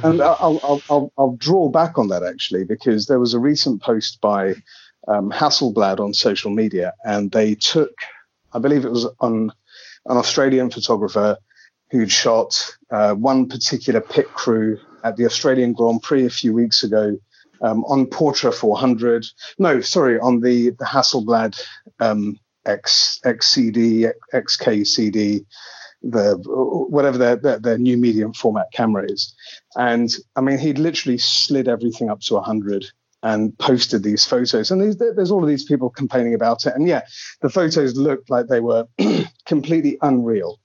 And 0.04 0.22
I'll, 0.22 0.60
I'll, 0.64 0.82
I'll, 0.90 1.14
I'll, 1.18 1.36
draw 1.38 1.70
back 1.70 1.98
on 1.98 2.10
that 2.10 2.24
actually 2.24 2.64
because 2.64 3.08
there 3.08 3.20
was 3.20 3.34
a 3.34 3.40
recent 3.40 3.82
post 3.82 4.20
by 4.22 4.56
um, 5.08 5.32
Hasselblad 5.32 6.00
on 6.00 6.14
social 6.14 6.52
media, 6.52 6.94
and 7.04 7.32
they 7.32 7.56
took, 7.56 7.94
I 8.54 8.60
believe 8.60 8.86
it 8.86 8.92
was 8.92 9.08
on 9.20 9.52
an 10.06 10.18
Australian 10.18 10.70
photographer 10.70 11.38
who'd 11.92 12.12
shot 12.12 12.76
uh, 12.92 13.14
one 13.14 13.48
particular 13.48 14.02
pit 14.02 14.28
crew 14.34 14.80
at 15.04 15.18
the 15.18 15.26
Australian 15.26 15.74
Grand 15.74 16.02
Prix 16.02 16.26
a 16.26 16.30
few 16.30 16.54
weeks 16.54 16.84
ago 16.84 17.18
um, 17.62 17.84
on 17.86 18.06
Portra 18.08 18.54
400. 18.54 19.26
No, 19.60 19.82
sorry, 19.82 20.20
on 20.20 20.42
the, 20.42 20.72
the 20.72 20.86
Hasselblad 20.86 21.62
um, 22.00 22.40
X 22.66 23.20
XCD, 23.24 24.12
XKCD, 24.34 25.46
the 26.06 26.38
whatever 26.90 27.18
their, 27.18 27.36
their, 27.36 27.60
their 27.60 27.78
new 27.78 27.98
medium 27.98 28.32
format 28.34 28.68
camera 28.72 29.06
is, 29.10 29.36
and 29.76 30.16
I 30.36 30.42
mean 30.42 30.58
he'd 30.60 30.80
literally 30.80 31.18
slid 31.18 31.68
everything 31.68 32.10
up 32.10 32.22
to 32.22 32.36
100 32.36 32.86
and 33.26 33.58
posted 33.58 34.04
these 34.04 34.24
photos. 34.24 34.70
And 34.70 34.94
there's 35.00 35.32
all 35.32 35.42
of 35.42 35.50
these 35.50 35.66
people 35.66 35.90
complaining 35.90 36.36
about 36.36 36.68
it. 36.68 36.76
And 36.76 36.88
yeah, 36.88 37.02
the 37.42 37.50
photos 37.50 37.96
looked 37.96 38.30
like 38.30 38.48
they 38.48 38.60
were 38.60 38.86
completely 39.48 39.98
unreal, 40.04 40.60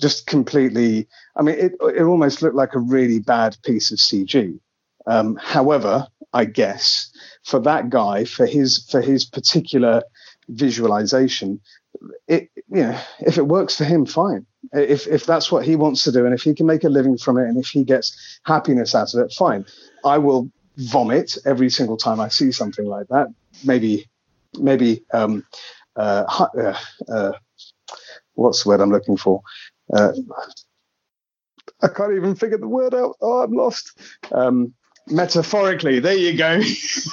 just 0.00 0.26
completely. 0.26 1.06
I 1.36 1.42
mean, 1.42 1.54
it 1.54 1.72
it 1.80 2.02
almost 2.02 2.42
looked 2.42 2.56
like 2.56 2.74
a 2.74 2.80
really 2.80 3.20
bad 3.20 3.56
piece 3.62 3.92
of 3.92 3.98
CG. 3.98 4.58
Um, 5.06 5.36
however, 5.36 6.08
I 6.32 6.46
guess 6.46 7.10
for 7.44 7.60
that 7.60 7.90
guy, 7.90 8.24
for 8.24 8.44
his 8.44 8.84
for 8.90 9.00
his 9.00 9.24
particular 9.24 10.02
visualization, 10.48 11.60
it 12.28 12.50
you 12.68 12.82
know 12.82 13.00
if 13.20 13.38
it 13.38 13.46
works 13.46 13.76
for 13.76 13.84
him, 13.84 14.06
fine. 14.06 14.46
If 14.72 15.06
if 15.06 15.26
that's 15.26 15.52
what 15.52 15.64
he 15.64 15.76
wants 15.76 16.04
to 16.04 16.12
do, 16.12 16.24
and 16.24 16.34
if 16.34 16.42
he 16.42 16.54
can 16.54 16.66
make 16.66 16.84
a 16.84 16.88
living 16.88 17.18
from 17.18 17.38
it, 17.38 17.48
and 17.48 17.58
if 17.58 17.68
he 17.68 17.84
gets 17.84 18.40
happiness 18.44 18.94
out 18.94 19.14
of 19.14 19.20
it, 19.20 19.32
fine. 19.32 19.66
I 20.04 20.18
will 20.18 20.50
vomit 20.76 21.36
every 21.46 21.70
single 21.70 21.96
time 21.96 22.20
I 22.20 22.28
see 22.28 22.52
something 22.52 22.86
like 22.86 23.06
that. 23.08 23.28
Maybe 23.64 24.08
maybe 24.58 25.04
um, 25.12 25.44
uh, 25.96 26.46
uh, 26.58 26.78
uh, 27.12 27.32
what's 28.34 28.64
the 28.64 28.70
word 28.70 28.80
I'm 28.80 28.90
looking 28.92 29.16
for? 29.16 29.42
Uh, 29.92 30.12
I 31.82 31.88
can't 31.88 32.14
even 32.14 32.34
figure 32.34 32.58
the 32.58 32.68
word 32.68 32.94
out. 32.94 33.16
Oh, 33.20 33.42
I'm 33.42 33.52
lost. 33.52 33.98
Um, 34.32 34.74
metaphorically 35.08 36.00
there 36.00 36.16
you 36.16 36.36
go. 36.36 36.60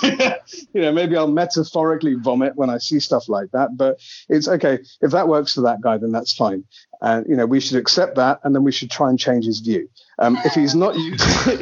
You 0.73 0.81
know 0.81 0.91
maybe 0.91 1.17
i'll 1.17 1.27
metaphorically 1.27 2.15
vomit 2.15 2.55
when 2.55 2.69
i 2.69 2.77
see 2.77 2.99
stuff 2.99 3.27
like 3.27 3.51
that 3.51 3.75
but 3.75 3.99
it's 4.29 4.47
okay. 4.47 4.79
If 5.01 5.11
that 5.11 5.27
works 5.27 5.53
for 5.53 5.61
that 5.61 5.81
guy 5.81 5.97
then 5.97 6.11
that's 6.11 6.33
fine. 6.33 6.63
And 7.01 7.25
you 7.27 7.35
know 7.35 7.45
we 7.45 7.59
should 7.59 7.77
accept 7.77 8.15
that 8.15 8.39
and 8.43 8.55
then 8.55 8.63
we 8.63 8.71
should 8.71 8.89
try 8.89 9.09
and 9.09 9.19
change 9.19 9.45
his 9.45 9.59
view 9.59 9.89
um, 10.19 10.37
if 10.45 10.53
he's 10.53 10.75
not 10.75 10.95
using 10.95 11.17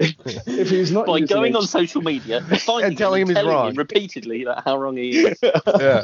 if, 0.00 0.46
if, 0.46 0.70
he's 0.70 0.90
not 0.90 1.06
by 1.06 1.20
going 1.20 1.54
on 1.54 1.66
social 1.66 2.02
media 2.02 2.44
and 2.68 2.98
telling 2.98 3.22
him 3.22 3.28
he's 3.28 3.44
wrong 3.44 3.74
repeatedly 3.74 4.44
that 4.44 4.62
how 4.64 4.76
wrong 4.78 4.96
he 4.96 5.10
is 5.18 5.38
yeah 5.42 6.02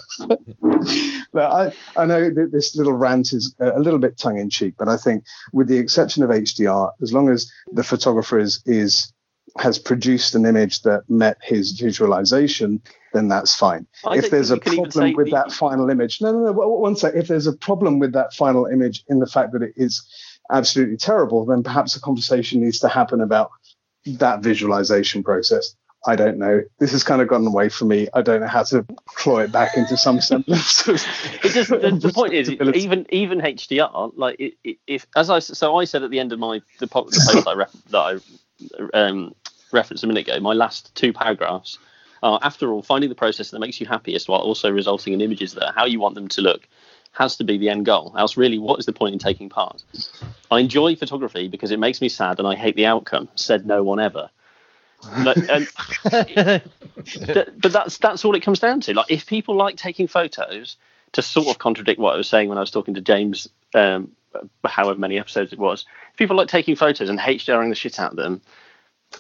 but 1.33 1.51
I, 1.53 1.73
I 1.97 2.07
know 2.07 2.31
that 2.31 2.51
this 2.53 2.77
little 2.77 2.93
rant 2.93 3.33
is 3.33 3.55
a 3.59 3.81
little 3.81 3.99
bit 3.99 4.19
tongue-in-cheek 4.19 4.75
but 4.79 4.89
i 4.89 4.97
think 4.97 5.25
with 5.53 5.69
the 5.69 5.79
exception 5.79 6.23
of 6.23 6.31
hdr 6.31 6.91
as 7.03 7.13
long 7.13 7.29
as 7.29 7.51
the 7.73 7.85
photographer 7.85 8.39
is 8.39 8.63
is 8.67 9.13
has 9.59 9.79
produced 9.79 10.35
an 10.35 10.45
image 10.45 10.83
that 10.83 11.09
met 11.09 11.39
his 11.43 11.73
visualization, 11.73 12.81
then 13.13 13.29
that's 13.29 13.55
fine. 13.55 13.87
I 14.05 14.19
if 14.19 14.31
there's 14.31 14.51
a 14.51 14.59
problem 14.59 15.15
with 15.15 15.27
the... 15.27 15.33
that 15.33 15.53
final 15.53 15.89
image, 15.89 16.21
no, 16.21 16.33
no, 16.33 16.53
no, 16.53 16.53
one 16.53 16.97
sec. 16.97 17.15
If 17.15 17.29
there's 17.29 17.47
a 17.47 17.53
problem 17.53 17.99
with 17.99 18.13
that 18.13 18.35
final 18.35 18.67
image 18.67 19.05
in 19.09 19.19
the 19.19 19.27
fact 19.27 19.53
that 19.53 19.63
it 19.63 19.73
is 19.77 20.07
absolutely 20.51 20.97
terrible, 20.97 21.45
then 21.45 21.63
perhaps 21.63 21.97
a 21.97 22.01
conversation 22.01 22.61
needs 22.61 22.79
to 22.81 22.89
happen 22.89 23.21
about 23.21 23.51
that 24.07 24.41
visualization 24.41 25.23
process. 25.23 25.75
I 26.07 26.15
don't 26.15 26.39
know. 26.39 26.63
This 26.79 26.93
has 26.93 27.03
kind 27.03 27.21
of 27.21 27.27
gotten 27.27 27.47
away 27.47 27.69
from 27.69 27.89
me. 27.89 28.07
I 28.15 28.23
don't 28.23 28.41
know 28.41 28.47
how 28.47 28.63
to 28.65 28.87
claw 29.07 29.39
it 29.39 29.51
back 29.51 29.77
into 29.77 29.97
some 29.97 30.21
semblance. 30.21 30.87
Of, 30.87 31.05
it 31.43 31.53
just, 31.53 31.71
the, 31.71 31.99
the 32.01 32.13
point 32.13 32.33
is, 32.33 32.49
even 32.51 33.07
even 33.09 33.41
HDR, 33.41 34.13
like 34.15 34.37
it, 34.39 34.79
if 34.87 35.07
as 35.17 35.31
I 35.31 35.41
so 35.41 35.77
I 35.77 35.85
said 35.85 36.05
at 36.05 36.11
the 36.11 36.21
end 36.21 36.33
of 36.33 36.39
my 36.39 36.61
the, 36.79 36.87
the 36.87 36.87
post 36.87 37.47
I 37.49 37.55
ref, 37.55 37.73
that 37.91 37.99
I 37.99 38.19
um, 38.95 39.35
referenced 39.73 40.05
a 40.05 40.07
minute 40.07 40.29
ago, 40.29 40.39
my 40.39 40.53
last 40.53 40.95
two 40.95 41.13
paragraphs 41.13 41.79
are, 42.23 42.39
after 42.43 42.73
all, 42.73 42.83
finding 42.83 43.09
the 43.09 43.17
process 43.17 43.51
that 43.51 43.59
makes 43.59 43.81
you 43.81 43.87
happiest 43.87 44.29
while 44.29 44.41
also 44.41 44.71
resulting 44.71 45.13
in 45.13 45.21
images 45.21 45.55
that 45.55 45.67
are 45.67 45.73
how 45.73 45.87
you 45.87 45.99
want 45.99 46.15
them 46.15 46.29
to 46.29 46.41
look 46.41 46.69
has 47.17 47.37
to 47.37 47.45
be 47.45 47.59
the 47.59 47.69
end 47.69 47.87
goal. 47.87 48.15
Else, 48.19 48.37
really, 48.37 48.59
what 48.59 48.79
is 48.79 48.87
the 48.87 48.93
point 48.93 49.13
in 49.13 49.19
taking 49.19 49.49
part? 49.49 49.83
I 50.51 50.61
enjoy 50.61 50.97
photography 50.97 51.49
because 51.49 51.71
it 51.71 51.79
makes 51.79 52.01
me 52.01 52.09
sad 52.09 52.39
and 52.39 52.47
I 52.47 52.55
hate 52.55 52.77
the 52.77 52.87
outcome, 52.87 53.29
said 53.35 53.67
no 53.67 53.83
one 53.83 54.01
ever. 54.01 54.31
But, 55.25 55.37
and, 55.51 55.69
but 57.61 57.73
that's 57.73 57.99
that's 57.99 58.25
all 58.25 58.35
it 58.35 58.43
comes 58.43 58.61
down 58.61 58.81
to. 58.83 58.95
Like, 58.95 59.11
if 59.11 59.27
people 59.27 59.55
like 59.57 59.77
taking 59.77 60.07
photos, 60.07 60.77
to 61.13 61.23
sort 61.23 61.49
of 61.49 61.59
contradict 61.59 61.99
what 61.99 62.15
I 62.15 62.17
was 62.17 62.29
saying 62.29 62.49
when 62.49 62.59
I 62.59 62.61
was 62.61 62.71
talking 62.71 62.95
to 62.95 63.01
James, 63.01 63.49
um, 63.75 64.13
however 64.65 64.99
many 64.99 65.19
episodes 65.19 65.53
it 65.53 65.59
was, 65.59 65.87
if 66.13 66.19
people 66.19 66.37
like 66.37 66.49
taking 66.49 66.77
photos 66.77 67.09
and 67.09 67.19
HDRing 67.19 67.71
the 67.71 67.75
shit 67.75 67.99
out 67.99 68.11
of 68.11 68.17
them, 68.17 68.43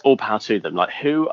all 0.04 0.16
power 0.16 0.38
to 0.40 0.60
them. 0.60 0.74
Like, 0.74 0.90
who 0.90 1.30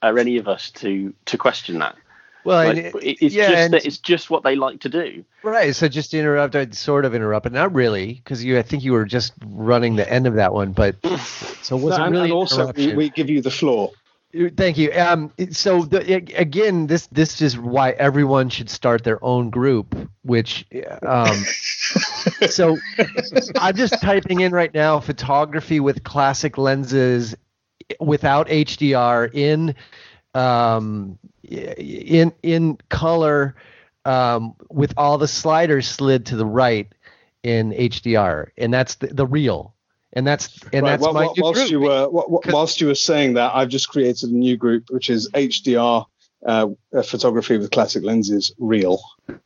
are 0.00 0.18
any 0.18 0.38
of 0.38 0.48
us 0.48 0.70
to 0.70 1.12
to 1.26 1.38
question 1.38 1.78
that? 1.80 1.96
Well, 2.44 2.66
like, 2.66 2.76
it, 2.76 3.18
it's 3.20 3.34
yeah, 3.34 3.50
just 3.50 3.70
that 3.70 3.86
it's 3.86 3.98
just 3.98 4.30
what 4.30 4.42
they 4.42 4.56
like 4.56 4.80
to 4.80 4.88
do. 4.88 5.24
Right. 5.42 5.74
So 5.74 5.88
just 5.88 6.10
to 6.10 6.18
interrupt, 6.18 6.56
I 6.56 6.68
sort 6.70 7.04
of 7.04 7.14
interrupt, 7.14 7.44
but 7.44 7.52
not 7.52 7.72
really, 7.72 8.14
because 8.14 8.44
you. 8.44 8.58
I 8.58 8.62
think 8.62 8.82
you 8.82 8.92
were 8.92 9.04
just 9.04 9.32
running 9.46 9.96
the 9.96 10.10
end 10.10 10.26
of 10.26 10.34
that 10.34 10.52
one, 10.52 10.72
but 10.72 10.96
so 11.62 11.76
was 11.76 11.98
no, 11.98 12.08
really. 12.08 12.24
And 12.24 12.32
also, 12.32 12.72
we, 12.72 12.94
we 12.94 13.10
give 13.10 13.30
you 13.30 13.42
the 13.42 13.50
floor. 13.50 13.92
Thank 14.56 14.78
you. 14.78 14.90
Um, 14.92 15.30
so 15.50 15.82
the, 15.82 16.14
again, 16.14 16.86
this 16.86 17.06
this 17.08 17.42
is 17.42 17.58
why 17.58 17.90
everyone 17.90 18.48
should 18.48 18.70
start 18.70 19.04
their 19.04 19.22
own 19.22 19.50
group. 19.50 19.94
Which, 20.22 20.64
um, 21.02 21.36
so 22.48 22.78
I'm 23.56 23.76
just 23.76 24.00
typing 24.00 24.40
in 24.40 24.52
right 24.52 24.72
now 24.72 25.00
photography 25.00 25.80
with 25.80 26.02
classic 26.02 26.56
lenses 26.56 27.36
without 28.00 28.48
HDR 28.48 29.32
in 29.34 29.74
um, 30.34 31.18
in 31.42 32.32
in 32.42 32.78
color 32.88 33.54
um, 34.04 34.54
with 34.70 34.94
all 34.96 35.18
the 35.18 35.28
sliders 35.28 35.88
slid 35.88 36.26
to 36.26 36.36
the 36.36 36.46
right 36.46 36.88
in 37.42 37.72
HDR, 37.72 38.48
and 38.56 38.72
that's 38.72 38.96
the, 38.96 39.08
the 39.08 39.26
real. 39.26 39.74
And 40.14 40.26
that's 40.26 40.62
and 40.72 40.82
right. 40.82 40.90
that's 40.90 41.02
well, 41.02 41.14
my 41.14 41.24
well, 41.24 41.34
whilst 41.38 41.60
group. 41.60 41.70
you 41.70 41.80
were 41.80 42.08
whilst 42.10 42.80
you 42.80 42.86
were 42.88 42.94
saying 42.94 43.34
that, 43.34 43.54
I've 43.54 43.68
just 43.68 43.88
created 43.88 44.30
a 44.30 44.32
new 44.32 44.58
group 44.58 44.90
which 44.90 45.08
is 45.08 45.30
HDR 45.30 46.04
uh, 46.46 46.68
photography 47.04 47.56
with 47.56 47.70
classic 47.70 48.04
lenses 48.04 48.52
real. 48.58 49.00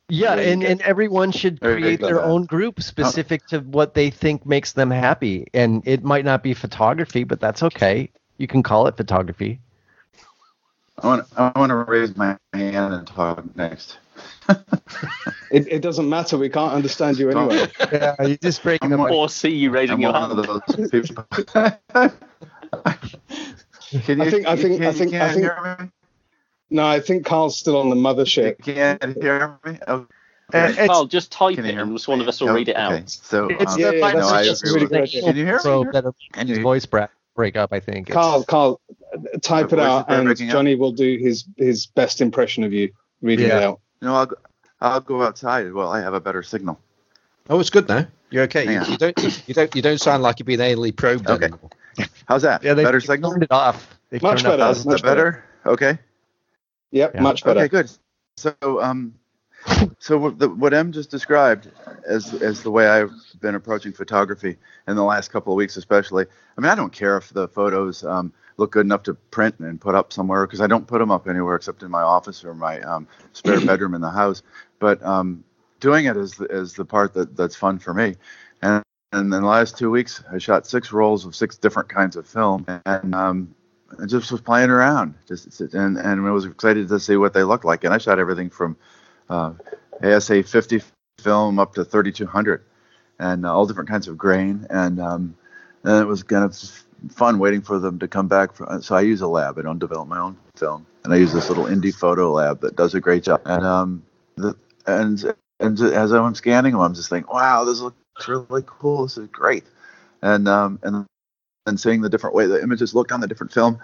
Yeah, 0.09 0.35
and, 0.35 0.63
and 0.63 0.81
everyone 0.83 1.33
should 1.33 1.61
create 1.61 2.01
their 2.01 2.23
own 2.23 2.45
group 2.47 2.83
specific 2.83 3.47
to 3.49 3.61
what 3.61 3.95
they 3.95 4.11
think 4.11 4.47
makes 4.47 4.73
them 4.73 4.91
happy. 4.91 5.47
And 5.53 5.83
it 5.87 6.03
might 6.05 6.25
not 6.25 6.43
be 6.43 6.55
photography, 6.55 7.25
but 7.25 7.41
that's 7.41 7.63
okay. 7.63 8.11
You 8.39 8.47
can 8.47 8.63
call 8.63 8.87
it 8.87 8.97
photography. 8.97 9.61
I 10.99 11.07
want 11.07 11.27
I 11.37 11.53
want 11.57 11.71
to 11.71 11.77
raise 11.77 12.17
my 12.17 12.39
hand 12.55 12.95
and 12.95 13.07
talk 13.07 13.45
next. 13.55 13.99
it, 15.51 15.69
it 15.69 15.83
doesn't 15.83 16.09
matter. 16.09 16.39
We 16.39 16.49
can't 16.49 16.73
understand 16.73 17.19
you 17.19 17.31
anyway. 17.31 17.69
yeah, 17.93 18.15
you're 18.21 18.37
just 18.39 18.63
breaking 18.63 18.93
up. 18.95 19.11
Or 19.11 19.29
see 19.29 19.51
you 19.51 19.71
raising 19.71 19.95
I'm 19.95 20.01
your 20.01 20.13
hand. 20.13 20.33
can 24.05 24.19
you, 24.19 24.25
I 24.25 24.31
think 24.31 24.47
I 24.47 24.57
think 24.57 24.79
can, 24.79 24.87
I 24.87 24.93
think 24.93 25.15
I 25.15 25.35
think. 25.35 25.93
No, 26.71 26.87
I 26.87 27.01
think 27.01 27.27
Carl's 27.27 27.59
still 27.59 27.77
on 27.77 27.91
the 27.91 27.97
mothership. 27.97 28.67
You 28.67 28.75
can't 28.75 29.23
hear 29.23 29.59
me. 29.65 29.79
Okay. 29.87 30.15
Uh, 30.55 30.87
Carl, 30.87 31.07
just 31.07 31.31
type 31.31 31.59
it, 31.59 31.65
and 31.65 32.07
one 32.07 32.21
of 32.21 32.29
us 32.29 32.41
will 32.41 32.55
read 32.55 32.69
it 32.69 32.77
out. 32.77 32.93
Okay. 32.93 33.05
So 33.07 33.49
it's 33.49 33.75
um, 33.75 33.81
the 33.81 33.97
yeah, 33.97 34.13
no, 34.13 34.29
I 34.29 34.43
agree 34.43 34.87
really 34.87 35.09
Can 35.09 35.37
you 35.37 35.45
hear 35.45 35.61
me? 35.63 35.91
That'll 35.93 36.17
his 36.37 36.59
voice 36.59 36.87
break 36.87 37.11
break 37.37 37.57
up. 37.57 37.73
I 37.73 37.79
think. 37.79 38.11
Carl, 38.11 38.41
it's, 38.41 38.47
Carl, 38.47 38.81
type 39.43 39.73
it 39.73 39.79
out, 39.79 40.07
and 40.11 40.37
Johnny 40.37 40.75
up? 40.75 40.81
will 40.81 40.93
do 40.93 41.19
his 41.19 41.45
his 41.57 41.87
best 41.87 42.21
impression 42.21 42.65
of 42.65 42.73
you 42.73 42.93
reading 43.23 43.49
yeah. 43.49 43.59
it 43.59 43.63
out. 43.63 43.81
No, 44.03 44.15
I'll 44.15 44.31
I'll 44.81 45.01
go 45.01 45.23
outside. 45.23 45.73
Well, 45.73 45.91
I 45.91 46.01
have 46.01 46.15
a 46.15 46.21
better 46.21 46.43
signal. 46.43 46.81
Oh, 47.49 47.61
it's 47.61 47.71
good 47.71 47.89
now. 47.89 48.07
You're 48.31 48.45
okay. 48.45 48.65
You, 48.65 48.85
you, 48.91 48.97
don't. 48.97 49.49
You 49.49 49.55
don't. 49.55 49.75
You 49.75 49.83
don't 49.83 50.01
sound 50.01 50.23
like 50.23 50.41
you're 50.41 50.45
being 50.45 50.59
anally 50.59 50.95
probed 50.95 51.29
okay. 51.29 51.45
anymore. 51.45 51.71
How's 52.27 52.43
that? 52.43 52.63
Yeah, 52.65 52.75
they, 52.75 52.83
better 52.83 53.01
they 53.01 53.07
signal. 53.07 53.31
Turned 53.31 53.45
it 53.45 53.53
off. 53.53 53.97
They 54.11 54.19
much 54.21 54.43
better. 54.43 54.63
Off. 54.63 54.85
Much 54.85 55.03
better. 55.03 55.45
better. 55.65 55.73
Okay. 55.73 55.99
Yep. 56.91 57.15
Yeah. 57.15 57.21
Much 57.21 57.45
better. 57.45 57.61
Okay. 57.61 57.69
Good. 57.69 57.91
So, 58.37 58.55
um, 58.63 59.15
so 59.99 60.19
what, 60.19 60.39
the, 60.39 60.49
what 60.49 60.75
Em 60.75 60.93
just 60.93 61.11
described 61.11 61.71
as 62.07 62.35
as 62.35 62.63
the 62.63 62.71
way 62.71 62.89
I've 62.89 63.13
been 63.41 63.55
approaching 63.55 63.93
photography 63.93 64.57
in 64.87 64.97
the 64.97 65.03
last 65.03 65.31
couple 65.31 65.53
of 65.53 65.57
weeks, 65.57 65.77
especially. 65.77 66.27
I 66.57 66.61
mean, 66.61 66.71
I 66.71 66.75
don't 66.75 66.93
care 66.93 67.17
if 67.17 67.31
the 67.31 67.49
photos 67.49 68.05
um, 68.05 68.33
look 68.57 68.73
good 68.73 68.87
enough 68.87 69.03
to 69.05 69.15
print 69.15 69.59
and 69.59 69.81
put 69.81 69.95
up 69.95 70.13
somewhere 70.13 70.47
because 70.47 70.61
I 70.61 70.67
don't 70.67 70.87
put 70.87 70.99
them 70.99 71.11
up 71.11 71.29
anywhere 71.29 71.57
except 71.57 71.83
in 71.83 71.91
my 71.91 72.03
office 72.03 72.45
or 72.45 72.55
my 72.55 72.81
um, 72.81 73.09
spare 73.33 73.61
bedroom 73.67 73.95
in 73.95 74.01
the 74.01 74.11
house. 74.11 74.43
But 74.79 75.03
um, 75.03 75.45
doing 75.81 76.07
it 76.07 76.17
is 76.17 76.41
is 76.41 76.75
the 76.75 76.85
part 76.85 77.15
that 77.15 77.37
that's 77.37 77.57
fun 77.57 77.79
for 77.79 77.95
me. 77.95 78.15
And 78.63 78.83
and 79.13 79.33
in 79.33 79.41
the 79.41 79.47
last 79.47 79.79
two 79.79 79.91
weeks, 79.91 80.23
I 80.31 80.39
shot 80.39 80.67
six 80.67 80.93
rolls 80.93 81.25
of 81.25 81.35
six 81.35 81.57
different 81.57 81.89
kinds 81.89 82.17
of 82.17 82.27
film, 82.27 82.67
and 82.85 83.15
um, 83.15 83.55
I 84.01 84.07
just 84.07 84.31
was 84.33 84.41
playing 84.41 84.71
around, 84.71 85.15
just 85.27 85.61
and 85.61 85.97
and 85.97 86.27
I 86.27 86.31
was 86.31 86.45
excited 86.45 86.89
to 86.89 87.01
see 87.01 87.17
what 87.17 87.33
they 87.33 87.43
looked 87.43 87.65
like. 87.65 87.85
And 87.85 87.95
I 87.95 87.99
shot 87.99 88.19
everything 88.19 88.51
from 88.51 88.77
ASA 89.29 90.43
50 90.43 90.83
film 91.19 91.59
up 91.59 91.75
to 91.75 91.85
3200, 91.85 92.63
and 93.19 93.47
uh, 93.47 93.55
all 93.55 93.67
different 93.67 93.89
kinds 93.89 94.09
of 94.09 94.19
grain. 94.19 94.67
And 94.71 95.01
um, 95.01 95.37
and 95.85 96.03
it 96.03 96.07
was 96.07 96.23
kind 96.23 96.45
of 96.45 96.57
fun 97.11 97.39
waiting 97.39 97.63
for 97.63 97.79
them 97.79 97.99
to 97.99 98.09
come 98.09 98.29
back. 98.29 98.55
From, 98.55 98.83
so 98.83 98.95
I 98.95 99.03
use 99.03 99.21
a 99.21 99.29
lab. 99.29 99.59
I 99.59 99.63
don't 99.63 99.79
develop 99.79 100.09
my 100.09 100.19
own 100.19 100.37
film, 100.57 100.87
and 101.05 101.13
I 101.13 101.17
use 101.17 101.33
this 101.33 101.49
little 101.49 101.65
indie 101.65 101.95
photo 101.95 102.33
lab 102.33 102.61
that 102.61 102.77
does 102.77 102.95
a 102.95 103.01
great 103.01 103.23
job. 103.23 103.43
And 103.45 103.65
um, 103.65 104.03
the, 104.37 104.57
and 104.87 105.35
and 105.61 105.81
as 105.81 106.13
I'm 106.13 106.35
scanning 106.35 106.73
them, 106.73 106.81
I'm 106.81 106.95
just 106.95 107.09
thinking, 107.09 107.33
wow, 107.33 107.65
this 107.65 107.81
looks 107.81 107.97
really 108.29 108.65
cool. 108.67 109.05
This 109.05 109.17
is 109.17 109.29
great. 109.29 109.65
And 110.23 110.49
um, 110.49 110.79
and 110.83 111.07
and 111.67 111.81
seeing 111.81 112.01
the 112.01 112.09
different 112.09 112.35
way 112.35 112.47
the 112.47 112.63
images 112.63 112.95
looked 112.95 113.13
on 113.13 113.21
the 113.21 113.27
different 113.27 113.53
film, 113.53 113.79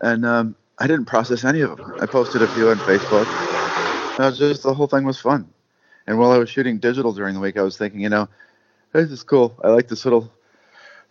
and 0.00 0.24
um, 0.24 0.54
I 0.78 0.86
didn't 0.86 1.06
process 1.06 1.44
any 1.44 1.60
of 1.60 1.76
them. 1.76 1.94
I 2.00 2.06
posted 2.06 2.42
a 2.42 2.48
few 2.48 2.70
on 2.70 2.76
Facebook. 2.78 3.61
It 4.18 4.18
was 4.18 4.38
just 4.38 4.62
the 4.62 4.74
whole 4.74 4.86
thing 4.86 5.04
was 5.04 5.20
fun. 5.20 5.48
And 6.06 6.18
while 6.18 6.32
I 6.32 6.38
was 6.38 6.50
shooting 6.50 6.78
digital 6.78 7.12
during 7.12 7.34
the 7.34 7.40
week, 7.40 7.56
I 7.56 7.62
was 7.62 7.76
thinking, 7.76 8.00
you 8.00 8.08
know, 8.08 8.28
this 8.92 9.10
is 9.10 9.22
cool. 9.22 9.54
I 9.62 9.68
like 9.68 9.88
this 9.88 10.04
little 10.04 10.30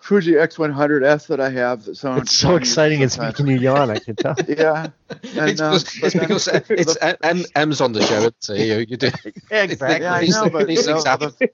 Fuji 0.02 0.34
X100S 0.34 1.28
that 1.28 1.40
I 1.40 1.49
have. 1.52 1.84
So 1.94 2.15
it's 2.15 2.36
so 2.36 2.56
exciting. 2.56 3.02
It's 3.02 3.18
making 3.18 3.48
you 3.48 3.57
yawn. 3.57 3.91
I 3.91 3.99
can 3.99 4.15
tell. 4.15 4.36
yeah, 4.48 4.90
and, 5.10 5.49
it's, 5.49 5.61
uh, 5.61 5.80
it's 6.03 6.14
because 6.15 6.48
it's 6.48 6.98
Em, 7.23 7.44
Em's 7.56 7.82
on 7.82 7.94
the 7.94 8.02
show. 8.02 8.30
So 8.40 8.53
you, 8.53 8.86
you 8.88 8.98
do 8.98 9.10
exactly. 9.52 10.02
Yeah, 10.02 10.14
I 10.14 10.26
know, 10.26 10.49
but 10.49 10.69
you 10.69 10.84
know, 10.86 11.02
the, 11.02 11.52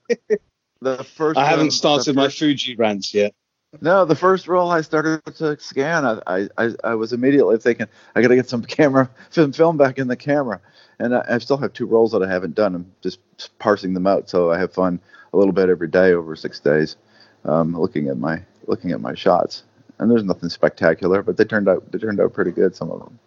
the, 0.80 1.04
first. 1.04 1.38
I 1.38 1.46
haven't 1.46 1.72
started 1.72 2.16
my 2.16 2.28
Fuji 2.28 2.74
rants 2.76 3.12
yet. 3.12 3.34
No, 3.82 4.06
the 4.06 4.16
first 4.16 4.48
roll 4.48 4.70
I 4.70 4.80
started 4.80 5.20
to 5.36 5.58
scan, 5.60 6.06
I, 6.26 6.48
I, 6.56 6.70
I 6.82 6.94
was 6.94 7.12
immediately 7.12 7.58
thinking 7.58 7.86
I 8.14 8.22
got 8.22 8.28
to 8.28 8.36
get 8.36 8.48
some 8.48 8.62
camera 8.64 9.10
film, 9.30 9.52
film 9.52 9.76
back 9.76 9.98
in 9.98 10.08
the 10.08 10.16
camera, 10.16 10.60
and 10.98 11.14
I, 11.14 11.24
I, 11.28 11.38
still 11.38 11.58
have 11.58 11.74
two 11.74 11.84
rolls 11.84 12.12
that 12.12 12.22
I 12.22 12.30
haven't 12.30 12.54
done. 12.54 12.74
I'm 12.74 12.92
just 13.02 13.20
parsing 13.58 13.92
them 13.92 14.06
out, 14.06 14.30
so 14.30 14.50
I 14.50 14.58
have 14.58 14.72
fun 14.72 15.00
a 15.34 15.36
little 15.36 15.52
bit 15.52 15.68
every 15.68 15.88
day 15.88 16.12
over 16.12 16.34
six 16.34 16.60
days, 16.60 16.96
um, 17.44 17.78
looking 17.78 18.08
at 18.08 18.16
my 18.16 18.42
looking 18.66 18.92
at 18.92 19.02
my 19.02 19.14
shots. 19.14 19.64
And 19.98 20.10
there's 20.10 20.24
nothing 20.24 20.48
spectacular, 20.48 21.22
but 21.22 21.36
they 21.36 21.44
turned 21.44 21.68
out 21.68 21.92
they 21.92 21.98
turned 21.98 22.20
out 22.20 22.32
pretty 22.32 22.52
good. 22.52 22.74
Some 22.74 22.90
of 22.90 23.00
them. 23.00 23.18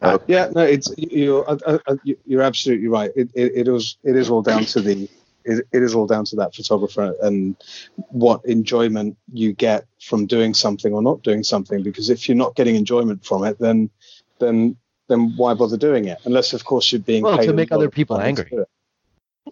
Uh, 0.00 0.18
yeah, 0.28 0.48
no, 0.54 0.62
it's 0.62 0.94
you're 0.96 1.48
uh, 1.50 1.78
uh, 1.86 1.96
you're 2.04 2.42
absolutely 2.42 2.86
right. 2.86 3.10
It, 3.16 3.30
it, 3.34 3.52
it 3.56 3.68
is 3.68 3.96
it 4.04 4.14
is 4.14 4.30
all 4.30 4.42
down 4.42 4.64
to 4.66 4.80
the 4.80 5.08
it, 5.44 5.66
it 5.72 5.82
is 5.82 5.94
all 5.94 6.06
down 6.06 6.24
to 6.26 6.36
that 6.36 6.54
photographer 6.54 7.14
and 7.22 7.56
what 8.10 8.44
enjoyment 8.44 9.16
you 9.32 9.52
get 9.52 9.86
from 10.00 10.26
doing 10.26 10.54
something 10.54 10.92
or 10.92 11.02
not 11.02 11.22
doing 11.22 11.42
something. 11.42 11.82
Because 11.82 12.10
if 12.10 12.28
you're 12.28 12.36
not 12.36 12.54
getting 12.54 12.76
enjoyment 12.76 13.24
from 13.24 13.44
it, 13.44 13.58
then 13.58 13.90
then 14.38 14.76
then 15.08 15.34
why 15.36 15.54
bother 15.54 15.76
doing 15.76 16.04
it? 16.04 16.18
Unless, 16.24 16.52
of 16.52 16.64
course, 16.64 16.92
you're 16.92 17.00
being 17.00 17.22
well 17.22 17.38
to 17.38 17.52
make 17.52 17.72
other 17.72 17.90
people 17.90 18.20
angry. 18.20 18.50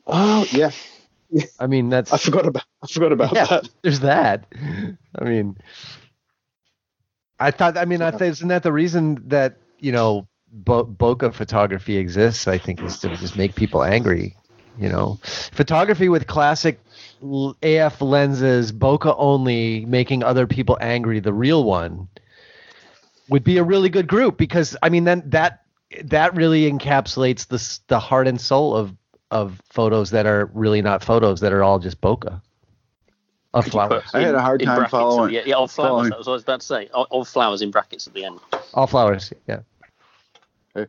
Oh 0.06 0.46
yeah. 0.52 0.70
I 1.58 1.66
mean 1.66 1.88
that's 1.88 2.12
I 2.14 2.18
forgot 2.18 2.46
about 2.46 2.64
I 2.82 2.86
forgot 2.86 3.12
about 3.12 3.34
yeah, 3.34 3.46
that. 3.46 3.68
There's 3.82 4.00
that. 4.00 4.44
I 5.18 5.24
mean 5.24 5.56
I 7.38 7.50
thought 7.50 7.76
I 7.76 7.84
mean 7.84 8.02
I 8.02 8.10
thought 8.10 8.22
isn't 8.22 8.48
that 8.48 8.62
the 8.62 8.72
reason 8.72 9.22
that, 9.28 9.56
you 9.78 9.92
know, 9.92 10.28
bo- 10.50 10.86
bokeh 10.86 11.34
photography 11.34 11.96
exists, 11.96 12.48
I 12.48 12.58
think, 12.58 12.82
is 12.82 12.98
to 13.00 13.14
just 13.16 13.36
make 13.36 13.54
people 13.54 13.82
angry. 13.82 14.36
You 14.78 14.89
know, 14.89 15.19
photography 15.23 16.09
with 16.09 16.27
classic 16.27 16.81
AF 17.62 18.01
lenses, 18.01 18.73
bokeh 18.73 19.15
only, 19.16 19.85
making 19.86 20.23
other 20.23 20.47
people 20.47 20.77
angry, 20.81 21.20
the 21.20 21.32
real 21.32 21.65
one, 21.65 22.09
would 23.28 23.43
be 23.43 23.59
a 23.59 23.65
really 23.65 23.89
good 23.89 24.07
group 24.07 24.36
because 24.36 24.77
I 24.82 24.89
mean 24.89 25.05
then 25.05 25.23
that 25.27 25.62
that 26.05 26.35
really 26.35 26.70
encapsulates 26.70 27.48
the 27.48 27.81
the 27.89 27.98
heart 27.98 28.28
and 28.28 28.40
soul 28.40 28.77
of 28.77 28.94
of 29.31 29.61
photos 29.70 30.11
that 30.11 30.27
are 30.27 30.51
really 30.55 30.82
not 30.82 31.03
photos 31.03 31.40
that 31.40 31.53
are 31.53 31.62
all 31.62 31.78
just 31.78 32.01
bokeh 32.01 32.40
of 33.55 33.66
flowers. 33.66 34.05
I 34.12 34.20
had 34.20 34.35
a 34.35 34.40
hard 34.40 34.62
time 34.62 34.89
following. 34.89 35.35
Yeah, 35.35 35.43
yeah, 35.47 35.55
all 35.55 35.66
flowers. 35.66 35.89
Following. 35.89 36.11
That 36.11 36.19
was 36.19 36.27
what 36.27 36.32
I 36.32 36.36
was 36.36 36.43
about 36.43 36.61
to 36.61 36.66
say. 36.66 36.89
All, 36.93 37.07
all 37.11 37.24
flowers 37.24 37.62
in 37.62 37.70
brackets 37.70 38.07
at 38.07 38.15
the 38.15 38.24
end. 38.24 38.39
All 38.74 38.86
flowers. 38.86 39.32
Yeah. 39.47 39.61
Uh, 40.74 40.85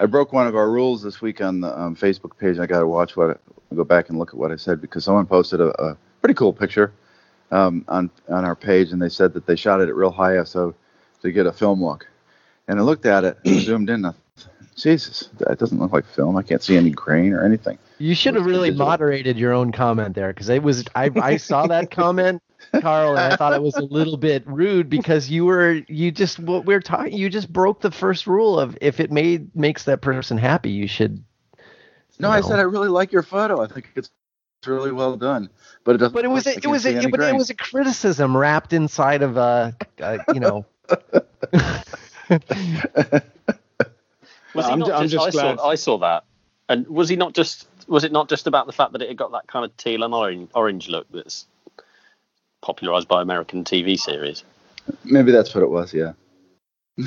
I 0.00 0.06
broke 0.06 0.32
one 0.32 0.46
of 0.46 0.54
our 0.54 0.70
rules 0.70 1.02
this 1.02 1.20
week 1.20 1.40
on 1.40 1.60
the 1.60 1.78
um, 1.78 1.96
Facebook 1.96 2.38
page. 2.38 2.58
I 2.58 2.66
got 2.66 2.80
to 2.80 2.86
watch 2.86 3.16
what 3.16 3.30
I, 3.30 3.74
go 3.74 3.84
back 3.84 4.08
and 4.08 4.18
look 4.18 4.30
at 4.30 4.34
what 4.36 4.52
I 4.52 4.56
said 4.56 4.80
because 4.80 5.04
someone 5.04 5.26
posted 5.26 5.60
a, 5.60 5.68
a 5.82 5.96
pretty 6.20 6.34
cool 6.34 6.52
picture 6.52 6.92
um, 7.50 7.84
on 7.88 8.10
on 8.28 8.44
our 8.44 8.54
page, 8.54 8.92
and 8.92 9.02
they 9.02 9.08
said 9.08 9.32
that 9.34 9.46
they 9.46 9.56
shot 9.56 9.80
it 9.80 9.88
at 9.88 9.96
real 9.96 10.10
high 10.10 10.34
ISO 10.34 10.74
to 11.22 11.32
get 11.32 11.46
a 11.46 11.52
film 11.52 11.82
look. 11.82 12.06
And 12.68 12.78
I 12.78 12.82
looked 12.82 13.06
at 13.06 13.24
it 13.24 13.38
and 13.44 13.60
zoomed 13.60 13.90
in. 13.90 14.04
And 14.04 14.06
I, 14.06 14.12
Jesus, 14.76 15.30
that 15.38 15.58
doesn't 15.58 15.78
look 15.78 15.92
like 15.92 16.06
film. 16.06 16.36
I 16.36 16.42
can't 16.42 16.62
see 16.62 16.76
any 16.76 16.90
grain 16.90 17.32
or 17.32 17.44
anything. 17.44 17.78
You 17.98 18.14
should 18.14 18.36
have 18.36 18.46
really 18.46 18.70
moderated 18.70 19.36
your 19.36 19.52
own 19.52 19.72
comment 19.72 20.14
there 20.14 20.28
because 20.28 20.48
it 20.48 20.62
was. 20.62 20.84
I 20.94 21.10
I 21.16 21.36
saw 21.38 21.66
that 21.66 21.90
comment 21.90 22.40
Carl, 22.80 23.16
and 23.16 23.32
I 23.32 23.36
thought 23.36 23.54
it 23.54 23.62
was 23.62 23.76
a 23.76 23.82
little 23.90 24.16
bit 24.16 24.46
rude 24.46 24.88
because 24.90 25.30
you 25.30 25.44
were 25.44 25.82
you 25.88 26.10
just 26.10 26.38
what 26.38 26.64
we're 26.64 26.80
talking. 26.80 27.12
You 27.12 27.30
just 27.30 27.52
broke 27.52 27.80
the 27.80 27.90
first 27.90 28.26
rule 28.26 28.58
of 28.58 28.76
if 28.80 29.00
it 29.00 29.10
made 29.10 29.54
makes 29.54 29.84
that 29.84 30.00
person 30.00 30.38
happy, 30.38 30.70
you 30.70 30.86
should. 30.86 31.22
No, 32.18 32.28
know. 32.28 32.34
I 32.34 32.40
said 32.40 32.58
I 32.58 32.62
really 32.62 32.88
like 32.88 33.12
your 33.12 33.22
photo. 33.22 33.62
I 33.62 33.68
think 33.68 33.90
it's 33.94 34.10
really 34.66 34.92
well 34.92 35.16
done, 35.16 35.48
but 35.84 35.94
it 35.94 35.98
doesn't. 35.98 36.14
But 36.14 36.24
it 36.24 36.28
was 36.28 36.46
a, 36.46 36.56
it 36.56 36.66
was 36.66 36.84
a, 36.84 37.06
but 37.08 37.20
it 37.20 37.34
was 37.34 37.50
a 37.50 37.54
criticism 37.54 38.36
wrapped 38.36 38.72
inside 38.72 39.22
of 39.22 39.36
a, 39.36 39.76
a 39.98 40.18
you 40.34 40.40
know. 40.40 40.66
was 44.54 44.66
he 44.66 44.70
not 44.70 44.72
I'm, 44.72 44.80
just, 44.80 44.92
I'm 44.92 45.08
just 45.08 45.26
I, 45.26 45.30
saw, 45.30 45.68
I 45.68 45.74
saw 45.74 45.98
that, 45.98 46.24
and 46.68 46.86
was 46.88 47.08
he 47.08 47.16
not 47.16 47.34
just 47.34 47.68
was 47.88 48.04
it 48.04 48.12
not 48.12 48.28
just 48.28 48.46
about 48.46 48.66
the 48.66 48.72
fact 48.72 48.92
that 48.92 49.02
it 49.02 49.08
had 49.08 49.16
got 49.16 49.32
that 49.32 49.46
kind 49.46 49.64
of 49.64 49.76
teal 49.76 50.02
and 50.02 50.12
orange, 50.14 50.50
orange 50.54 50.88
look 50.88 51.06
that's 51.10 51.46
popularized 52.62 53.08
by 53.08 53.22
American 53.22 53.64
TV 53.64 53.98
series. 53.98 54.44
Maybe 55.04 55.32
that's 55.32 55.54
what 55.54 55.62
it 55.62 55.70
was. 55.70 55.92
Yeah. 55.92 56.12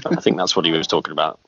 I 0.05 0.15
think 0.15 0.37
that's 0.37 0.55
what 0.55 0.65
he 0.65 0.71
was 0.71 0.87
talking 0.87 1.11
about. 1.11 1.39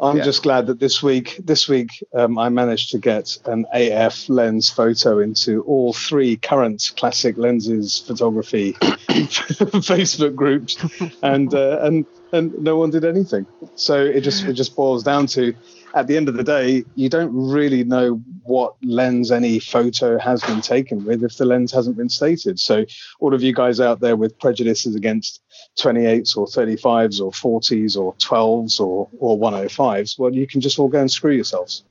I'm 0.00 0.16
yeah. 0.16 0.24
just 0.24 0.42
glad 0.42 0.66
that 0.66 0.80
this 0.80 1.02
week, 1.02 1.40
this 1.42 1.68
week, 1.68 1.90
um, 2.14 2.36
I 2.36 2.48
managed 2.48 2.90
to 2.90 2.98
get 2.98 3.38
an 3.46 3.64
AF 3.72 4.28
lens 4.28 4.68
photo 4.68 5.20
into 5.20 5.62
all 5.62 5.92
three 5.92 6.36
current 6.36 6.92
classic 6.96 7.36
lenses 7.38 8.00
photography 8.00 8.72
Facebook 8.80 10.34
groups, 10.34 10.76
and 11.22 11.54
uh, 11.54 11.78
and 11.82 12.06
and 12.32 12.58
no 12.58 12.76
one 12.76 12.90
did 12.90 13.04
anything. 13.04 13.46
So 13.76 14.04
it 14.04 14.22
just 14.22 14.44
it 14.44 14.54
just 14.54 14.74
boils 14.74 15.04
down 15.04 15.28
to 15.28 15.54
at 15.94 16.08
the 16.08 16.16
end 16.16 16.28
of 16.28 16.34
the 16.34 16.42
day, 16.42 16.84
you 16.96 17.08
don't 17.08 17.32
really 17.32 17.84
know 17.84 18.20
what 18.42 18.74
lens 18.82 19.30
any 19.30 19.60
photo 19.60 20.18
has 20.18 20.42
been 20.42 20.60
taken 20.60 21.04
with 21.04 21.22
if 21.22 21.36
the 21.36 21.44
lens 21.44 21.72
hasn't 21.72 21.96
been 21.96 22.08
stated. 22.08 22.58
So, 22.58 22.84
all 23.20 23.32
of 23.32 23.42
you 23.42 23.54
guys 23.54 23.80
out 23.80 24.00
there 24.00 24.16
with 24.16 24.38
prejudices 24.38 24.96
against 24.96 25.40
28s 25.78 26.36
or 26.36 26.46
35s 26.46 27.20
or 27.20 27.30
40s 27.30 27.96
or 27.96 28.12
12s 28.14 28.80
or, 28.80 29.08
or 29.18 29.38
105s, 29.38 30.18
well, 30.18 30.34
you 30.34 30.48
can 30.48 30.60
just 30.60 30.78
all 30.80 30.88
go 30.88 31.00
and 31.00 31.10
screw 31.10 31.32
yourselves. 31.32 31.84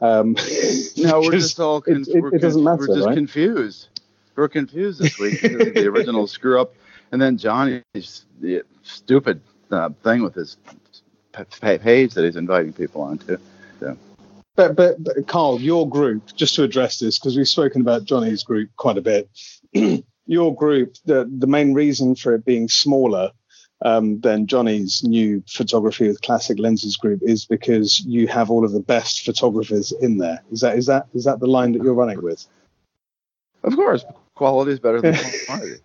Um, 0.00 0.36
no, 0.98 1.20
we're 1.20 1.32
just 1.32 1.58
all 1.60 1.80
con- 1.80 2.02
it, 2.02 2.08
it, 2.08 2.34
it 2.34 2.42
doesn't 2.42 2.62
matter. 2.62 2.86
We're 2.86 2.96
just 2.96 3.06
right? 3.06 3.14
confused. 3.14 3.88
We're 4.36 4.48
confused 4.48 5.00
this 5.00 5.18
week 5.18 5.40
because 5.40 5.68
of 5.68 5.74
the 5.74 5.86
original 5.88 6.26
screw 6.26 6.60
up, 6.60 6.74
and 7.10 7.20
then 7.20 7.38
Johnny's 7.38 8.26
stupid 8.82 9.40
uh, 9.70 9.88
thing 10.04 10.22
with 10.22 10.34
his 10.34 10.58
page 11.44 12.14
that 12.14 12.24
he's 12.24 12.36
inviting 12.36 12.72
people 12.72 13.02
onto. 13.02 13.36
So. 13.80 13.96
But, 14.56 14.74
but, 14.76 15.02
but 15.02 15.26
Carl, 15.26 15.60
your 15.60 15.88
group, 15.88 16.34
just 16.34 16.54
to 16.56 16.64
address 16.64 16.98
this, 16.98 17.18
because 17.18 17.36
we've 17.36 17.48
spoken 17.48 17.80
about 17.80 18.04
Johnny's 18.04 18.42
group 18.42 18.70
quite 18.76 18.98
a 18.98 19.02
bit. 19.02 19.28
your 20.26 20.54
group, 20.54 20.96
the 21.04 21.28
the 21.38 21.46
main 21.46 21.74
reason 21.74 22.14
for 22.14 22.34
it 22.34 22.44
being 22.44 22.68
smaller 22.68 23.32
um, 23.84 24.20
than 24.20 24.46
Johnny's 24.46 25.02
new 25.02 25.42
photography 25.48 26.06
with 26.06 26.20
classic 26.22 26.58
lenses 26.58 26.96
group 26.96 27.20
is 27.22 27.44
because 27.44 28.00
you 28.00 28.28
have 28.28 28.50
all 28.50 28.64
of 28.64 28.72
the 28.72 28.80
best 28.80 29.24
photographers 29.24 29.92
in 29.92 30.18
there. 30.18 30.42
Is 30.52 30.60
that 30.60 30.76
is 30.76 30.86
that 30.86 31.06
is 31.14 31.24
that 31.24 31.40
the 31.40 31.46
line 31.46 31.72
that 31.72 31.82
you're 31.82 31.94
running 31.94 32.22
with? 32.22 32.46
Of 33.64 33.74
course, 33.74 34.04
quality 34.34 34.72
is 34.72 34.80
better 34.80 35.00
than 35.00 35.16
quantity. 35.46 35.80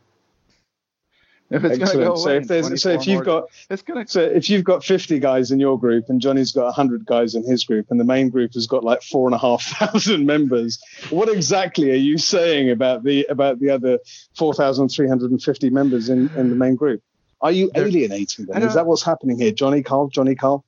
If 1.50 1.64
it's 1.64 1.80
Excellent. 1.80 2.08
Go 2.08 2.16
so 2.16 2.30
if 2.30 2.48
there's 2.48 2.82
so 2.82 2.90
if 2.90 3.06
you've 3.06 3.26
got 3.26 3.50
it's 3.70 3.84
gonna 3.84 4.08
so 4.08 4.22
if 4.22 4.50
you've 4.50 4.64
got 4.64 4.84
50 4.84 5.20
guys 5.20 5.52
in 5.52 5.60
your 5.60 5.78
group 5.78 6.10
and 6.10 6.20
Johnny's 6.20 6.52
got 6.52 6.66
100 6.66 7.06
guys 7.06 7.36
in 7.36 7.44
his 7.44 7.64
group 7.64 7.92
and 7.92 8.00
the 8.00 8.06
main 8.06 8.30
group 8.30 8.54
has 8.54 8.66
got 8.66 8.84
like 8.84 9.04
four 9.04 9.28
and 9.28 9.36
a 9.36 9.38
half 9.38 9.62
thousand 9.80 10.26
members, 10.26 10.82
what 11.10 11.30
exactly 11.30 11.92
are 11.92 11.96
you 11.96 12.18
saying 12.18 12.72
about 12.72 13.04
the 13.04 13.26
about 13.26 13.60
the 13.60 13.70
other 13.70 14.00
4,350 14.36 15.70
members 15.70 16.10
in 16.10 16.30
in 16.36 16.50
the 16.50 16.56
main 16.56 16.76
group? 16.76 17.04
Are 17.42 17.52
you 17.52 17.70
alienating 17.76 18.46
them? 18.46 18.64
Is 18.64 18.74
that 18.74 18.86
what's 18.86 19.04
happening 19.04 19.38
here, 19.38 19.52
Johnny 19.52 19.84
Carl? 19.84 20.08
Johnny 20.08 20.34
Carl? 20.34 20.64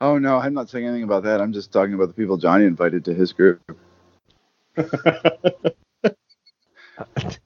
Oh 0.00 0.18
no, 0.18 0.38
I'm 0.38 0.54
not 0.54 0.68
saying 0.68 0.86
anything 0.86 1.04
about 1.04 1.22
that. 1.22 1.40
I'm 1.40 1.52
just 1.52 1.72
talking 1.72 1.94
about 1.94 2.08
the 2.08 2.14
people 2.14 2.36
Johnny 2.36 2.66
invited 2.66 3.04
to 3.06 3.14
his 3.14 3.32
group. 3.32 3.60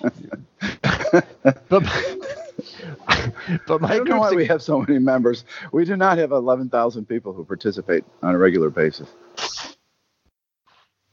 but, 1.68 1.84
but 3.66 3.80
my 3.80 3.88
I 3.88 3.96
don't 3.96 4.08
know 4.08 4.18
why 4.18 4.32
we 4.32 4.46
have 4.46 4.62
so 4.62 4.80
many 4.80 4.98
members. 4.98 5.44
We 5.72 5.84
do 5.84 5.96
not 5.96 6.18
have 6.18 6.32
11,000 6.32 7.06
people 7.06 7.32
who 7.32 7.44
participate 7.44 8.04
on 8.22 8.34
a 8.34 8.38
regular 8.38 8.70
basis. 8.70 9.08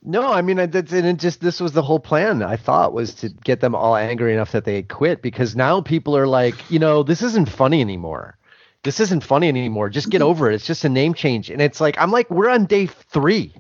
No, 0.08 0.32
I 0.32 0.44
mean, 0.44 0.58
that's 0.70 0.94
and 0.94 1.08
it 1.08 1.18
just 1.18 1.42
this 1.42 1.60
was 1.60 1.72
the 1.72 1.82
whole 1.82 2.00
plan. 2.00 2.44
I 2.44 2.58
thought 2.58 2.94
was 2.94 3.16
to 3.16 3.30
get 3.30 3.60
them 3.60 3.74
all 3.74 3.96
angry 3.96 4.34
enough 4.34 4.52
that 4.52 4.64
they 4.64 4.84
quit 4.84 5.24
because 5.24 5.56
now 5.56 5.82
people 5.82 6.16
are 6.16 6.28
like, 6.28 6.70
you 6.70 6.78
know, 6.78 7.02
this 7.02 7.24
isn't 7.24 7.50
funny 7.50 7.82
anymore. 7.82 8.38
This 8.84 9.00
isn't 9.00 9.24
funny 9.24 9.48
anymore. 9.48 9.90
Just 9.90 10.12
get 10.12 10.22
mm-hmm. 10.22 10.30
over 10.30 10.52
it. 10.52 10.54
It's 10.54 10.68
just 10.68 10.86
a 10.86 10.90
name 10.90 11.16
change, 11.16 11.50
and 11.50 11.60
it's 11.60 11.82
like 11.82 11.96
I'm 11.98 12.12
like, 12.12 12.30
we're 12.30 12.52
on 12.52 12.68
day 12.68 12.86
three. 12.86 13.52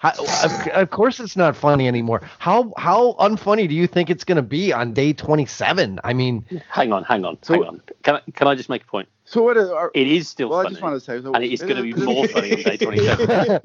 How, 0.00 0.12
of, 0.12 0.68
of, 0.68 0.90
course, 0.90 1.20
it's 1.20 1.36
not 1.36 1.54
funny 1.54 1.86
anymore. 1.86 2.22
How 2.38 2.72
how 2.78 3.12
unfunny 3.20 3.68
do 3.68 3.74
you 3.74 3.86
think 3.86 4.08
it's 4.08 4.24
going 4.24 4.36
to 4.36 4.42
be 4.42 4.72
on 4.72 4.94
day 4.94 5.12
27? 5.12 6.00
I 6.02 6.14
mean, 6.14 6.42
hang 6.70 6.90
on, 6.90 7.04
hang 7.04 7.26
on, 7.26 7.36
so, 7.42 7.52
hang 7.52 7.64
on. 7.64 7.82
Can 8.02 8.14
I, 8.16 8.20
can 8.32 8.48
I 8.48 8.54
just 8.54 8.70
make 8.70 8.84
a 8.84 8.86
point? 8.86 9.10
So 9.26 9.42
what 9.42 9.58
is? 9.58 9.68
Our, 9.68 9.90
it 9.94 10.08
is 10.08 10.26
still 10.26 10.48
well, 10.48 10.62
funny. 10.62 10.68
I 10.68 10.70
just 10.70 10.82
want 10.82 10.94
to 10.94 11.00
say, 11.00 11.20
so 11.20 11.34
and 11.34 11.44
it 11.44 11.52
is 11.52 11.60
going 11.60 11.76
to 11.76 11.82
be 11.82 11.92
more 11.92 12.26
funny 12.28 12.52
on 12.54 12.62
day 12.62 12.76
27. 12.78 13.60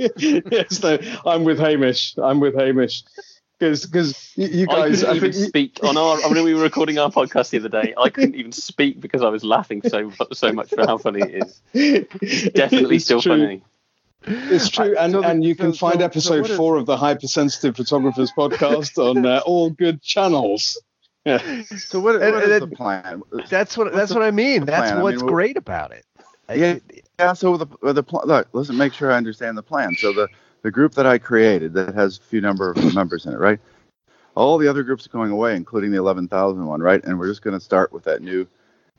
yes, 0.52 0.84
no, 0.84 1.00
I'm 1.26 1.46
with 1.46 1.58
Hamish. 1.58 2.18
I'm 2.18 2.42
with 2.42 2.56
Hamish. 2.56 3.04
Because 3.58 3.86
because 3.86 4.34
you 4.36 4.68
guys, 4.68 5.06
I 5.06 5.14
couldn't 5.14 5.24
I 5.24 5.28
even 5.28 5.42
you, 5.42 5.48
speak 5.48 5.80
on 5.84 5.96
our. 5.96 6.22
I 6.22 6.30
mean, 6.34 6.44
we 6.44 6.54
were 6.54 6.64
recording 6.64 6.98
our 6.98 7.10
podcast 7.10 7.52
the 7.52 7.60
other 7.60 7.70
day. 7.70 7.94
I 7.98 8.10
couldn't 8.10 8.36
even 8.36 8.52
speak 8.52 9.00
because 9.00 9.22
I 9.22 9.30
was 9.30 9.46
laughing 9.46 9.82
so 9.88 10.12
so 10.34 10.52
much 10.52 10.72
for 10.72 10.86
how 10.86 10.98
funny 10.98 11.22
it 11.22 11.62
is. 11.74 12.52
Definitely 12.52 13.00
still 13.00 13.22
true. 13.22 13.32
funny. 13.32 13.64
It's 14.28 14.70
true, 14.70 14.96
and, 14.98 15.12
so 15.12 15.22
the, 15.22 15.28
and 15.28 15.44
you 15.44 15.56
can 15.56 15.74
so, 15.74 15.78
find 15.78 16.00
so, 16.00 16.06
episode 16.06 16.50
four 16.50 16.78
of 16.78 16.86
the 16.86 16.98
Hypersensitive 16.98 17.76
Photographers 17.76 18.32
podcast 18.38 18.98
on 19.10 19.26
uh, 19.26 19.42
all 19.46 19.70
good 19.70 20.02
channels. 20.02 20.82
Yeah. 21.28 21.64
So 21.64 22.00
what, 22.00 22.20
what 22.20 22.22
and, 22.22 22.36
is 22.36 22.62
and 22.62 22.72
the 22.72 22.76
plan? 22.76 23.24
That's 23.50 23.76
what 23.76 23.86
What's 23.86 23.98
that's 23.98 24.12
the, 24.12 24.20
what 24.20 24.28
I 24.28 24.30
mean. 24.30 24.64
That's 24.64 24.92
plan? 24.92 25.02
what's 25.02 25.24
I 25.24 25.26
mean, 25.26 25.34
great 25.34 25.58
about 25.58 25.92
it. 25.92 26.06
Yeah, 26.54 26.78
yeah. 27.18 27.34
So 27.34 27.58
the 27.58 27.66
the 27.82 28.04
look, 28.26 28.48
let's 28.54 28.70
make 28.70 28.94
sure 28.94 29.12
I 29.12 29.18
understand 29.18 29.58
the 29.58 29.64
plan. 29.64 29.96
So 29.96 30.14
the 30.14 30.28
the 30.66 30.72
group 30.72 30.96
that 30.96 31.06
I 31.06 31.20
created 31.20 31.74
that 31.74 31.94
has 31.94 32.18
a 32.18 32.22
few 32.22 32.42
number 32.42 32.72
of 32.72 32.96
members 32.96 33.28
in 33.28 33.34
it, 33.34 33.38
right? 33.38 33.60
All 34.34 34.58
the 34.58 34.68
other 34.68 34.82
groups 34.82 35.06
are 35.06 35.10
going 35.10 35.30
away, 35.30 35.56
including 35.56 35.92
the 35.92 35.98
11,000 35.98 36.66
one, 36.66 36.82
right? 36.82 37.04
And 37.04 37.20
we're 37.20 37.28
just 37.28 37.44
going 37.44 37.54
to 37.58 37.64
start 37.64 37.94
with 37.94 38.04
that 38.06 38.24
new 38.24 38.48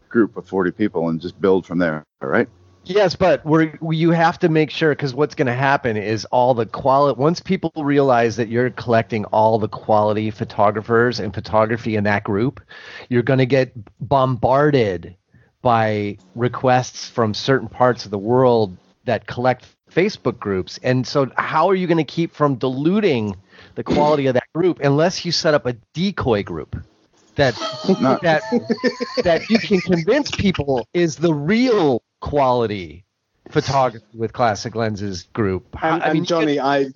group 0.08 0.36
of 0.36 0.46
40 0.46 0.70
people 0.70 1.08
and 1.08 1.20
just 1.20 1.40
build 1.40 1.66
from 1.66 1.78
there, 1.78 2.04
all 2.22 2.28
right? 2.28 2.48
Yes, 2.88 3.16
but 3.16 3.44
we're, 3.44 3.76
you 3.90 4.12
have 4.12 4.38
to 4.38 4.48
make 4.48 4.70
sure 4.70 4.90
because 4.90 5.12
what's 5.12 5.34
going 5.34 5.48
to 5.48 5.54
happen 5.54 5.96
is 5.96 6.24
all 6.26 6.54
the 6.54 6.66
quality. 6.66 7.20
Once 7.20 7.40
people 7.40 7.72
realize 7.76 8.36
that 8.36 8.46
you're 8.46 8.70
collecting 8.70 9.24
all 9.26 9.58
the 9.58 9.68
quality 9.68 10.30
photographers 10.30 11.18
and 11.18 11.34
photography 11.34 11.96
in 11.96 12.04
that 12.04 12.22
group, 12.22 12.60
you're 13.08 13.24
going 13.24 13.40
to 13.40 13.46
get 13.46 13.72
bombarded 13.98 15.16
by 15.62 16.16
requests 16.36 17.08
from 17.08 17.34
certain 17.34 17.68
parts 17.68 18.04
of 18.04 18.12
the 18.12 18.18
world 18.18 18.76
that 19.04 19.26
collect 19.26 19.66
Facebook 19.90 20.38
groups. 20.38 20.78
And 20.84 21.04
so, 21.04 21.28
how 21.36 21.68
are 21.68 21.74
you 21.74 21.88
going 21.88 21.96
to 21.98 22.04
keep 22.04 22.32
from 22.32 22.54
diluting 22.54 23.34
the 23.74 23.82
quality 23.82 24.28
of 24.28 24.34
that 24.34 24.46
group 24.54 24.78
unless 24.78 25.24
you 25.24 25.32
set 25.32 25.54
up 25.54 25.66
a 25.66 25.72
decoy 25.92 26.44
group? 26.44 26.76
That 27.36 27.54
that 28.22 28.42
that 29.24 29.48
you 29.50 29.58
can 29.58 29.80
convince 29.80 30.30
people 30.30 30.86
is 30.92 31.16
the 31.16 31.34
real 31.34 32.02
quality 32.20 33.06
photography 33.50 34.04
with 34.14 34.32
classic 34.32 34.74
lenses 34.74 35.24
group. 35.32 35.76
And, 35.82 36.02
I 36.02 36.12
mean, 36.12 36.24
Johnny, 36.24 36.58
I 36.58 36.86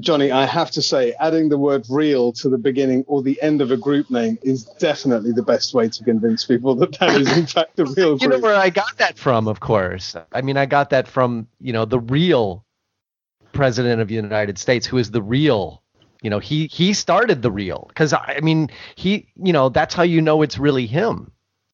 Johnny, 0.00 0.30
I 0.30 0.46
have 0.46 0.70
to 0.72 0.82
say, 0.82 1.14
adding 1.18 1.48
the 1.48 1.58
word 1.58 1.86
"real" 1.88 2.32
to 2.34 2.48
the 2.48 2.58
beginning 2.58 3.04
or 3.06 3.22
the 3.22 3.40
end 3.42 3.60
of 3.60 3.70
a 3.70 3.76
group 3.76 4.10
name 4.10 4.38
is 4.42 4.64
definitely 4.64 5.32
the 5.32 5.42
best 5.42 5.74
way 5.74 5.88
to 5.88 6.04
convince 6.04 6.44
people 6.44 6.74
that 6.76 6.98
that 6.98 7.20
is 7.20 7.36
in 7.36 7.46
fact 7.46 7.76
the 7.76 7.86
real. 7.86 8.16
you 8.20 8.28
know 8.28 8.38
where 8.38 8.56
I 8.56 8.70
got 8.70 8.98
that 8.98 9.18
from? 9.18 9.48
Of 9.48 9.60
course, 9.60 10.16
I 10.32 10.42
mean, 10.42 10.56
I 10.56 10.66
got 10.66 10.90
that 10.90 11.08
from 11.08 11.48
you 11.60 11.72
know 11.72 11.84
the 11.84 12.00
real 12.00 12.64
president 13.52 14.00
of 14.00 14.08
the 14.08 14.14
United 14.14 14.58
States, 14.58 14.86
who 14.86 14.98
is 14.98 15.10
the 15.10 15.22
real. 15.22 15.82
You 16.22 16.30
know, 16.30 16.38
he 16.38 16.66
he 16.66 16.92
started 16.92 17.42
the 17.42 17.50
real 17.50 17.86
because 17.88 18.12
I 18.12 18.40
mean 18.42 18.70
he 18.96 19.28
you 19.36 19.52
know 19.52 19.68
that's 19.68 19.94
how 19.94 20.02
you 20.02 20.20
know 20.20 20.42
it's 20.42 20.58
really 20.58 20.86
him 20.86 21.30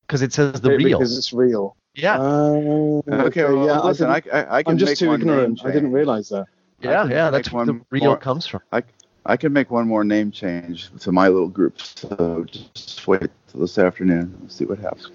because 0.07 0.23
it 0.23 0.33
says 0.33 0.61
the 0.61 0.71
real 0.77 0.99
because 0.99 1.17
it's 1.17 1.33
real. 1.33 1.77
Yeah. 1.95 2.19
Uh, 2.19 3.03
okay. 3.09 3.45
Well, 3.45 3.67
yeah. 3.67 3.81
Listen, 3.81 4.11
I, 4.11 4.23
I, 4.33 4.57
I 4.59 4.63
can. 4.63 4.73
I'm 4.73 4.79
just 4.79 4.99
too 4.99 5.13
ignorant. 5.13 5.65
I 5.65 5.71
didn't 5.71 5.93
realize 5.93 6.29
that. 6.31 6.47
Yeah, 6.81 7.07
yeah. 7.09 7.31
That's 7.31 7.51
where 7.53 7.65
the 7.65 7.81
real 7.91 8.05
more, 8.05 8.17
comes 8.17 8.47
from. 8.47 8.61
I, 8.73 8.83
I 9.25 9.37
can 9.37 9.53
make 9.53 9.71
one 9.71 9.87
more 9.87 10.05
name 10.05 10.31
change 10.31 10.91
to 11.01 11.13
my 11.13 11.29
little 11.29 11.49
group. 11.49 11.81
So 11.81 12.45
just 12.45 13.07
wait 13.07 13.31
till 13.49 13.61
this 13.61 13.79
afternoon. 13.79 14.37
We'll 14.41 14.51
see 14.51 14.65
what 14.65 14.79
happens. 14.79 15.11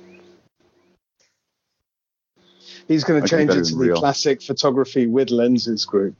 He's 2.88 3.03
going 3.03 3.22
to 3.22 3.27
change 3.27 3.51
it 3.51 3.65
to 3.65 3.76
the 3.76 3.85
real. 3.85 3.97
classic 3.97 4.41
photography 4.41 5.06
with 5.06 5.30
lenses 5.30 5.85
group. 5.85 6.15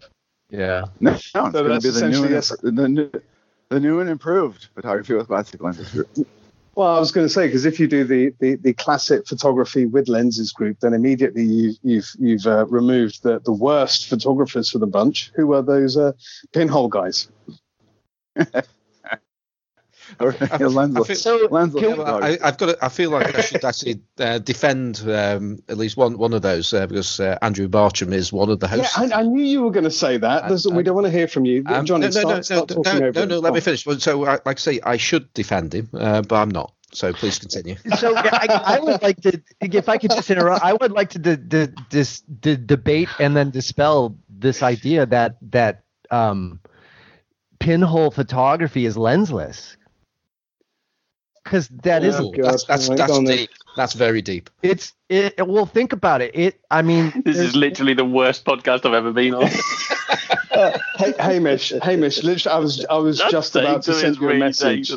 Yeah. 0.50 0.86
No, 1.00 1.12
no 1.12 1.16
it's 1.16 1.32
so 1.32 1.52
going 1.52 1.80
to 1.80 1.80
be 1.80 1.90
the 1.90 2.10
new, 2.10 2.24
and, 2.26 2.78
the 2.78 2.90
new, 2.90 3.12
the 3.70 3.80
new 3.80 4.00
and 4.00 4.10
improved 4.10 4.68
photography 4.76 5.14
with 5.14 5.28
classic 5.28 5.62
lenses 5.62 5.92
group. 5.92 6.28
Well, 6.76 6.96
I 6.96 7.00
was 7.00 7.12
going 7.12 7.28
to 7.28 7.34
say 7.34 7.48
because 7.48 7.66
if 7.66 7.80
you 7.80 7.88
do 7.88 8.04
the, 8.06 8.34
the, 8.40 8.56
the 8.56 8.74
classic 8.74 9.28
photography 9.28 9.86
with 9.86 10.08
lenses 10.08 10.52
group, 10.52 10.80
then 10.80 10.94
immediately 10.94 11.44
you, 11.44 11.74
you've 11.84 12.10
you've 12.20 12.46
uh, 12.48 12.66
removed 12.68 13.24
the, 13.24 13.40
the 13.40 13.52
worst 13.52 14.08
photographers 14.08 14.70
for 14.70 14.78
the 14.78 14.88
bunch. 14.88 15.32
Who 15.36 15.54
are 15.54 15.62
those 15.62 15.98
uh, 15.98 16.14
pinhole 16.54 16.88
guys? 16.88 17.28
I, 20.20 21.14
so, 21.14 21.48
I, 21.54 22.38
have 22.42 22.58
got. 22.58 22.66
To, 22.68 22.78
I 22.82 22.90
feel 22.90 23.12
like 23.12 23.36
I 23.36 23.42
should 23.42 23.64
actually 23.70 24.02
uh, 24.20 24.40
defend 24.40 25.02
um, 25.10 25.60
at 25.68 25.78
least 25.78 25.98
one 25.98 26.18
one 26.18 26.34
of 26.34 26.42
those 26.42 26.74
uh, 26.74 26.88
because 26.88 27.20
uh, 27.20 27.38
Andrew 27.42 27.68
Bartram 27.68 28.14
is 28.14 28.34
one 28.34 28.50
of 28.50 28.60
the 28.60 28.68
hosts. 28.68 28.98
Yeah, 28.98 29.16
I, 29.16 29.20
I 29.20 29.24
knew 29.24 29.44
you 29.44 29.64
were 29.64 29.72
going 29.72 29.84
to 29.84 29.92
say 29.92 30.18
that. 30.18 30.50
we 30.72 30.84
don't 30.84 30.96
want 30.96 31.06
to 31.08 31.12
hear 31.12 31.28
from 31.28 31.46
you, 31.46 31.64
um, 31.68 31.86
Johnny. 31.86 32.02
No, 32.02 32.08
no, 32.08 32.42
start, 32.42 32.70
no, 32.70 32.84
start 32.84 32.86
no, 33.00 33.12
no, 33.12 33.26
no, 33.26 33.40
Let 33.40 33.54
me 33.54 33.60
finish. 33.60 33.84
So, 33.84 34.20
like 34.20 34.42
I 34.46 34.56
say, 34.56 34.80
I 34.84 34.98
should 34.98 35.32
defend 35.34 35.74
him, 35.74 35.90
uh, 35.94 36.22
but 36.22 36.36
I'm 36.36 36.50
not. 36.50 36.74
So 36.92 37.14
please 37.14 37.38
continue. 37.38 37.76
So 37.98 38.16
I, 38.16 38.48
I, 38.66 38.80
would 38.80 39.02
like 39.02 39.22
to, 39.22 39.42
if 39.62 39.90
I 39.90 39.98
could 39.98 40.12
just 40.12 40.30
interrupt, 40.30 40.64
I 40.64 40.74
would 40.74 40.92
like 40.92 41.10
to 41.12 41.20
de- 41.20 41.38
de- 41.38 41.74
dis- 41.90 42.22
de- 42.22 42.58
debate 42.58 43.10
and 43.20 43.36
then 43.36 43.52
dispel 43.52 44.18
this 44.30 44.64
idea 44.64 45.06
that 45.06 45.38
that 45.52 45.84
um, 46.10 46.60
pinhole 47.60 48.10
photography 48.12 48.86
is 48.86 48.96
lensless 48.96 49.76
because 51.44 51.68
that 51.84 52.04
is 52.04 52.18
that's 52.38 52.64
that's, 52.66 52.90
that's 52.90 53.20
deep. 53.20 53.50
That's 53.76 53.94
very 53.94 54.22
deep. 54.22 54.50
It's 54.62 54.94
it. 55.10 55.48
Well, 55.48 55.66
think 55.66 55.94
about 55.94 56.22
it. 56.22 56.32
It. 56.34 56.60
I 56.70 56.82
mean, 56.82 57.22
this 57.26 57.38
is 57.38 57.56
literally 57.56 57.94
the 57.94 58.06
worst 58.06 58.46
podcast 58.46 58.86
I've 58.86 58.94
ever 58.94 59.12
been 59.12 59.34
on. 59.34 59.44
uh, 60.52 60.78
hey, 60.98 61.14
Hamish, 61.20 61.72
Hamish, 61.82 62.24
literally, 62.24 62.56
I 62.56 62.60
was 62.60 62.86
I 62.90 62.98
was 62.98 63.20
that's 63.20 63.32
just 63.32 63.56
about 63.56 63.84
to 63.84 63.94
send 63.94 64.18
you 64.18 64.30
a 64.30 64.36
message. 64.36 64.92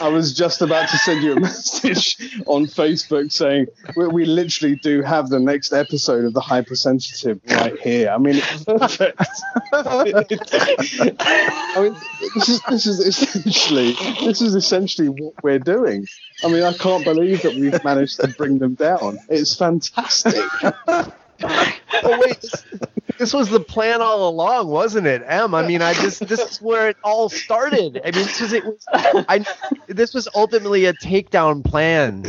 I 0.00 0.08
was 0.08 0.32
just 0.32 0.62
about 0.62 0.88
to 0.88 0.98
send 0.98 1.22
you 1.22 1.32
a 1.32 1.40
message 1.40 2.16
on 2.46 2.66
Facebook 2.66 3.32
saying 3.32 3.66
we, 3.96 4.06
we 4.08 4.24
literally 4.24 4.76
do 4.76 5.02
have 5.02 5.28
the 5.28 5.40
next 5.40 5.72
episode 5.72 6.24
of 6.24 6.34
the 6.34 6.40
hypersensitive 6.40 7.40
right 7.48 7.78
here. 7.80 8.10
I 8.10 8.18
mean, 8.18 8.36
it's 8.36 8.64
perfect. 8.64 9.20
I 9.72 10.04
mean, 11.80 11.96
this 12.34 12.48
is 12.48 12.60
this 12.68 12.86
is 12.86 13.00
essentially 13.00 13.92
this 14.24 14.40
is 14.40 14.54
essentially 14.54 15.08
what 15.08 15.34
we're 15.42 15.58
doing. 15.58 16.06
I 16.42 16.48
mean, 16.48 16.62
I 16.62 16.72
can't 16.72 17.04
believe 17.04 17.42
that 17.42 17.54
we've 17.54 17.82
managed 17.84 17.93
to 17.94 18.34
bring 18.36 18.58
them 18.58 18.74
down. 18.74 19.18
It's 19.28 19.56
fantastic. 19.56 20.34
oh 20.64 22.18
wait, 22.20 22.40
this, 22.40 22.64
this, 23.18 23.34
was 23.34 23.48
the 23.48 23.60
plan 23.60 24.00
all 24.00 24.28
along, 24.28 24.68
wasn't 24.68 25.06
it, 25.06 25.22
Em? 25.26 25.54
I 25.54 25.66
mean, 25.66 25.82
I 25.82 25.94
just 25.94 26.26
this 26.26 26.40
is 26.40 26.62
where 26.62 26.88
it 26.88 26.96
all 27.04 27.28
started. 27.28 28.00
I 28.04 28.10
mean, 28.10 28.24
this 28.24 28.40
was 28.40 28.52
it 28.52 28.64
was 28.64 28.84
I 28.92 29.44
this 29.86 30.14
was 30.14 30.28
ultimately 30.34 30.86
a 30.86 30.92
takedown 30.94 31.64
plan 31.64 32.24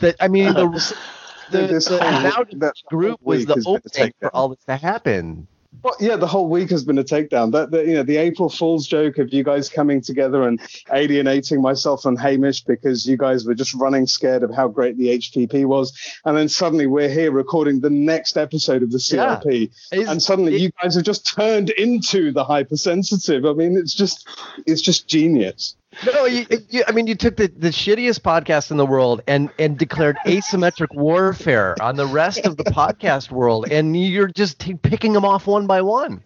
that 0.00 0.16
I 0.20 0.28
mean 0.28 0.54
the 0.54 0.68
the, 1.50 1.66
the, 1.66 2.48
the 2.52 2.72
group 2.88 3.20
was 3.22 3.46
the 3.46 3.62
opening 3.66 4.12
for 4.20 4.34
all 4.34 4.48
this 4.48 4.64
to 4.64 4.76
happen. 4.76 5.46
Well, 5.82 5.94
yeah, 6.00 6.16
the 6.16 6.26
whole 6.26 6.48
week 6.48 6.70
has 6.70 6.84
been 6.84 6.98
a 6.98 7.04
takedown. 7.04 7.52
That 7.52 7.70
the, 7.70 7.84
you 7.84 7.94
know 7.94 8.02
the 8.02 8.16
April 8.16 8.48
Fool's 8.48 8.86
joke 8.86 9.18
of 9.18 9.32
you 9.32 9.44
guys 9.44 9.68
coming 9.68 10.00
together 10.00 10.42
and 10.42 10.60
alienating 10.92 11.62
myself 11.62 12.04
and 12.04 12.18
Hamish 12.18 12.62
because 12.62 13.06
you 13.06 13.16
guys 13.16 13.44
were 13.44 13.54
just 13.54 13.74
running 13.74 14.06
scared 14.06 14.42
of 14.42 14.52
how 14.52 14.68
great 14.68 14.96
the 14.96 15.18
HPP 15.18 15.66
was, 15.66 15.96
and 16.24 16.36
then 16.36 16.48
suddenly 16.48 16.86
we're 16.86 17.08
here 17.08 17.30
recording 17.30 17.80
the 17.80 17.90
next 17.90 18.36
episode 18.36 18.82
of 18.82 18.90
the 18.90 18.98
CRP, 18.98 19.70
yeah. 19.92 20.10
and 20.10 20.22
suddenly 20.22 20.56
it, 20.56 20.60
you 20.62 20.70
guys 20.82 20.96
have 20.96 21.04
just 21.04 21.26
turned 21.26 21.70
into 21.70 22.32
the 22.32 22.44
hypersensitive. 22.44 23.44
I 23.44 23.52
mean, 23.52 23.76
it's 23.76 23.94
just 23.94 24.28
it's 24.66 24.82
just 24.82 25.06
genius. 25.06 25.76
No, 26.06 26.26
you, 26.26 26.46
you, 26.68 26.84
I 26.86 26.92
mean, 26.92 27.06
you 27.06 27.14
took 27.14 27.36
the, 27.36 27.48
the 27.48 27.68
shittiest 27.68 28.20
podcast 28.20 28.70
in 28.70 28.76
the 28.76 28.86
world 28.86 29.20
and 29.26 29.50
and 29.58 29.76
declared 29.78 30.16
asymmetric 30.26 30.94
warfare 30.94 31.76
on 31.80 31.96
the 31.96 32.06
rest 32.06 32.46
of 32.46 32.56
the 32.56 32.64
podcast 32.64 33.30
world, 33.30 33.70
and 33.70 34.00
you're 34.00 34.28
just 34.28 34.60
t- 34.60 34.74
picking 34.74 35.12
them 35.12 35.24
off 35.24 35.46
one 35.46 35.66
by 35.66 35.82
one. 35.82 36.22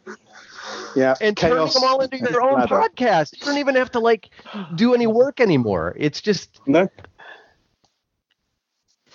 Yeah, 0.94 1.14
and 1.20 1.34
chaos. 1.36 1.72
turning 1.72 1.72
them 1.72 1.84
all 1.84 2.00
into 2.00 2.18
your 2.18 2.42
own 2.42 2.60
podcast. 2.62 3.38
You 3.38 3.46
don't 3.46 3.58
even 3.58 3.74
have 3.76 3.90
to 3.92 4.00
like 4.00 4.30
do 4.74 4.94
any 4.94 5.06
work 5.06 5.40
anymore. 5.40 5.94
It's 5.98 6.20
just 6.20 6.60
no, 6.66 6.88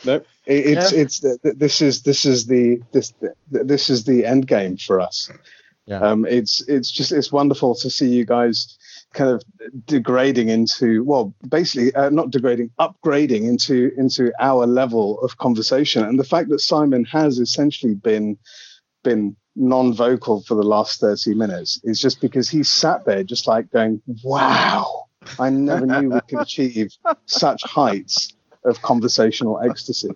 no. 0.06 0.22
it's 0.48 0.92
yeah. 0.92 1.00
it's 1.00 1.20
this 1.44 1.82
is 1.82 2.02
this 2.02 2.26
is 2.26 2.48
the 2.48 2.82
this 2.94 3.14
this 3.52 3.90
is 3.92 4.06
the 4.06 4.26
end 4.26 4.48
game 4.48 4.78
for 4.78 5.00
us. 5.00 5.30
Yeah. 5.86 6.00
Um, 6.00 6.26
it's 6.26 6.68
it's 6.68 6.92
just 6.92 7.12
it's 7.12 7.32
wonderful 7.32 7.76
to 7.76 7.90
see 7.90 8.10
you 8.10 8.26
guys 8.26 8.78
kind 9.18 9.32
of 9.32 9.44
degrading 9.86 10.50
into 10.50 11.04
well 11.04 11.34
basically 11.50 11.94
uh, 11.96 12.10
not 12.10 12.30
degrading 12.30 12.70
upgrading 12.80 13.48
into 13.50 13.92
into 13.98 14.32
our 14.40 14.66
level 14.68 15.20
of 15.22 15.38
conversation. 15.38 16.04
And 16.04 16.20
the 16.20 16.24
fact 16.24 16.50
that 16.50 16.60
simon 16.60 17.04
has 17.06 17.40
essentially 17.40 17.96
been 17.96 18.38
been 19.04 19.36
non-vocal 19.56 20.44
for 20.44 20.54
the 20.54 20.64
last 20.64 21.02
30 21.02 21.34
minutes 21.34 21.82
is 21.84 22.00
just 22.00 22.22
because 22.22 22.48
he 22.48 22.62
sat 22.62 23.06
there 23.06 23.24
just 23.24 23.48
like 23.48 23.72
going 23.72 24.00
wow 24.24 25.06
i 25.40 25.50
never 25.50 25.86
knew 25.86 26.10
we 26.10 26.22
could 26.30 26.42
achieve 26.48 26.92
such 27.26 27.64
heights 27.64 28.36
of 28.66 28.80
conversational 28.84 29.60
ecstasy 29.60 30.12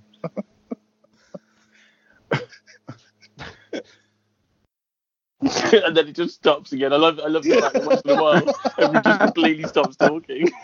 and 5.85 5.95
then 5.95 6.07
it 6.07 6.15
just 6.15 6.35
stops 6.35 6.71
again. 6.71 6.93
I 6.93 6.97
love 6.97 7.19
I 7.19 7.27
love 7.27 7.43
that 7.43 7.83
once 7.85 8.01
in 8.01 8.11
a 8.11 8.21
while 8.21 8.55
everyone 8.77 9.03
just 9.03 9.19
completely 9.19 9.67
stops 9.67 9.95
talking. 9.95 10.49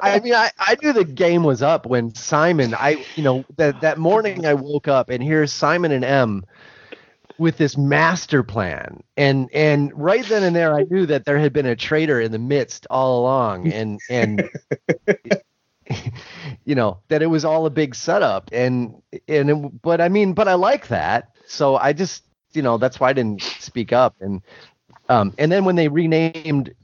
I 0.00 0.20
mean, 0.20 0.34
I, 0.34 0.50
I 0.58 0.76
knew 0.82 0.92
the 0.92 1.04
game 1.04 1.42
was 1.42 1.62
up 1.62 1.86
when 1.86 2.14
Simon. 2.14 2.74
I 2.74 3.04
you 3.16 3.22
know 3.22 3.44
that 3.56 3.80
that 3.80 3.98
morning 3.98 4.46
I 4.46 4.54
woke 4.54 4.88
up 4.88 5.10
and 5.10 5.22
here's 5.22 5.52
Simon 5.52 5.92
and 5.92 6.04
Em 6.04 6.44
with 7.38 7.58
this 7.58 7.76
master 7.76 8.42
plan 8.42 9.02
and 9.16 9.50
and 9.52 9.92
right 9.94 10.24
then 10.26 10.42
and 10.42 10.56
there 10.56 10.74
I 10.74 10.84
knew 10.90 11.04
that 11.06 11.26
there 11.26 11.38
had 11.38 11.52
been 11.52 11.66
a 11.66 11.76
traitor 11.76 12.20
in 12.20 12.32
the 12.32 12.38
midst 12.38 12.86
all 12.88 13.20
along 13.20 13.70
and 13.72 14.00
and 14.08 14.48
you 16.64 16.74
know 16.74 17.00
that 17.08 17.20
it 17.22 17.26
was 17.26 17.44
all 17.44 17.66
a 17.66 17.70
big 17.70 17.94
setup 17.94 18.48
and 18.52 19.02
and 19.28 19.50
it, 19.50 19.82
but 19.82 20.00
I 20.00 20.08
mean 20.08 20.32
but 20.32 20.48
I 20.48 20.54
like 20.54 20.88
that 20.88 21.36
so 21.46 21.76
I 21.76 21.92
just 21.92 22.25
you 22.52 22.62
know 22.62 22.78
that's 22.78 22.98
why 23.00 23.10
I 23.10 23.12
didn't 23.12 23.42
speak 23.42 23.92
up 23.92 24.14
and 24.20 24.42
um 25.08 25.34
and 25.38 25.52
then 25.52 25.64
when 25.64 25.76
they 25.76 25.88
renamed 25.88 26.74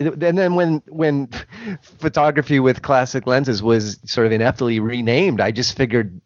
and 0.00 0.38
then 0.38 0.54
when 0.54 0.82
when 0.88 1.28
photography 1.98 2.60
with 2.60 2.82
classic 2.82 3.26
lenses 3.26 3.62
was 3.62 3.98
sort 4.04 4.26
of 4.26 4.32
ineptly 4.32 4.80
renamed, 4.80 5.40
I 5.40 5.50
just 5.50 5.76
figured, 5.76 6.20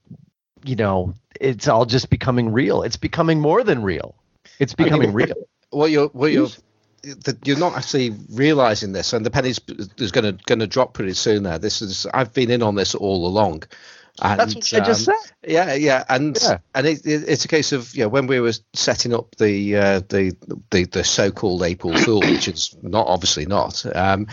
you 0.65 0.77
know, 0.77 1.15
it's 1.41 1.69
all 1.69 1.85
just 1.85 2.11
becoming 2.11 2.53
real. 2.53 2.83
It's 2.83 2.97
becoming 2.97 3.41
more 3.41 3.63
than 3.65 3.83
real. 3.83 4.15
It's 4.59 4.75
becoming 4.75 5.03
I 5.03 5.07
mean, 5.07 5.15
real. 5.15 5.35
What 5.71 5.91
you're 5.91 6.09
what 6.09 6.33
you're 6.33 6.49
you're 7.45 7.59
not 7.59 7.77
actually 7.77 8.15
realizing 8.31 8.93
this, 8.93 9.13
and 9.13 9.25
the 9.25 9.31
penny's 9.31 9.61
is 9.99 10.13
going 10.13 10.25
to 10.25 10.45
going 10.45 10.59
to 10.59 10.67
drop 10.67 10.95
pretty 10.95 11.15
soon. 11.15 11.43
There, 11.45 11.59
this 11.59 11.83
is 11.83 12.07
I've 12.13 12.33
been 12.33 12.51
in 12.51 12.63
on 12.63 12.75
this 12.75 12.95
all 12.95 13.27
along. 13.27 13.65
And, 14.21 14.41
That's 14.41 14.55
what 14.55 14.75
I 14.75 14.85
just 14.85 15.09
um, 15.09 15.15
said. 15.17 15.33
Yeah, 15.51 15.75
yeah, 15.75 16.05
and 16.09 16.37
yeah. 16.41 16.59
and 16.75 16.87
it, 16.87 17.07
it, 17.07 17.29
it's 17.29 17.45
a 17.45 17.49
case 17.49 17.73
of 17.73 17.95
yeah, 17.95 18.07
when 18.07 18.27
we 18.27 18.41
were 18.41 18.53
setting 18.75 19.15
up 19.15 19.35
the 19.37 19.77
uh, 19.77 20.01
the, 20.09 20.37
the 20.71 20.85
the 20.85 21.05
so-called 21.05 21.63
April 21.63 21.97
Fool, 21.97 22.21
which 22.21 22.49
is 22.49 22.77
not 22.83 23.07
obviously 23.07 23.47
not, 23.47 23.85
um, 23.95 24.27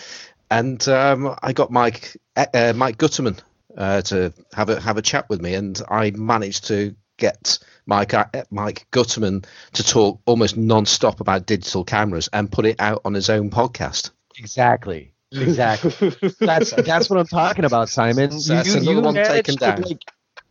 and 0.49 0.88
um, 0.88 1.36
I 1.41 1.53
got 1.53 1.72
Mike 1.72 2.18
uh, 2.36 2.74
Mike 2.76 2.98
Gutterman 2.98 3.40
uh, 3.78 4.02
to 4.03 4.34
have 4.53 4.70
a 4.70 4.80
have 4.80 4.98
a 4.98 5.02
chat 5.02 5.30
with 5.30 5.41
me, 5.41 5.53
and 5.53 5.80
I 5.90 6.12
managed 6.12 6.68
to 6.68 6.95
get 7.18 7.60
Mike 7.86 8.14
uh, 8.14 8.26
Mike 8.49 8.88
Gutterman 8.91 9.45
to 9.74 9.84
talk 9.84 10.20
almost 10.26 10.57
non-stop 10.57 11.22
about 11.22 11.45
digital 11.45 11.84
cameras 11.84 12.30
and 12.34 12.52
put 12.52 12.66
it 12.66 12.80
out 12.80 13.02
on 13.06 13.14
his 13.14 13.30
own 13.30 13.49
podcast. 13.49 14.12
Exactly. 14.38 15.14
Exactly. 15.36 16.12
that's 16.40 16.72
that's 16.72 17.10
what 17.10 17.20
I'm 17.20 17.28
talking 17.28 17.66
about, 17.66 17.90
Simon. 17.90 18.32
So 18.40 18.62
you, 18.62 18.80
you 18.80 19.02
one 19.02 19.16
taken 19.16 19.56
down. 19.56 19.82
Like, 19.82 20.02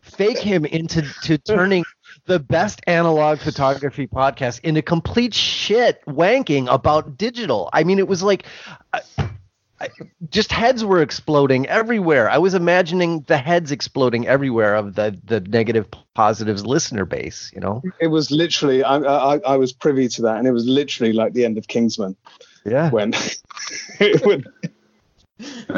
fake 0.01 0.39
him 0.39 0.65
into 0.65 1.03
to 1.23 1.39
turning 1.39 1.85
the 2.27 2.39
best 2.39 2.81
analog 2.87 3.39
photography 3.39 4.07
podcast 4.07 4.61
into 4.63 4.83
complete 4.83 5.35
shit 5.35 6.05
wanking 6.07 6.73
about 6.73 7.17
digital. 7.19 7.71
I 7.73 7.85
mean, 7.85 7.99
it 7.99 8.09
was 8.09 8.23
like. 8.23 8.45
I, 8.93 9.01
I, 9.81 9.89
just 10.31 10.53
heads 10.53 10.85
were 10.85 11.03
exploding 11.03 11.67
everywhere. 11.67 12.31
I 12.31 12.39
was 12.39 12.55
imagining 12.55 13.23
the 13.23 13.37
heads 13.37 13.73
exploding 13.73 14.27
everywhere 14.27 14.77
of 14.77 14.95
the 14.95 15.19
the 15.25 15.41
negative 15.41 15.89
positives 16.15 16.65
listener 16.65 17.05
base. 17.05 17.51
You 17.53 17.61
know, 17.61 17.83
it 18.01 18.07
was 18.07 18.31
literally. 18.31 18.85
I, 18.85 18.99
I, 18.99 19.39
I 19.39 19.57
was 19.57 19.73
privy 19.73 20.07
to 20.09 20.23
that, 20.23 20.39
and 20.39 20.47
it 20.47 20.53
was 20.53 20.65
literally 20.65 21.13
like 21.13 21.33
the 21.33 21.45
end 21.45 21.59
of 21.59 21.67
Kingsman. 21.67 22.17
Yeah. 22.65 22.91
When 22.91 23.13
when 24.23 24.45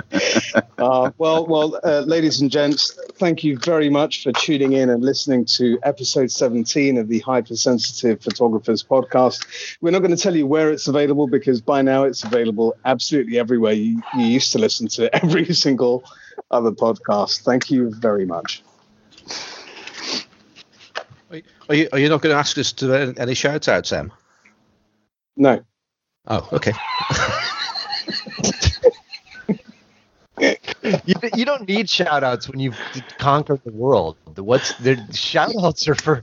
uh, 0.78 1.10
well, 1.16 1.46
well, 1.46 1.80
uh, 1.82 2.00
ladies 2.00 2.40
and 2.40 2.50
gents, 2.50 2.98
thank 3.14 3.42
you 3.42 3.58
very 3.58 3.88
much 3.88 4.22
for 4.22 4.32
tuning 4.32 4.72
in 4.72 4.90
and 4.90 5.02
listening 5.02 5.44
to 5.44 5.78
episode 5.82 6.30
17 6.30 6.98
of 6.98 7.08
the 7.08 7.20
Hypersensitive 7.20 8.20
Photographers 8.20 8.82
podcast. 8.82 9.78
We're 9.80 9.92
not 9.92 10.00
going 10.00 10.14
to 10.14 10.22
tell 10.22 10.36
you 10.36 10.46
where 10.46 10.70
it's 10.70 10.88
available 10.88 11.26
because 11.26 11.60
by 11.60 11.80
now 11.80 12.04
it's 12.04 12.22
available 12.22 12.76
absolutely 12.84 13.38
everywhere 13.38 13.72
you, 13.72 14.02
you 14.16 14.26
used 14.26 14.52
to 14.52 14.58
listen 14.58 14.88
to 14.88 15.14
every 15.24 15.46
single 15.54 16.04
other 16.50 16.72
podcast. 16.72 17.42
Thank 17.42 17.70
you 17.70 17.90
very 17.94 18.26
much. 18.26 18.62
Are 21.68 21.74
you, 21.74 21.88
are 21.92 21.98
you 21.98 22.08
not 22.08 22.22
going 22.22 22.32
to 22.32 22.38
ask 22.38 22.56
us 22.58 22.72
to 22.74 23.14
any 23.16 23.34
shout 23.34 23.68
outs, 23.68 23.88
Sam? 23.88 24.12
No. 25.36 25.62
Oh, 26.28 26.48
okay. 26.52 26.72
you, 30.40 31.14
you 31.34 31.44
don't 31.44 31.66
need 31.68 31.88
shout 31.88 32.22
outs 32.24 32.48
when 32.48 32.60
you've 32.60 32.78
conquered 33.18 33.60
the 33.64 33.72
world. 33.72 34.16
What's 34.36 34.74
the 34.74 35.02
shout 35.12 35.52
outs 35.62 35.88
are 35.88 35.94
for, 35.94 36.22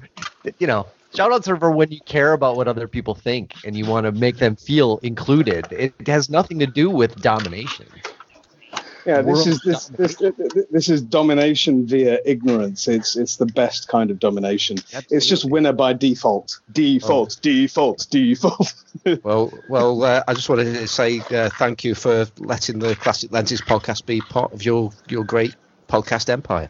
you 0.59 0.67
know, 0.67 0.87
shout 1.15 1.31
outs 1.31 1.47
are 1.47 1.57
for 1.57 1.71
when 1.71 1.91
you 1.91 1.99
care 2.05 2.33
about 2.33 2.55
what 2.55 2.67
other 2.67 2.87
people 2.87 3.15
think 3.15 3.53
and 3.65 3.75
you 3.75 3.85
want 3.85 4.05
to 4.05 4.11
make 4.11 4.37
them 4.37 4.55
feel 4.55 4.99
included. 5.03 5.71
It 5.71 6.07
has 6.07 6.29
nothing 6.29 6.59
to 6.59 6.67
do 6.67 6.89
with 6.89 7.15
domination. 7.21 7.87
Yeah, 9.05 9.21
this 9.21 9.47
is 9.47 9.61
this, 9.61 9.87
this 9.87 10.15
this 10.71 10.89
is 10.89 11.01
domination 11.01 11.85
via 11.85 12.19
ignorance. 12.25 12.87
It's 12.87 13.17
it's 13.17 13.35
the 13.35 13.45
best 13.45 13.89
kind 13.89 14.09
of 14.09 14.19
domination. 14.19 14.77
Absolutely. 14.77 15.17
It's 15.17 15.25
just 15.25 15.49
winner 15.49 15.73
by 15.73 15.93
default, 15.93 16.59
default, 16.71 17.35
oh. 17.37 17.41
default, 17.41 18.07
default. 18.09 18.73
well, 19.23 19.51
well, 19.67 20.03
uh, 20.03 20.23
I 20.27 20.33
just 20.33 20.47
wanted 20.47 20.73
to 20.75 20.87
say 20.87 21.19
uh, 21.31 21.49
thank 21.49 21.83
you 21.83 21.95
for 21.95 22.27
letting 22.37 22.79
the 22.79 22.95
Classic 22.95 23.31
Lenses 23.31 23.61
podcast 23.61 24.05
be 24.05 24.21
part 24.21 24.53
of 24.53 24.63
your 24.63 24.91
your 25.09 25.25
great 25.25 25.55
podcast 25.89 26.29
empire. 26.29 26.69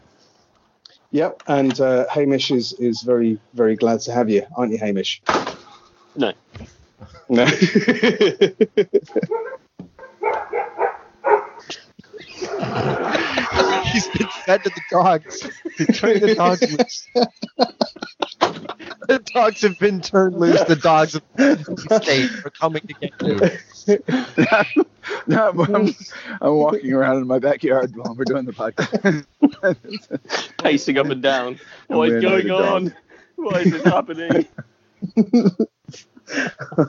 Yep, 1.12 1.44
and 1.46 1.80
uh, 1.80 2.06
Hamish 2.10 2.50
is 2.50 2.72
is 2.74 3.02
very 3.02 3.38
very 3.52 3.76
glad 3.76 4.00
to 4.00 4.12
have 4.12 4.28
you, 4.28 4.44
aren't 4.56 4.72
you, 4.72 4.78
Hamish? 4.78 5.22
No. 6.16 6.32
No. 7.28 7.46
He's 13.94 14.08
been 14.08 14.26
fed 14.44 14.64
to 14.64 14.70
the 14.70 14.80
dogs. 14.90 15.48
They 15.78 15.84
turned 15.84 16.20
the 16.20 16.34
dogs 16.34 16.62
loose. 16.62 17.06
the 19.06 19.22
dogs 19.32 19.62
have 19.62 19.78
been 19.78 20.00
turned 20.00 20.36
loose. 20.36 20.60
The 20.64 20.74
dogs 20.74 21.14
of 21.14 21.22
state 22.02 22.28
are 22.44 22.50
coming 22.50 22.82
to 22.88 22.94
get 22.94 23.12
you. 23.22 23.38
no, 25.28 25.50
I'm, 25.50 25.94
I'm 26.40 26.54
walking 26.56 26.92
around 26.92 27.18
in 27.18 27.28
my 27.28 27.38
backyard 27.38 27.94
while 27.94 28.16
we're 28.16 28.24
doing 28.24 28.46
the 28.46 28.52
podcast. 28.52 29.26
Pacing 30.62 30.98
up 30.98 31.06
and 31.06 31.22
down. 31.22 31.60
What 31.86 32.08
is 32.08 32.20
going 32.20 32.50
on? 32.50 32.92
Why 33.36 33.60
is 33.60 33.70
this 33.70 33.84
happening? 33.84 34.48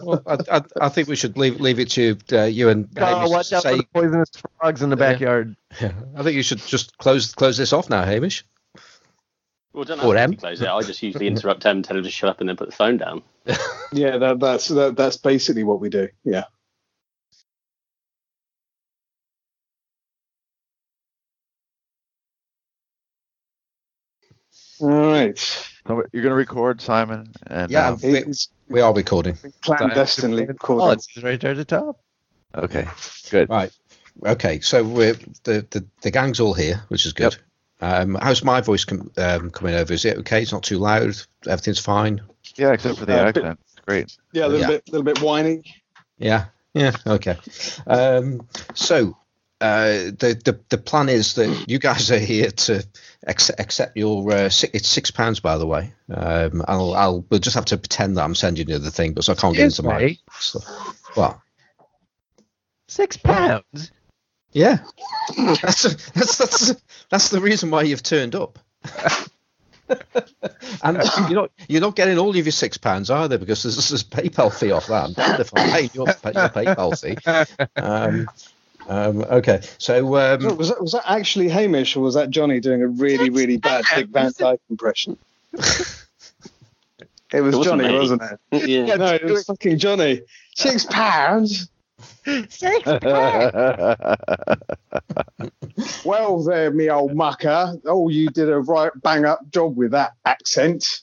Well, 0.04 0.22
I, 0.26 0.38
I, 0.52 0.62
I, 0.82 0.90
think 0.90 1.08
we 1.08 1.16
should 1.16 1.38
leave 1.38 1.60
leave 1.60 1.80
it 1.80 1.90
to 1.92 2.18
uh, 2.32 2.44
you 2.44 2.70
and 2.70 2.88
oh, 2.98 3.30
watch 3.30 3.52
out 3.54 3.64
say, 3.64 3.72
for 3.72 3.78
the 3.78 3.84
poisonous 3.94 4.32
frogs 4.60 4.82
in 4.82 4.90
the 4.90 4.96
backyard. 4.96 5.56
Yeah. 5.82 5.92
I 6.16 6.24
think 6.24 6.36
you 6.36 6.44
should 6.44 6.60
just 6.60 6.98
close 6.98 7.34
close 7.34 7.58
this 7.58 7.74
off 7.74 7.90
now, 7.90 8.06
Hamish. 8.06 8.46
Well, 9.74 9.84
don't 9.84 10.02
or 10.04 10.16
have 10.16 10.32
to 10.32 10.38
close 10.38 10.62
it. 10.62 10.70
I 10.70 10.82
just 10.82 11.04
usually 11.04 11.28
interrupt 11.28 11.64
them, 11.64 11.84
tell 11.84 11.96
them 11.96 12.04
to 12.04 12.10
shut 12.10 12.30
up, 12.30 12.40
and 12.40 12.48
then 12.48 12.56
put 12.56 12.70
the 12.70 12.76
phone 12.76 12.98
down. 12.98 13.24
yeah, 13.92 14.18
that, 14.18 14.40
that's 14.40 14.70
that, 14.70 14.96
that's 14.96 15.18
basically 15.18 15.64
what 15.64 15.82
we 15.82 15.90
do. 15.90 16.08
Yeah. 16.24 16.46
All 24.80 24.90
right. 24.90 25.75
You're 25.88 26.24
going 26.24 26.30
to 26.30 26.36
record, 26.36 26.82
Simon? 26.82 27.32
And, 27.48 27.72
yeah, 27.72 27.90
um, 27.90 28.00
we, 28.02 28.24
we, 28.70 28.82
are 28.82 28.94
recording. 28.94 29.38
Clandestinely 29.62 30.46
recording. 30.46 30.88
Oh, 30.88 30.92
it's 30.92 31.08
right 31.22 31.40
there 31.40 31.52
at 31.52 31.58
the 31.58 31.66
top. 31.66 32.00
Okay, 32.56 32.88
good. 33.30 33.50
Right. 33.50 33.72
Okay, 34.26 34.62
so 34.62 34.84
we're, 34.84 35.16
the, 35.44 35.66
the, 35.70 35.86
the 36.02 36.12
gang's 36.12 36.40
all 36.40 36.54
here, 36.54 36.82
which 36.88 37.06
is 37.06 37.14
good. 37.14 37.34
Yep. 37.34 37.42
Um, 37.82 38.18
how's 38.22 38.44
my 38.44 38.62
voice 38.62 38.86
com- 38.86 39.12
um, 39.18 39.52
coming 39.52 39.76
over? 39.76 39.94
Is 39.94 40.06
it 40.06 40.18
okay? 40.20 40.42
It's 40.42 40.54
not 40.54 40.64
too 40.64 40.80
loud. 40.80 41.16
Everything's 41.46 41.80
fine. 41.80 42.22
Yeah, 42.56 42.72
except 42.72 42.98
for 42.98 43.06
the 43.06 43.22
uh, 43.22 43.28
accent. 43.28 43.60
Bit, 43.60 43.86
Great. 43.86 44.18
Yeah, 44.32 44.46
a 44.46 44.48
little 44.48 44.62
yeah. 44.62 44.68
bit, 44.68 44.90
little 44.90 45.04
bit 45.04 45.22
whiny. 45.22 45.64
Yeah, 46.18 46.46
yeah, 46.74 46.96
okay. 47.06 47.38
Um, 47.86 48.48
so 48.74 49.18
uh, 49.62 50.12
the, 50.18 50.40
the 50.44 50.60
the 50.70 50.78
plan 50.78 51.10
is 51.10 51.36
that 51.36 51.64
you 51.68 51.80
guys 51.80 52.12
are 52.12 52.20
here 52.20 52.52
to 52.52 52.86
accept, 53.26 53.60
accept 53.60 53.98
your 53.98 54.32
uh, 54.32 54.50
six, 54.50 54.74
it's 54.74 54.90
six 54.90 55.12
pounds 55.12 55.40
by 55.40 55.58
the 55.58 55.66
way. 55.66 55.94
Um, 56.14 56.62
I'll 56.68 56.94
I'll 56.94 57.26
we'll 57.30 57.40
just 57.40 57.56
have 57.56 57.66
to 57.66 57.78
pretend 57.78 58.18
that 58.18 58.24
I'm 58.24 58.36
sending 58.36 58.70
you 58.70 58.78
the 58.80 58.92
thing, 58.92 59.14
but 59.14 59.24
so 59.24 59.34
I 59.34 59.36
can't 59.36 59.58
Excuse 59.58 59.80
get 59.80 59.88
into 59.88 59.90
my. 59.90 60.18
So, 60.40 60.60
well, 61.18 61.42
six 62.88 63.18
pounds. 63.18 63.92
Yeah, 64.52 64.80
that's, 65.62 65.86
a, 65.86 65.90
that's 66.14 66.38
that's 66.38 66.76
that's 67.10 67.30
the 67.30 67.42
reason 67.42 67.72
why 67.72 67.84
you've 67.84 68.04
turned 68.04 68.36
up. 68.36 68.60
and 70.84 70.98
you're 71.30 71.42
not 71.42 71.52
you're 71.68 71.82
not 71.82 71.96
getting 71.96 72.18
all 72.18 72.30
of 72.30 72.36
your 72.36 72.52
six 72.52 72.78
pounds 72.78 73.10
either 73.10 73.38
because 73.38 73.64
there's 73.64 73.90
this 73.90 74.04
PayPal 74.04 74.54
fee 74.54 74.72
off 74.72 74.88
that. 74.88 75.06
I'm 75.06 75.14
damned 75.14 75.40
if 75.42 75.52
I'm 75.56 75.70
paying 75.72 75.90
your, 75.94 76.08
your 76.08 76.16
PayPal 76.16 77.00
fee. 77.00 77.18
Um, 77.76 78.28
um, 78.88 79.24
okay, 79.24 79.62
so 79.78 80.16
um, 80.18 80.58
was 80.58 80.70
that 80.70 80.82
was 80.82 80.92
that 80.92 81.04
actually 81.10 81.50
Hamish 81.50 81.96
or 81.96 82.02
was 82.02 82.16
that 82.16 82.30
Johnny 82.30 82.60
doing 82.60 82.82
a 82.82 82.88
really 82.88 83.30
really 83.30 83.58
bad 83.58 83.84
Dick 83.96 84.08
Van 84.08 84.32
Dyke 84.38 84.62
impression? 84.70 85.18
it 85.54 87.42
was 87.42 87.56
it 87.56 87.64
Johnny, 87.64 87.92
wasn't 87.92 88.22
it? 88.22 88.40
Yeah. 88.52 88.60
yeah, 88.86 88.96
no, 88.96 89.14
it 89.14 89.26
was 89.26 89.46
fucking 89.46 89.80
Johnny. 89.80 90.22
Six 90.56 90.86
pounds. 90.86 91.70
Six 92.50 92.84
pounds. 92.84 93.54
well, 96.06 96.44
there, 96.44 96.72
me 96.72 96.90
old 96.90 97.16
mucker. 97.16 97.76
Oh, 97.86 98.10
you 98.10 98.30
did 98.30 98.50
a 98.50 98.60
right 98.60 98.92
bang 99.02 99.26
up 99.26 99.50
job 99.52 99.76
with 99.76 99.92
that 99.92 100.14
accent. 100.26 101.02